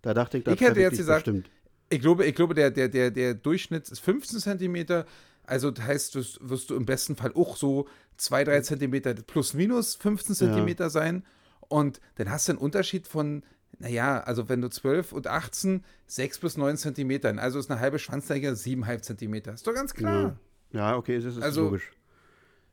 Da 0.03 0.13
dachte 0.13 0.39
ich, 0.39 0.45
das 0.45 0.55
ich 0.55 0.61
hätte 0.61 0.81
jetzt 0.81 0.99
gesagt, 0.99 1.25
bestimmt. 1.25 1.51
Ich 1.89 2.01
glaube, 2.01 2.27
ich 2.27 2.35
glaube 2.35 2.55
der, 2.55 2.73
der, 2.73 2.89
der, 2.89 3.13
der 3.13 3.35
Durchschnitt 3.35 3.89
ist 3.89 4.01
15 4.01 4.41
Zentimeter. 4.41 5.07
Also 5.45 5.71
das 5.71 5.87
heißt, 5.87 6.17
wirst, 6.17 6.39
wirst 6.47 6.71
du 6.71 6.75
im 6.75 6.85
besten 6.85 7.15
Fall 7.15 7.33
auch 7.35 7.57
so 7.57 7.87
2, 8.17 8.45
3 8.45 8.61
Zentimeter 8.63 9.15
plus 9.15 9.55
minus 9.55 9.95
15 9.95 10.35
Zentimeter 10.35 10.85
ja. 10.85 10.91
sein. 10.91 11.25
Und 11.69 12.01
dann 12.17 12.29
hast 12.29 12.49
du 12.49 12.53
einen 12.53 12.59
Unterschied 12.59 13.07
von, 13.07 13.45
naja, 13.79 14.21
also 14.21 14.49
wenn 14.49 14.61
du 14.61 14.69
12 14.69 15.13
und 15.13 15.27
18, 15.27 15.85
6 16.07 16.39
bis 16.41 16.57
9 16.57 16.77
Zentimetern. 16.77 17.39
Also 17.39 17.59
ist 17.59 17.71
eine 17.71 17.81
halbe 17.81 17.99
Schwanzlänge 17.99 18.53
7,5 18.53 19.03
Zentimeter. 19.03 19.55
Ist 19.55 19.67
doch 19.67 19.75
ganz 19.75 19.95
klar. 19.95 20.37
Ja, 20.73 20.97
okay, 20.97 21.17
es 21.17 21.25
ist, 21.25 21.41
also, 21.41 21.65
logisch. 21.65 21.93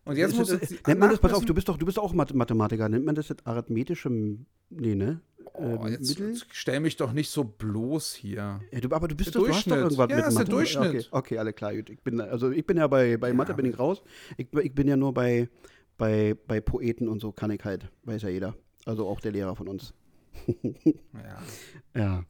Und 0.06 0.18
jetzt 0.18 0.36
muss 0.36 0.52
Nennt 0.52 1.00
man 1.00 1.10
das, 1.10 1.20
pass 1.20 1.34
auf, 1.34 1.46
du 1.46 1.54
bist 1.54 1.68
doch, 1.68 1.78
du 1.78 1.86
bist 1.86 1.98
auch 1.98 2.14
Mathematiker, 2.14 2.90
nennt 2.90 3.06
man 3.06 3.16
das 3.16 3.30
jetzt 3.30 3.48
arithmetische, 3.48 4.10
nee, 4.10 4.96
ne? 4.96 5.22
Oh, 5.54 5.88
jetzt, 5.88 6.20
jetzt 6.20 6.48
stell 6.52 6.80
mich 6.80 6.98
doch 6.98 7.14
nicht 7.14 7.30
so 7.30 7.44
bloß 7.44 8.14
hier. 8.14 8.60
Ja, 8.72 8.80
du, 8.80 8.94
aber 8.94 9.08
du 9.08 9.16
bist 9.16 9.36
doch, 9.36 9.46
du 9.46 9.54
hast 9.54 9.70
doch 9.70 9.78
irgendwas 9.78 10.10
ja, 10.10 10.18
mit 10.18 10.28
ist 10.28 10.38
der 10.38 10.46
Durchschnitt. 10.46 10.90
Okay, 10.90 11.08
okay, 11.12 11.38
alle 11.38 11.54
klar. 11.54 11.74
Ich 11.74 12.02
bin, 12.02 12.20
also 12.20 12.52
ich 12.52 12.66
bin 12.66 12.78
ja 12.78 12.88
bei, 12.88 13.18
bei 13.18 13.30
ja. 13.30 13.34
Mathe 13.34 13.54
bin 13.54 13.66
ich 13.66 13.80
raus. 13.80 14.04
Ich, 14.38 14.48
ich 14.54 14.76
bin 14.76 14.88
ja 14.88 14.98
nur 14.98 15.14
bei, 15.14 15.50
bei, 15.98 16.36
bei 16.48 16.60
Poeten 16.60 17.08
und 17.08 17.20
so 17.20 17.32
kann 17.32 17.52
ich 17.52 17.64
halt, 17.64 17.90
weiß 18.04 18.24
ja 18.24 18.30
jeder. 18.30 18.56
Also 18.86 19.08
auch 19.08 19.22
der 19.22 19.32
Lehrer 19.32 19.56
von 19.56 19.68
uns. 19.68 19.94
Ja. 21.14 22.02
Ja. 22.02 22.26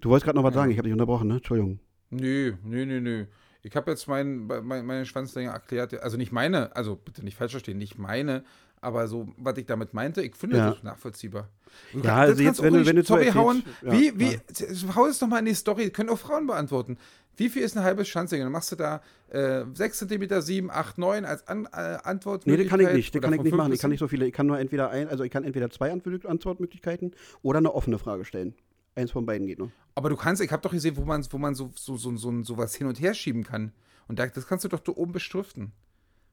Du 0.00 0.10
wolltest 0.10 0.24
gerade 0.24 0.36
noch 0.36 0.44
was 0.44 0.54
sagen, 0.54 0.70
ich 0.70 0.78
habe 0.78 0.86
dich 0.86 0.92
unterbrochen, 0.92 1.28
ne? 1.28 1.34
Entschuldigung. 1.34 1.78
Nö, 2.10 2.54
nö, 2.64 2.84
nö, 2.84 3.00
nö. 3.00 3.26
Ich 3.62 3.76
habe 3.76 3.92
jetzt 3.92 4.08
mein, 4.08 4.46
mein, 4.46 4.84
meine 4.84 5.06
Schwanzlänge 5.06 5.50
erklärt, 5.50 5.94
also 6.02 6.16
nicht 6.16 6.32
meine, 6.32 6.74
also 6.74 6.96
bitte 6.96 7.24
nicht 7.24 7.36
falsch 7.36 7.52
verstehen, 7.52 7.78
nicht 7.78 7.96
meine, 7.96 8.42
aber 8.82 9.06
so, 9.06 9.28
was 9.38 9.56
ich 9.56 9.64
damit 9.64 9.94
meinte, 9.94 10.22
ich 10.22 10.36
finde 10.36 10.58
ja. 10.58 10.70
das 10.70 10.82
nachvollziehbar. 10.82 11.48
Du 11.92 12.00
ja, 12.00 12.16
also 12.16 12.42
jetzt, 12.42 12.60
wenn 12.60 12.74
du, 12.74 12.84
wenn 12.84 12.96
du 12.96 13.04
Story 13.04 13.30
hauen, 13.30 13.62
ja, 13.80 13.92
wie, 13.92 14.18
wie, 14.18 14.32
ja. 14.32 14.94
hau 14.94 15.06
es 15.06 15.20
doch 15.20 15.28
mal 15.28 15.38
in 15.38 15.46
die 15.46 15.54
Story, 15.54 15.88
können 15.90 16.10
auch 16.10 16.18
Frauen 16.18 16.46
beantworten. 16.46 16.98
Wie 17.36 17.48
viel 17.48 17.62
ist 17.62 17.76
eine 17.76 17.86
halbe 17.86 18.04
Schwanzlänge? 18.04 18.44
Dann 18.44 18.52
machst 18.52 18.72
du 18.72 18.76
da 18.76 19.00
äh, 19.30 19.64
6 19.72 20.00
cm, 20.00 20.42
7, 20.42 20.70
8, 20.70 20.98
9 20.98 21.24
als 21.24 21.46
An 21.46 21.66
äh, 21.72 21.98
Antwort. 22.02 22.46
Nee, 22.46 22.56
das 22.56 22.66
kann 22.66 22.80
ich 22.80 22.92
nicht. 22.92 23.14
Das 23.14 23.22
kann 23.22 23.32
ich 23.32 23.40
nicht 23.40 23.54
machen. 23.54 23.72
Ich 23.72 23.80
kann 23.80 23.90
nicht 23.90 24.00
so 24.00 24.08
viele. 24.08 24.26
Ich 24.26 24.34
kann 24.34 24.46
nur 24.46 24.58
entweder 24.58 24.90
ein, 24.90 25.08
also 25.08 25.24
ich 25.24 25.30
kann 25.30 25.44
entweder 25.44 25.70
zwei 25.70 25.90
Antwortmöglichkeiten 25.92 27.12
oder 27.42 27.58
eine 27.58 27.72
offene 27.72 27.98
Frage 27.98 28.24
stellen. 28.24 28.54
Eins 28.96 29.12
von 29.12 29.24
beiden 29.24 29.46
geht 29.46 29.58
nur. 29.58 29.70
Aber 29.94 30.10
du 30.10 30.16
kannst, 30.16 30.42
ich 30.42 30.52
habe 30.52 30.60
doch 30.60 30.72
gesehen, 30.72 30.96
wo 30.96 31.04
man, 31.04 31.24
wo 31.30 31.38
man 31.38 31.54
so, 31.54 31.72
so, 31.76 31.96
so, 31.96 32.14
so, 32.16 32.42
so 32.42 32.58
was 32.58 32.74
hin 32.74 32.86
und 32.86 33.00
her 33.00 33.14
schieben 33.14 33.44
kann. 33.44 33.72
Und 34.08 34.18
da, 34.18 34.26
das 34.26 34.46
kannst 34.46 34.64
du 34.64 34.68
doch 34.68 34.80
da 34.80 34.92
oben 34.92 35.12
bestriften. 35.12 35.72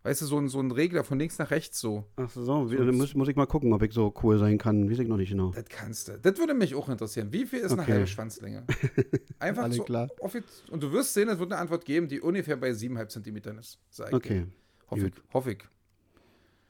Weißt 0.03 0.21
du, 0.21 0.25
so 0.25 0.37
ein, 0.37 0.47
so 0.47 0.61
ein 0.61 0.71
Regler 0.71 1.03
von 1.03 1.19
links 1.19 1.37
nach 1.39 1.51
rechts 1.51 1.79
so. 1.79 2.05
Ach 2.15 2.29
so, 2.29 2.43
so 2.43 2.67
dann 2.69 2.95
muss, 2.95 3.13
muss 3.15 3.27
ich 3.27 3.35
mal 3.35 3.47
gucken, 3.47 3.73
ob 3.73 3.83
ich 3.83 3.93
so 3.93 4.13
cool 4.23 4.39
sein 4.39 4.57
kann. 4.57 4.89
Weiß 4.89 4.99
ich 4.99 5.07
noch 5.07 5.17
nicht 5.17 5.31
genau. 5.31 5.51
Das 5.51 5.65
kannst 5.67 6.07
du. 6.07 6.17
Das 6.17 6.37
würde 6.37 6.53
mich 6.53 6.73
auch 6.73 6.87
interessieren. 6.87 7.33
Wie 7.33 7.45
viel 7.45 7.59
ist 7.59 7.73
okay. 7.73 7.81
eine 7.81 7.93
halbe 7.93 8.07
Schwanzlänge? 8.07 8.63
Einfach 9.39 9.63
Alle 9.63 9.73
so. 9.73 9.83
Klar. 9.83 10.09
Und 10.71 10.81
du 10.81 10.91
wirst 10.93 11.13
sehen, 11.13 11.27
es 11.27 11.37
wird 11.37 11.51
eine 11.51 11.59
Antwort 11.59 11.83
geben, 11.83 12.07
die 12.07 12.21
ungefähr 12.21 12.55
bei 12.55 12.71
7,5 12.71 13.07
Zentimetern 13.09 13.57
ist. 13.57 13.77
Okay. 14.11 14.45
Hoffe 14.89 15.07
ich. 15.07 15.13
Hoffe 15.33 15.51
ich. 15.51 15.63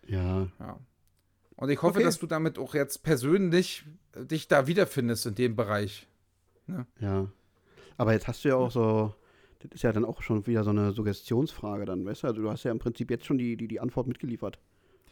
Ja. 0.08 0.48
ja. 0.60 0.80
Und 1.56 1.70
ich 1.70 1.82
hoffe, 1.82 1.98
okay. 1.98 2.06
dass 2.06 2.18
du 2.18 2.26
damit 2.26 2.58
auch 2.58 2.74
jetzt 2.74 3.04
persönlich 3.04 3.86
dich 4.16 4.48
da 4.48 4.66
wiederfindest 4.66 5.28
in 5.28 5.36
dem 5.36 5.56
Bereich. 5.56 6.08
Ne? 6.66 6.88
Ja. 7.00 7.28
Aber 7.98 8.14
jetzt 8.14 8.28
hast 8.28 8.44
du 8.44 8.50
ja 8.50 8.56
auch 8.56 8.72
so, 8.72 9.14
das 9.60 9.72
ist 9.74 9.82
ja 9.84 9.92
dann 9.92 10.06
auch 10.06 10.22
schon 10.22 10.48
wieder 10.48 10.64
so 10.64 10.70
eine 10.70 10.92
Suggestionsfrage 10.92 11.86
dann, 11.86 12.06
weißt 12.06 12.24
du? 12.24 12.28
Also 12.28 12.42
du 12.42 12.50
hast 12.50 12.64
ja 12.64 12.72
im 12.72 12.80
Prinzip 12.80 13.12
jetzt 13.12 13.26
schon 13.26 13.38
die, 13.38 13.58
die, 13.58 13.68
die 13.68 13.80
Antwort 13.80 14.08
mitgeliefert. 14.08 14.60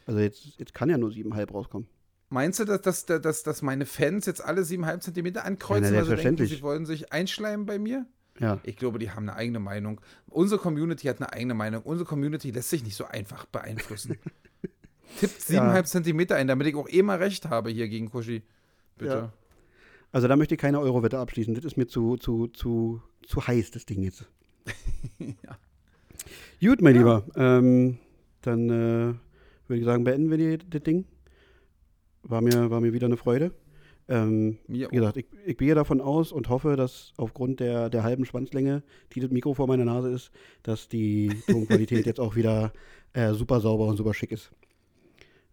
Also 0.06 0.20
jetzt, 0.20 0.58
jetzt 0.58 0.72
kann 0.72 0.88
ja 0.88 0.96
nur 0.96 1.10
7,5 1.10 1.52
rauskommen. 1.52 1.88
Meinst 2.30 2.60
du, 2.60 2.64
dass, 2.64 2.82
dass, 2.82 3.06
dass, 3.06 3.42
dass 3.42 3.62
meine 3.62 3.86
Fans 3.86 4.26
jetzt 4.26 4.42
alle 4.42 4.62
7,5 4.62 5.00
Zentimeter 5.00 5.44
ankreuzen, 5.44 5.94
ja, 5.94 6.00
weil 6.00 6.16
sie 6.16 6.22
denken, 6.22 6.46
sie 6.46 6.62
wollen 6.62 6.86
sich 6.86 7.12
einschleimen 7.12 7.66
bei 7.66 7.78
mir? 7.78 8.06
Ja. 8.38 8.58
Ich 8.62 8.76
glaube, 8.76 8.98
die 8.98 9.10
haben 9.10 9.28
eine 9.28 9.36
eigene 9.36 9.58
Meinung. 9.58 10.00
Unsere 10.28 10.60
Community 10.60 11.08
hat 11.08 11.20
eine 11.20 11.32
eigene 11.32 11.54
Meinung. 11.54 11.82
Unsere 11.82 12.08
Community 12.08 12.50
lässt 12.50 12.70
sich 12.70 12.84
nicht 12.84 12.96
so 12.96 13.04
einfach 13.04 13.46
beeinflussen. 13.46 14.18
Tippt 15.20 15.40
7,5 15.40 15.54
ja. 15.54 15.84
Zentimeter 15.84 16.36
ein, 16.36 16.46
damit 16.46 16.66
ich 16.66 16.76
auch 16.76 16.88
eh 16.88 17.02
mal 17.02 17.18
recht 17.18 17.48
habe 17.48 17.70
hier 17.70 17.88
gegen 17.88 18.10
Kushi. 18.10 18.42
Bitte. 18.96 19.12
Ja. 19.12 19.32
Also 20.12 20.28
da 20.28 20.36
möchte 20.36 20.54
ich 20.54 20.60
keine 20.60 20.80
Euro-Wette 20.80 21.18
abschließen. 21.18 21.54
Das 21.54 21.64
ist 21.64 21.76
mir 21.76 21.86
zu, 21.86 22.16
zu, 22.16 22.46
zu, 22.48 23.02
zu 23.26 23.46
heiß, 23.46 23.70
das 23.70 23.86
Ding 23.86 24.02
jetzt. 24.02 24.26
ja. 25.18 25.58
Gut, 26.60 26.80
mein 26.80 26.94
ja. 26.94 27.00
Lieber. 27.00 27.24
Ähm, 27.36 27.98
dann 28.42 28.70
äh, 28.70 29.14
würde 29.68 29.80
ich 29.80 29.84
sagen, 29.84 30.04
beenden 30.04 30.30
wir 30.30 30.38
die, 30.38 30.58
das 30.58 30.82
Ding. 30.82 31.04
War 32.22 32.40
mir, 32.40 32.70
war 32.70 32.80
mir 32.80 32.92
wieder 32.92 33.06
eine 33.06 33.16
Freude. 33.16 33.52
Ähm, 34.10 34.58
wie 34.66 34.86
gesagt, 34.86 35.18
ich, 35.18 35.26
ich 35.44 35.58
gehe 35.58 35.74
davon 35.74 36.00
aus 36.00 36.32
und 36.32 36.48
hoffe, 36.48 36.76
dass 36.76 37.12
aufgrund 37.18 37.60
der, 37.60 37.90
der 37.90 38.04
halben 38.04 38.24
Schwanzlänge, 38.24 38.82
die 39.12 39.20
das 39.20 39.30
Mikro 39.30 39.52
vor 39.52 39.66
meiner 39.66 39.84
Nase 39.84 40.10
ist, 40.10 40.30
dass 40.62 40.88
die 40.88 41.30
Tonqualität 41.46 42.06
jetzt 42.06 42.18
auch 42.18 42.34
wieder 42.34 42.72
äh, 43.12 43.34
super 43.34 43.60
sauber 43.60 43.86
und 43.86 43.98
super 43.98 44.14
schick 44.14 44.32
ist. 44.32 44.50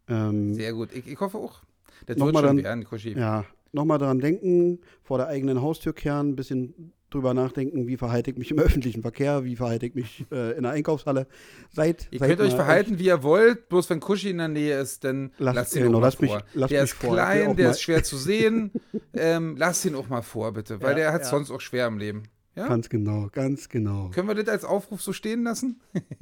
Ähm, 0.08 0.54
Sehr 0.54 0.72
gut. 0.74 0.94
Ich, 0.94 1.06
ich 1.06 1.20
hoffe 1.20 1.38
auch. 1.38 1.62
Das 2.06 2.16
noch 2.18 2.28
wird 2.28 2.34
mal 2.34 2.42
schon 2.42 2.58
dann, 2.58 2.66
werden, 2.66 2.84
Kuschi. 2.86 3.12
Ja, 3.12 3.46
nochmal 3.76 4.00
dran 4.00 4.20
denken, 4.20 4.80
vor 5.04 5.18
der 5.20 5.28
eigenen 5.28 5.62
Haustür 5.62 5.94
kehren, 5.94 6.30
ein 6.30 6.36
bisschen 6.36 6.92
drüber 7.12 7.34
nachdenken, 7.34 7.86
wie 7.88 7.96
verhalte 7.98 8.32
ich 8.32 8.38
mich 8.38 8.50
im 8.52 8.58
öffentlichen 8.60 9.02
Verkehr, 9.04 9.44
wie 9.46 9.56
verhalte 9.56 9.86
ich 9.86 9.94
mich 9.96 10.26
äh, 10.32 10.58
in 10.58 10.64
der 10.64 10.72
Einkaufshalle. 10.72 11.28
Seid, 11.72 12.08
Ihr 12.12 12.20
seid 12.20 12.30
könnt 12.30 12.42
euch 12.42 12.56
verhalten, 12.56 12.98
wie 13.00 13.06
ihr 13.06 13.22
wollt, 13.24 13.70
bloß 13.70 13.90
wenn 13.92 14.00
Kuschi 14.00 14.32
in 14.32 14.40
der 14.40 14.48
Nähe 14.48 14.80
ist, 14.80 15.04
dann 15.04 15.32
Lass- 15.38 15.56
lasst 15.56 15.76
ihn 15.76 15.84
genau, 15.84 15.98
auch 15.98 16.02
mal 16.02 16.08
lass 16.08 16.20
mich- 16.20 16.32
vor. 16.32 16.44
lass 16.56 16.70
der 16.70 16.82
mich 16.82 16.92
ist 16.92 16.98
vor. 16.98 17.14
Klein, 17.14 17.56
der 17.56 17.66
mal- 17.68 17.72
ist 17.72 17.82
schwer 17.82 18.04
zu 18.04 18.18
sehen. 18.18 18.72
ähm, 19.14 19.56
lasst 19.58 19.86
ihn 19.86 19.96
auch 19.96 20.10
mal 20.10 20.24
vor, 20.24 20.52
bitte, 20.54 20.82
weil 20.82 20.90
Ja, 20.92 20.96
der 20.96 21.14
hat 21.14 21.22
ja. 21.22 21.28
sonst 21.28 21.52
auch 21.52 21.62
schwer 21.62 21.88
im 21.88 22.00
Leben. 22.00 22.24
Ja? 22.56 22.68
Ganz 22.70 22.90
genau, 22.90 23.28
ganz 23.32 23.70
genau. 23.70 24.10
Können 24.14 24.28
wir 24.30 24.36
das 24.36 24.48
als 24.48 24.64
Aufruf 24.66 25.02
so 25.02 25.14
stehen 25.14 25.44
lassen? 25.44 25.82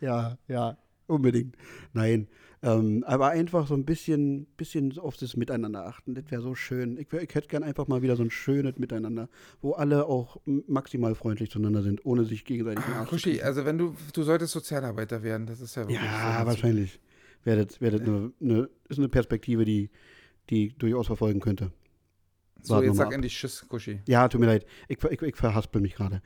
Ja, 0.00 0.38
ja, 0.48 0.78
unbedingt. 1.06 1.56
Nein, 1.92 2.28
ähm, 2.62 3.04
aber 3.06 3.28
einfach 3.28 3.66
so 3.66 3.74
ein 3.74 3.84
bisschen, 3.84 4.46
bisschen 4.56 4.98
auf 4.98 5.16
das 5.16 5.36
Miteinander 5.36 5.86
achten. 5.86 6.14
Das 6.14 6.30
wäre 6.30 6.42
so 6.42 6.54
schön. 6.54 6.98
Ich, 6.98 7.10
wär, 7.10 7.22
ich 7.22 7.34
hätte 7.34 7.48
gern 7.48 7.62
einfach 7.62 7.88
mal 7.88 8.02
wieder 8.02 8.16
so 8.16 8.22
ein 8.22 8.30
schönes 8.30 8.78
Miteinander, 8.78 9.28
wo 9.62 9.72
alle 9.72 10.04
auch 10.06 10.36
maximal 10.44 11.14
freundlich 11.14 11.50
zueinander 11.50 11.82
sind, 11.82 12.04
ohne 12.04 12.24
sich 12.24 12.44
gegenseitig 12.44 12.84
zu 12.84 12.90
Kuschi, 13.06 13.40
also 13.40 13.64
wenn 13.64 13.78
du, 13.78 13.94
du 14.12 14.22
solltest 14.22 14.52
Sozialarbeiter 14.52 15.22
werden, 15.22 15.46
das 15.46 15.60
ist 15.60 15.74
ja 15.74 15.82
wirklich 15.82 16.00
Ja, 16.00 16.44
wahrscheinlich. 16.44 17.00
Wäre 17.44 17.64
das, 17.64 17.80
wär 17.80 17.92
das 17.92 18.02
eine, 18.02 18.32
eine, 18.40 18.68
ist 18.88 18.98
eine 18.98 19.08
Perspektive, 19.08 19.64
die, 19.64 19.88
die 20.50 20.66
ich 20.66 20.76
durchaus 20.76 21.06
verfolgen 21.06 21.40
könnte. 21.40 21.72
So, 22.60 22.74
Warten 22.74 22.88
jetzt 22.88 22.96
sag 22.98 23.06
ab. 23.06 23.12
endlich 23.14 23.34
Tschüss, 23.34 23.66
Kuschi. 23.66 24.00
Ja, 24.06 24.28
tut 24.28 24.40
mir 24.40 24.46
leid. 24.46 24.66
Ich, 24.88 25.02
ich, 25.02 25.22
ich 25.22 25.36
verhaspel 25.36 25.80
mich 25.80 25.94
gerade. 25.94 26.20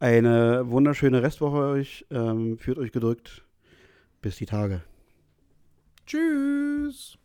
Eine 0.00 0.68
wunderschöne 0.68 1.22
Restwoche 1.22 1.58
euch. 1.58 2.04
Ähm, 2.10 2.58
führt 2.58 2.78
euch 2.78 2.90
gedrückt. 2.90 3.44
Bis 4.20 4.36
die 4.36 4.46
Tage. 4.46 4.82
Tschüss. 6.06 7.18